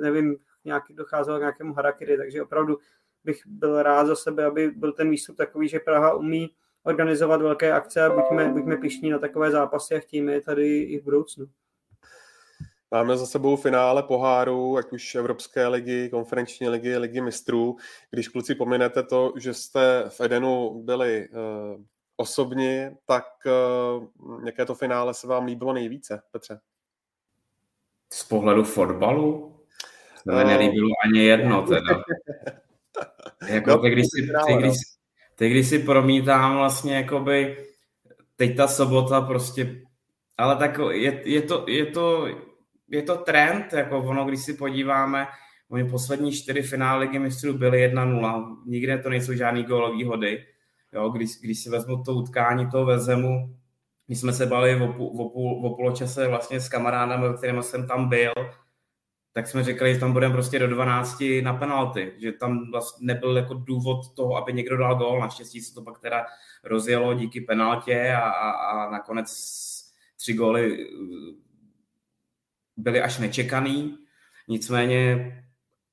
nevím, 0.00 0.36
nějaký, 0.64 0.94
docházelo 0.94 1.38
k 1.38 1.40
nějakému 1.40 1.74
harakiri, 1.74 2.16
takže 2.16 2.42
opravdu 2.42 2.78
bych 3.24 3.42
byl 3.46 3.82
rád 3.82 4.06
za 4.06 4.16
sebe, 4.16 4.44
aby 4.44 4.70
byl 4.70 4.92
ten 4.92 5.10
výstup 5.10 5.36
takový, 5.36 5.68
že 5.68 5.80
Praha 5.80 6.14
umí 6.14 6.50
organizovat 6.82 7.42
velké 7.42 7.72
akce 7.72 8.02
a 8.02 8.10
buďme, 8.10 8.48
buďme 8.48 8.76
pišní 8.76 9.10
na 9.10 9.18
takové 9.18 9.50
zápasy 9.50 9.94
a 9.94 10.00
chtějme 10.00 10.32
je 10.32 10.40
tady 10.40 10.78
i 10.78 11.00
v 11.00 11.04
budoucnu. 11.04 11.46
Máme 12.90 13.16
za 13.16 13.26
sebou 13.26 13.56
finále 13.56 14.02
poháru, 14.02 14.76
ať 14.76 14.92
už 14.92 15.14
Evropské 15.14 15.66
ligy, 15.66 16.08
konferenční 16.08 16.68
ligy, 16.68 16.96
ligy 16.96 17.20
mistrů. 17.20 17.76
Když 18.10 18.28
kluci 18.28 18.54
pominete 18.54 19.02
to, 19.02 19.32
že 19.36 19.54
jste 19.54 20.04
v 20.08 20.20
Edenu 20.20 20.82
byli 20.84 21.28
uh, 21.28 21.82
osobně, 22.20 22.96
tak 23.06 23.24
uh, 23.46 24.08
jaké 24.46 24.64
to 24.64 24.74
finále 24.74 25.14
se 25.14 25.26
vám 25.26 25.44
líbilo 25.44 25.72
nejvíce, 25.72 26.22
Petře? 26.30 26.60
Z 28.12 28.24
pohledu 28.24 28.64
fotbalu? 28.64 29.56
To 30.26 30.32
mi 30.32 30.44
nelíbilo 30.44 30.88
ani 31.04 31.24
jedno 31.24 31.66
teda. 31.66 32.04
jako 33.48 33.70
no, 33.70 33.78
teď, 33.78 33.92
když 33.92 34.06
si, 34.06 34.32
teď, 34.46 34.56
když, 34.58 34.76
teď, 35.34 35.50
když 35.50 35.68
si 35.68 35.78
promítám 35.78 36.56
vlastně 36.56 36.96
jakoby 36.96 37.66
teď 38.36 38.56
ta 38.56 38.68
sobota 38.68 39.20
prostě, 39.20 39.82
ale 40.38 40.56
tak 40.56 40.78
je, 40.90 41.22
je, 41.24 41.42
to, 41.42 41.64
je, 41.68 41.86
to, 41.86 42.26
je 42.88 43.02
to 43.02 43.16
trend, 43.16 43.72
jako 43.72 43.98
ono, 43.98 44.24
když 44.24 44.40
si 44.44 44.54
podíváme, 44.54 45.26
oni 45.70 45.90
poslední 45.90 46.32
čtyři 46.32 46.62
finále 46.62 47.00
ligy 47.00 47.18
mistrů 47.18 47.58
byly 47.58 47.94
1-0, 47.94 48.56
nikde 48.66 48.98
to 48.98 49.10
nejsou 49.10 49.32
žádný 49.32 49.62
gólový 49.62 50.04
hody, 50.04 50.44
jo, 50.92 51.08
když, 51.08 51.30
když 51.40 51.62
si 51.62 51.70
vezmu 51.70 52.02
to 52.02 52.14
utkání 52.14 52.70
toho 52.70 52.86
vezemu, 52.86 53.56
my 54.08 54.16
jsme 54.16 54.32
se 54.32 54.46
bali 54.46 54.80
o, 54.80 54.94
o, 54.98 55.68
o, 55.68 55.76
poločase 55.76 56.28
vlastně 56.28 56.60
s 56.60 56.68
kamarádem, 56.68 57.36
kterým 57.36 57.62
jsem 57.62 57.86
tam 57.86 58.08
byl, 58.08 58.32
tak 59.32 59.46
jsme 59.46 59.64
řekli, 59.64 59.94
že 59.94 60.00
tam 60.00 60.12
budeme 60.12 60.34
prostě 60.34 60.58
do 60.58 60.68
12 60.68 61.24
na 61.42 61.54
penalty, 61.54 62.12
že 62.18 62.32
tam 62.32 62.70
vlastně 62.70 63.06
nebyl 63.06 63.36
jako 63.36 63.54
důvod 63.54 64.14
toho, 64.14 64.36
aby 64.36 64.52
někdo 64.52 64.76
dal 64.76 64.94
gól. 64.94 65.20
Naštěstí 65.20 65.60
se 65.60 65.74
to 65.74 65.82
pak 65.82 65.98
teda 65.98 66.26
rozjelo 66.64 67.14
díky 67.14 67.40
penaltě 67.40 68.12
a, 68.12 68.28
a, 68.28 68.50
a 68.50 68.90
nakonec 68.90 69.28
tři 70.16 70.34
góly 70.34 70.86
uh, 70.86 71.34
byly 72.76 73.02
až 73.02 73.18
nečekaný. 73.18 73.98
Nicméně 74.48 75.32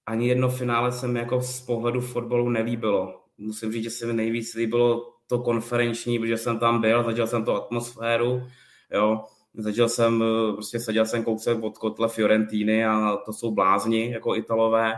ani 0.05 0.27
jedno 0.27 0.49
finále 0.49 0.91
se 0.91 1.07
mi 1.07 1.19
jako 1.19 1.41
z 1.41 1.61
pohledu 1.61 2.01
fotbalu 2.01 2.49
nelíbilo. 2.49 3.24
Musím 3.37 3.71
říct, 3.71 3.83
že 3.83 3.89
se 3.89 4.05
mi 4.05 4.13
nejvíc 4.13 4.53
líbilo 4.53 5.13
to 5.27 5.39
konferenční, 5.39 6.19
protože 6.19 6.37
jsem 6.37 6.59
tam 6.59 6.81
byl, 6.81 7.03
zažil 7.03 7.27
jsem 7.27 7.45
tu 7.45 7.51
atmosféru, 7.51 8.47
jo, 8.91 9.23
Zažil 9.57 9.89
jsem, 9.89 10.23
eh, 10.23 10.53
prostě 10.53 10.79
seděl 10.79 11.05
jsem 11.05 11.23
kousek 11.23 11.63
od 11.63 11.77
kotle 11.77 12.09
Fiorentiny 12.09 12.85
a 12.85 13.17
to 13.25 13.33
jsou 13.33 13.51
blázni 13.51 14.11
jako 14.11 14.35
Italové, 14.35 14.93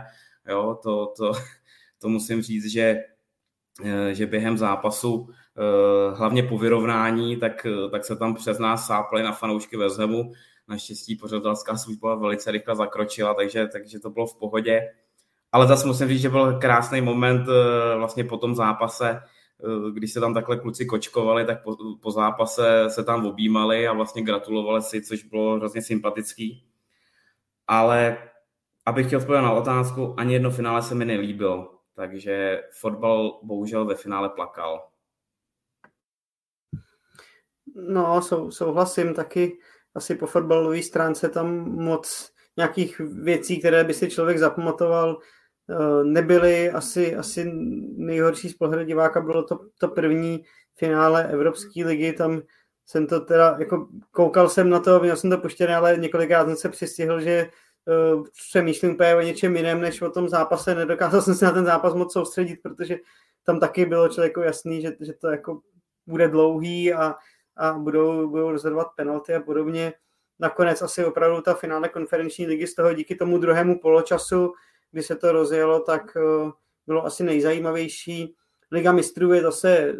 jo, 0.48 0.78
to, 0.82 1.12
to, 1.16 1.32
to 1.98 2.08
musím 2.08 2.42
říct, 2.42 2.72
že, 2.72 3.02
eh, 3.84 4.14
že 4.14 4.26
během 4.26 4.58
zápasu, 4.58 5.28
eh, 5.30 6.14
hlavně 6.14 6.42
po 6.42 6.58
vyrovnání, 6.58 7.36
tak, 7.36 7.66
tak 7.90 8.04
se 8.04 8.16
tam 8.16 8.34
přes 8.34 8.58
nás 8.58 8.86
sápali 8.86 9.22
na 9.22 9.32
fanoušky 9.32 9.76
ve 9.76 9.90
zemu. 9.90 10.32
Naštěstí 10.68 11.16
pořadatelská 11.16 11.76
služba 11.76 12.14
velice 12.14 12.50
rychle 12.50 12.76
zakročila, 12.76 13.34
takže, 13.34 13.66
takže 13.66 14.00
to 14.00 14.10
bylo 14.10 14.26
v 14.26 14.38
pohodě. 14.38 14.80
Ale 15.52 15.66
zase 15.66 15.86
musím 15.86 16.08
říct, 16.08 16.20
že 16.20 16.28
byl 16.28 16.58
krásný 16.58 17.00
moment 17.00 17.46
vlastně 17.96 18.24
po 18.24 18.36
tom 18.36 18.54
zápase, 18.54 19.20
Eh, 19.64 19.90
když 19.90 20.12
se 20.12 20.20
tam 20.20 20.34
takhle 20.34 20.58
kluci 20.58 20.86
kočkovali, 20.86 21.46
tak 21.46 21.62
po, 21.62 21.76
po 22.02 22.10
zápase 22.10 22.84
se 22.88 23.04
tam 23.04 23.26
objímali 23.26 23.88
a 23.88 23.92
vlastně 23.92 24.22
gratulovali 24.22 24.82
si, 24.82 25.02
což 25.02 25.22
bylo 25.24 25.56
hrozně 25.56 25.82
sympatický. 25.82 26.64
Ale 27.66 28.30
abych 28.86 29.06
chtěl 29.06 29.18
odpovědět 29.18 29.42
na 29.42 29.52
otázku, 29.52 30.14
ani 30.20 30.32
jedno 30.32 30.50
finále 30.50 30.82
se 30.82 30.94
mi 30.94 31.04
nelíbilo, 31.04 31.80
takže 31.94 32.62
fotbal 32.80 33.40
bohužel 33.42 33.84
ve 33.84 33.94
finále 33.94 34.28
plakal. 34.28 34.88
No, 37.74 38.22
sou, 38.22 38.50
souhlasím 38.50 39.14
taky. 39.14 39.58
Asi 39.94 40.14
po 40.14 40.26
fotbalové 40.26 40.82
stránce 40.82 41.28
tam 41.28 41.70
moc 41.70 42.32
nějakých 42.56 43.00
věcí, 43.00 43.58
které 43.58 43.84
by 43.84 43.94
si 43.94 44.10
člověk 44.10 44.38
zapamatoval, 44.38 45.18
Eh, 45.18 45.20
nebyly 46.02 46.70
asi, 46.70 47.16
asi 47.16 47.50
nejhorší 47.96 48.48
z 48.48 48.54
pohledu 48.54 48.84
diváka, 48.84 49.20
bylo 49.20 49.42
to, 49.42 49.60
to 49.78 49.88
první 49.88 50.44
finále 50.76 51.28
Evropské 51.28 51.84
ligy, 51.84 52.12
tam 52.12 52.42
jsem 52.86 53.06
to 53.06 53.20
teda, 53.20 53.56
jako 53.58 53.88
koukal 54.10 54.48
jsem 54.48 54.70
na 54.70 54.80
to, 54.80 55.00
měl 55.00 55.16
jsem 55.16 55.30
to 55.30 55.38
puštěné, 55.38 55.76
ale 55.76 55.96
několikrát 55.96 56.46
jsem 56.46 56.56
se 56.56 56.68
přistihl, 56.68 57.20
že 57.20 57.50
uh, 58.14 58.24
přemýšlím 58.48 58.92
úplně 58.92 59.14
o 59.14 59.20
něčem 59.20 59.56
jiném, 59.56 59.80
než 59.80 60.02
o 60.02 60.10
tom 60.10 60.28
zápase, 60.28 60.74
nedokázal 60.74 61.22
jsem 61.22 61.34
se 61.34 61.44
na 61.44 61.52
ten 61.52 61.64
zápas 61.64 61.94
moc 61.94 62.12
soustředit, 62.12 62.56
protože 62.62 62.96
tam 63.44 63.60
taky 63.60 63.86
bylo 63.86 64.08
člověku 64.08 64.40
jasný, 64.40 64.82
že, 64.82 64.92
že 65.00 65.12
to 65.12 65.28
jako 65.28 65.60
bude 66.06 66.28
dlouhý 66.28 66.92
a, 66.92 67.14
a 67.56 67.72
budou, 67.72 68.28
budou 68.28 68.50
rozhodovat 68.50 68.88
penalty 68.96 69.34
a 69.34 69.40
podobně. 69.40 69.92
Nakonec 70.38 70.82
asi 70.82 71.04
opravdu 71.04 71.40
ta 71.40 71.54
finále 71.54 71.88
konferenční 71.88 72.46
ligy 72.46 72.66
z 72.66 72.74
toho 72.74 72.94
díky 72.94 73.14
tomu 73.14 73.38
druhému 73.38 73.80
poločasu 73.80 74.52
kdy 74.92 75.02
se 75.02 75.16
to 75.16 75.32
rozjelo, 75.32 75.80
tak 75.80 76.16
eh, 76.16 76.50
bylo 76.86 77.04
asi 77.04 77.24
nejzajímavější. 77.24 78.34
Liga 78.72 78.92
mistrů 78.92 79.32
je 79.32 79.42
zase, 79.42 79.94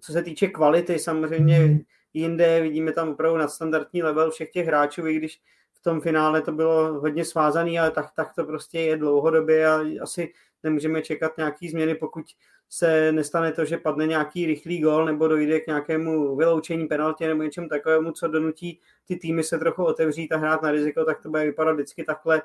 co 0.00 0.12
se 0.12 0.22
týče 0.22 0.48
kvality, 0.48 0.98
samozřejmě 0.98 1.80
jinde, 2.12 2.60
vidíme 2.60 2.92
tam 2.92 3.08
opravdu 3.08 3.38
nadstandardní 3.38 4.02
level 4.02 4.30
všech 4.30 4.50
těch 4.50 4.66
hráčů, 4.66 5.06
i 5.06 5.14
když 5.14 5.40
v 5.74 5.82
tom 5.82 6.00
finále 6.00 6.42
to 6.42 6.52
bylo 6.52 7.00
hodně 7.00 7.24
svázaný, 7.24 7.78
ale 7.78 7.90
tak, 7.90 8.06
tak 8.16 8.34
to 8.34 8.44
prostě 8.44 8.80
je 8.80 8.96
dlouhodobě 8.96 9.66
a 9.66 9.84
asi 10.02 10.32
nemůžeme 10.62 11.02
čekat 11.02 11.36
nějaký 11.36 11.68
změny, 11.68 11.94
pokud 11.94 12.24
se 12.70 13.12
nestane 13.12 13.52
to, 13.52 13.64
že 13.64 13.78
padne 13.78 14.06
nějaký 14.06 14.46
rychlý 14.46 14.80
gol 14.80 15.04
nebo 15.04 15.28
dojde 15.28 15.60
k 15.60 15.66
nějakému 15.66 16.36
vyloučení 16.36 16.86
penaltě 16.86 17.28
nebo 17.28 17.42
něčemu 17.42 17.68
takovému, 17.68 18.12
co 18.12 18.28
donutí 18.28 18.80
ty 19.04 19.16
týmy 19.16 19.42
se 19.42 19.58
trochu 19.58 19.84
otevřít 19.84 20.32
a 20.32 20.36
hrát 20.36 20.62
na 20.62 20.70
riziko, 20.70 21.04
tak 21.04 21.22
to 21.22 21.30
bude 21.30 21.44
vypadat 21.44 21.72
vždycky 21.72 22.04
takhle 22.04 22.42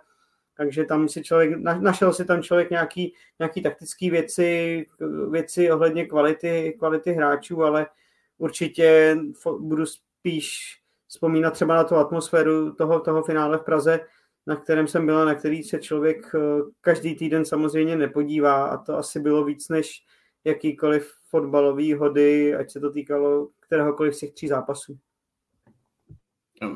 takže 0.57 0.85
tam 0.85 1.09
si 1.09 1.23
člověk, 1.23 1.57
našel 1.57 2.13
si 2.13 2.25
tam 2.25 2.43
člověk 2.43 2.69
nějaký, 2.69 3.13
nějaký 3.39 3.61
taktický 3.61 4.09
věci, 4.09 4.85
věci 5.29 5.71
ohledně 5.71 6.05
kvality, 6.05 6.75
kvality 6.79 7.11
hráčů, 7.11 7.63
ale 7.63 7.87
určitě 8.37 9.17
budu 9.59 9.85
spíš 9.85 10.79
vzpomínat 11.07 11.53
třeba 11.53 11.75
na 11.75 11.83
tu 11.83 11.95
atmosféru 11.95 12.73
toho, 12.73 12.99
toho 12.99 13.23
finále 13.23 13.57
v 13.57 13.63
Praze, 13.63 13.99
na 14.47 14.55
kterém 14.55 14.87
jsem 14.87 15.05
byl, 15.05 15.25
na 15.25 15.35
který 15.35 15.63
se 15.63 15.79
člověk 15.79 16.35
eh, 16.35 16.39
každý 16.81 17.15
týden 17.15 17.45
samozřejmě 17.45 17.95
nepodívá 17.95 18.65
a 18.65 18.77
to 18.77 18.97
asi 18.97 19.19
bylo 19.19 19.43
víc 19.43 19.69
než 19.69 20.03
jakýkoliv 20.43 21.11
fotbalový 21.29 21.93
hody, 21.93 22.55
ať 22.55 22.71
se 22.71 22.79
to 22.79 22.91
týkalo 22.91 23.49
kteréhokoliv 23.59 24.15
z 24.15 24.19
těch 24.19 24.33
tří 24.33 24.47
zápasů. 24.47 24.97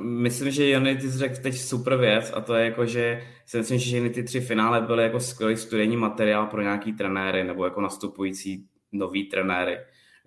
Myslím, 0.01 0.51
že 0.51 0.69
Jony, 0.69 0.95
ty 0.95 1.11
jsi 1.11 1.17
řekl 1.17 1.41
teď 1.41 1.57
super 1.57 1.97
věc 1.97 2.31
a 2.35 2.41
to 2.41 2.53
je 2.55 2.65
jako, 2.65 2.85
že 2.85 3.23
si 3.45 3.57
myslím, 3.57 3.79
že 3.79 4.09
ty 4.09 4.23
tři 4.23 4.41
finále 4.41 4.81
byly 4.81 5.03
jako 5.03 5.19
skvělý 5.19 5.57
studijní 5.57 5.97
materiál 5.97 6.45
pro 6.45 6.61
nějaký 6.61 6.93
trenéry 6.93 7.43
nebo 7.43 7.65
jako 7.65 7.81
nastupující 7.81 8.65
nový 8.91 9.23
trenéry. 9.23 9.77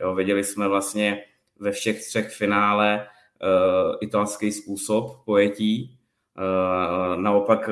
Jo, 0.00 0.14
viděli 0.14 0.44
jsme 0.44 0.68
vlastně 0.68 1.22
ve 1.58 1.72
všech 1.72 2.00
třech 2.06 2.30
finále 2.30 3.06
uh, 3.06 3.96
italský 4.00 4.52
způsob 4.52 5.24
pojetí. 5.24 5.98
Uh, 6.38 7.22
naopak 7.22 7.70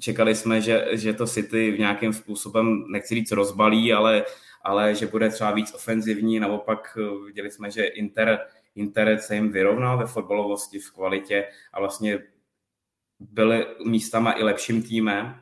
čekali 0.00 0.34
jsme, 0.34 0.60
že, 0.60 0.88
že 0.92 1.12
to 1.12 1.26
City 1.26 1.70
v 1.70 1.78
nějakým 1.78 2.12
způsobem, 2.12 2.84
nechci 2.88 3.14
říct 3.14 3.32
rozbalí, 3.32 3.92
ale, 3.92 4.24
ale 4.64 4.94
že 4.94 5.06
bude 5.06 5.28
třeba 5.28 5.50
víc 5.50 5.74
ofenzivní. 5.74 6.40
Naopak 6.40 6.98
viděli 7.26 7.50
jsme, 7.50 7.70
že 7.70 7.84
Inter 7.84 8.38
Inter 8.76 9.18
se 9.18 9.34
jim 9.34 9.52
vyrovnal 9.52 9.98
ve 9.98 10.06
fotbalovosti, 10.06 10.78
v 10.78 10.90
kvalitě 10.92 11.48
a 11.72 11.80
vlastně 11.80 12.18
byli 13.20 13.66
místama 13.84 14.38
i 14.38 14.42
lepším 14.42 14.82
týmem, 14.82 15.34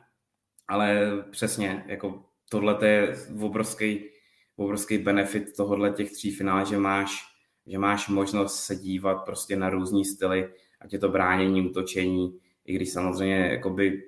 ale 0.67 1.11
přesně, 1.31 1.83
jako 1.87 2.23
tohle 2.49 2.87
je 2.87 3.15
obrovský, 3.41 4.09
obrovský 4.55 4.97
benefit 4.97 5.55
tohohle 5.57 5.91
těch 5.91 6.11
tří 6.11 6.31
finálů, 6.31 6.65
že 6.65 6.77
máš, 6.77 7.23
že 7.67 7.77
máš 7.77 8.07
možnost 8.07 8.63
se 8.63 8.75
dívat 8.75 9.15
prostě 9.25 9.55
na 9.55 9.69
různý 9.69 10.05
styly, 10.05 10.49
ať 10.81 10.93
je 10.93 10.99
to 10.99 11.09
bránění, 11.09 11.69
útočení, 11.69 12.39
i 12.65 12.73
když 12.73 12.93
samozřejmě 12.93 13.47
jakoby 13.51 14.03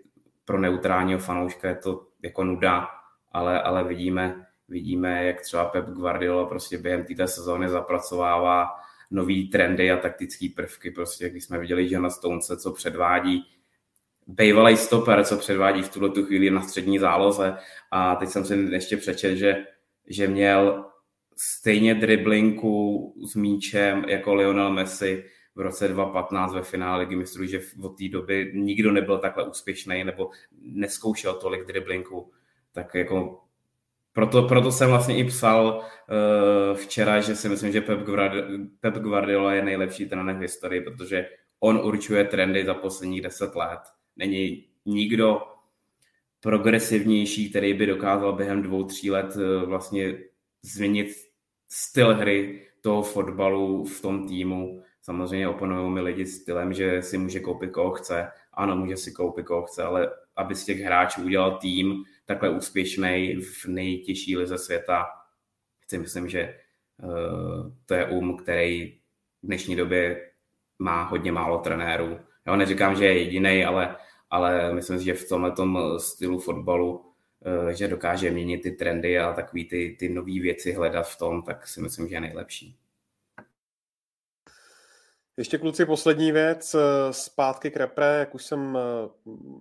pro 0.45 0.60
neutrálního 0.60 1.20
fanouška 1.20 1.68
je 1.68 1.76
to 1.76 2.08
jako 2.24 2.44
nuda, 2.44 2.88
ale, 3.32 3.62
ale 3.62 3.84
vidíme, 3.84 4.45
vidíme, 4.68 5.26
jak 5.26 5.41
třeba 5.41 5.66
Pep 5.66 5.86
Guardiola 5.86 6.45
prostě 6.45 6.78
během 6.78 7.06
této 7.06 7.28
sezóny 7.28 7.70
zapracovává 7.70 8.87
nový 9.12 9.50
trendy 9.50 9.92
a 9.92 9.98
taktické 9.98 10.48
prvky. 10.56 10.92
Prostě, 10.92 11.30
když 11.30 11.44
jsme 11.44 11.60
viděli 11.60 11.90
že 11.90 12.00
na 12.00 12.10
Stonce, 12.10 12.58
co 12.58 12.72
předvádí, 12.72 13.44
bývalý 14.28 14.78
stoper, 14.78 15.24
co 15.24 15.38
předvádí 15.38 15.82
v 15.82 15.90
tuhle 15.90 16.10
tu 16.10 16.26
chvíli 16.26 16.50
na 16.50 16.62
střední 16.62 17.00
záloze. 17.00 17.58
A 17.92 18.16
teď 18.16 18.30
jsem 18.30 18.46
si 18.46 18.54
ještě 18.54 18.98
přečet, 18.98 19.36
že, 19.36 19.66
že 20.08 20.28
měl 20.28 20.86
stejně 21.36 21.96
driblinku 21.96 23.14
s 23.32 23.36
míčem 23.36 24.06
jako 24.08 24.36
Lionel 24.36 24.74
Messi 24.74 25.26
v 25.56 25.60
roce 25.60 25.88
2015 25.88 26.54
ve 26.54 26.62
finále 26.62 27.00
ligy 27.00 27.16
mistrů, 27.16 27.46
že 27.46 27.62
od 27.82 27.98
té 27.98 28.08
doby 28.10 28.52
nikdo 28.56 28.92
nebyl 28.92 29.18
takhle 29.18 29.50
úspěšný 29.50 30.04
nebo 30.04 30.30
neskoušel 30.62 31.34
tolik 31.34 31.68
driblinku. 31.68 32.32
Tak 32.72 32.96
jako 32.96 33.44
proto, 34.18 34.44
proto 34.44 34.72
jsem 34.72 34.89
vlastně 34.89 35.18
i 35.18 35.23
psal 35.23 35.81
uh, 35.81 36.77
včera, 36.77 37.22
že 37.22 37.35
si 37.35 37.49
myslím, 37.49 37.72
že 37.72 37.81
Pep 37.81 37.99
Guardiola, 37.99 38.48
Pep 38.80 38.94
Guardiola 38.94 39.53
je 39.53 39.65
nejlepší 39.65 40.10
trenér 40.10 40.35
v 40.35 40.41
historii, 40.41 40.81
protože 40.81 41.30
on 41.60 41.77
určuje 41.84 42.23
trendy 42.23 42.65
za 42.65 42.73
posledních 42.73 43.22
deset 43.22 43.56
let. 43.56 43.80
Není 44.15 44.65
nikdo 44.85 45.41
progresivnější, 46.39 47.49
který 47.49 47.73
by 47.73 47.85
dokázal 47.85 48.34
během 48.34 48.61
dvou, 48.61 48.84
tří 48.84 49.11
let 49.11 49.35
uh, 49.35 49.69
vlastně 49.69 50.18
změnit 50.61 51.07
styl 51.69 52.15
hry 52.15 52.68
toho 52.81 53.03
fotbalu 53.03 53.85
v 53.85 54.02
tom 54.02 54.27
týmu. 54.27 54.81
Samozřejmě 55.02 55.48
oponují 55.48 55.91
mi 55.91 56.02
lidi 56.02 56.26
stylem, 56.26 56.73
že 56.73 57.02
si 57.02 57.18
může 57.18 57.39
koupit 57.39 57.72
koho 57.72 57.91
chce. 57.91 58.27
Ano, 58.53 58.76
může 58.76 58.98
si 58.98 59.11
koupit 59.11 59.45
koho 59.45 59.65
chce, 59.65 59.84
ale 59.84 60.10
aby 60.35 60.56
z 60.56 60.65
těch 60.65 60.80
hráčů 60.80 61.23
udělal 61.23 61.57
tým, 61.57 62.03
takhle 62.28 62.49
úspěšný 62.49 63.36
v 63.36 63.66
nejtěžší 63.66 64.38
lize 64.38 64.58
světa. 64.58 65.06
Si 65.88 65.98
myslím, 65.98 66.30
že 66.30 66.60
uh, 67.04 67.72
to 67.86 67.94
je 67.94 68.06
um, 68.06 68.38
který 68.38 68.99
v 69.44 69.48
dnešní 69.48 69.76
době 69.76 70.32
má 70.80 71.04
hodně 71.04 71.32
málo 71.32 71.58
trenérů. 71.58 72.20
Já 72.45 72.56
neříkám, 72.56 72.95
že 72.95 73.06
je 73.06 73.20
jediný, 73.20 73.66
ale, 73.66 73.95
ale 74.30 74.74
myslím 74.74 74.99
si, 74.99 75.06
že 75.06 75.14
v 75.14 75.28
tomhle 75.28 75.54
stylu 75.99 76.40
fotbalu, 76.40 76.98
uh, 76.98 77.70
že 77.70 77.88
dokáže 77.88 78.32
měnit 78.32 78.58
ty 78.58 78.72
trendy 78.72 79.20
a 79.20 79.34
takový 79.34 79.66
ty, 79.66 79.95
ty 79.99 80.10
nové 80.10 80.40
věci 80.40 80.72
hledat 80.74 81.08
v 81.10 81.18
tom, 81.18 81.41
tak 81.41 81.68
si 81.68 81.82
myslím, 81.82 82.08
že 82.08 82.16
je 82.16 82.22
nejlepší. 82.22 82.78
Ještě 85.40 85.58
kluci 85.58 85.86
poslední 85.86 86.32
věc, 86.32 86.76
eh, 86.76 87.14
zpátky 87.14 87.72
k 87.72 87.78
repre, 87.78 88.20
jak 88.20 88.36
už 88.36 88.46
jsem 88.46 88.78
eh, 88.78 89.10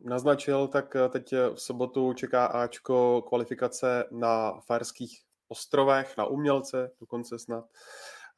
naznačil, 0.04 0.68
tak 0.68 0.96
eh, 0.96 1.08
teď 1.08 1.34
v 1.54 1.60
sobotu 1.60 2.12
čeká 2.12 2.46
Ačko 2.46 3.22
kvalifikace 3.28 4.04
na 4.10 4.60
Fajerských 4.60 5.22
ostrovech, 5.48 6.16
na 6.16 6.24
umělce 6.24 6.90
dokonce 7.00 7.38
snad. 7.38 7.64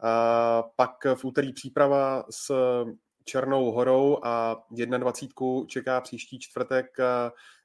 A 0.01 0.63
pak 0.77 1.05
v 1.15 1.25
úterý 1.25 1.53
příprava 1.53 2.25
s 2.31 2.53
Černou 3.25 3.73
horou 3.73 4.19
a 4.23 4.65
21. 4.71 5.67
čeká 5.67 6.01
příští 6.01 6.39
čtvrtek 6.39 6.97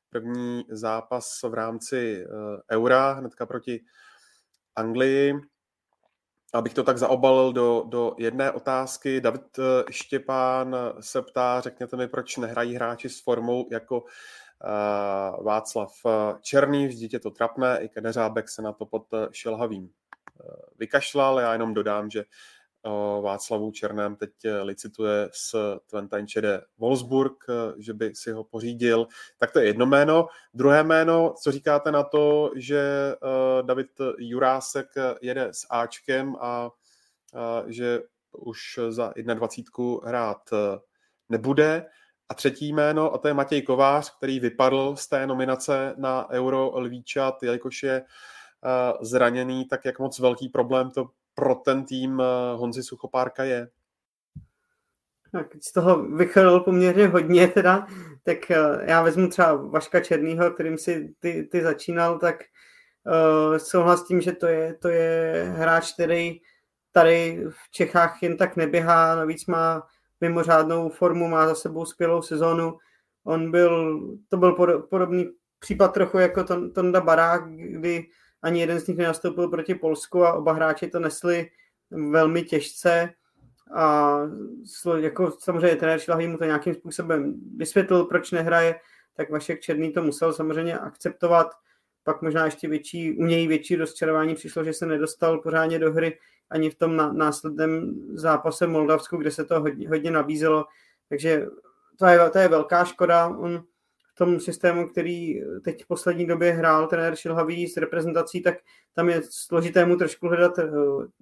první 0.09 0.65
zápas 0.69 1.39
v 1.43 1.53
rámci 1.53 2.25
Eura, 2.71 3.11
hnedka 3.11 3.45
proti 3.45 3.81
Anglii 4.75 5.33
abych 6.53 6.73
to 6.73 6.83
tak 6.83 6.97
zaobalil 6.97 7.53
do, 7.53 7.83
do 7.87 8.15
jedné 8.17 8.51
otázky. 8.51 9.21
David 9.21 9.59
eh, 9.59 9.83
Štěpán 9.91 10.75
se 10.99 11.21
ptá, 11.21 11.61
řekněte 11.61 11.97
mi, 11.97 12.07
proč 12.07 12.37
nehrají 12.37 12.75
hráči 12.75 13.09
s 13.09 13.21
formou 13.21 13.67
jako 13.71 14.01
uh, 14.01 15.45
Václav 15.45 15.93
Černý, 16.41 16.87
vždyť 16.87 17.13
je 17.13 17.19
to 17.19 17.31
trapné, 17.31 17.79
i 17.81 17.89
Keneřábek 17.89 18.49
se 18.49 18.61
na 18.61 18.71
to 18.71 18.85
pod 18.85 19.03
Šilhavým 19.31 19.89
vykašlal. 20.79 21.39
Já 21.39 21.53
jenom 21.53 21.73
dodám, 21.73 22.09
že 22.09 22.23
Václavu 23.21 23.71
Černém 23.71 24.15
teď 24.15 24.31
eh, 24.45 24.61
licituje 24.61 25.29
s 25.31 25.79
Twentenčede 25.85 26.61
Wolfsburg, 26.77 27.45
eh, 27.49 27.53
že 27.77 27.93
by 27.93 28.15
si 28.15 28.31
ho 28.31 28.43
pořídil. 28.43 29.07
Tak 29.37 29.51
to 29.51 29.59
je 29.59 29.65
jedno 29.65 29.85
jméno. 29.85 30.27
Druhé 30.53 30.83
jméno, 30.83 31.33
co 31.41 31.51
říkáte 31.51 31.91
na 31.91 32.03
to, 32.03 32.51
že 32.55 32.79
eh, 33.15 33.63
David 33.63 33.89
Jurásek 34.17 34.87
jede 35.21 35.47
s 35.51 35.67
Ačkem 35.69 36.35
a 36.39 36.71
že 37.67 38.01
už 38.31 38.79
za 38.89 39.13
21 39.33 39.97
hrát 40.03 40.49
nebude. 41.29 41.85
A 42.29 42.33
třetí 42.33 42.73
jméno, 42.73 43.13
a 43.13 43.17
to 43.17 43.27
je 43.27 43.33
Matěj 43.33 43.61
Kovář, 43.61 44.17
který 44.17 44.39
vypadl 44.39 44.95
z 44.95 45.07
té 45.07 45.27
nominace 45.27 45.93
na 45.97 46.29
Euro 46.29 46.71
Lvíčat, 46.79 47.43
jelikož 47.43 47.83
je 47.83 48.05
zraněný, 49.01 49.65
tak 49.65 49.85
jak 49.85 49.99
moc 49.99 50.19
velký 50.19 50.49
problém 50.49 50.91
to 50.91 51.09
pro 51.35 51.55
ten 51.55 51.85
tým 51.85 52.21
eh, 52.21 52.55
Honzi 52.55 52.83
Suchopárka 52.83 53.43
je? 53.43 53.67
Tak 55.31 55.47
z 55.61 55.73
toho 55.73 56.03
vychrl 56.03 56.59
poměrně 56.59 57.07
hodně 57.07 57.47
teda, 57.47 57.87
tak 58.23 58.51
eh, 58.51 58.57
já 58.85 59.01
vezmu 59.01 59.27
třeba 59.27 59.55
Vaška 59.55 59.99
Černýho, 59.99 60.51
kterým 60.51 60.77
si 60.77 61.15
ty, 61.19 61.43
ty 61.51 61.63
začínal, 61.63 62.19
tak 62.19 62.35
uh, 63.05 63.57
souhlas 63.57 63.99
s 63.99 64.07
tím, 64.07 64.21
že 64.21 64.31
to 64.31 64.47
je, 64.47 64.73
to 64.73 64.89
je 64.89 65.45
hráč, 65.57 65.93
který 65.93 66.39
tady 66.91 67.43
v 67.49 67.71
Čechách 67.71 68.23
jen 68.23 68.37
tak 68.37 68.55
neběhá, 68.55 69.15
navíc 69.15 69.45
má 69.45 69.83
mimořádnou 70.21 70.89
formu, 70.89 71.27
má 71.27 71.47
za 71.47 71.55
sebou 71.55 71.85
skvělou 71.85 72.21
sezónu. 72.21 72.77
On 73.23 73.51
byl, 73.51 74.01
to 74.29 74.37
byl 74.37 74.51
podobný 74.89 75.29
případ 75.59 75.93
trochu 75.93 76.17
jako 76.17 76.43
Tonda 76.73 77.01
Barák, 77.01 77.49
kdy 77.55 78.05
ani 78.43 78.59
jeden 78.59 78.79
z 78.79 78.87
nich 78.87 78.97
nenastoupil 78.97 79.47
proti 79.47 79.75
Polsku 79.75 80.25
a 80.25 80.33
oba 80.33 80.53
hráči 80.53 80.87
to 80.87 80.99
nesli 80.99 81.49
velmi 81.91 82.43
těžce 82.43 83.09
a 83.75 84.17
jako 84.99 85.31
samozřejmě 85.39 85.75
trenér 85.75 85.99
Šilhavý 85.99 86.27
mu 86.27 86.37
to 86.37 86.43
nějakým 86.45 86.73
způsobem 86.73 87.33
vysvětlil, 87.57 88.05
proč 88.05 88.31
nehraje, 88.31 88.75
tak 89.15 89.29
Vašek 89.29 89.61
Černý 89.61 89.93
to 89.93 90.03
musel 90.03 90.33
samozřejmě 90.33 90.79
akceptovat. 90.79 91.51
Pak 92.03 92.21
možná 92.21 92.45
ještě 92.45 92.67
větší, 92.67 93.17
u 93.17 93.25
něj 93.25 93.47
větší 93.47 93.75
rozčarování 93.75 94.35
přišlo, 94.35 94.63
že 94.63 94.73
se 94.73 94.85
nedostal 94.85 95.37
pořádně 95.41 95.79
do 95.79 95.93
hry 95.93 96.19
ani 96.49 96.69
v 96.69 96.75
tom 96.75 97.17
následném 97.17 97.93
zápase 98.13 98.67
Moldavsku, 98.67 99.17
kde 99.17 99.31
se 99.31 99.45
to 99.45 99.61
hodně, 99.61 99.89
hodně 99.89 100.11
nabízelo. 100.11 100.65
Takže 101.09 101.45
to 101.99 102.05
je, 102.05 102.29
to 102.29 102.37
je 102.37 102.47
velká 102.47 102.85
škoda. 102.85 103.27
On 103.27 103.63
v 104.13 104.15
tom 104.15 104.39
systému, 104.39 104.87
který 104.87 105.41
teď 105.63 105.83
v 105.83 105.87
poslední 105.87 106.25
době 106.25 106.51
hrál 106.51 106.87
trenér 106.87 107.15
Šilhavý 107.15 107.67
s 107.67 107.77
reprezentací, 107.77 108.41
tak 108.41 108.55
tam 108.93 109.09
je 109.09 109.21
složité 109.29 109.85
mu 109.85 109.95
trošku 109.95 110.27
hledat 110.27 110.59
eh, 110.59 110.69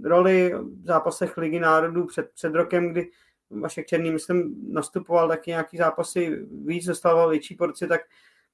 roli 0.03 0.53
v 0.81 0.85
zápasech 0.85 1.37
Ligy 1.37 1.59
národů 1.59 2.05
před, 2.05 2.29
před 2.33 2.55
rokem, 2.55 2.91
kdy 2.91 3.09
Vašek 3.49 3.87
Černý, 3.87 4.11
myslím, 4.11 4.55
nastupoval 4.73 5.27
taky 5.27 5.49
nějaký 5.49 5.77
zápasy, 5.77 6.45
víc 6.65 6.85
dostával 6.85 7.29
větší 7.29 7.55
porci, 7.55 7.87
tak 7.87 8.01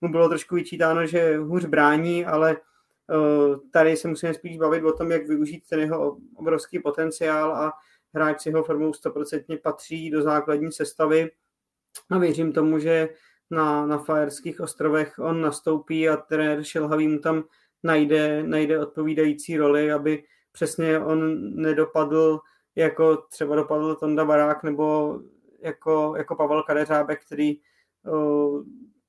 mu 0.02 0.12
bylo 0.12 0.30
trošku 0.30 0.56
vyčítáno, 0.56 1.08
že 1.08 1.38
hůř 1.38 1.66
brání, 1.66 2.26
ale 2.26 2.58
uh, 2.58 3.56
tady 3.72 3.98
se 3.98 4.08
musíme 4.08 4.34
spíš 4.34 4.58
bavit 4.58 4.84
o 4.84 4.94
tom, 4.94 5.12
jak 5.12 5.28
využít 5.28 5.64
ten 5.70 5.80
jeho 5.80 6.18
obrovský 6.36 6.80
potenciál 6.80 7.52
a 7.56 7.74
hráč 8.14 8.42
s 8.42 8.46
jeho 8.46 8.64
formou 8.64 8.92
100% 8.92 9.62
patří 9.62 10.10
do 10.10 10.22
základní 10.22 10.72
sestavy. 10.72 11.32
A 12.10 12.18
věřím 12.18 12.54
tomu, 12.54 12.80
že 12.80 13.10
na, 13.52 13.86
na 13.86 13.98
Fajerských 13.98 14.60
ostrovech. 14.60 15.20
On 15.20 15.42
nastoupí 15.42 16.10
a 16.10 16.18
trenér 16.18 16.64
Šilhavý 16.64 17.08
mu 17.08 17.20
tam 17.20 17.44
najde, 17.84 18.44
najde 18.44 18.80
odpovídající 18.80 19.58
roli, 19.58 19.92
aby 19.92 20.24
přesně 20.52 21.00
on 21.00 21.38
nedopadl 21.62 22.40
jako 22.76 23.18
třeba 23.18 23.56
dopadl 23.56 23.96
Tonda 23.96 24.26
Barák 24.26 24.64
nebo 24.64 25.20
jako, 25.60 26.14
jako 26.18 26.36
Pavel 26.36 26.64
Kadeřábek, 26.64 27.26
který 27.26 27.60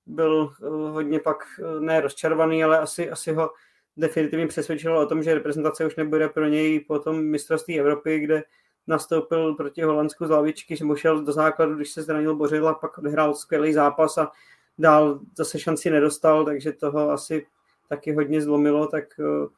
byl 0.07 0.53
hodně 0.91 1.21
pak 1.21 1.37
ne 1.81 2.01
rozčarovaný, 2.01 2.65
ale 2.65 2.79
asi, 2.79 3.11
asi 3.11 3.33
ho 3.33 3.51
definitivně 3.97 4.47
přesvědčilo 4.47 5.03
o 5.03 5.07
tom, 5.07 5.23
že 5.23 5.35
reprezentace 5.35 5.87
už 5.87 5.97
nebude 5.97 6.29
pro 6.29 6.49
něj 6.49 6.81
po 6.81 6.99
tom 6.99 7.25
mistrovství 7.25 7.81
Evropy, 7.81 8.19
kde 8.19 8.43
nastoupil 8.89 9.55
proti 9.55 9.83
Holandsku 9.83 10.27
z 10.27 10.31
lavičky, 10.31 10.77
že 10.77 10.85
šel 10.95 11.25
do 11.25 11.33
základu, 11.33 11.75
když 11.75 11.91
se 11.91 12.03
zranil 12.03 12.37
Bořil 12.37 12.69
a 12.69 12.75
pak 12.75 12.99
odehrál 12.99 13.35
skvělý 13.35 13.73
zápas 13.73 14.19
a 14.19 14.31
dál 14.79 15.21
zase 15.37 15.59
šanci 15.59 15.91
nedostal, 15.91 16.45
takže 16.45 16.73
toho 16.73 17.11
asi 17.11 17.47
taky 17.89 18.13
hodně 18.13 18.43
zlomilo, 18.43 18.87
tak 18.87 19.05
eh, 19.21 19.49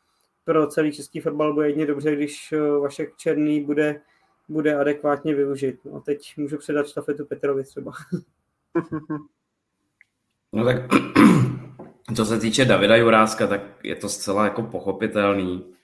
pro 0.45 0.67
celý 0.67 0.93
český 0.93 1.21
fotbal 1.21 1.55
bude 1.55 1.69
jedně 1.69 1.87
dobře, 1.87 2.17
když 2.17 2.53
eh, 2.53 2.61
Vašek 2.61 3.17
Černý 3.17 3.65
bude, 3.65 4.01
bude 4.49 4.77
adekvátně 4.77 5.35
využit. 5.35 5.85
No 5.85 5.97
a 5.97 6.01
teď 6.01 6.33
můžu 6.37 6.59
předat 6.59 6.89
štafetu 6.89 7.27
Petrovi 7.27 7.65
třeba. 7.65 7.93
No 10.53 10.65
tak 10.65 10.77
co 12.17 12.25
se 12.25 12.41
týče 12.41 12.65
Davida 12.65 12.97
Juráska, 12.97 13.47
tak 13.47 13.61
je 13.85 13.97
to 13.97 14.09
zcela 14.09 14.45
jako 14.45 14.63
pochopitelný. 14.63 15.75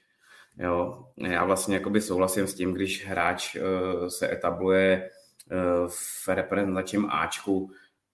Jo, 0.58 1.04
já 1.16 1.44
vlastně 1.44 1.74
jakoby 1.74 2.00
souhlasím 2.00 2.46
s 2.46 2.54
tím, 2.54 2.72
když 2.72 3.06
hráč 3.06 3.56
uh, 3.56 4.06
se 4.06 4.32
etabluje 4.32 5.10
uh, 5.52 5.88
v 5.88 6.28
reprezentačním 6.28 7.06
Ačku, 7.10 7.70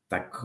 tak 0.08 0.44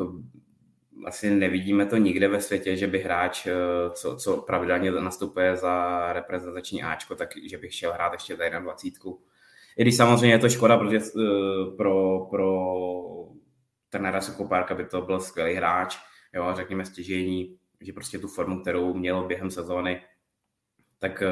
asi 1.05 1.29
nevidíme 1.29 1.85
to 1.85 1.97
nikde 1.97 2.27
ve 2.27 2.41
světě, 2.41 2.77
že 2.77 2.87
by 2.87 2.99
hráč, 2.99 3.45
uh, 3.45 3.93
co, 3.93 4.15
co 4.15 4.37
pravidelně 4.37 4.91
nastupuje 4.91 5.55
za 5.55 6.05
reprezentační 6.13 6.83
Ačko, 6.83 7.15
tak 7.15 7.29
že 7.49 7.57
bych 7.57 7.73
šel 7.73 7.93
hrát 7.93 8.13
ještě 8.13 8.35
tady 8.35 8.49
na 8.49 8.59
dvacítku. 8.59 9.23
I 9.77 9.81
když 9.81 9.97
samozřejmě 9.97 10.35
je 10.35 10.39
to 10.39 10.49
škoda, 10.49 10.77
protože 10.77 10.99
pro, 11.77 12.25
pro 12.29 12.73
trenéra 13.89 14.21
Sokopárka 14.21 14.75
by 14.75 14.85
to 14.85 15.01
byl 15.01 15.19
skvělý 15.19 15.53
hráč, 15.53 15.97
jo, 16.33 16.53
řekněme 16.55 16.85
stěžení, 16.85 17.57
že 17.81 17.93
prostě 17.93 18.19
tu 18.19 18.27
formu, 18.27 18.61
kterou 18.61 18.93
měl 18.93 19.23
během 19.23 19.51
sezóny, 19.51 20.01
tak 20.99 21.21
eh, 21.21 21.27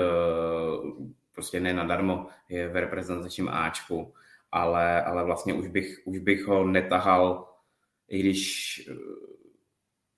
prostě 1.32 1.60
ne 1.60 1.74
nadarmo 1.74 2.28
je 2.50 2.68
v 2.68 2.76
reprezentačním 2.76 3.50
Ačku, 3.50 4.14
ale, 4.52 5.04
ale 5.04 5.26
vlastně 5.26 5.54
už 5.54 5.68
bych, 5.68 6.00
už 6.06 6.20
bych 6.20 6.46
ho 6.46 6.68
netahal, 6.68 7.48
i 8.08 8.20
když 8.20 8.82
eh, 8.92 8.96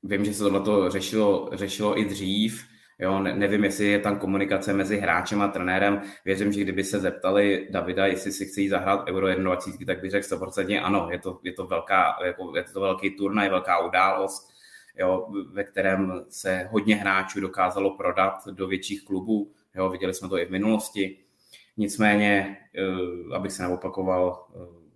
vím, 0.03 0.25
že 0.25 0.33
se 0.33 0.43
tohle 0.43 0.91
řešilo, 0.91 1.49
řešilo 1.53 1.99
i 1.99 2.05
dřív, 2.05 2.67
Jo, 2.99 3.19
ne, 3.19 3.35
nevím, 3.35 3.63
jestli 3.63 3.85
je 3.85 3.99
tam 3.99 4.19
komunikace 4.19 4.73
mezi 4.73 4.97
hráčem 4.97 5.41
a 5.41 5.47
trenérem. 5.47 6.01
Věřím, 6.25 6.51
že 6.51 6.61
kdyby 6.61 6.83
se 6.83 6.99
zeptali 6.99 7.67
Davida, 7.71 8.05
jestli 8.05 8.31
si 8.31 8.45
chce 8.45 8.61
jít 8.61 8.69
zahrát 8.69 9.09
Euro 9.09 9.35
21, 9.35 9.93
tak 9.93 10.01
by 10.01 10.09
řekl 10.09 10.27
100% 10.27 10.81
ano. 10.83 11.07
Je 11.11 11.19
to, 11.19 11.39
je 11.43 11.53
to, 11.53 11.67
velká, 11.67 12.15
je 12.55 12.63
to 12.73 12.79
velký 12.79 13.09
turnaj, 13.09 13.49
velká 13.49 13.85
událost 13.85 14.56
jo, 14.97 15.27
ve 15.51 15.63
kterém 15.63 16.25
se 16.29 16.67
hodně 16.71 16.95
hráčů 16.95 17.39
dokázalo 17.39 17.97
prodat 17.97 18.47
do 18.47 18.67
větších 18.67 19.05
klubů. 19.05 19.51
Jo, 19.75 19.89
viděli 19.89 20.13
jsme 20.13 20.29
to 20.29 20.37
i 20.37 20.45
v 20.45 20.51
minulosti. 20.51 21.17
Nicméně, 21.77 22.57
eh, 22.75 23.35
abych 23.35 23.51
se 23.51 23.63
neopakoval, 23.63 24.47
eh, 24.55 24.87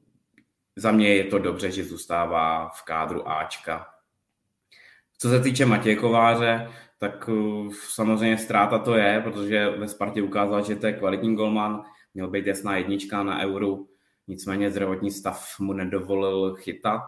za 0.75 0.91
mě 0.91 1.15
je 1.15 1.23
to 1.23 1.39
dobře, 1.39 1.71
že 1.71 1.83
zůstává 1.83 2.69
v 2.69 2.83
kádru 2.83 3.29
Ačka. 3.29 3.87
Co 5.17 5.29
se 5.29 5.39
týče 5.39 5.65
Matěje 5.65 5.95
Kováře, 5.95 6.69
tak 6.97 7.29
eh, 7.29 7.69
samozřejmě 7.89 8.37
ztráta 8.37 8.79
to 8.79 8.95
je, 8.95 9.21
protože 9.23 9.69
ve 9.69 9.87
Spartě 9.87 10.21
ukázal, 10.21 10.63
že 10.65 10.75
to 10.75 10.87
je 10.87 10.93
kvalitní 10.93 11.35
golman, 11.35 11.83
měl 12.13 12.27
být 12.27 12.47
jasná 12.47 12.77
jednička 12.77 13.23
na 13.23 13.41
euru, 13.41 13.89
nicméně 14.27 14.71
zdravotní 14.71 15.11
stav 15.11 15.59
mu 15.59 15.73
nedovolil 15.73 16.55
chytat, 16.55 17.01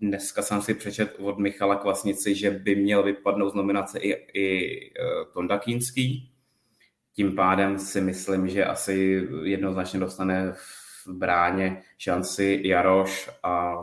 dneska 0.00 0.42
jsem 0.42 0.62
si 0.62 0.74
přečet 0.74 1.16
od 1.18 1.38
Michala 1.38 1.76
Kvasnici, 1.76 2.34
že 2.34 2.50
by 2.50 2.76
měl 2.76 3.02
vypadnout 3.02 3.50
z 3.50 3.54
nominace 3.54 3.98
i, 3.98 4.12
i 4.40 4.76
eh, 4.86 5.02
Tonda 5.32 5.58
Kínský. 5.58 6.30
Tím 7.12 7.36
pádem 7.36 7.78
si 7.78 8.00
myslím, 8.00 8.48
že 8.48 8.64
asi 8.64 9.28
jednoznačně 9.42 10.00
dostane 10.00 10.52
v 10.52 11.08
bráně 11.08 11.82
šanci 11.98 12.62
Jaroš 12.64 13.30
a 13.42 13.74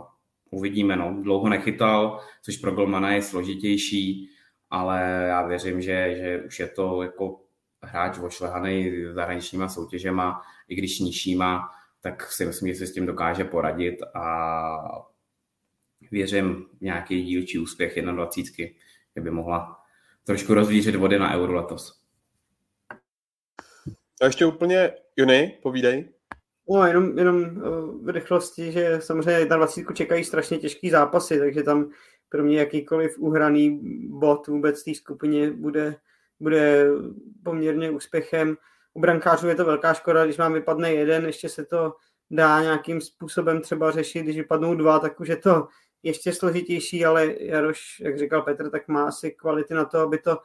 uvidíme. 0.51 0.95
No. 0.95 1.17
Dlouho 1.21 1.49
nechytal, 1.49 2.19
což 2.41 2.57
pro 2.57 2.71
Golmana 2.71 3.11
je 3.11 3.21
složitější, 3.21 4.30
ale 4.69 5.25
já 5.27 5.47
věřím, 5.47 5.81
že, 5.81 6.15
že 6.17 6.43
už 6.47 6.59
je 6.59 6.67
to 6.67 7.01
jako 7.01 7.39
hráč 7.84 8.19
ošlehaný 8.19 8.91
zahraničníma 9.13 9.69
soutěžema, 9.69 10.41
i 10.67 10.75
když 10.75 10.99
nižšíma, 10.99 11.69
tak 12.03 12.31
si 12.31 12.45
myslím, 12.45 12.73
že 12.73 12.75
se 12.75 12.88
s 12.88 12.93
tím 12.93 13.05
dokáže 13.05 13.43
poradit 13.43 13.95
a 14.13 15.05
věřím 16.11 16.65
v 16.77 16.81
nějaký 16.81 17.23
dílčí 17.23 17.59
úspěch 17.59 18.01
21, 18.01 18.73
by 19.15 19.31
mohla 19.31 19.80
trošku 20.23 20.53
rozvířit 20.53 20.95
vody 20.95 21.19
na 21.19 21.35
euro 21.35 21.53
letos. 21.53 22.01
A 24.21 24.25
ještě 24.25 24.45
úplně, 24.45 24.93
Juni, 25.15 25.59
povídej. 25.63 26.09
No, 26.69 26.85
jenom, 26.88 27.17
jenom 27.17 27.45
v 28.03 28.09
rychlosti, 28.09 28.71
že 28.71 29.01
samozřejmě 29.01 29.45
na 29.45 29.57
20 29.57 29.85
čekají 29.93 30.23
strašně 30.23 30.57
těžký 30.57 30.89
zápasy, 30.89 31.39
takže 31.39 31.63
tam 31.63 31.89
pro 32.30 32.43
mě 32.43 32.59
jakýkoliv 32.59 33.19
uhraný 33.19 33.80
bod 34.09 34.47
vůbec 34.47 34.84
té 34.84 34.95
skupině 34.95 35.51
bude, 35.51 35.95
bude 36.39 36.88
poměrně 37.43 37.91
úspěchem. 37.91 38.57
U 38.94 38.99
brankářů 38.99 39.48
je 39.48 39.56
to 39.56 39.65
velká 39.65 39.94
škoda, 39.94 40.26
když 40.26 40.38
vám 40.38 40.53
vypadne 40.53 40.94
jeden, 40.94 41.26
ještě 41.26 41.49
se 41.49 41.65
to 41.65 41.94
dá 42.32 42.61
nějakým 42.61 43.02
způsobem 43.02 43.61
třeba 43.61 43.91
řešit, 43.91 44.24
když 44.24 44.38
vypadnou 44.38 44.76
dva, 44.76 44.99
tak 44.99 45.20
už 45.20 45.28
je 45.28 45.38
to 45.38 45.68
ještě 46.03 46.34
složitější, 46.34 47.06
ale 47.06 47.36
Jaroš, 47.40 47.99
jak 47.99 48.20
říkal 48.20 48.41
Petr, 48.41 48.70
tak 48.70 48.88
má 48.88 49.07
asi 49.07 49.32
kvality 49.32 49.74
na 49.74 49.86
to, 49.86 49.99
aby 49.99 50.18
to, 50.18 50.38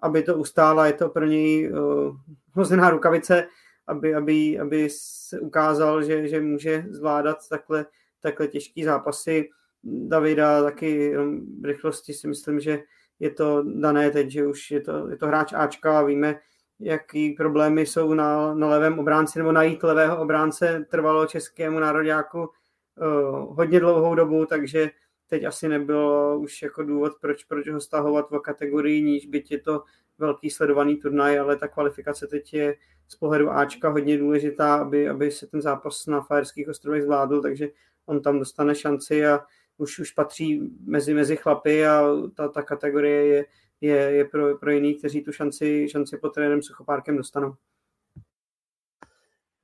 aby 0.00 0.22
to 0.22 0.36
ustála. 0.36 0.86
Je 0.86 0.92
to 0.92 1.08
pro 1.08 1.24
něj 1.24 1.72
uh, 1.72 2.16
hozená 2.52 2.90
rukavice, 2.90 3.46
aby, 3.86 4.14
aby, 4.14 4.58
aby 4.58 4.88
se 4.90 5.40
ukázal, 5.40 6.02
že, 6.02 6.28
že 6.28 6.40
může 6.40 6.84
zvládat 6.90 7.48
takhle, 7.48 7.86
takhle 8.20 8.48
těžký 8.48 8.84
zápasy. 8.84 9.48
Davida 9.84 10.62
taky 10.62 11.16
v 11.60 11.64
rychlosti 11.64 12.14
si 12.14 12.28
myslím, 12.28 12.60
že 12.60 12.82
je 13.18 13.30
to 13.30 13.62
dané 13.62 14.10
teď, 14.10 14.30
že 14.30 14.46
už 14.46 14.70
je 14.70 14.80
to, 14.80 15.08
je 15.08 15.16
to 15.16 15.26
hráč 15.26 15.52
Ačka 15.52 15.98
a 15.98 16.02
víme, 16.02 16.38
jaký 16.82 17.30
problémy 17.30 17.86
jsou 17.86 18.14
na, 18.14 18.54
na 18.54 18.68
levém 18.68 18.98
obránci, 18.98 19.38
nebo 19.38 19.52
najít 19.52 19.82
levého 19.82 20.20
obránce 20.22 20.86
trvalo 20.90 21.26
českému 21.26 21.80
národňáku 21.80 22.38
uh, 22.40 23.56
hodně 23.56 23.80
dlouhou 23.80 24.14
dobu, 24.14 24.46
takže 24.46 24.90
teď 25.26 25.44
asi 25.44 25.68
nebylo 25.68 26.38
už 26.38 26.62
jako 26.62 26.82
důvod, 26.82 27.12
proč, 27.20 27.44
proč 27.44 27.68
ho 27.68 27.80
stahovat 27.80 28.30
v 28.30 28.38
kategorii 28.38 29.02
níž, 29.02 29.26
byť 29.26 29.50
je 29.50 29.60
to 29.60 29.82
velký 30.18 30.50
sledovaný 30.50 30.96
turnaj, 30.96 31.38
ale 31.38 31.56
ta 31.56 31.68
kvalifikace 31.68 32.26
teď 32.26 32.54
je 32.54 32.76
z 33.08 33.16
pohledu 33.16 33.50
Ačka 33.50 33.88
hodně 33.88 34.18
důležitá, 34.18 34.74
aby, 34.74 35.08
aby 35.08 35.30
se 35.30 35.46
ten 35.46 35.62
zápas 35.62 36.06
na 36.06 36.20
Fajerských 36.20 36.68
ostrovech 36.68 37.02
zvládl, 37.02 37.42
takže 37.42 37.68
on 38.06 38.22
tam 38.22 38.38
dostane 38.38 38.74
šanci 38.74 39.26
a 39.26 39.40
už, 39.78 39.98
už 39.98 40.10
patří 40.10 40.70
mezi, 40.84 41.14
mezi 41.14 41.36
chlapy 41.36 41.86
a 41.86 42.02
ta, 42.34 42.48
ta 42.48 42.62
kategorie 42.62 43.26
je, 43.26 43.44
je, 43.82 43.96
je 43.96 44.24
pro, 44.24 44.58
pro 44.58 44.70
jiný, 44.70 44.94
kteří 44.94 45.22
tu 45.22 45.32
šanci, 45.32 45.88
šanci 45.88 46.18
pod 46.18 46.34
trenérem 46.34 46.62
Suchopárkem 46.62 47.16
dostanou. 47.16 47.54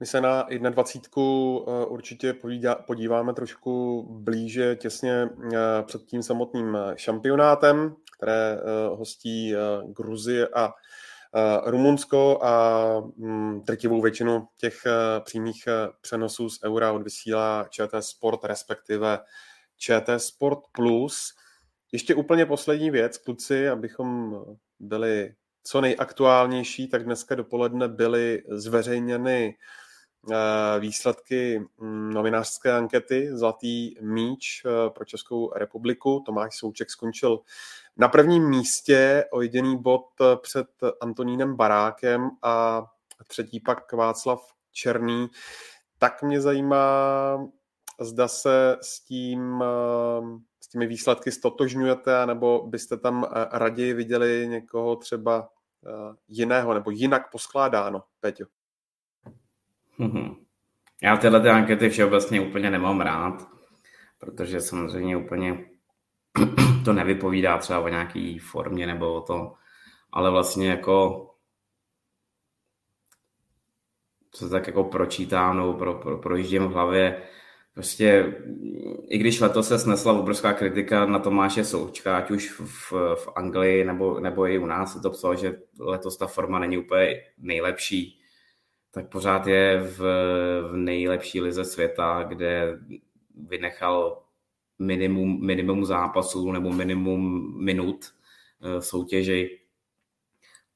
My 0.01 0.07
se 0.07 0.21
na 0.21 0.47
21. 0.71 1.23
Eh, 1.23 1.87
určitě 1.87 2.37
podíváme 2.87 3.35
trošku 3.35 4.03
blíže 4.11 4.77
těsně 4.77 5.29
eh, 5.55 5.59
před 5.83 6.03
tím 6.03 6.23
samotným 6.23 6.77
eh, 6.77 6.93
šampionátem, 6.97 7.97
které 8.19 8.59
hostí 8.89 9.55
Gruzie 9.87 10.49
a 10.49 10.75
Rumunsko 11.65 12.39
a 12.43 12.85
mm, 13.17 13.61
drtivou 13.61 14.03
většinu 14.03 14.49
těch 14.57 14.83
přímých 15.21 15.69
přenosů 16.01 16.51
z 16.51 16.63
Eura 16.65 16.93
odvysílá 16.93 17.67
ČT 17.71 18.05
Sport, 18.05 18.45
respektive 18.45 19.19
ČT 19.77 20.21
Sport 20.21 20.59
Plus. 20.73 21.35
Ještě 21.93 22.15
úplně 22.15 22.47
poslední 22.47 22.91
věc, 22.91 23.19
kluci, 23.19 23.69
abychom 23.69 24.37
byli 24.79 25.35
co 25.63 25.81
nejaktuálnější, 25.81 26.89
tak 26.89 27.05
dneska 27.05 27.35
dopoledne 27.35 27.89
byly 27.89 28.43
zveřejněny 28.49 29.57
Eh, 30.33 30.81
výsledky 30.81 31.69
mm, 31.79 32.13
novinářské 32.13 32.73
ankety 32.73 33.29
Zlatý 33.33 33.95
míč 34.01 34.63
eh, 34.67 34.91
pro 34.91 35.05
Českou 35.05 35.53
republiku. 35.55 36.23
Tomáš 36.27 36.57
Souček 36.57 36.91
skončil 36.91 37.41
na 37.97 38.09
prvním 38.09 38.49
místě 38.49 39.25
o 39.33 39.43
jediný 39.43 39.77
bod 39.83 40.07
eh, 40.21 40.37
před 40.37 40.67
Antonínem 41.01 41.57
Barákem 41.57 42.31
a 42.43 42.85
třetí 43.27 43.61
pak 43.61 43.93
Václav 43.93 44.53
Černý. 44.73 45.29
Tak 45.99 46.23
mě 46.23 46.41
zajímá, 46.41 46.79
zda 48.01 48.29
se 48.29 48.77
s 48.83 49.01
tím 49.01 49.65
s 50.69 50.71
těmi 50.71 50.87
výsledky 50.87 51.33
stotožňujete, 51.33 52.27
nebo 52.27 52.67
byste 52.67 52.97
tam 52.97 53.27
raději 53.53 53.95
viděli 53.95 54.49
někoho 54.49 54.97
třeba 54.97 55.49
jiného, 56.29 56.75
nebo 56.75 56.91
jinak 56.91 57.31
poskládáno, 57.31 58.03
Peťo? 58.21 58.45
Mm-hmm. 60.01 60.37
Já 61.03 61.17
tyhle 61.17 61.41
ty 61.41 61.49
ankety 61.49 61.89
všeobecně 61.89 62.41
úplně 62.41 62.71
nemám 62.71 63.01
rád, 63.01 63.49
protože 64.19 64.61
samozřejmě 64.61 65.17
úplně 65.17 65.71
to 66.85 66.93
nevypovídá 66.93 67.59
třeba 67.59 67.81
o 67.81 67.89
nějaký 67.89 68.39
formě 68.39 68.87
nebo 68.87 69.15
o 69.15 69.21
to, 69.21 69.55
ale 70.13 70.31
vlastně 70.31 70.69
jako 70.69 71.25
co 74.31 74.49
tak 74.49 74.67
jako 74.67 74.85
pročítám 74.85 75.57
nebo 75.57 75.75
pro, 75.75 75.95
pro, 75.95 76.19
projíždím 76.19 76.63
v 76.63 76.73
hlavě, 76.73 77.23
prostě 77.75 78.35
i 79.09 79.19
když 79.19 79.41
letos 79.41 79.69
se 79.69 79.79
snesla 79.79 80.13
obrovská 80.13 80.53
kritika 80.53 81.07
na 81.07 81.19
Tomáše 81.19 81.65
Součka, 81.65 82.17
ať 82.17 82.31
už 82.31 82.51
v, 82.61 82.93
v 83.15 83.29
Anglii 83.37 83.85
nebo, 83.85 84.21
nebo 84.21 84.47
i 84.47 84.59
u 84.59 84.67
nás 84.67 84.93
se 84.93 85.01
to 85.01 85.11
psalo, 85.11 85.37
že 85.37 85.59
letos 85.79 86.17
ta 86.17 86.27
forma 86.27 86.59
není 86.59 86.79
úplně 86.79 87.23
nejlepší, 87.39 88.21
tak 88.91 89.09
pořád 89.09 89.47
je 89.47 89.81
v, 89.83 89.99
v 90.73 90.77
nejlepší 90.77 91.41
lize 91.41 91.65
světa, 91.65 92.25
kde 92.29 92.79
vynechal 93.49 94.23
minimum, 94.79 95.47
minimum 95.47 95.85
zápasů 95.85 96.53
nebo 96.53 96.73
minimum 96.73 97.55
minut 97.65 98.05
eh, 98.05 98.83
soutěži. 98.83 99.61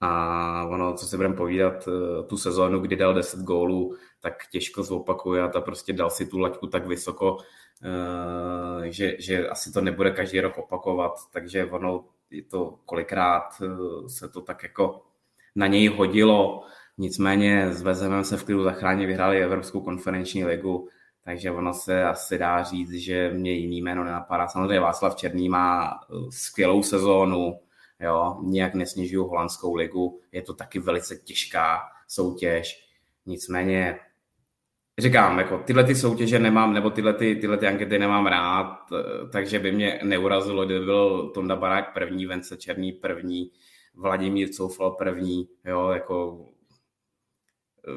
A 0.04 0.66
ono, 0.70 0.94
co 0.94 1.06
si 1.06 1.16
budeme 1.16 1.34
povídat, 1.34 1.88
eh, 1.88 2.22
tu 2.22 2.36
sezónu, 2.36 2.80
kdy 2.80 2.96
dal 2.96 3.14
10 3.14 3.40
gólů, 3.40 3.96
tak 4.20 4.34
těžko 4.50 4.82
zopakuje 4.82 5.42
a 5.42 5.48
ta 5.48 5.60
prostě 5.60 5.92
dal 5.92 6.10
si 6.10 6.26
tu 6.26 6.38
laťku 6.38 6.66
tak 6.66 6.86
vysoko, 6.86 7.38
eh, 7.84 8.90
že, 8.92 9.16
že 9.18 9.48
asi 9.48 9.72
to 9.72 9.80
nebude 9.80 10.10
každý 10.10 10.40
rok 10.40 10.58
opakovat, 10.58 11.12
takže 11.32 11.64
ono 11.64 12.04
je 12.30 12.42
to 12.42 12.78
kolikrát 12.84 13.62
se 14.06 14.28
to 14.28 14.40
tak 14.40 14.62
jako 14.62 15.02
na 15.54 15.66
něj 15.66 15.88
hodilo, 15.88 16.62
nicméně 16.98 17.72
s 17.72 17.82
Vezemem 17.82 18.24
se 18.24 18.36
v 18.36 18.44
klidu 18.44 18.64
zachránit 18.64 19.06
vyhráli 19.06 19.42
Evropskou 19.42 19.80
konferenční 19.80 20.44
ligu, 20.44 20.88
takže 21.24 21.50
ono 21.50 21.74
se 21.74 22.04
asi 22.04 22.38
dá 22.38 22.62
říct, 22.62 22.92
že 22.92 23.30
mě 23.34 23.52
jiný 23.52 23.82
jméno 23.82 24.04
nenapadá. 24.04 24.48
Samozřejmě 24.48 24.80
Václav 24.80 25.16
Černý 25.16 25.48
má 25.48 25.90
eh, 25.90 26.14
skvělou 26.30 26.82
sezónu, 26.82 27.58
jo, 28.02 28.36
nijak 28.42 28.74
nesnižuju 28.74 29.24
holandskou 29.24 29.74
ligu, 29.74 30.20
je 30.32 30.42
to 30.42 30.54
taky 30.54 30.78
velice 30.78 31.16
těžká 31.16 31.80
soutěž, 32.08 32.88
nicméně 33.26 33.98
říkám, 34.98 35.38
jako 35.38 35.58
tyhle 35.58 35.84
ty 35.84 35.94
soutěže 35.94 36.38
nemám, 36.38 36.74
nebo 36.74 36.90
tyhle, 36.90 37.14
ty, 37.14 37.36
tyhle 37.36 37.56
ty 37.56 37.66
ankety 37.66 37.98
nemám 37.98 38.26
rád, 38.26 38.78
eh, 38.92 39.28
takže 39.32 39.58
by 39.58 39.72
mě 39.72 40.00
neurazilo, 40.02 40.64
kdyby 40.64 40.84
byl 40.84 41.30
Tonda 41.34 41.56
Barák 41.56 41.94
první, 41.94 42.26
Vence 42.26 42.56
Černý 42.56 42.92
první, 42.92 43.50
Vladimír 43.94 44.48
Coufal 44.48 44.90
první, 44.90 45.48
jo, 45.64 45.90
jako 45.90 46.46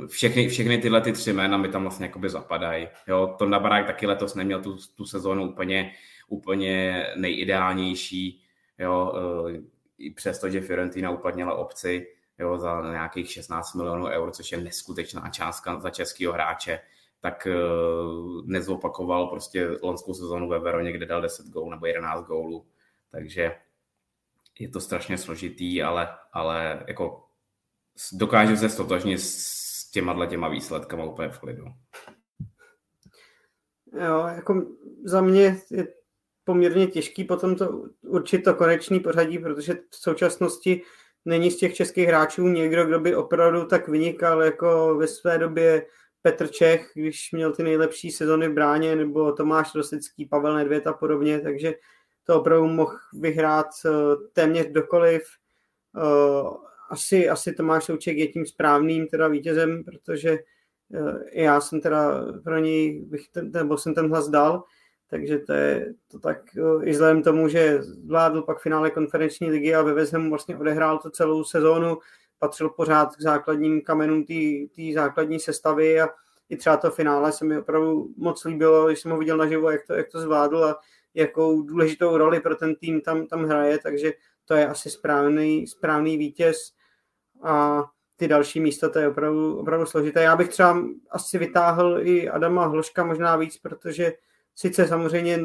všechny, 0.07 0.47
všechny 0.47 0.77
tyhle 0.77 1.01
ty 1.01 1.11
tři 1.11 1.33
jména 1.33 1.57
mi 1.57 1.69
tam 1.69 1.81
vlastně 1.81 2.05
jakoby 2.05 2.29
zapadají. 2.29 2.87
Jo, 3.07 3.35
Tonda 3.37 3.59
Barák 3.59 3.85
taky 3.85 4.07
letos 4.07 4.35
neměl 4.35 4.61
tu, 4.61 4.77
tu 4.95 5.05
sezónu 5.05 5.49
úplně, 5.49 5.91
úplně 6.27 7.05
nejideálnější, 7.15 8.43
jo, 8.79 9.13
eh, 9.55 9.74
i 9.97 10.11
přesto, 10.11 10.49
že 10.49 10.61
Fiorentina 10.61 11.11
uplatnila 11.11 11.53
obci 11.53 12.07
jo, 12.39 12.57
za 12.57 12.91
nějakých 12.91 13.31
16 13.31 13.73
milionů 13.73 14.05
eur, 14.05 14.31
což 14.31 14.51
je 14.51 14.57
neskutečná 14.57 15.29
částka 15.29 15.79
za 15.79 15.89
českého 15.89 16.33
hráče, 16.33 16.79
tak 17.19 17.47
uh, 17.47 18.45
nezopakoval 18.45 19.27
prostě 19.27 19.69
loňskou 19.81 20.13
sezónu 20.13 20.49
ve 20.49 20.59
Veroně, 20.59 20.91
kde 20.91 21.05
dal 21.05 21.21
10 21.21 21.45
gólů 21.47 21.69
nebo 21.69 21.85
11 21.85 22.25
gólů. 22.25 22.65
Takže 23.11 23.55
je 24.59 24.69
to 24.69 24.79
strašně 24.79 25.17
složitý, 25.17 25.83
ale, 25.83 26.17
ale 26.33 26.83
jako 26.87 27.23
dokážu 28.13 28.55
se 28.55 28.69
stotožnit 28.69 29.21
s 29.21 29.91
těma 29.91 30.25
těma 30.25 30.47
výsledkama 30.47 31.03
úplně 31.03 31.29
v 31.29 31.39
klidu. 31.39 31.65
Jo, 34.05 34.27
jako 34.35 34.65
za 35.03 35.21
mě 35.21 35.61
je 35.71 35.87
poměrně 36.45 36.87
těžký 36.87 37.23
potom 37.23 37.55
to 37.55 37.83
určit 38.01 38.39
to 38.39 38.53
konečný 38.53 38.99
pořadí, 38.99 39.39
protože 39.39 39.73
v 39.73 39.95
současnosti 39.95 40.81
není 41.25 41.51
z 41.51 41.57
těch 41.57 41.73
českých 41.73 42.07
hráčů 42.07 42.47
někdo, 42.47 42.85
kdo 42.85 42.99
by 42.99 43.15
opravdu 43.15 43.65
tak 43.65 43.87
vynikal 43.87 44.43
jako 44.43 44.95
ve 44.95 45.07
své 45.07 45.37
době 45.37 45.85
Petr 46.21 46.47
Čech, 46.47 46.91
když 46.95 47.31
měl 47.31 47.53
ty 47.53 47.63
nejlepší 47.63 48.11
sezony 48.11 48.47
v 48.47 48.53
bráně, 48.53 48.95
nebo 48.95 49.31
Tomáš 49.31 49.75
Rosický, 49.75 50.25
Pavel 50.25 50.55
Nedvěd 50.55 50.87
a 50.87 50.93
podobně, 50.93 51.39
takže 51.39 51.73
to 52.23 52.39
opravdu 52.39 52.67
mohl 52.67 52.97
vyhrát 53.13 53.67
eh, 53.85 53.89
téměř 54.33 54.67
kdokoliv. 54.67 55.21
Eh, 55.97 56.49
asi, 56.89 57.29
asi 57.29 57.53
Tomáš 57.53 57.83
Souček 57.83 58.17
je 58.17 58.27
tím 58.27 58.45
správným 58.45 59.07
teda 59.07 59.27
vítězem, 59.27 59.83
protože 59.83 60.39
eh, 60.93 61.41
já 61.41 61.61
jsem 61.61 61.81
teda 61.81 62.25
pro 62.43 62.59
něj, 62.59 63.05
bych 63.05 63.29
ten, 63.29 63.51
nebo 63.51 63.77
jsem 63.77 63.93
ten 63.93 64.09
hlas 64.09 64.29
dal, 64.29 64.63
takže 65.09 65.39
to 65.39 65.53
je 65.53 65.93
to 66.11 66.19
tak 66.19 66.37
i 66.83 66.91
vzhledem 66.91 67.23
tomu, 67.23 67.47
že 67.47 67.83
zvládl 67.83 68.41
pak 68.41 68.61
finále 68.61 68.91
konferenční 68.91 69.49
ligy 69.49 69.75
a 69.75 69.81
ve 69.81 69.93
Vezhemu 69.93 70.29
vlastně 70.29 70.57
odehrál 70.57 70.97
to 70.97 71.09
celou 71.09 71.43
sezónu, 71.43 71.97
patřil 72.39 72.69
pořád 72.69 73.15
k 73.15 73.21
základním 73.21 73.81
kamenům 73.81 74.25
té 74.75 74.81
základní 74.93 75.39
sestavy 75.39 76.01
a 76.01 76.09
i 76.49 76.57
třeba 76.57 76.77
to 76.77 76.91
finále 76.91 77.31
se 77.31 77.45
mi 77.45 77.57
opravdu 77.57 78.09
moc 78.17 78.45
líbilo, 78.45 78.87
když 78.87 78.99
jsem 78.99 79.11
ho 79.11 79.17
viděl 79.17 79.37
naživo, 79.37 79.71
jak 79.71 79.87
to, 79.87 79.93
jak 79.93 80.11
to 80.11 80.19
zvládl 80.19 80.63
a 80.63 80.79
jakou 81.13 81.61
důležitou 81.61 82.17
roli 82.17 82.39
pro 82.39 82.55
ten 82.55 82.75
tým 82.75 83.01
tam, 83.01 83.27
tam 83.27 83.45
hraje, 83.45 83.79
takže 83.79 84.13
to 84.45 84.53
je 84.53 84.67
asi 84.67 84.89
správný, 84.89 85.67
správný 85.67 86.17
vítěz 86.17 86.57
a 87.43 87.83
ty 88.15 88.27
další 88.27 88.59
místa, 88.59 88.89
to 88.89 88.99
je 88.99 89.07
opravdu, 89.07 89.59
opravdu 89.59 89.85
složité. 89.85 90.23
Já 90.23 90.35
bych 90.35 90.49
třeba 90.49 90.83
asi 91.09 91.37
vytáhl 91.37 91.99
i 92.01 92.29
Adama 92.29 92.65
Hloška 92.65 93.03
možná 93.03 93.35
víc, 93.35 93.57
protože 93.57 94.13
sice 94.55 94.87
samozřejmě 94.87 95.39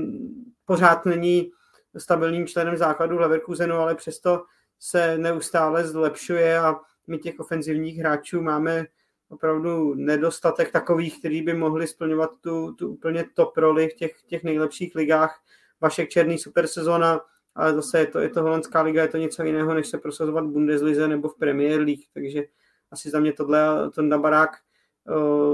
pořád 0.65 1.07
není 1.07 1.51
stabilním 1.97 2.47
členem 2.47 2.77
základu 2.77 3.19
Leverkusenu, 3.19 3.74
ale 3.74 3.95
přesto 3.95 4.45
se 4.78 5.19
neustále 5.19 5.87
zlepšuje 5.87 6.59
a 6.59 6.81
my 7.07 7.19
těch 7.19 7.41
ofenzivních 7.41 7.99
hráčů 7.99 8.43
máme 8.43 8.87
opravdu 9.28 9.95
nedostatek 9.95 10.73
takových, 10.73 11.19
kteří 11.19 11.43
by 11.43 11.55
mohli 11.55 11.87
splňovat 11.87 12.31
tu, 12.41 12.73
tu 12.73 12.89
úplně 12.89 13.24
top 13.35 13.57
roli 13.57 13.89
v 13.89 13.95
těch, 13.95 14.23
těch 14.27 14.45
nejlepších 14.45 14.95
ligách. 14.95 15.41
Vašek 15.81 16.09
Černý 16.09 16.39
super 16.39 16.66
sezona, 16.66 17.20
ale 17.55 17.74
zase 17.74 17.99
je 17.99 18.07
to, 18.07 18.19
je 18.19 18.28
to 18.28 18.43
holandská 18.43 18.82
liga, 18.82 19.03
je 19.03 19.09
to 19.09 19.16
něco 19.16 19.43
jiného, 19.43 19.74
než 19.74 19.89
se 19.89 19.99
prosazovat 19.99 20.45
v 20.45 20.51
Bundeslize 20.51 21.09
nebo 21.09 21.28
v 21.28 21.39
Premier 21.39 21.81
League, 21.81 22.05
takže 22.15 22.43
asi 22.91 23.11
za 23.11 23.20
mě 23.20 23.32
tohle, 23.32 23.91
ten 23.91 24.20
Barák 24.20 24.51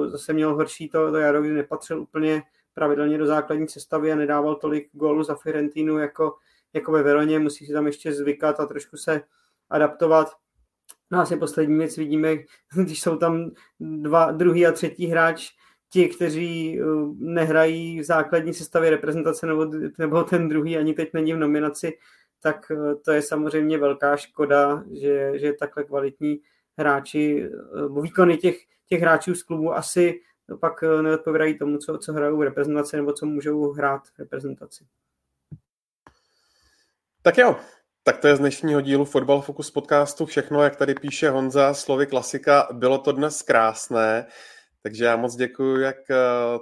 zase 0.06 0.32
měl 0.32 0.54
horší 0.54 0.88
to, 0.88 1.10
to 1.10 1.16
jaro, 1.16 1.42
kdy 1.42 1.52
nepatřil 1.52 2.00
úplně 2.02 2.42
pravidelně 2.76 3.18
do 3.18 3.26
základní 3.26 3.68
sestavy 3.68 4.12
a 4.12 4.16
nedával 4.16 4.54
tolik 4.54 4.88
gólů 4.92 5.22
za 5.22 5.34
Fiorentinu 5.34 5.98
jako, 5.98 6.36
jako 6.72 6.92
ve 6.92 7.02
Veroně, 7.02 7.38
musí 7.38 7.66
si 7.66 7.72
tam 7.72 7.86
ještě 7.86 8.12
zvykat 8.12 8.60
a 8.60 8.66
trošku 8.66 8.96
se 8.96 9.20
adaptovat. 9.70 10.28
No 11.10 11.20
asi 11.20 11.36
poslední 11.36 11.78
věc 11.78 11.96
vidíme, 11.96 12.36
když 12.74 13.00
jsou 13.00 13.16
tam 13.16 13.50
dva, 13.80 14.32
druhý 14.32 14.66
a 14.66 14.72
třetí 14.72 15.06
hráč, 15.06 15.50
ti, 15.90 16.08
kteří 16.08 16.80
eh, 16.80 16.84
nehrají 17.18 18.00
v 18.00 18.04
základní 18.04 18.54
sestavě 18.54 18.90
reprezentace 18.90 19.46
nebo, 19.46 19.66
nebo 19.98 20.24
ten 20.24 20.48
druhý 20.48 20.76
ani 20.76 20.94
teď 20.94 21.12
není 21.12 21.32
v 21.32 21.38
nominaci, 21.38 21.98
tak 22.42 22.70
eh, 22.70 22.94
to 22.94 23.12
je 23.12 23.22
samozřejmě 23.22 23.78
velká 23.78 24.16
škoda, 24.16 24.84
že, 25.00 25.32
že 25.38 25.52
takhle 25.52 25.84
kvalitní 25.84 26.40
hráči, 26.78 27.44
eh, 27.44 28.00
výkony 28.02 28.36
těch, 28.36 28.56
těch 28.86 29.00
hráčů 29.00 29.34
z 29.34 29.42
klubu 29.42 29.74
asi 29.74 30.20
pak 30.60 30.82
neodpovídají 30.82 31.59
tomu, 31.59 31.78
co, 31.78 31.98
co 31.98 32.12
hrajou 32.12 32.39
v 32.39 32.43
reprezentaci 32.43 32.97
nebo 32.97 33.12
co 33.12 33.27
můžou 33.27 33.73
hrát 33.73 34.09
v 34.09 34.18
reprezentaci. 34.18 34.85
Tak 37.23 37.39
jo, 37.39 37.56
tak 38.02 38.18
to 38.18 38.28
je 38.28 38.36
z 38.36 38.39
dnešního 38.39 38.81
dílu 38.81 39.05
Fotbal 39.05 39.40
Focus 39.40 39.70
podcastu 39.70 40.27
všechno, 40.27 40.62
jak 40.62 40.77
tady 40.77 40.94
píše 40.94 41.31
Honza, 41.31 41.74
slovy 41.74 42.06
klasika. 42.06 42.68
Bylo 42.73 42.98
to 42.98 43.12
dnes 43.12 43.43
krásné. 43.43 44.27
Takže 44.82 45.05
já 45.05 45.16
moc 45.16 45.36
děkuji 45.36 45.77
jak 45.81 46.10
eh, 46.10 46.16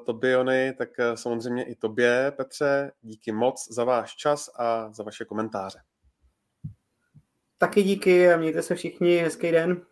tobě, 0.06 0.30
Jony, 0.30 0.74
tak 0.78 0.88
eh, 0.98 1.16
samozřejmě 1.16 1.64
i 1.64 1.74
tobě, 1.74 2.32
Petře. 2.36 2.92
Díky 3.02 3.32
moc 3.32 3.72
za 3.72 3.84
váš 3.84 4.16
čas 4.16 4.50
a 4.58 4.92
za 4.92 5.02
vaše 5.02 5.24
komentáře. 5.24 5.78
Taky 7.58 7.82
díky 7.82 8.32
a 8.32 8.36
mějte 8.36 8.62
se 8.62 8.74
všichni. 8.74 9.18
Hezký 9.18 9.52
den. 9.52 9.82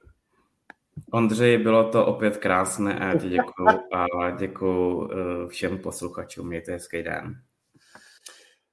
Ondřej, 1.15 1.59
bylo 1.59 1.91
to 1.91 2.07
opět 2.07 2.37
krásné 2.37 2.99
a 2.99 3.19
ti 3.19 3.29
děkuji 3.29 3.69
a 3.93 4.31
děkuji 4.31 5.11
eh, 5.13 5.49
všem 5.49 5.79
posluchačům. 5.79 6.49
Mějte 6.49 6.73
hezký 6.73 7.03
den. 7.03 7.35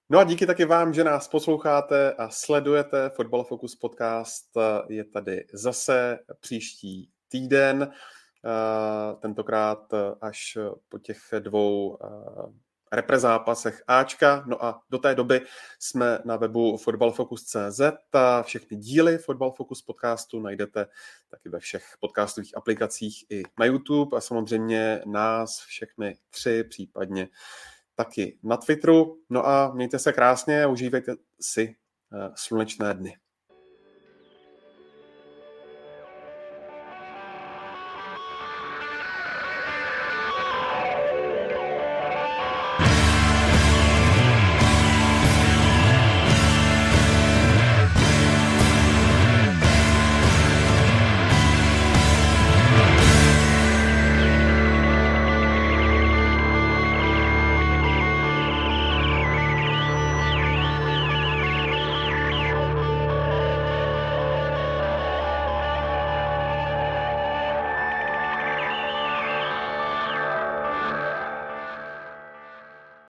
No 0.10 0.20
a 0.20 0.24
díky 0.24 0.46
taky 0.46 0.66
vám, 0.66 0.94
že 0.94 1.04
nás 1.04 1.28
posloucháte 1.28 2.14
a 2.14 2.30
sledujete. 2.30 3.10
Football 3.10 3.44
Focus 3.44 3.76
podcast 3.76 4.46
je 4.90 5.04
tady 5.04 5.46
zase 5.54 6.20
příští 6.40 7.10
týden. 7.28 7.92
Eh, 8.46 9.16
tentokrát 9.16 9.94
eh, 9.94 9.98
až 10.22 10.58
po 10.90 11.00
těch 11.00 11.18
dvou 11.40 11.98
eh, 12.04 12.08
reprezápasech 12.92 13.84
Ačka. 13.88 14.44
No 14.48 14.66
a 14.66 14.82
do 14.90 14.98
té 14.98 15.16
doby 15.16 15.42
jsme 15.80 16.20
na 16.26 16.36
webu 16.36 16.78
fotbalfocus.cz 16.78 17.82
a 18.14 18.44
všechny 18.44 18.78
díly 18.78 19.18
Fotbal 19.18 19.52
Focus 19.52 19.82
podcastu 19.82 20.40
najdete 20.40 20.86
taky 21.30 21.50
ve 21.50 21.60
všech 21.60 21.86
podcastových 22.00 22.58
aplikacích 22.58 23.26
i 23.30 23.44
na 23.60 23.66
YouTube 23.66 24.18
a 24.18 24.22
samozřejmě 24.22 25.02
nás 25.06 25.60
všechny 25.60 26.18
tři 26.30 26.64
případně 26.64 27.28
taky 27.96 28.40
na 28.44 28.58
Twitteru. 28.58 29.22
No 29.30 29.48
a 29.48 29.74
mějte 29.74 30.00
se 30.00 30.14
krásně 30.14 30.64
a 30.64 30.68
užívejte 30.68 31.16
si 31.42 31.76
eh, 32.14 32.32
slunečné 32.36 32.94
dny. 32.94 33.18